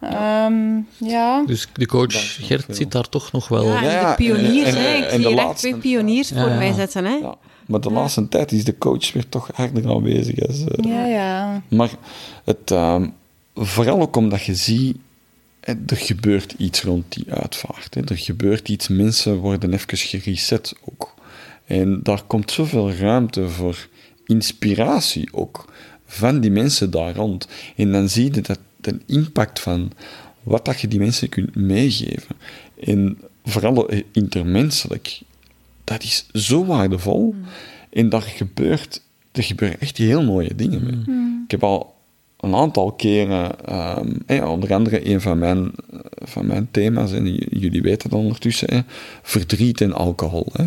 Ja. 0.00 0.46
Um, 0.46 0.86
ja. 0.98 1.44
Dus 1.46 1.68
de 1.72 1.86
coach 1.86 2.36
Gert 2.40 2.76
zit 2.76 2.92
daar 2.92 3.08
toch 3.08 3.32
nog 3.32 3.48
wel... 3.48 3.64
Ja, 3.64 3.82
ja 3.82 4.10
de 4.10 4.16
pioniers, 4.16 4.68
en, 4.68 4.82
hè. 4.82 5.16
Ik 5.16 5.22
zie 5.22 5.40
echt 5.40 5.56
twee 5.56 5.76
pioniers 5.76 6.28
voor 6.28 6.50
mij 6.50 6.72
zetten, 6.72 7.04
hè. 7.04 7.18
Maar 7.66 7.80
de 7.80 7.90
laatste 7.90 8.28
tijd 8.28 8.52
is 8.52 8.64
de 8.64 8.78
coach 8.78 9.12
weer 9.12 9.28
toch 9.28 9.50
harder 9.54 9.88
aanwezig. 9.88 10.46
Als, 10.46 10.60
uh, 10.60 10.92
ja, 10.92 11.06
ja. 11.06 11.62
Maar 11.68 11.90
het, 12.44 12.70
uh, 12.70 13.02
vooral 13.54 14.00
ook 14.00 14.16
omdat 14.16 14.42
je 14.42 14.54
ziet, 14.54 14.96
er 15.60 15.96
gebeurt 15.96 16.54
iets 16.58 16.82
rond 16.82 17.04
die 17.08 17.24
uitvaart. 17.32 17.94
Hè. 17.94 18.00
Er 18.04 18.18
gebeurt 18.18 18.68
iets, 18.68 18.88
mensen 18.88 19.36
worden 19.36 19.72
even 19.72 19.98
gereset 19.98 20.74
ook. 20.84 21.14
En 21.66 22.00
daar 22.02 22.22
komt 22.22 22.50
zoveel 22.50 22.92
ruimte 22.92 23.48
voor 23.48 23.88
inspiratie 24.26 25.28
ook 25.32 25.69
van 26.12 26.40
die 26.40 26.50
mensen 26.50 26.90
daar 26.90 27.14
rond. 27.14 27.48
En 27.76 27.92
dan 27.92 28.08
zie 28.08 28.34
je 28.34 28.40
dat 28.40 28.58
de 28.76 28.98
impact 29.06 29.60
van 29.60 29.92
wat 30.42 30.64
dat 30.64 30.80
je 30.80 30.88
die 30.88 30.98
mensen 30.98 31.28
kunt 31.28 31.54
meegeven. 31.54 32.36
En 32.84 33.18
vooral 33.44 33.90
intermenselijk, 34.12 35.20
dat 35.84 36.02
is 36.02 36.26
zo 36.32 36.64
waardevol. 36.64 37.34
Mm. 37.36 37.44
En 37.90 38.08
daar 38.08 38.22
gebeurt, 38.22 39.02
er 39.32 39.42
gebeuren 39.42 39.80
echt 39.80 39.96
heel 39.96 40.22
mooie 40.22 40.54
dingen 40.54 40.82
mee. 40.84 41.16
Mm. 41.16 41.42
Ik 41.44 41.50
heb 41.50 41.64
al 41.64 41.94
een 42.40 42.54
aantal 42.54 42.92
keren, 42.92 43.52
um, 44.28 44.42
onder 44.48 44.74
andere 44.74 45.10
een 45.10 45.20
van 45.20 45.38
mijn, 45.38 45.70
van 46.14 46.46
mijn 46.46 46.68
thema's, 46.70 47.12
en 47.12 47.34
jullie 47.34 47.82
weten 47.82 48.10
dat 48.10 48.18
ondertussen, 48.18 48.86
verdriet 49.22 49.80
en 49.80 49.92
alcohol. 49.92 50.46
Hè. 50.52 50.64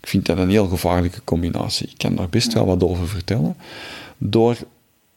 Ik 0.00 0.10
vind 0.10 0.26
dat 0.26 0.38
een 0.38 0.50
heel 0.50 0.66
gevaarlijke 0.66 1.20
combinatie. 1.24 1.86
Ik 1.86 1.98
kan 1.98 2.14
daar 2.14 2.28
best 2.28 2.52
wel 2.52 2.66
wat 2.66 2.82
over 2.82 3.08
vertellen. 3.08 3.56
Door 4.18 4.56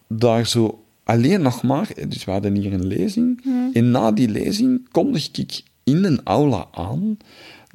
daar 0.07 0.47
zo 0.47 0.83
alleen 1.03 1.41
nog 1.41 1.63
maar, 1.63 1.89
dus 2.07 2.25
we 2.25 2.31
hadden 2.31 2.55
hier 2.55 2.73
een 2.73 2.87
lezing, 2.87 3.43
en 3.73 3.91
na 3.91 4.11
die 4.11 4.29
lezing 4.29 4.87
kondig 4.91 5.29
ik 5.31 5.61
in 5.83 6.03
een 6.03 6.21
aula 6.23 6.67
aan 6.71 7.17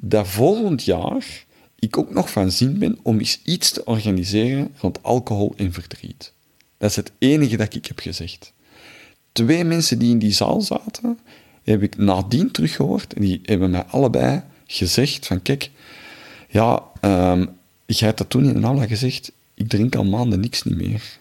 dat 0.00 0.28
volgend 0.28 0.84
jaar 0.84 1.44
ik 1.78 1.98
ook 1.98 2.14
nog 2.14 2.30
van 2.30 2.50
zin 2.50 2.78
ben 2.78 2.98
om 3.02 3.18
eens 3.18 3.40
iets 3.44 3.70
te 3.70 3.84
organiseren 3.84 4.70
rond 4.76 5.02
alcohol 5.02 5.52
en 5.56 5.72
verdriet. 5.72 6.32
Dat 6.78 6.90
is 6.90 6.96
het 6.96 7.12
enige 7.18 7.56
dat 7.56 7.74
ik 7.74 7.86
heb 7.86 7.98
gezegd. 7.98 8.52
Twee 9.32 9.64
mensen 9.64 9.98
die 9.98 10.10
in 10.10 10.18
die 10.18 10.32
zaal 10.32 10.60
zaten, 10.60 11.18
heb 11.62 11.82
ik 11.82 11.96
nadien 11.96 12.50
teruggehoord 12.50 13.12
en 13.14 13.20
die 13.20 13.40
hebben 13.42 13.70
mij 13.70 13.84
allebei 13.84 14.42
gezegd 14.66 15.26
van 15.26 15.42
kijk, 15.42 15.70
ja, 16.48 16.82
um, 17.00 17.48
jij 17.86 18.06
hebt 18.06 18.18
dat 18.18 18.30
toen 18.30 18.44
in 18.44 18.56
een 18.56 18.64
aula 18.64 18.86
gezegd, 18.86 19.32
ik 19.54 19.68
drink 19.68 19.94
al 19.94 20.04
maanden 20.04 20.40
niks 20.40 20.62
niet 20.62 20.76
meer. 20.76 21.20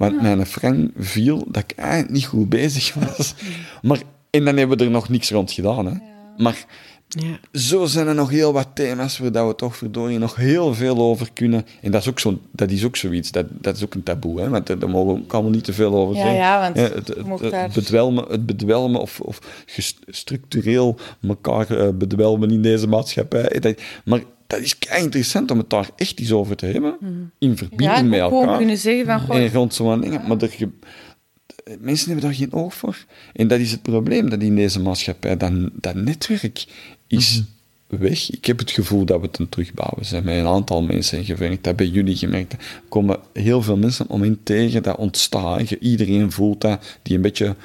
Want 0.00 0.22
mijn 0.22 0.46
frank 0.46 0.90
viel 0.96 1.44
dat 1.48 1.62
ik 1.62 1.72
eigenlijk 1.76 2.12
niet 2.12 2.26
goed 2.26 2.48
bezig 2.48 2.94
was. 2.94 3.34
Maar, 3.82 4.02
en 4.30 4.44
dan 4.44 4.56
hebben 4.56 4.78
we 4.78 4.84
er 4.84 4.90
nog 4.90 5.08
niks 5.08 5.30
rond 5.30 5.52
gedaan. 5.52 5.86
Hè. 5.86 5.92
Maar 6.36 6.64
ja. 7.08 7.38
zo 7.58 7.86
zijn 7.86 8.06
er 8.06 8.14
nog 8.14 8.30
heel 8.30 8.52
wat 8.52 8.68
thema's 8.74 9.18
waar 9.18 9.48
we 9.48 9.54
toch 9.54 9.76
verdorie 9.76 10.18
nog 10.18 10.36
heel 10.36 10.74
veel 10.74 10.98
over 10.98 11.32
kunnen. 11.32 11.66
En 11.82 11.90
dat 11.90 12.00
is 12.00 12.08
ook, 12.08 12.18
zo, 12.18 12.38
dat 12.52 12.70
is 12.70 12.84
ook 12.84 12.96
zoiets, 12.96 13.30
dat, 13.30 13.46
dat 13.50 13.76
is 13.76 13.84
ook 13.84 13.94
een 13.94 14.02
taboe. 14.02 14.40
Hè, 14.40 14.48
want 14.48 14.66
daar 14.66 14.90
mogen 14.90 15.14
we 15.14 15.32
allemaal 15.32 15.50
niet 15.50 15.64
te 15.64 15.72
veel 15.72 15.94
over 15.94 16.14
zeggen. 16.14 16.34
Ja, 16.34 16.60
want 16.60 16.76
het, 16.76 17.08
het, 17.08 17.52
het, 17.52 17.72
bedwelmen, 17.72 18.24
het 18.28 18.46
bedwelmen 18.46 19.00
of, 19.00 19.20
of 19.20 19.64
structureel 20.06 20.98
elkaar 21.28 21.70
uh, 21.70 21.88
bedwelmen 21.94 22.50
in 22.50 22.62
deze 22.62 22.86
maatschappij. 22.86 23.76
Maar 24.04 24.20
dat 24.50 24.60
is 24.60 24.78
kei 24.78 25.02
interessant 25.02 25.50
om 25.50 25.58
het 25.58 25.70
daar 25.70 25.90
echt 25.96 26.18
eens 26.18 26.32
over 26.32 26.56
te 26.56 26.66
hebben. 26.66 26.96
Mhm. 27.00 27.12
In 27.38 27.56
verbinding 27.56 28.08
met 28.08 28.20
elkaar. 28.20 28.48
Ja, 28.50 28.56
kunnen 28.56 28.78
zeggen 28.78 29.06
van... 29.26 29.36
En 29.36 29.52
rond 29.52 29.74
zo'n 29.74 30.00
dingen. 30.00 30.26
Maar 30.28 30.42
er, 30.42 30.68
mensen 31.78 32.06
hebben 32.06 32.24
daar 32.24 32.38
geen 32.38 32.52
oog 32.52 32.74
voor. 32.74 33.04
En 33.32 33.48
dat 33.48 33.58
is 33.58 33.70
het 33.70 33.82
probleem, 33.82 34.30
dat 34.30 34.42
in 34.42 34.56
deze 34.56 34.80
maatschappij 34.80 35.36
dat, 35.36 35.52
dat 35.72 35.94
netwerk 35.94 36.64
is 37.06 37.42
mhm. 37.88 38.02
weg. 38.02 38.30
Ik 38.30 38.44
heb 38.44 38.58
het 38.58 38.70
gevoel 38.70 39.04
dat 39.04 39.20
we 39.20 39.26
het 39.26 39.38
een 39.38 39.48
terugbouwen 39.48 40.04
zijn 40.04 40.24
met 40.24 40.36
een 40.36 40.46
aantal 40.46 40.82
mensen 40.82 41.24
gewerkt. 41.24 41.56
Dat 41.56 41.64
hebben 41.64 41.90
jullie 41.90 42.16
gemerkt. 42.16 42.52
Er 42.52 42.58
komen 42.88 43.18
heel 43.32 43.62
veel 43.62 43.76
mensen 43.76 44.08
om 44.08 44.24
in 44.24 44.40
tegen 44.42 44.82
dat 44.82 44.96
ontstaat. 44.96 45.70
Iedereen 45.70 46.32
voelt 46.32 46.60
dat, 46.60 46.98
die 47.02 47.16
een 47.16 47.22
beetje 47.22 47.56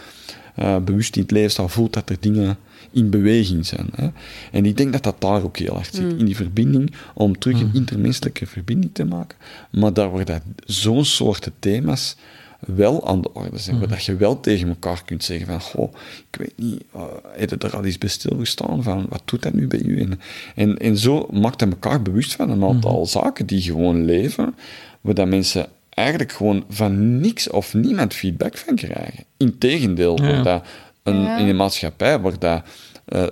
uh, 0.60 0.78
bewust 0.78 1.16
in 1.16 1.22
het 1.22 1.32
leven 1.32 1.52
staat, 1.52 1.72
voelt 1.72 1.94
dat 1.94 2.10
er 2.10 2.18
dingen 2.20 2.58
in 2.96 3.10
beweging 3.10 3.66
zijn. 3.66 3.90
Hè. 3.96 4.08
En 4.52 4.66
ik 4.66 4.78
denk 4.78 4.92
dat 4.92 5.04
dat 5.04 5.22
daar 5.22 5.44
ook 5.44 5.58
heel 5.58 5.74
hard 5.74 5.96
zit, 5.96 6.14
mm. 6.14 6.20
in 6.20 6.26
die 6.26 6.36
verbinding, 6.36 6.94
om 7.14 7.40
terug 7.40 7.60
een 7.60 7.68
mm. 7.68 7.76
intermenselijke 7.76 8.46
verbinding 8.46 8.94
te 8.94 9.06
maken. 9.06 9.38
Maar 9.72 9.94
daar 9.94 10.10
worden 10.10 10.42
zo'n 10.66 11.06
soorten 11.06 11.54
thema's 11.60 12.16
wel 12.60 13.08
aan 13.08 13.22
de 13.22 13.34
orde 13.34 13.58
zijn, 13.58 13.76
waar 13.76 13.88
mm. 13.88 13.94
dat 13.94 14.06
je 14.06 14.16
wel 14.16 14.40
tegen 14.40 14.68
elkaar 14.68 15.04
kunt 15.06 15.24
zeggen 15.24 15.48
van, 15.48 15.62
goh, 15.62 15.94
ik 16.32 16.40
weet 16.40 16.54
niet, 16.56 16.84
uh, 16.96 17.02
heb 17.32 17.50
je 17.50 17.58
er 17.58 17.76
al 17.76 17.86
eens 17.86 17.98
bij 17.98 18.10
stilgestaan 18.10 18.84
van, 18.84 19.06
wat 19.10 19.22
doet 19.26 19.44
dat 19.44 19.54
nu 19.54 19.68
bij 19.68 19.82
u? 19.82 20.02
En, 20.02 20.20
en, 20.56 20.78
en 20.78 20.98
zo 20.98 21.28
maakt 21.32 21.60
hij 21.60 21.70
elkaar 21.70 22.02
bewust 22.02 22.36
van 22.36 22.50
een 22.50 22.64
aantal 22.64 23.06
zaken 23.06 23.46
die 23.46 23.62
gewoon 23.62 24.06
leven, 24.06 24.56
waar 25.02 25.14
dat 25.14 25.28
mensen 25.28 25.68
eigenlijk 25.90 26.32
gewoon 26.32 26.64
van 26.70 27.20
niks 27.20 27.50
of 27.50 27.74
niemand 27.74 28.14
feedback 28.14 28.58
van 28.58 28.76
krijgen. 28.76 29.24
Integendeel, 29.38 30.24
ja. 30.24 30.44
dat 30.44 30.66
een, 31.06 31.38
in 31.38 31.48
een 31.48 31.56
maatschappij 31.56 32.20
waar 32.20 32.40
dat 32.40 32.62
eh, 33.06 33.24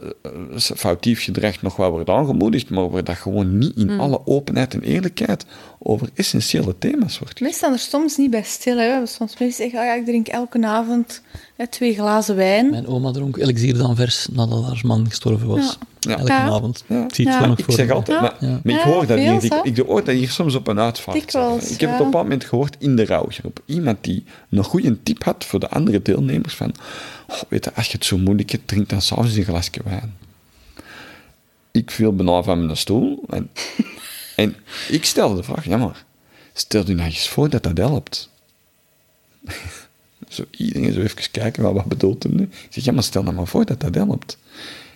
foutief 0.76 1.24
gedrag 1.24 1.62
nog 1.62 1.76
wel 1.76 1.92
wordt 1.92 2.10
aangemoedigd, 2.10 2.70
maar 2.70 2.90
waar 2.90 3.04
dat 3.04 3.16
gewoon 3.16 3.58
niet 3.58 3.76
in 3.76 4.00
alle 4.00 4.22
openheid 4.26 4.74
en 4.74 4.82
eerlijkheid 4.82 5.46
over 5.80 6.10
essentiële 6.16 6.76
thema's 6.80 7.20
wordt 7.20 7.40
Mensen 7.40 7.58
staan 7.60 7.74
er 7.74 7.80
soms 7.80 8.18
niet 8.18 8.30
bij 8.32 8.44
stil. 8.44 8.78
Hè. 8.78 9.06
Soms 9.06 9.38
mensen 9.40 9.64
zeggen, 9.64 9.80
oh 9.80 9.86
ja, 9.86 9.94
ik 9.94 10.06
drink 10.06 10.28
elke 10.28 10.66
avond 10.66 11.22
hè, 11.56 11.68
twee 11.68 11.94
glazen 11.94 12.36
wijn. 12.36 12.70
Mijn 12.70 12.88
oma 12.88 13.12
dronk 13.12 13.38
elixier 13.38 13.78
dan 13.78 13.96
vers 13.96 14.28
nadat 14.32 14.64
haar 14.66 14.82
man 14.84 15.06
gestorven 15.10 15.48
was. 15.48 15.78
Ja. 16.00 16.18
Elke 16.18 16.32
Ja. 16.32 16.40
avond. 16.40 16.84
Ja. 16.88 17.04
Ik 17.04 17.16
zie 17.16 17.26
het 17.26 17.34
Ja. 17.34 17.40
gewoon 17.40 17.50
nog 17.50 17.58
Ik 17.60 17.66
voor 17.66 17.74
zeg 17.74 17.88
me. 17.88 17.94
altijd, 17.94 18.20
Ja. 18.40 18.60
maar, 18.64 18.74
ik 18.76 18.82
hoor 18.82 19.06
dat 19.08 19.18
hier, 19.18 19.64
ik, 19.64 19.78
hoor 19.78 20.04
dat 20.04 20.16
hier 20.16 20.30
soms 20.30 20.56
op 20.56 20.68
een 20.68 20.80
uitvaart. 20.80 21.18
Dikwijls, 21.20 21.72
ik 21.72 21.80
heb 21.80 21.90
het 21.92 22.00
op 22.00 22.06
een 22.06 22.12
moment 22.12 22.44
gehoord 22.44 22.76
in 22.80 22.96
de 22.96 23.06
rouwgroep. 23.06 23.60
Iemand 23.66 23.98
die 24.04 24.24
een 24.50 24.64
goede 24.64 25.04
tip 25.04 25.24
had 25.24 25.46
voor 25.46 25.60
de 25.60 25.70
andere 25.70 26.02
deelnemers 26.02 26.56
van, 26.56 26.74
oh, 27.34 27.42
weet 27.50 27.64
je, 27.64 27.74
als 27.74 27.88
je 27.88 27.94
het 27.94 28.06
zo 28.06 28.18
moeilijk 28.18 28.50
hebt, 28.50 28.68
drink 28.68 28.90
dan 28.90 29.02
s'avonds 29.02 29.36
een 29.36 29.44
glasje 29.44 29.82
wijn. 29.84 30.18
Ik 31.72 31.92
viel 31.92 32.16
bijna 32.16 32.44
van 32.44 32.66
mijn 32.66 32.78
stoel 32.78 33.24
en, 33.30 33.50
en 34.36 34.56
ik 34.90 35.06
stelde 35.06 35.36
de 35.36 35.44
vraag, 35.44 35.66
ja 35.66 35.78
maar, 35.78 36.06
stel 36.54 36.86
je 36.86 36.94
nou 36.94 37.10
eens 37.10 37.28
voor 37.28 37.50
dat 37.50 37.64
dat 37.64 37.78
helpt. 37.78 38.30
Zo 40.30 40.44
iedereen 40.52 40.94
zo 40.94 41.02
even 41.02 41.32
kijken, 41.32 41.64
maar 41.64 41.74
wat 41.74 41.86
bedoelt 41.86 42.24
hem 42.24 42.36
nu? 42.36 42.44
Ik 42.44 42.68
zeg, 42.70 42.84
ja, 42.84 42.92
maar 42.92 43.04
stel 43.04 43.24
nou 43.24 43.36
maar 43.36 43.48
voor 43.48 43.66
dat 43.66 43.80
dat 43.80 43.96
helpt. 43.96 44.38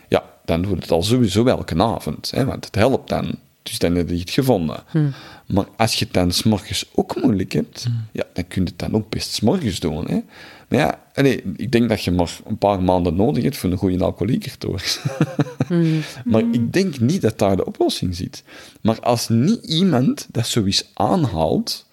Ja, 0.07 0.23
dan 0.45 0.61
doe 0.61 0.71
je 0.71 0.81
het 0.81 0.91
al 0.91 1.03
sowieso 1.03 1.45
elke 1.45 1.83
avond, 1.83 2.31
hè, 2.31 2.45
want 2.45 2.65
het 2.65 2.75
helpt 2.75 3.09
dan. 3.09 3.35
Dus 3.63 3.79
dan 3.79 3.95
heb 3.95 4.09
je 4.09 4.17
het 4.17 4.29
gevonden. 4.29 4.83
Maar 5.45 5.65
als 5.75 5.93
je 5.93 6.05
het 6.05 6.13
dan 6.13 6.31
s'morgens 6.31 6.85
ook 6.95 7.21
moeilijk 7.21 7.51
hebt, 7.51 7.87
ja, 8.11 8.23
dan 8.33 8.47
kun 8.47 8.61
je 8.63 8.69
het 8.69 8.79
dan 8.79 8.93
ook 8.95 9.09
best 9.09 9.33
s'morgens 9.33 9.79
doen. 9.79 10.07
Hè. 10.07 10.19
Maar 10.67 10.79
ja, 10.79 11.01
allee, 11.13 11.43
ik 11.55 11.71
denk 11.71 11.89
dat 11.89 12.03
je 12.03 12.11
maar 12.11 12.39
een 12.45 12.57
paar 12.57 12.83
maanden 12.83 13.15
nodig 13.15 13.43
hebt 13.43 13.57
voor 13.57 13.71
een 13.71 13.77
goede 13.77 14.03
alcoholieker 14.03 14.57
te 14.57 14.67
worden. 14.67 16.03
maar 16.31 16.43
ik 16.51 16.73
denk 16.73 16.99
niet 16.99 17.21
dat 17.21 17.39
daar 17.39 17.55
de 17.55 17.65
oplossing 17.65 18.15
zit. 18.15 18.43
Maar 18.81 18.99
als 18.99 19.29
niet 19.29 19.65
iemand 19.65 20.27
dat 20.31 20.47
zoiets 20.47 20.89
aanhaalt, 20.93 21.87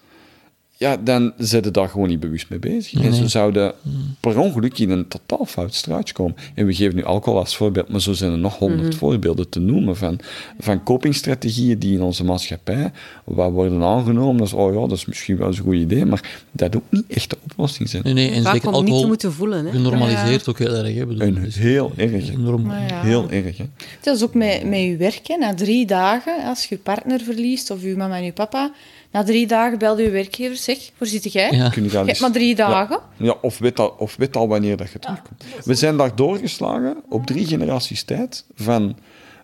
ja, 0.77 0.97
dan 0.97 1.33
zijn 1.37 1.63
ze 1.63 1.71
daar 1.71 1.89
gewoon 1.89 2.07
niet 2.07 2.19
bewust 2.19 2.49
mee 2.49 2.59
bezig. 2.59 3.01
En 3.01 3.13
ze 3.13 3.27
zouden 3.27 3.73
per 4.19 4.39
ongeluk 4.39 4.79
in 4.79 4.89
een 4.89 5.07
totaal 5.07 5.45
fout 5.45 5.73
straatje 5.73 6.13
komen. 6.13 6.35
En 6.53 6.65
we 6.65 6.73
geven 6.73 6.95
nu 6.95 7.03
alcohol 7.03 7.39
als 7.39 7.55
voorbeeld, 7.55 7.89
maar 7.89 8.01
zo 8.01 8.13
zijn 8.13 8.31
er 8.31 8.37
nog 8.37 8.57
honderd 8.57 8.95
voorbeelden 8.95 9.49
te 9.49 9.59
noemen 9.59 9.95
van, 9.95 10.19
van 10.59 10.83
copingstrategieën 10.83 11.79
die 11.79 11.93
in 11.93 12.01
onze 12.01 12.23
maatschappij 12.23 12.91
wat 13.23 13.51
worden 13.51 13.83
aangenomen. 13.83 14.37
Dat 14.37 14.47
is, 14.47 14.53
oh 14.53 14.73
ja, 14.73 14.79
dat 14.79 14.97
is 14.97 15.05
misschien 15.05 15.37
wel 15.37 15.47
eens 15.47 15.57
een 15.57 15.63
goed 15.63 15.75
idee, 15.75 16.05
maar 16.05 16.43
dat 16.51 16.75
ook 16.75 16.83
niet 16.89 17.05
echt 17.07 17.34
oplossing 17.51 17.89
zijn. 17.89 18.03
Nee, 18.03 18.13
nee, 18.13 18.31
en 18.31 18.43
Vaak 18.43 18.53
zeker 18.53 18.71
om 18.71 18.83
niet 18.83 19.01
te 19.01 19.07
moeten 19.07 19.33
voelen. 19.33 19.65
Hè. 19.65 19.71
genormaliseerd 19.71 20.47
ook 20.49 20.59
heel 20.59 20.73
erg. 20.73 20.95
Hè, 20.95 21.05
bedoel, 21.05 21.27
En 21.27 21.51
heel 21.51 21.91
erg. 21.95 22.29
enorm. 22.29 22.71
Ja. 22.71 23.01
Heel 23.01 23.29
erg, 23.29 23.57
hè. 23.57 23.65
Dat 24.01 24.15
is 24.15 24.23
ook 24.23 24.33
met, 24.33 24.63
met 24.63 24.79
je 24.79 24.97
werk. 24.97 25.27
Hè. 25.27 25.35
Na 25.35 25.53
drie 25.53 25.85
dagen, 25.85 26.43
als 26.45 26.65
je 26.65 26.75
je 26.75 26.81
partner 26.81 27.19
verliest, 27.19 27.71
of 27.71 27.81
je 27.81 27.95
mama 27.95 28.15
en 28.17 28.23
je 28.23 28.33
papa, 28.33 28.71
na 29.11 29.23
drie 29.23 29.47
dagen 29.47 29.77
belde 29.77 30.03
je 30.03 30.09
werkgever, 30.09 30.57
zeg, 30.57 30.77
waar 30.97 31.07
zit 31.07 31.31
jij? 31.33 31.51
Ja. 31.51 31.69
Kun 31.69 31.83
je 31.83 31.89
Je 31.89 31.97
hebt 31.97 32.19
maar 32.19 32.31
drie 32.31 32.55
dagen. 32.55 32.99
Ja, 33.17 33.35
of 33.41 33.57
weet, 33.57 33.79
al, 33.79 33.95
of 33.97 34.15
weet 34.15 34.35
al 34.35 34.47
wanneer 34.47 34.77
dat 34.77 34.91
je 34.91 34.99
terugkomt. 34.99 35.43
We 35.63 35.75
zijn 35.75 35.97
daar 35.97 36.15
doorgeslagen 36.15 36.97
op 37.09 37.25
drie 37.25 37.45
generaties 37.45 38.03
tijd 38.03 38.45
van 38.55 38.97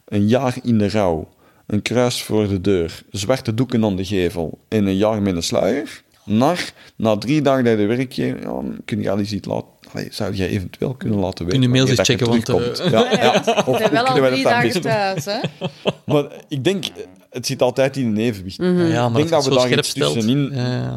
een 0.05 0.27
jaar 0.27 0.55
in 0.63 0.77
de 0.77 0.89
rouw, 0.89 1.27
een 1.67 1.81
kruis 1.81 2.23
voor 2.23 2.47
de 2.47 2.61
deur, 2.61 3.03
zwarte 3.11 3.53
doeken 3.53 3.83
aan 3.83 3.95
de 3.95 4.05
gevel 4.05 4.59
en 4.67 4.85
een 4.85 4.97
jaar 4.97 5.21
met 5.21 5.35
een 5.35 5.43
sluier, 5.43 6.03
naar 6.23 6.73
na 6.95 7.17
drie 7.17 7.41
dagen 7.41 7.63
bij 7.63 7.75
de 7.75 7.85
werkgever, 7.85 8.41
ja, 8.41 8.61
kun 8.85 9.01
je 9.01 9.09
al 9.09 9.19
eens 9.19 9.31
iets 9.31 9.47
laten. 9.47 9.67
Allee, 9.93 10.07
zou 10.11 10.33
jij 10.33 10.47
eventueel 10.47 10.93
kunnen 10.93 11.19
laten 11.19 11.45
weten? 11.45 11.59
Kun 11.59 11.69
je 11.69 11.75
mails 11.75 11.89
eens 11.89 11.97
dat 11.97 12.07
je 12.07 12.13
checken, 12.13 12.31
want, 12.31 12.45
terugkomt? 12.45 12.91
ja, 12.91 13.11
ja. 13.11 13.43
Of 13.65 13.77
wel 13.77 14.03
kunnen 14.03 14.05
al 14.05 14.29
drie 14.29 14.43
dat 14.43 14.51
dagen 14.51 14.81
thuis. 14.81 15.25
Hè. 15.25 15.39
Maar 16.05 16.25
ik 16.47 16.63
denk, 16.63 16.85
het 17.29 17.45
zit 17.45 17.61
altijd 17.61 17.97
in 17.97 18.07
een 18.07 18.17
evenwicht. 18.17 18.57
Ja, 18.57 18.65
ja, 18.65 19.09
maar 19.09 19.21
ik 19.21 19.27
denk 19.27 19.29
dat 19.29 19.43
je 19.43 19.49
we 19.49 19.59
het 19.59 19.69
daar 19.69 19.79
iets 19.79 19.93
tussenin, 19.93 20.53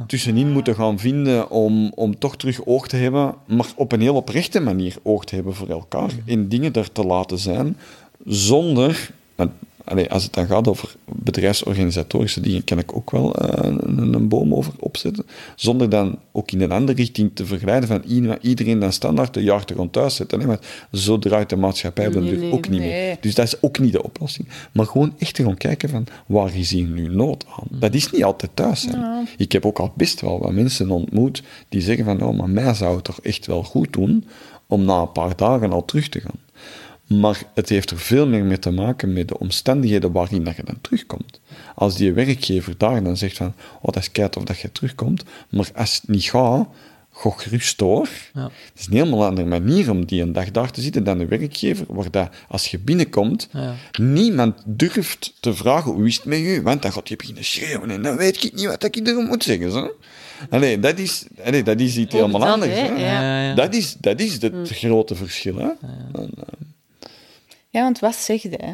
tussenin 0.06 0.52
moeten 0.52 0.74
gaan 0.74 0.98
vinden 0.98 1.50
om, 1.50 1.92
om 1.94 2.18
toch 2.18 2.36
terug 2.36 2.66
oog 2.66 2.88
te 2.88 2.96
hebben, 2.96 3.34
maar 3.46 3.66
op 3.76 3.92
een 3.92 4.00
heel 4.00 4.14
oprechte 4.14 4.60
manier 4.60 4.96
oog 5.02 5.24
te 5.24 5.34
hebben 5.34 5.54
voor 5.54 5.68
elkaar. 5.68 6.10
En 6.26 6.48
dingen 6.48 6.72
er 6.72 6.92
te 6.92 7.04
laten 7.04 7.38
zijn, 7.38 7.76
zonder... 8.24 9.10
allee, 9.84 10.10
als 10.10 10.22
het 10.22 10.32
dan 10.32 10.46
gaat 10.46 10.68
over 10.68 10.94
bedrijfsorganisatorische 11.04 12.40
dingen, 12.40 12.64
kan 12.64 12.78
ik 12.78 12.96
ook 12.96 13.10
wel 13.10 13.34
eh, 13.34 13.70
een, 13.86 14.14
een 14.14 14.28
boom 14.28 14.54
over 14.54 14.72
opzetten. 14.78 15.24
Zonder 15.56 15.88
dan 15.88 16.18
ook 16.32 16.50
in 16.50 16.60
een 16.60 16.72
andere 16.72 16.98
richting 16.98 17.30
te 17.34 17.46
vergelijken 17.46 17.88
van 17.88 18.02
iedereen- 18.40 18.78
dan 18.78 18.92
standaard 18.92 19.34
de 19.34 19.42
jaar 19.42 19.64
te 19.64 19.74
gaan 19.74 19.90
thuis 19.90 20.14
zetten. 20.16 20.40
hè, 20.40 20.46
Want 20.46 20.60
zo 20.92 21.18
draait 21.18 21.48
de 21.48 21.56
maatschappij 21.56 22.08
Nee, 22.08 22.36
nee, 22.36 22.52
ook 22.52 22.68
niet 22.68 22.80
nee. 22.80 22.88
meer. 22.90 23.16
Dus 23.20 23.34
dat 23.34 23.46
is 23.46 23.62
ook 23.62 23.78
niet 23.78 23.92
de 23.92 24.02
oplossing. 24.02 24.48
Maar 24.72 24.86
gewoon 24.86 25.14
echt 25.18 25.34
te 25.34 25.42
gaan 25.44 25.56
kijken 25.56 25.88
van, 25.88 26.06
waar 26.26 26.56
is 26.56 26.70
hier 26.70 26.86
nu 26.86 27.08
nood 27.14 27.44
aan? 27.58 27.78
Dat 27.78 27.94
is 27.94 28.10
niet 28.10 28.24
altijd 28.24 28.50
thuis 28.54 28.80
zijn. 28.80 29.28
Ik 29.36 29.52
heb 29.52 29.66
ook 29.66 29.78
al 29.78 29.92
best 29.96 30.20
wel 30.20 30.38
wat 30.38 30.52
mensen 30.52 30.90
ontmoet 30.90 31.42
die 31.68 31.80
zeggen 31.80 32.04
van, 32.04 32.22
oh, 32.22 32.36
maar 32.38 32.48
mij 32.50 32.74
zou 32.74 32.94
het 32.94 33.04
toch 33.04 33.20
echt 33.20 33.46
wel 33.46 33.62
goed 33.62 33.92
doen 33.92 34.24
om 34.66 34.84
na 34.84 35.00
een 35.00 35.12
paar 35.12 35.36
dagen 35.36 35.72
al 35.72 35.84
terug 35.84 36.08
te 36.08 36.20
gaan. 36.20 36.38
Maar 37.06 37.42
het 37.54 37.68
heeft 37.68 37.90
er 37.90 37.98
veel 37.98 38.26
meer 38.26 38.44
mee 38.44 38.58
te 38.58 38.70
maken 38.70 39.12
met 39.12 39.28
de 39.28 39.38
omstandigheden 39.38 40.12
waarin 40.12 40.44
dat 40.44 40.56
je 40.56 40.62
dan 40.64 40.78
terugkomt. 40.80 41.40
Als 41.74 41.96
die 41.96 42.12
werkgever 42.12 42.74
daar 42.78 43.02
dan 43.02 43.16
zegt 43.16 43.36
van, 43.36 43.54
oh, 43.80 43.92
dat 43.92 43.96
is 44.02 44.12
keit 44.12 44.36
of 44.36 44.42
dat 44.44 44.58
je 44.58 44.72
terugkomt, 44.72 45.24
maar 45.50 45.70
als 45.74 45.94
het 45.94 46.08
niet 46.08 46.24
gaat, 46.24 46.66
ga 47.12 47.30
gerust 47.30 47.78
door. 47.78 48.08
Ja. 48.34 48.42
Het 48.42 48.80
is 48.80 48.86
een 48.86 48.92
helemaal 48.92 49.24
andere 49.24 49.48
manier 49.48 49.90
om 49.90 50.04
die 50.04 50.22
een 50.22 50.32
dag 50.32 50.50
daar 50.50 50.70
te 50.70 50.80
zitten 50.80 51.04
dan 51.04 51.18
de 51.18 51.26
werkgever, 51.26 51.86
waar 51.88 52.10
dat, 52.10 52.28
als 52.48 52.66
je 52.70 52.78
binnenkomt, 52.78 53.48
Ja. 53.52 53.74
niemand 53.98 54.62
durft 54.66 55.34
te 55.40 55.54
vragen 55.54 55.92
hoe 55.92 56.06
is 56.06 56.16
het 56.16 56.24
met 56.24 56.38
u, 56.38 56.62
want 56.62 56.82
dan 56.82 56.92
gaat 56.92 57.08
je 57.08 57.16
beginnen 57.16 57.44
schreeuwen 57.44 57.90
en 57.90 58.02
dan 58.02 58.16
weet 58.16 58.44
ik 58.44 58.54
niet 58.54 58.66
wat 58.66 58.84
ik 58.84 59.06
erom 59.06 59.26
moet 59.26 59.44
zeggen. 59.44 59.70
Zo. 59.72 59.90
Allee, 60.50 60.78
dat 60.80 60.98
is, 60.98 61.24
allee, 61.44 61.62
dat 61.62 61.80
is 61.80 61.96
iets 61.96 62.14
helemaal 62.14 62.46
anders. 62.46 62.72
hè, 62.72 62.78
hè. 62.78 62.88
ja. 62.88 63.20
Ja, 63.22 63.42
ja. 63.48 63.54
Dat 63.54 63.74
is, 63.74 63.96
dat 64.00 64.20
is 64.20 64.42
het 64.42 64.52
grote 64.64 65.14
verschil. 65.14 65.56
Hè? 65.56 65.68
En, 66.12 66.30
Ja, 67.74 67.82
want 67.82 67.98
wat 67.98 68.14
zeg 68.14 68.42
je? 68.42 68.48
Hè? 68.56 68.72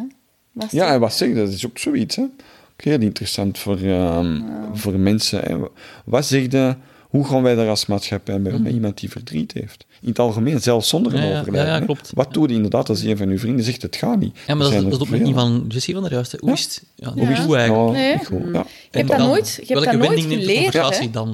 Wat 0.52 0.70
ja, 0.70 0.92
en 0.92 1.00
wat 1.00 1.14
zeg 1.14 1.28
je? 1.28 1.34
Dat 1.34 1.48
is 1.48 1.66
ook 1.66 1.78
zoiets. 1.78 2.16
Hè? 2.16 2.22
Ook 2.22 2.84
heel 2.84 3.00
interessant 3.00 3.58
voor, 3.58 3.78
ehm, 3.78 4.40
voor 4.72 4.92
mensen. 4.98 5.40
Hè? 5.40 5.56
Wat 6.04 6.26
zeg 6.26 6.42
je? 6.50 6.74
Hoe 7.08 7.24
gaan 7.24 7.42
wij 7.42 7.54
daar 7.54 7.68
als 7.68 7.86
maatschappij 7.86 8.38
mee 8.38 8.54
om 8.54 8.62
met 8.62 8.72
iemand 8.72 9.00
die 9.00 9.10
verdriet 9.10 9.52
heeft? 9.52 9.86
In 10.02 10.08
het 10.08 10.18
algemeen, 10.18 10.60
zelfs 10.60 10.88
zonder 10.88 11.14
een 11.14 11.22
Ja, 11.22 11.28
ja, 11.28 11.40
overlijden. 11.40 11.72
ja, 11.74 11.84
klopt. 11.84 12.10
Wat 12.14 12.34
doe 12.34 12.48
je 12.48 12.54
inderdaad 12.54 12.88
als 12.88 13.02
een 13.02 13.16
van 13.16 13.28
uw 13.28 13.38
vrienden 13.38 13.64
zegt 13.64 13.82
het 13.82 13.96
gaat 13.96 14.18
niet? 14.18 14.36
Ja, 14.46 14.54
maar 14.54 14.64
dat 14.64 14.72
dat 14.72 14.92
is 14.92 14.92
er 14.92 14.98
de 14.98 15.24
veel. 15.24 15.32
van 15.32 15.64
Jessie 15.68 15.94
van 15.94 16.02
der 16.02 16.12
Juist. 16.12 16.32
hè. 16.32 16.38
Hoe 16.40 16.52
is 16.52 16.62
het? 16.64 16.82
Ja, 16.94 17.12
Ja. 17.14 17.22
hoe 17.22 17.32
is 17.32 17.38
het? 17.38 17.46
Hoe 17.46 17.56
eigenlijk? 17.56 17.92
Nee. 17.98 18.24
goed, 18.24 18.52
ja. 18.54 18.64
Je 18.90 18.98
hebt 18.98 19.08
dat 19.10 19.18
nooit, 19.18 19.54
je 19.66 19.72
hebt 19.74 19.84
dat 19.84 19.94
nooit 19.94 20.20
geleerd. 20.20 20.72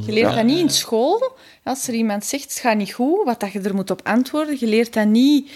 Je 0.06 0.12
leert 0.12 0.34
dat 0.34 0.44
niet 0.44 0.58
in 0.58 0.70
school. 0.70 1.36
Als 1.64 1.88
er 1.88 1.94
iemand 1.94 2.24
zegt, 2.24 2.42
het 2.44 2.52
gaat 2.52 2.76
niet 2.76 2.92
goed, 2.92 3.24
wat 3.24 3.40
dat 3.40 3.52
je 3.52 3.60
er 3.60 3.74
moet 3.74 3.90
op 3.90 4.00
antwoorden. 4.04 4.56
Je 4.60 4.66
leert 4.66 4.92
dat 4.92 5.06
niet... 5.06 5.50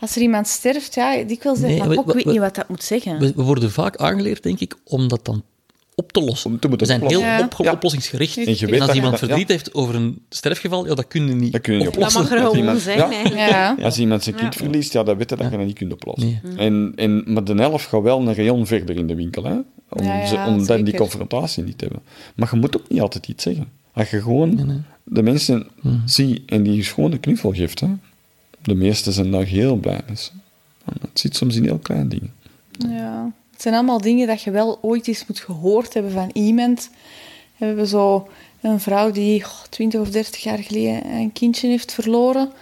Als 0.00 0.16
er 0.16 0.22
iemand 0.22 0.46
sterft, 0.46 0.94
ja, 0.94 1.22
dikwijls 1.22 1.58
zeg 1.58 1.68
Nee, 1.68 1.78
van, 1.78 1.88
we- 1.88 1.94
"Oh, 1.94 2.00
ik 2.00 2.06
we- 2.06 2.12
weet 2.14 2.24
we- 2.24 2.30
niet 2.30 2.40
wat 2.40 2.54
dat 2.54 2.68
moet 2.68 2.82
zeggen. 2.82 3.18
We, 3.18 3.32
we 3.36 3.42
worden 3.42 3.70
vaak 3.70 3.96
aangeleerd, 3.96 4.42
denk 4.42 4.60
ik, 4.60 4.74
om 4.84 5.08
dat 5.08 5.24
dan 5.24 5.42
op 5.94 6.12
te 6.12 6.20
lossen. 6.22 6.50
Om 6.50 6.58
te 6.58 6.68
moeten 6.68 6.86
we 6.86 6.92
zijn 6.92 7.06
heel 7.06 7.18
oplossen. 7.20 7.58
op- 7.58 7.64
Ja. 7.64 7.72
oplossingsgericht. 7.72 8.36
En 8.36 8.42
je 8.42 8.46
weet 8.48 8.60
En 8.60 8.70
dat 8.70 8.80
als 8.80 8.88
je 8.90 8.94
iemand 8.94 9.20
ja. 9.20 9.26
verdriet 9.26 9.48
heeft 9.48 9.74
over 9.74 9.94
een 9.94 10.18
sterfgeval, 10.28 10.86
ja, 10.86 10.94
dat 10.94 11.06
kun 11.08 11.28
je 11.28 11.34
niet 11.34 11.52
Dat 11.52 11.60
kun 11.60 11.72
je 11.72 11.78
niet 11.78 11.86
Dat 11.88 11.96
oplossen. 11.96 12.22
mag 12.22 12.30
er 12.32 12.38
gewoon 12.38 12.56
iemand- 12.56 12.80
zijn, 12.80 12.98
ja. 12.98 13.10
eigenlijk. 13.12 13.48
Ja. 13.50 13.76
Als 13.82 13.98
iemand 13.98 14.22
zijn 14.22 14.34
kind 14.36 14.54
verliest, 14.54 14.92
ja, 14.92 15.02
dat 15.02 15.16
weet 15.16 15.30
je 15.30 15.36
dat 15.36 15.50
je 15.50 15.56
dat 15.56 15.66
niet 15.66 15.76
kunt 15.78 15.92
oplossen. 15.92 16.40
Nee. 16.42 16.56
En, 16.56 16.92
en, 16.96 17.32
maar 17.32 17.44
de 17.44 17.54
elf 17.54 17.84
gaat 17.84 18.02
wel 18.02 18.20
een 18.20 18.34
rayon 18.34 18.66
verder 18.66 18.96
in 18.96 19.06
de 19.06 19.14
winkel, 19.14 19.44
hè? 19.44 19.54
Om, 19.90 20.04
Ja, 20.04 20.14
ja, 20.18 20.26
ze, 20.26 20.36
om 20.46 20.66
dan 20.66 20.84
die 20.84 20.94
confrontatie 20.96 21.62
niet 21.64 21.78
te 21.78 21.84
hebben. 21.84 22.02
Maar 22.34 22.48
je 22.52 22.58
moet 22.60 22.76
ook 22.76 22.88
niet 22.88 23.00
altijd 23.00 23.28
iets 23.28 23.42
zeggen. 23.42 23.68
Als 23.92 24.10
je 24.10 24.22
gewoon 24.22 24.84
de 25.04 25.22
mensen 25.22 25.66
ziet 26.04 26.42
en 26.46 26.62
die 26.62 26.82
gewoon 26.82 27.12
een 27.12 27.20
knuffel 27.20 27.52
geeft, 27.52 27.80
hè? 27.80 27.86
De 28.68 28.74
meesten 28.74 29.12
zijn 29.12 29.30
daar 29.30 29.44
heel 29.44 29.76
blij 29.76 30.00
mee. 30.06 30.16
Het 31.00 31.18
zit 31.18 31.36
soms 31.36 31.56
in 31.56 31.64
heel 31.64 31.78
kleine 31.78 32.08
dingen. 32.08 32.32
Ja. 32.72 33.32
Het 33.52 33.62
zijn 33.62 33.74
allemaal 33.74 34.00
dingen 34.00 34.26
dat 34.26 34.42
je 34.42 34.50
wel 34.50 34.78
ooit 34.82 35.08
eens 35.08 35.26
moet 35.26 35.40
gehoord 35.40 35.94
hebben 35.94 36.12
van 36.12 36.30
iemand. 36.32 36.90
We 37.56 37.64
hebben 37.64 37.86
zo 37.86 38.28
een 38.60 38.80
vrouw 38.80 39.10
die 39.10 39.44
oh, 39.44 39.62
20 39.70 40.00
of 40.00 40.10
30 40.10 40.42
jaar 40.42 40.58
geleden 40.58 41.06
een 41.06 41.32
kindje 41.32 41.68
heeft 41.68 41.92
verloren. 41.92 42.52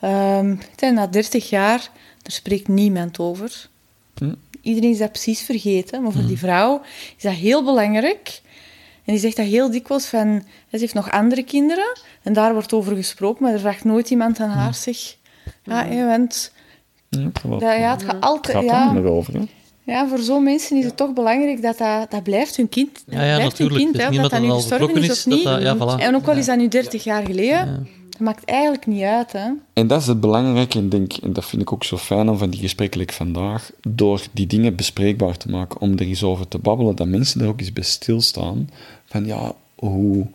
En 0.00 0.58
na 0.94 1.06
30 1.06 1.50
jaar, 1.50 1.90
daar 2.22 2.32
spreekt 2.32 2.68
niemand 2.68 3.18
over. 3.18 3.68
Hm. 4.14 4.34
Iedereen 4.60 4.90
is 4.90 4.98
dat 4.98 5.10
precies 5.10 5.42
vergeten. 5.42 6.02
Maar 6.02 6.12
voor 6.12 6.26
die 6.26 6.38
vrouw 6.38 6.80
is 7.16 7.22
dat 7.22 7.32
heel 7.32 7.64
belangrijk. 7.64 8.40
En 9.04 9.12
die 9.12 9.18
zegt 9.18 9.36
dat 9.36 9.46
heel 9.46 9.70
dikwijls 9.70 10.06
van... 10.06 10.42
Ze 10.70 10.78
heeft 10.78 10.94
nog 10.94 11.10
andere 11.10 11.42
kinderen. 11.42 11.98
En 12.22 12.32
daar 12.32 12.52
wordt 12.52 12.72
over 12.72 12.96
gesproken. 12.96 13.42
Maar 13.42 13.52
er 13.52 13.60
vraagt 13.60 13.84
nooit 13.84 14.10
iemand 14.10 14.40
aan 14.40 14.48
haar, 14.48 14.74
zeg... 14.74 15.16
Ja. 15.64 15.84
Ja, 15.84 16.08
het 16.08 16.52
gaat 17.32 17.42
wel- 17.42 17.58
Dat, 17.58 17.60
ja, 17.78 17.90
het 17.92 18.02
gaat 18.02 18.14
het 18.14 18.24
altijd... 18.24 18.56
gaat 18.70 18.92
ja, 18.94 19.00
over. 19.02 19.34
Hè? 19.34 19.40
ja, 19.82 20.08
voor 20.08 20.18
zo'n 20.18 20.42
mensen 20.44 20.76
is 20.76 20.84
het 20.84 20.96
toch 20.96 21.12
belangrijk 21.12 21.62
dat 21.62 21.78
dat, 21.78 22.10
dat 22.10 22.22
blijft 22.22 22.56
hun 22.56 22.68
kind. 22.68 23.02
Dat 23.06 23.14
Ja, 23.14 23.24
ja, 23.24 23.34
blijft 23.36 23.58
hun 23.58 23.66
natuurlijk. 23.66 23.78
kind, 23.78 23.92
Het 24.02 24.10
is 24.10 24.16
hè, 24.16 24.22
dat 24.22 24.30
dat 24.30 24.40
nu 24.40 24.50
gestorven 24.50 25.02
is 25.02 25.10
of 25.10 25.26
niet. 25.26 25.44
dat 25.44 25.62
dat- 25.62 25.78
ja, 25.80 25.98
voilà. 25.98 26.00
En 26.02 26.14
ook 26.14 26.28
al 26.28 26.36
is 26.36 26.46
dat 26.46 26.56
nu 26.56 26.68
30 26.68 27.04
jaar 27.04 27.24
geleden, 27.24 27.66
dan 28.10 28.22
maakt 28.22 28.44
eigenlijk 28.44 28.86
niet 28.86 29.02
uit, 29.02 29.32
hè. 29.32 29.50
En 29.72 29.86
dat 29.86 30.00
is 30.00 30.06
het 30.06 30.20
belangrijke, 30.20 30.78
en, 30.78 30.88
denk, 30.88 31.12
en 31.12 31.32
dat 31.32 31.44
vind 31.44 31.62
ik 31.62 31.72
ook 31.72 31.84
zo 31.84 31.96
fijn 31.96 32.28
aan 32.28 32.38
van 32.38 32.50
die 32.50 32.60
gesprekken 32.60 33.00
like 33.00 33.12
vandaag, 33.14 33.70
door 33.88 34.20
die 34.32 34.46
dingen 34.46 34.76
bespreekbaar 34.76 35.36
te 35.36 35.48
maken, 35.48 35.80
om 35.80 35.92
er 35.92 36.00
eens 36.00 36.22
over 36.22 36.48
te 36.48 36.58
babbelen, 36.58 36.96
dat 36.96 37.06
mensen 37.06 37.40
er 37.40 37.48
ook 37.48 37.60
eens 37.60 37.72
bij 37.72 37.82
stilstaan, 37.84 38.70
van 39.06 39.26
ja, 39.26 39.52
hoe, 39.74 40.26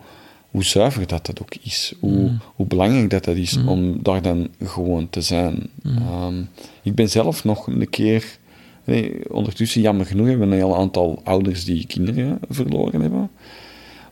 hoe 0.50 0.64
zuiver 0.64 1.06
dat 1.06 1.26
dat 1.26 1.40
ook 1.42 1.54
is, 1.62 1.94
hoe, 2.00 2.30
hoe 2.54 2.66
belangrijk 2.66 3.10
dat 3.10 3.24
dat 3.24 3.36
is 3.36 3.56
om 3.66 4.02
daar 4.02 4.22
dan 4.22 4.48
gewoon 4.62 5.10
te 5.10 5.20
zijn. 5.20 5.70
Ehm, 5.84 6.42
ik 6.82 6.94
ben 6.94 7.08
zelf 7.08 7.44
nog 7.44 7.66
een 7.66 7.88
keer, 7.90 8.38
nee, 8.84 9.32
ondertussen 9.32 9.80
jammer 9.80 10.06
genoeg 10.06 10.26
hebben 10.26 10.48
we 10.48 10.54
een 10.54 10.60
heel 10.60 10.76
aantal 10.76 11.20
ouders 11.24 11.64
die 11.64 11.86
kinderen 11.86 12.38
verloren 12.48 13.00
hebben. 13.00 13.30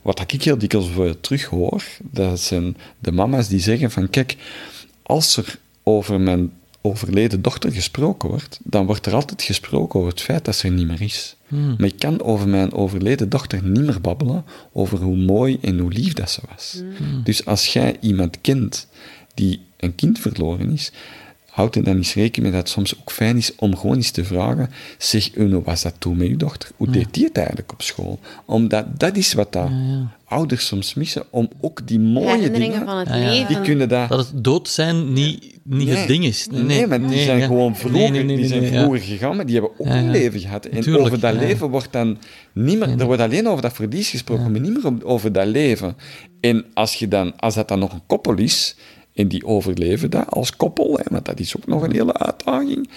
Wat 0.02 0.32
ik 0.32 0.42
heel 0.42 0.58
dikwijls 0.58 0.88
voor 0.88 1.20
terug 1.20 1.44
hoor, 1.44 1.84
dat 2.10 2.40
zijn 2.40 2.76
de 2.98 3.12
mama's 3.12 3.48
die 3.48 3.60
zeggen 3.60 3.90
van 3.90 4.10
kijk, 4.10 4.36
als 5.02 5.36
er 5.36 5.58
over 5.82 6.20
mijn 6.20 6.52
overleden 6.86 7.42
dochter 7.42 7.72
gesproken 7.72 8.28
wordt, 8.28 8.60
dan 8.62 8.86
wordt 8.86 9.06
er 9.06 9.14
altijd 9.14 9.42
gesproken 9.42 9.98
over 10.00 10.12
het 10.12 10.22
feit 10.22 10.44
dat 10.44 10.56
ze 10.56 10.66
er 10.66 10.72
niet 10.72 10.86
meer 10.86 11.02
is. 11.02 11.36
Maar 11.48 11.86
ik 11.86 11.98
kan 11.98 12.22
over 12.22 12.48
mijn 12.48 12.72
overleden 12.72 13.28
dochter 13.28 13.62
niet 13.62 13.84
meer 13.84 14.00
babbelen 14.00 14.44
over 14.72 14.98
hoe 14.98 15.16
mooi 15.16 15.58
en 15.60 15.78
hoe 15.78 15.92
lief 15.92 16.12
dat 16.12 16.30
ze 16.30 16.40
was. 16.54 16.82
Dus 17.24 17.44
als 17.44 17.66
jij 17.72 17.96
iemand 18.00 18.40
kent 18.40 18.86
die 19.34 19.60
een 19.76 19.94
kind 19.94 20.18
verloren 20.18 20.72
is, 20.72 20.92
houd 21.56 21.76
er 21.76 21.84
dan 21.84 21.96
eens 21.96 22.14
rekening 22.14 22.42
mee 22.42 22.50
dat 22.50 22.60
het 22.60 22.68
soms 22.68 23.00
ook 23.00 23.12
fijn 23.12 23.36
is 23.36 23.54
om 23.54 23.76
gewoon 23.76 23.96
eens 23.96 24.10
te 24.10 24.24
vragen, 24.24 24.70
zeg, 24.98 25.30
hoe 25.34 25.62
was 25.62 25.82
dat 25.82 25.94
toen 25.98 26.16
met 26.16 26.26
je 26.28 26.36
dochter? 26.36 26.70
Hoe 26.76 26.90
deed 26.90 27.06
die 27.10 27.24
het 27.24 27.36
eigenlijk 27.36 27.72
op 27.72 27.82
school? 27.82 28.18
Omdat 28.44 28.86
dat 29.00 29.16
is 29.16 29.32
wat 29.32 29.52
dat 29.52 29.70
ouders 30.24 30.66
soms 30.66 30.94
missen, 30.94 31.24
om 31.30 31.48
ook 31.60 31.86
die 31.86 31.98
mooie 31.98 32.50
dingen... 32.50 32.84
van 32.84 32.98
het 32.98 33.08
Ja, 33.08 33.14
ja. 33.14 33.30
leven. 33.30 33.46
Die 33.46 33.60
kunnen 33.60 33.88
dat... 33.88 34.08
Dat 34.08 34.18
het 34.18 34.44
dood 34.44 34.68
zijn 34.68 35.12
niet, 35.12 35.58
niet 35.62 35.86
Nee. 35.88 35.96
het 35.96 36.08
ding 36.08 36.24
is. 36.24 36.46
Nee, 36.50 36.62
Nee, 36.62 36.86
maar 36.86 37.08
die 37.08 37.18
zijn 37.18 37.38
ja. 37.38 37.46
gewoon 37.46 37.76
vroeger, 37.76 38.00
Nee, 38.00 38.10
nee, 38.10 38.24
nee, 38.24 38.36
die 38.36 38.46
zijn 38.46 38.66
vroeger 38.66 39.00
gegaan, 39.00 39.36
maar 39.36 39.46
die 39.46 39.54
hebben 39.54 39.72
ook 39.78 39.86
Ja, 39.86 39.96
een 39.96 40.10
leven 40.10 40.40
gehad. 40.40 40.66
En 40.66 40.80
Tuurlijk, 40.80 41.04
over 41.04 41.20
dat 41.20 41.34
ja. 41.34 41.40
leven 41.40 41.68
wordt 41.70 41.92
dan 41.92 42.18
niet 42.52 42.78
meer... 42.78 43.00
Er 43.00 43.06
wordt 43.06 43.22
alleen 43.22 43.48
over 43.48 43.62
dat 43.62 43.72
verlies 43.72 44.08
gesproken, 44.08 44.50
maar 44.52 44.60
niet 44.60 44.82
meer 44.82 45.04
over 45.04 45.32
dat 45.32 45.46
leven. 45.46 45.96
En 46.40 46.64
als, 46.74 46.94
je 46.94 47.08
dan, 47.08 47.36
als 47.36 47.54
dat 47.54 47.68
dan 47.68 47.78
nog 47.78 47.92
een 47.92 48.06
koppel 48.06 48.36
is, 48.36 48.76
en 49.16 49.28
die 49.28 49.46
overleven 49.46 50.10
dat 50.10 50.30
als 50.30 50.56
koppel, 50.56 50.96
hè, 50.96 51.04
want 51.10 51.24
dat 51.24 51.40
is 51.40 51.56
ook 51.56 51.66
nog 51.66 51.82
een 51.82 51.92
hele 51.92 52.18
uitdaging, 52.18 52.90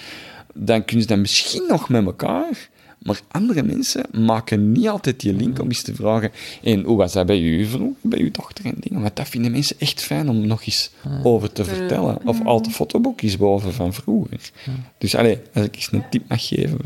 dan 0.54 0.84
kunnen 0.84 1.02
ze 1.02 1.08
dat 1.08 1.18
misschien 1.18 1.66
nog 1.68 1.88
met 1.88 2.04
elkaar... 2.04 2.68
Maar 3.00 3.20
andere 3.30 3.62
mensen 3.62 4.04
maken 4.12 4.72
niet 4.72 4.88
altijd 4.88 5.20
die 5.20 5.32
link 5.32 5.60
om 5.60 5.68
eens 5.68 5.82
te 5.82 5.94
vragen 5.94 6.30
en 6.62 6.82
hoe 6.82 6.96
was 6.96 7.12
dat 7.12 7.26
bij 7.26 7.40
u 7.40 7.64
vroeger, 7.64 7.96
bij 8.00 8.20
uw 8.20 8.30
dochter 8.30 8.64
en 8.64 8.74
dingen. 8.80 9.00
Want 9.00 9.16
dat 9.16 9.28
vinden 9.28 9.50
mensen 9.50 9.76
echt 9.78 10.02
fijn 10.02 10.28
om 10.28 10.46
nog 10.46 10.64
eens 10.64 10.90
over 11.22 11.52
te 11.52 11.64
vertellen. 11.64 12.26
Of 12.26 12.44
al 12.44 12.62
de 12.62 12.70
fotoboekjes 12.70 13.36
boven 13.36 13.72
van 13.72 13.92
vroeger. 13.92 14.50
Dus 14.98 15.14
allee, 15.14 15.38
als 15.54 15.64
ik 15.64 15.74
eens 15.74 15.88
een 15.92 16.08
tip 16.10 16.28
mag 16.28 16.46
geven. 16.46 16.78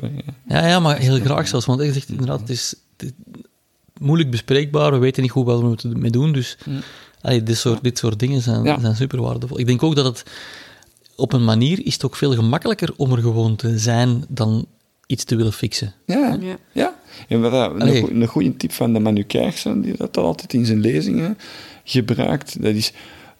Ja, 0.48 0.66
ja, 0.66 0.80
maar 0.80 0.98
heel 0.98 1.20
graag 1.20 1.48
zelfs. 1.48 1.66
Want 1.66 1.82
je 1.82 1.92
zegt 1.92 2.08
inderdaad, 2.08 2.40
het 2.40 2.50
is, 2.50 2.74
het 2.96 3.06
is 3.06 3.12
moeilijk 4.00 4.30
bespreekbaar. 4.30 4.92
We 4.92 4.98
weten 4.98 5.22
niet 5.22 5.30
hoe 5.30 5.46
wel 5.46 5.60
we 5.60 5.68
moeten 5.68 5.92
ermee 5.92 6.10
doen. 6.10 6.32
Dus 6.32 6.58
allee, 7.24 7.42
dit, 7.42 7.56
soort, 7.56 7.82
dit 7.82 7.98
soort 7.98 8.18
dingen 8.18 8.40
zijn, 8.42 8.62
Ja. 8.64 8.80
zijn 8.80 8.96
super 8.96 9.22
waardevol. 9.22 9.58
Ik 9.58 9.66
denk 9.66 9.82
ook 9.82 9.94
dat 9.96 10.04
het 10.04 10.24
op 11.16 11.32
een 11.32 11.44
manier 11.44 11.86
is 11.86 11.92
het 11.92 12.04
ook 12.04 12.16
veel 12.16 12.34
gemakkelijker 12.34 12.92
om 12.96 13.12
er 13.12 13.18
gewoon 13.22 13.56
te 13.56 13.78
zijn 13.78 14.24
dan 14.28 14.66
iets 15.06 15.24
te 15.24 15.36
willen 15.36 15.52
fixen. 15.52 15.92
Ja, 16.06 16.38
Ja. 16.40 16.56
ja. 16.72 16.94
En 17.28 17.40
wat 17.40 17.50
dat, 17.50 17.72
een, 17.80 18.20
een 18.20 18.26
goede 18.26 18.56
tip 18.56 18.72
van 18.72 18.92
de 18.92 18.98
Manu 18.98 19.22
Kerksen, 19.22 19.80
die 19.80 19.96
dat 19.96 20.16
altijd 20.16 20.52
in 20.52 20.66
zijn 20.66 20.80
lezingen 20.80 21.38
gebruikt, 21.84 22.62
dat 22.62 22.74
is, 22.74 22.92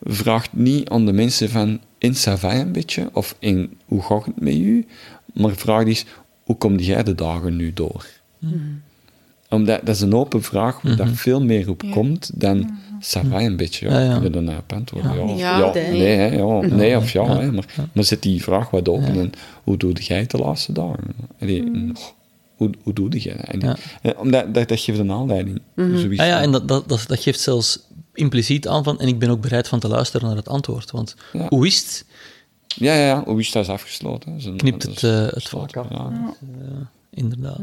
vraagt 0.03 0.53
niet 0.53 0.89
aan 0.89 1.07
de 1.07 1.13
mensen 1.13 1.51
van, 1.51 1.81
in 1.99 2.15
Savai 2.15 2.61
een 2.61 2.73
beetje, 2.73 3.09
of 3.13 3.37
in, 3.39 3.79
hoe 3.85 4.03
gaat 4.03 4.25
het 4.25 4.41
met 4.41 4.55
u, 4.55 4.87
maar 5.35 5.55
vraag 5.55 5.85
eens, 5.85 6.05
hoe 6.45 6.57
kom 6.57 6.79
jij 6.79 7.03
de 7.03 7.15
dagen 7.15 7.57
nu 7.57 7.73
door? 7.73 8.07
Omdat, 9.49 9.81
dat 9.87 9.95
is 9.95 10.01
een 10.01 10.15
open 10.15 10.43
vraag 10.43 10.81
waar 10.81 10.97
dat 10.97 11.09
veel 11.13 11.43
meer 11.43 11.69
op 11.69 11.83
komt 11.91 12.31
dan 12.41 12.79
Savai 13.05 13.47
een 13.47 13.57
beetje. 13.57 13.89
Ja, 13.89 14.01
Ja, 14.01 14.21
ja. 14.23 14.29
Dan 14.29 14.51
antwoorden? 14.67 15.15
Ja, 15.15 15.23
of 15.23 15.39
Ja, 15.39 15.59
ja, 15.59 15.73
nee. 15.73 16.07
hè, 16.07 16.27
ja, 16.37 16.61
nee 16.61 16.97
of 16.97 17.11
ja. 17.13 17.39
Hè, 17.39 17.53
maar, 17.53 17.65
maar 17.93 18.05
zet 18.05 18.23
die 18.23 18.43
vraag 18.43 18.71
wat 18.71 18.89
open 18.89 19.19
en 19.21 19.33
hoe 19.65 19.77
doe 19.77 19.93
jij 19.93 20.19
het 20.19 20.31
de 20.31 20.39
laatste 20.39 20.73
dagen? 20.73 21.05
Allee, 21.41 21.59
en, 21.65 21.93
goh, 21.97 22.07
hoe, 22.57 22.71
hoe 22.83 22.93
doe 22.93 23.23
je 23.23 23.35
dat? 23.37 23.47
En, 23.47 23.61
Ja. 23.61 23.77
eh, 24.03 24.13
omdat, 24.21 24.55
dat, 24.55 24.69
dat 24.69 24.81
geeft 24.81 24.99
een 24.99 25.11
aanleiding. 25.13 25.61
Zoiets 25.77 26.17
Ja, 26.17 26.25
ja 26.25 26.35
van- 26.35 26.43
en 26.43 26.51
dat, 26.53 26.69
dat, 26.69 26.89
dat, 26.89 27.05
dat 27.07 27.21
geeft 27.21 27.41
zelfs 27.41 27.79
impliciet 28.15 28.69
aan 28.69 28.85
van, 28.85 29.01
en 29.01 29.09
ik 29.09 29.19
ben 29.19 29.31
ook 29.31 29.41
bereid 29.41 29.69
van 29.69 29.79
te 29.81 29.89
luisteren 29.89 30.27
naar 30.27 30.37
het 30.37 30.49
antwoord. 30.49 30.91
Want 30.91 31.17
Ja. 31.33 31.47
hoe 31.49 31.67
is 31.67 31.77
het, 31.79 32.05
ja, 32.67 32.95
ja, 32.95 33.07
ja, 33.07 33.25
hoe 33.25 33.41
is 33.41 33.53
dat 33.53 33.69
afgesloten? 33.69 34.37
Is 34.37 34.45
een- 34.45 34.57
knipt 34.57 34.85
dat 34.87 34.95
het, 34.95 35.03
is 35.03 35.11
eh, 35.11 35.17
het 35.17 35.35
afgesloten, 35.35 35.85
vaak 35.85 35.93
af. 35.93 36.11
Ja. 36.11 36.91
inderdaad. 37.11 37.61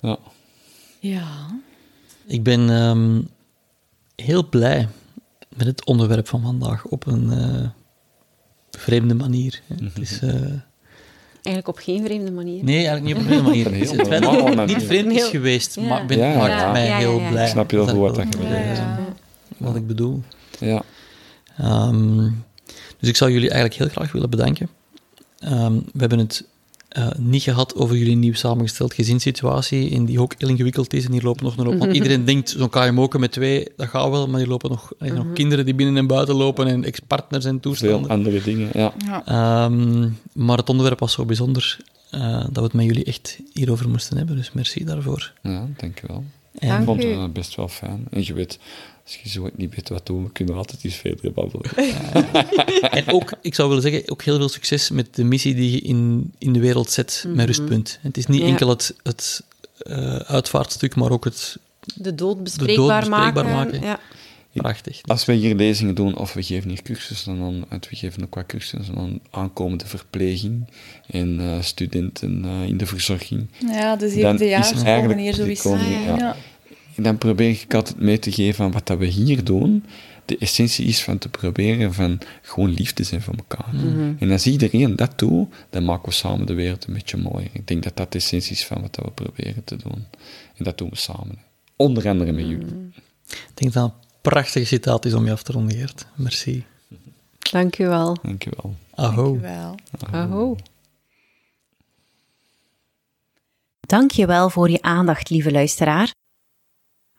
Ja. 0.00 0.18
Ja. 1.00 1.26
Ik 2.26 2.42
ben 2.42 2.70
ehm, 2.70 3.20
heel 4.16 4.48
blij 4.48 4.88
met 5.56 5.66
het 5.66 5.84
onderwerp 5.84 6.28
van 6.28 6.42
vandaag 6.42 6.84
op 6.84 7.06
een 7.06 7.30
eh, 7.32 7.68
vreemde 8.70 9.14
manier. 9.14 9.60
Het 9.66 9.98
is, 9.98 10.20
eh, 10.20 10.34
Eigenlijk 11.42 11.68
op 11.68 11.76
geen 11.84 12.04
vreemde 12.04 12.30
manier. 12.30 12.64
nee, 12.64 12.86
eigenlijk 12.86 13.04
niet 13.04 13.14
op 13.14 13.20
een 13.20 13.26
vreemde 13.26 13.48
manier. 13.48 13.66
Een 13.72 13.72
Het, 13.72 13.82
is 14.00 14.06
feit 14.08 14.22
dat 14.22 14.54
het 14.58 14.66
niet 14.66 14.82
vreemd 14.82 15.12
is 15.12 15.24
geweest, 15.28 15.74
Ja. 15.74 15.82
maar 15.82 16.06
ben, 16.06 16.18
Ja, 16.18 16.30
ja, 16.32 16.36
maakt 16.38 16.60
ja. 16.60 16.72
mij 16.72 16.86
Ja, 16.86 16.96
heel 16.96 17.20
blij. 17.30 17.44
Ik 17.44 17.50
snap 17.50 17.70
heel 17.70 17.86
Dat 17.86 17.94
goed 17.94 18.16
wat 18.16 18.26
je. 18.34 18.46
Ja. 18.48 18.98
Wat 19.56 19.76
ik 19.76 19.86
bedoel. 19.86 20.22
Ja. 20.58 20.82
Ehm, 21.58 22.30
dus 22.98 23.08
ik 23.08 23.16
zou 23.16 23.30
jullie 23.32 23.50
eigenlijk 23.50 23.80
heel 23.80 23.88
graag 23.88 24.12
willen 24.12 24.30
bedanken. 24.30 24.68
Ehm, 25.38 25.72
we 25.72 25.98
hebben 25.98 26.18
het 26.18 26.44
eh, 26.92 27.08
niet 27.18 27.42
gehad 27.42 27.74
over 27.74 27.96
jullie 27.96 28.16
nieuw 28.16 28.34
samengesteld 28.34 28.94
gezinssituatie, 28.94 29.88
in 29.88 30.04
die 30.04 30.20
ook 30.20 30.34
heel 30.38 30.48
ingewikkeld 30.48 30.92
is. 30.94 31.04
En 31.04 31.12
hier 31.12 31.22
lopen 31.22 31.44
nog 31.44 31.56
een. 31.56 31.78
Want 31.78 31.92
iedereen 31.94 32.24
denkt, 32.24 32.48
zo'n 32.58 32.68
KMO 32.68 33.08
met 33.18 33.32
twee, 33.32 33.66
dat 33.76 33.88
gaat 33.88 34.10
wel, 34.10 34.28
maar 34.28 34.38
hier 34.40 34.48
lopen 34.48 34.70
nog, 34.70 34.90
er 34.98 35.06
zijn 35.06 35.14
nog 35.24 35.32
kinderen 35.32 35.64
die 35.64 35.74
binnen 35.74 35.96
en 35.96 36.06
buiten 36.06 36.34
lopen 36.34 36.66
en 36.66 36.84
ex-partners 36.84 37.44
en 37.44 37.50
Veel 37.50 37.60
toestanden. 37.60 38.10
andere 38.10 38.42
dingen, 38.42 38.68
ja. 38.72 38.92
Ehm, 39.24 40.08
maar 40.32 40.56
het 40.56 40.68
onderwerp 40.68 40.98
was 40.98 41.12
zo 41.12 41.24
bijzonder 41.24 41.76
eh, 42.10 42.40
dat 42.40 42.54
we 42.54 42.62
het 42.62 42.72
met 42.72 42.84
jullie 42.84 43.04
echt 43.04 43.38
hierover 43.52 43.88
moesten 43.88 44.16
hebben. 44.16 44.36
Dus 44.36 44.52
merci 44.52 44.84
daarvoor. 44.84 45.32
Ja, 45.42 45.66
dankjewel. 45.76 46.24
En- 46.58 46.68
Dank 46.68 46.80
Ik 46.80 46.86
vond 46.86 47.02
het 47.02 47.12
eh, 47.12 47.24
best 47.32 47.54
wel 47.54 47.68
fijn. 47.68 48.06
En 48.10 48.26
je 48.26 48.34
weet, 48.34 48.58
als 49.04 49.18
je 49.22 49.28
zo 49.28 49.50
niet 49.56 49.74
weet 49.74 49.88
wat 49.88 50.06
doen, 50.06 50.24
we 50.24 50.32
kunnen 50.32 50.54
altijd 50.56 50.84
iets 50.84 50.94
verder 50.94 51.32
babbelen. 51.32 51.70
En 52.90 53.12
ook, 53.12 53.32
ik 53.42 53.54
zou 53.54 53.68
willen 53.68 53.82
zeggen, 53.82 54.10
ook 54.10 54.22
heel 54.22 54.36
veel 54.36 54.48
succes 54.48 54.90
met 54.90 55.14
de 55.14 55.24
missie 55.24 55.54
die 55.54 55.70
je 55.70 55.80
in, 55.80 56.32
in 56.38 56.52
de 56.52 56.60
wereld 56.60 56.90
zet 56.90 57.24
met 57.28 57.46
Rustpunt. 57.46 57.98
Het 58.02 58.16
is 58.16 58.26
niet 58.26 58.36
Mhm. 58.38 58.46
Ja. 58.46 58.52
enkel 58.52 58.68
het, 58.68 58.94
het 59.02 59.42
eh, 59.78 60.14
uitvaartstuk, 60.16 60.96
maar 60.96 61.10
ook 61.10 61.24
het 61.24 61.56
De 61.94 62.14
dood 62.14 62.42
bespreekbaar, 62.42 62.98
bespreekbaar 63.00 63.44
maken. 63.44 63.54
maken. 63.80 63.80
Ja. 63.82 64.00
prachtig. 64.52 65.00
Als 65.02 65.24
we 65.24 65.32
hier 65.32 65.54
lezingen 65.54 65.94
doen, 65.94 66.16
of 66.16 66.32
we 66.32 66.42
geven 66.42 66.68
hier 66.68 66.82
cursussen, 66.82 67.38
dan, 67.38 67.64
want 67.68 67.88
we 67.88 67.96
geven 67.96 68.22
ook 68.24 68.34
wat 68.34 68.46
cursussen, 68.46 68.94
dan 68.94 69.20
aankomende 69.30 69.86
verpleging 69.86 70.66
en 71.06 71.40
eh, 71.40 71.62
studenten 71.62 72.44
eh, 72.44 72.62
in 72.68 72.76
de 72.76 72.86
verzorging. 72.86 73.46
Ja, 73.66 73.96
de 73.96 74.00
Dan 74.04 74.10
zevende 74.10 74.44
is 74.44 74.50
jaar 74.50 74.84
eigenlijk 74.84 75.20
hier 75.20 75.34
zo 75.34 75.42
die 75.42 75.52
is. 75.52 75.60
komende- 75.62 75.84
Ah, 75.94 76.04
ja. 76.04 76.16
ja. 76.16 76.36
En 77.02 77.08
dan 77.08 77.18
probeer 77.18 77.50
ik 77.50 77.74
altijd 77.74 78.00
mee 78.00 78.18
te 78.18 78.32
geven 78.32 78.54
van 78.54 78.72
wat 78.72 78.86
dat 78.86 78.98
we 78.98 79.06
hier 79.06 79.44
doen. 79.44 79.84
De 80.24 80.38
essentie 80.38 80.86
is 80.86 81.02
van 81.02 81.18
te 81.18 81.28
proberen 81.28 81.94
van 81.94 82.18
gewoon 82.42 82.70
lief 82.70 82.92
te 82.92 83.04
zijn 83.04 83.22
voor 83.22 83.34
elkaar. 83.34 83.74
En 84.18 84.30
als 84.30 84.46
iedereen 84.46 84.96
dat 84.96 85.18
doet, 85.18 85.54
dan 85.70 85.84
maken 85.84 86.08
we 86.08 86.14
samen 86.14 86.46
de 86.46 86.54
wereld 86.54 86.86
een 86.86 86.94
beetje 86.94 87.16
mooier. 87.16 87.50
Ik 87.52 87.66
denk 87.66 87.82
dat 87.82 87.96
dat 87.96 88.12
de 88.12 88.18
essentie 88.18 88.52
is 88.52 88.64
van 88.64 88.80
wat 88.80 88.94
dat 88.94 89.04
we 89.04 89.10
proberen 89.10 89.64
te 89.64 89.76
doen. 89.76 90.06
En 90.56 90.64
dat 90.64 90.78
doen 90.78 90.88
we 90.88 90.96
samen. 90.96 91.38
Onder 91.76 92.08
andere 92.08 92.32
met 92.32 92.46
jullie. 92.46 92.90
Ik 93.26 93.50
denk 93.54 93.72
dat 93.72 93.82
dat 93.82 93.84
een 93.84 94.08
prachtige 94.20 94.66
citaat 94.66 95.04
is 95.04 95.14
om 95.14 95.24
je 95.24 95.32
af 95.32 95.42
te 95.42 95.52
ronden, 95.52 95.76
Geert. 95.76 96.06
Merci. 96.14 96.64
Dank 97.50 97.78
u 97.78 97.86
wel. 97.86 98.16
Dankjewel. 98.22 98.74
Aho. 98.94 99.40
Wel. 99.40 99.74
Aho. 100.10 100.56
Dank 103.80 104.10
je 104.10 104.26
wel 104.26 104.50
voor 104.50 104.70
je 104.70 104.82
aandacht, 104.82 105.30
lieve 105.30 105.50
luisteraar. 105.50 106.12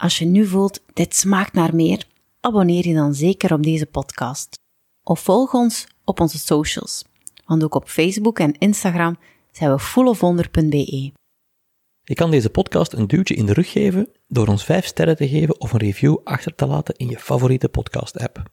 Als 0.03 0.17
je 0.17 0.25
nu 0.25 0.45
voelt, 0.45 0.81
dit 0.93 1.15
smaakt 1.15 1.53
naar 1.53 1.75
meer, 1.75 2.05
abonneer 2.39 2.87
je 2.87 2.93
dan 2.93 3.13
zeker 3.13 3.53
op 3.53 3.63
deze 3.63 3.85
podcast. 3.85 4.59
Of 5.03 5.19
volg 5.19 5.53
ons 5.53 5.87
op 6.03 6.19
onze 6.19 6.39
socials, 6.39 7.05
want 7.45 7.63
ook 7.63 7.75
op 7.75 7.87
Facebook 7.87 8.39
en 8.39 8.57
Instagram 8.57 9.17
zijn 9.51 9.71
we 9.71 9.79
fullofwonder.be. 9.79 11.11
Je 12.03 12.13
kan 12.13 12.31
deze 12.31 12.49
podcast 12.49 12.93
een 12.93 13.07
duwtje 13.07 13.35
in 13.35 13.45
de 13.45 13.53
rug 13.53 13.71
geven 13.71 14.09
door 14.27 14.47
ons 14.47 14.63
5 14.63 14.85
sterren 14.85 15.15
te 15.15 15.27
geven 15.27 15.61
of 15.61 15.73
een 15.73 15.79
review 15.79 16.17
achter 16.23 16.55
te 16.55 16.65
laten 16.65 16.95
in 16.95 17.09
je 17.09 17.19
favoriete 17.19 17.69
podcast-app. 17.69 18.43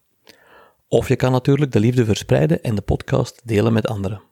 Of 0.88 1.08
je 1.08 1.16
kan 1.16 1.32
natuurlijk 1.32 1.72
de 1.72 1.80
liefde 1.80 2.04
verspreiden 2.04 2.62
en 2.62 2.74
de 2.74 2.82
podcast 2.82 3.40
delen 3.44 3.72
met 3.72 3.86
anderen. 3.86 4.22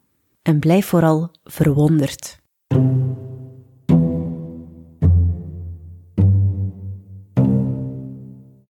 En 0.42 0.58
blijf 0.58 0.86
vooral 0.86 1.30
verwonderd. 1.44 2.38